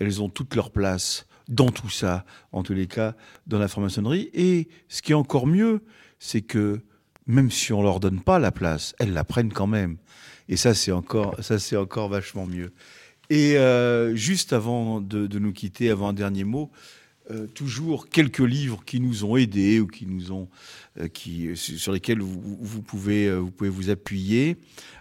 elles 0.00 0.20
ont 0.20 0.28
toute 0.28 0.56
leur 0.56 0.72
place 0.72 1.28
dans 1.48 1.70
tout 1.70 1.90
ça, 1.90 2.24
en 2.50 2.64
tous 2.64 2.74
les 2.74 2.88
cas, 2.88 3.14
dans 3.46 3.60
la 3.60 3.68
franc-maçonnerie. 3.68 4.30
Et 4.34 4.66
ce 4.88 5.00
qui 5.00 5.12
est 5.12 5.14
encore 5.14 5.46
mieux, 5.46 5.82
c'est 6.18 6.42
que 6.42 6.80
même 7.28 7.52
si 7.52 7.72
on 7.72 7.84
leur 7.84 8.00
donne 8.00 8.20
pas 8.20 8.40
la 8.40 8.50
place, 8.50 8.96
elles 8.98 9.12
la 9.12 9.22
prennent 9.22 9.52
quand 9.52 9.68
même. 9.68 9.96
Et 10.48 10.56
ça, 10.56 10.74
c'est 10.74 10.90
encore, 10.90 11.36
encore 11.76 12.08
vachement 12.08 12.46
mieux. 12.46 12.72
Et 13.30 13.56
euh, 13.58 14.12
juste 14.16 14.52
avant 14.52 15.00
de, 15.00 15.28
de 15.28 15.38
nous 15.38 15.52
quitter, 15.52 15.88
avant 15.88 16.08
un 16.08 16.12
dernier 16.14 16.42
mot, 16.42 16.72
euh, 17.30 17.46
toujours 17.46 18.08
quelques 18.08 18.40
livres 18.40 18.82
qui 18.84 18.98
nous 18.98 19.24
ont 19.24 19.36
aidés 19.36 19.78
ou 19.78 19.86
qui 19.86 20.06
nous 20.06 20.32
ont, 20.32 20.48
euh, 21.00 21.06
qui, 21.08 21.50
sur 21.54 21.92
lesquels 21.92 22.20
vous, 22.20 22.82
pouvez, 22.82 23.26
euh, 23.26 23.36
vous 23.36 23.50
pouvez 23.50 23.70
vous 23.70 23.90
appuyer. 23.90 24.56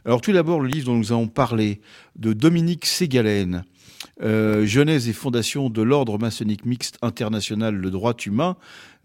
Alors 0.06 0.22
tout 0.22 0.32
d'abord, 0.32 0.60
le 0.60 0.68
livre 0.68 0.86
dont 0.86 0.98
nous 0.98 1.12
avons 1.12 1.28
parlé 1.28 1.82
de 2.16 2.34
Dominique 2.34 2.86
Ségalen, 2.86 3.64
euh, 4.22 4.66
Genèse 4.66 5.08
et 5.10 5.14
fondation 5.14 5.70
de 5.70 5.82
l'ordre 5.82 6.18
maçonnique 6.18 6.66
mixte 6.66 6.98
international 7.02 7.76
Le 7.76 7.92
droit 7.92 8.16
humain, 8.26 8.56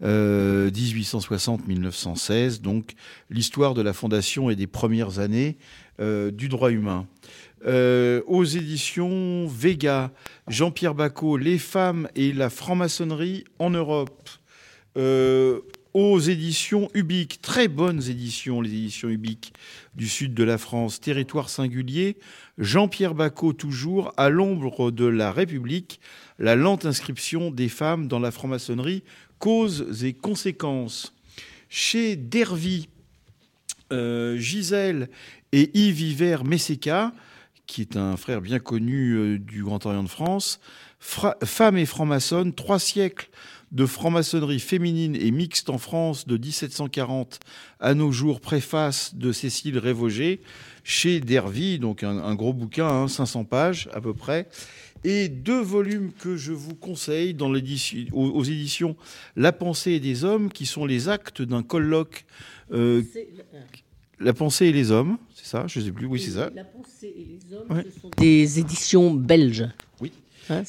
euh, 0.03 0.69
1860-1916, 0.71 2.61
donc 2.61 2.93
l'histoire 3.29 3.73
de 3.73 3.81
la 3.81 3.93
fondation 3.93 4.49
et 4.49 4.55
des 4.55 4.67
premières 4.67 5.19
années 5.19 5.57
euh, 5.99 6.31
du 6.31 6.49
droit 6.49 6.71
humain. 6.71 7.07
Euh, 7.65 8.21
aux 8.27 8.43
éditions 8.43 9.47
Vega, 9.47 10.11
Jean-Pierre 10.47 10.93
Bacot, 10.93 11.37
Les 11.37 11.57
femmes 11.57 12.07
et 12.15 12.31
la 12.31 12.49
franc-maçonnerie 12.49 13.45
en 13.57 13.71
Europe. 13.71 14.29
Euh, 14.95 15.61
aux 15.93 16.19
éditions 16.19 16.89
Ubique, 16.93 17.41
très 17.41 17.67
bonnes 17.67 18.03
éditions, 18.07 18.61
les 18.61 18.69
éditions 18.69 19.09
Ubique 19.09 19.53
du 19.95 20.07
sud 20.07 20.35
de 20.35 20.43
la 20.43 20.59
France, 20.59 20.99
Territoire 20.99 21.49
singulier, 21.49 22.17
Jean-Pierre 22.59 23.15
Bacot 23.15 23.53
toujours, 23.53 24.13
à 24.17 24.29
l'ombre 24.29 24.91
de 24.91 25.05
la 25.05 25.31
République, 25.31 25.99
la 26.37 26.55
lente 26.55 26.85
inscription 26.85 27.49
des 27.49 27.69
femmes 27.69 28.07
dans 28.07 28.19
la 28.19 28.29
franc-maçonnerie, 28.29 29.01
causes 29.39 30.03
et 30.03 30.13
conséquences. 30.13 31.15
Chez 31.69 32.15
Dervy, 32.15 32.89
euh, 33.91 34.37
Gisèle 34.37 35.09
et 35.51 35.71
Yves 35.73 36.01
Hiver 36.01 36.43
Messeka, 36.43 37.11
qui 37.67 37.81
est 37.81 37.95
un 37.97 38.17
frère 38.17 38.41
bien 38.41 38.59
connu 38.59 39.13
euh, 39.13 39.37
du 39.39 39.63
Grand 39.63 39.85
Orient 39.85 40.03
de 40.03 40.09
France, 40.09 40.59
Fra- 40.99 41.37
Femmes 41.43 41.77
et 41.77 41.85
francs-maçonnes, 41.85 42.53
trois 42.53 42.79
siècles 42.79 43.29
de 43.73 43.85
franc-maçonnerie 43.85 44.61
féminine 44.61 45.15
et 45.17 45.29
mixte 45.29 45.69
en 45.69 45.77
France 45.77 46.25
de 46.25 46.37
1740 46.37 47.39
à 47.81 47.93
nos 47.93 48.11
jours, 48.13 48.39
préface 48.39 49.13
de 49.15 49.33
Cécile 49.33 49.77
Révogé, 49.77 50.39
chez 50.85 51.19
Dervy, 51.19 51.77
donc 51.77 52.03
un, 52.03 52.33
gros 52.35 52.53
bouquin, 52.53 52.87
hein, 52.87 53.07
500 53.09 53.43
pages 53.43 53.89
à 53.93 53.99
peu 53.99 54.13
près, 54.13 54.47
et 55.03 55.27
deux 55.27 55.59
volumes 55.61 56.13
que 56.13 56.37
je 56.37 56.53
vous 56.53 56.75
conseille 56.75 57.33
dans 57.33 57.51
aux 58.13 58.43
éditions 58.45 58.95
La 59.35 59.51
pensée 59.51 59.99
des 59.99 60.23
hommes, 60.23 60.49
qui 60.49 60.65
sont 60.65 60.85
les 60.85 61.09
actes 61.09 61.41
d'un 61.41 61.61
colloque. 61.61 62.25
euh, 62.71 63.03
la 64.19 64.33
pensée 64.33 64.67
et 64.67 64.71
les 64.71 64.91
hommes, 64.91 65.17
c'est 65.35 65.45
ça 65.45 65.65
Je 65.67 65.79
ne 65.79 65.85
sais 65.85 65.91
plus, 65.91 66.05
oui, 66.05 66.19
c'est 66.19 66.31
ça. 66.31 66.49
La 66.55 66.63
pensée 66.63 67.13
et 67.15 67.25
les 67.25 67.55
hommes, 67.55 67.65
Ouais. 67.69 67.85
ce 67.93 67.99
sont 68.01 68.09
des 68.17 68.59
éditions 68.59 69.11
belges. 69.13 69.67
Oui. 70.01 70.11
Hein, 70.49 70.63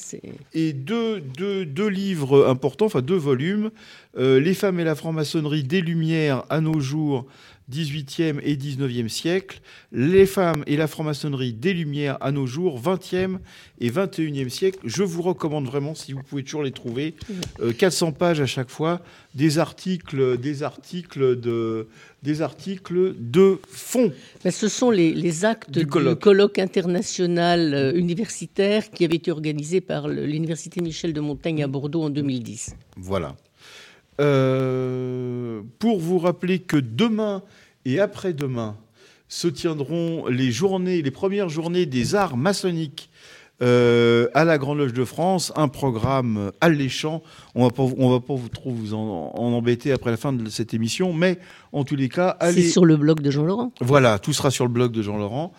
et 0.53 0.73
deux, 0.73 1.21
deux, 1.21 1.65
deux 1.65 1.87
livres 1.87 2.47
importants, 2.47 2.87
enfin 2.87 3.01
deux 3.01 3.15
volumes, 3.15 3.71
euh, 4.17 4.39
Les 4.39 4.53
femmes 4.53 4.79
et 4.79 4.83
la 4.83 4.93
franc-maçonnerie 4.95 5.63
des 5.63 5.79
Lumières 5.81 6.43
à 6.49 6.59
nos 6.59 6.79
jours, 6.81 7.25
18e 7.71 8.39
et 8.43 8.55
19e 8.55 9.07
siècle, 9.09 9.61
Les 9.91 10.25
femmes 10.25 10.63
et 10.67 10.77
la 10.77 10.87
franc-maçonnerie 10.87 11.53
des 11.53 11.73
Lumières 11.73 12.17
à 12.21 12.31
nos 12.31 12.45
jours, 12.47 12.79
20e 12.81 13.37
et 13.79 13.89
21e 13.89 14.49
siècle. 14.49 14.79
Je 14.83 15.03
vous 15.03 15.21
recommande 15.21 15.65
vraiment, 15.65 15.95
si 15.95 16.13
vous 16.13 16.21
pouvez 16.23 16.43
toujours 16.43 16.63
les 16.63 16.71
trouver, 16.71 17.15
euh, 17.61 17.73
400 17.73 18.11
pages 18.11 18.41
à 18.41 18.45
chaque 18.45 18.69
fois, 18.69 19.01
des 19.35 19.59
articles, 19.59 20.37
des 20.37 20.63
articles 20.63 21.39
de, 21.39 21.87
des 22.23 22.41
articles 22.41 23.15
de 23.19 23.59
fond. 23.67 24.11
Ben, 24.43 24.51
ce 24.51 24.67
sont 24.67 24.91
les, 24.91 25.13
les 25.13 25.45
actes 25.45 25.71
Du 25.71 25.79
du 25.81 25.85
colloque. 25.87 26.59
international 26.59 27.73
euh, 27.73 27.93
universitaire 27.93 28.89
qui 28.91 29.05
avait 29.05 29.15
été 29.17 29.31
organisé 29.31 29.81
par 29.81 30.07
l'Université 30.07 30.81
Michel 30.81 31.13
de 31.13 31.21
Montaigne 31.21 31.63
à 31.63 31.67
Bordeaux 31.67 32.03
en 32.03 32.09
2010. 32.09 32.75
Voilà. 32.97 33.35
Euh, 34.19 35.61
pour 35.79 35.99
vous 35.99 36.19
rappeler 36.19 36.59
que 36.59 36.75
demain 36.75 37.41
et 37.93 37.99
après-demain 37.99 38.77
se 39.27 39.47
tiendront 39.47 40.27
les 40.27 40.51
journées, 40.51 41.01
les 41.01 41.11
premières 41.11 41.49
journées 41.49 41.85
des 41.85 42.15
arts 42.15 42.35
maçonniques 42.37 43.09
euh, 43.61 44.27
à 44.33 44.45
la 44.45 44.57
Grande 44.57 44.77
Loge 44.77 44.93
de 44.93 45.03
France, 45.05 45.51
un 45.55 45.67
programme 45.67 46.51
alléchant. 46.61 47.21
On 47.55 47.63
va 47.65 47.71
pas, 47.71 47.83
on 47.83 48.09
va 48.09 48.19
pas 48.21 48.33
vous 48.33 48.47
trop 48.49 48.71
vous 48.71 48.93
en, 48.93 49.31
en 49.35 49.51
embêter 49.53 49.91
après 49.91 50.11
la 50.11 50.17
fin 50.17 50.31
de 50.33 50.49
cette 50.49 50.73
émission, 50.73 51.11
mais 51.13 51.37
en 51.73 51.83
tous 51.83 51.95
les 51.97 52.07
cas, 52.09 52.37
C'est 52.39 52.45
allez. 52.47 52.69
sur 52.69 52.85
le 52.85 52.95
blog 52.97 53.21
de 53.21 53.29
Jean-Laurent. 53.31 53.73
Voilà, 53.81 54.17
tout 54.17 54.33
sera 54.33 54.49
sur 54.49 54.65
le 54.65 54.71
blog 54.71 54.91
de 54.93 55.01
Jean 55.01 55.17
Laurent. 55.17 55.51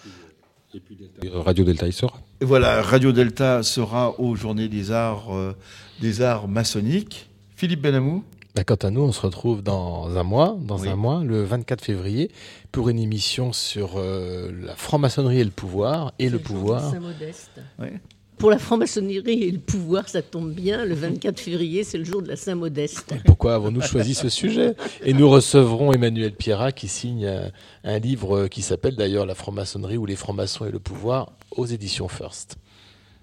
Euh, 0.74 1.40
Radio 1.40 1.64
Delta 1.64 1.86
y 1.88 1.92
sera. 1.92 2.18
Et 2.40 2.44
voilà, 2.44 2.80
Radio 2.82 3.12
Delta 3.12 3.62
sera 3.62 4.18
aux 4.20 4.34
Journées 4.34 4.68
des 4.68 4.90
Arts, 4.92 5.34
euh, 5.36 5.52
des 6.00 6.22
arts 6.22 6.48
maçonniques. 6.48 7.28
Philippe 7.54 7.82
Benamou. 7.82 8.24
Bah, 8.54 8.64
quant 8.64 8.74
à 8.76 8.90
nous, 8.90 9.02
on 9.02 9.12
se 9.12 9.20
retrouve 9.20 9.62
dans 9.62 10.16
un 10.16 10.22
mois, 10.24 10.56
dans 10.60 10.78
Oui. 10.80 10.88
un 10.88 10.96
mois, 10.96 11.22
le 11.24 11.44
24 11.44 11.84
février, 11.84 12.30
pour 12.72 12.88
une 12.88 12.98
émission 12.98 13.52
sur 13.52 13.92
euh, 13.96 14.50
la 14.64 14.74
franc-maçonnerie 14.74 15.40
et 15.40 15.44
le 15.44 15.50
pouvoir, 15.50 16.12
et 16.18 16.28
le 16.28 16.38
pouvoir. 16.40 16.90
Saint-Modeste. 16.90 17.50
Ouais. 17.78 17.92
Pour 18.38 18.50
la 18.50 18.58
franc-maçonnerie 18.58 19.42
et 19.44 19.50
le 19.50 19.58
pouvoir, 19.58 20.08
ça 20.08 20.22
tombe 20.22 20.52
bien. 20.52 20.84
Le 20.86 20.94
24 20.94 21.38
février, 21.38 21.84
c'est 21.84 21.98
le 21.98 22.04
jour 22.04 22.22
de 22.22 22.28
la 22.28 22.36
Saint-Modeste. 22.36 23.14
Pourquoi 23.26 23.54
avons-nous 23.54 23.82
choisi 23.82 24.14
ce 24.14 24.28
sujet? 24.30 24.74
Et 25.04 25.12
nous 25.12 25.28
recevrons 25.28 25.92
Emmanuel 25.92 26.32
Pierrat 26.32 26.72
qui 26.72 26.88
signe 26.88 27.26
un, 27.26 27.50
un 27.84 27.98
livre 27.98 28.48
qui 28.48 28.62
s'appelle 28.62 28.96
d'ailleurs 28.96 29.26
La 29.26 29.34
franc-maçonnerie 29.34 29.98
ou 29.98 30.06
les 30.06 30.16
francs-maçons 30.16 30.64
et 30.64 30.70
le 30.70 30.78
pouvoir 30.78 31.32
aux 31.54 31.66
éditions 31.66 32.08
First. 32.08 32.56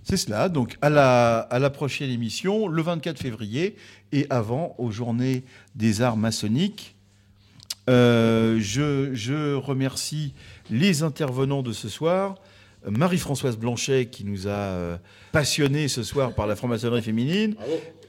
C'est 0.09 0.15
cela, 0.15 0.47
donc 0.47 0.77
à 0.81 0.89
la, 0.89 1.39
à 1.39 1.59
la 1.59 1.69
prochaine 1.69 2.09
émission, 2.09 2.69
le 2.69 2.81
24 2.81 3.19
février, 3.19 3.75
et 4.13 4.25
avant, 4.29 4.73
aux 4.77 4.89
Journées 4.89 5.43
des 5.75 6.01
Arts 6.01 6.15
maçonniques. 6.15 6.95
Euh, 7.89 8.57
je, 8.61 9.13
je 9.13 9.53
remercie 9.55 10.33
les 10.69 11.03
intervenants 11.03 11.61
de 11.61 11.73
ce 11.73 11.89
soir. 11.89 12.35
Marie-Françoise 12.87 13.57
Blanchet, 13.57 14.05
qui 14.05 14.23
nous 14.23 14.47
a 14.47 14.51
euh, 14.51 14.97
passionnés 15.33 15.89
ce 15.89 16.03
soir 16.03 16.31
par 16.31 16.47
la 16.47 16.55
franc-maçonnerie 16.55 17.01
féminine. 17.01 17.55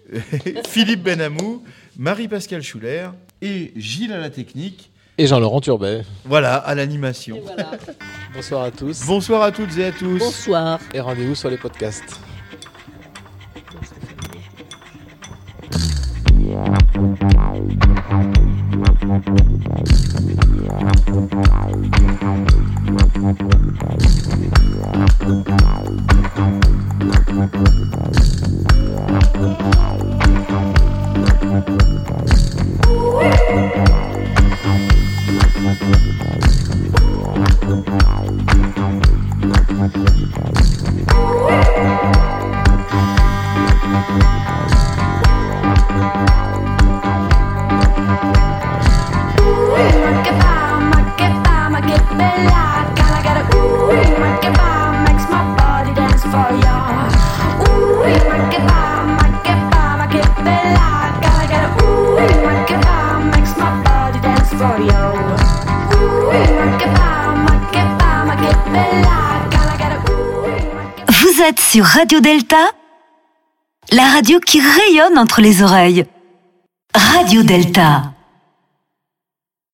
Philippe 0.69 1.03
Benamou, 1.03 1.65
Marie-Pascale 1.97 2.62
Schuller 2.62 3.09
et 3.43 3.73
Gilles 3.75 4.12
à 4.12 4.20
la 4.20 4.31
technique. 4.31 4.88
Et 5.20 5.27
Jean-Laurent 5.27 5.61
Turbet. 5.61 6.03
Voilà, 6.24 6.55
à 6.55 6.77
l'animation. 6.77 7.40
Bonsoir 8.32 8.62
à 8.62 8.70
tous. 8.70 9.05
Bonsoir 9.05 9.43
à 9.43 9.51
toutes 9.51 9.77
et 9.77 9.86
à 9.86 9.93
tous. 9.93 10.19
Bonsoir. 10.19 10.78
Et 10.95 11.01
rendez-vous 11.01 11.35
sur 11.35 11.51
les 11.51 11.59
podcasts. 11.59 12.20
Vous 35.29 35.35
sur 71.57 71.85
Radio 71.85 72.20
Delta, 72.20 72.73
la 73.91 74.05
radio 74.12 74.39
qui 74.39 74.61
rayonne 74.61 75.16
entre 75.16 75.41
les 75.41 75.62
oreilles. 75.62 76.05
Radio 76.95 77.43
Delta. 77.43 78.12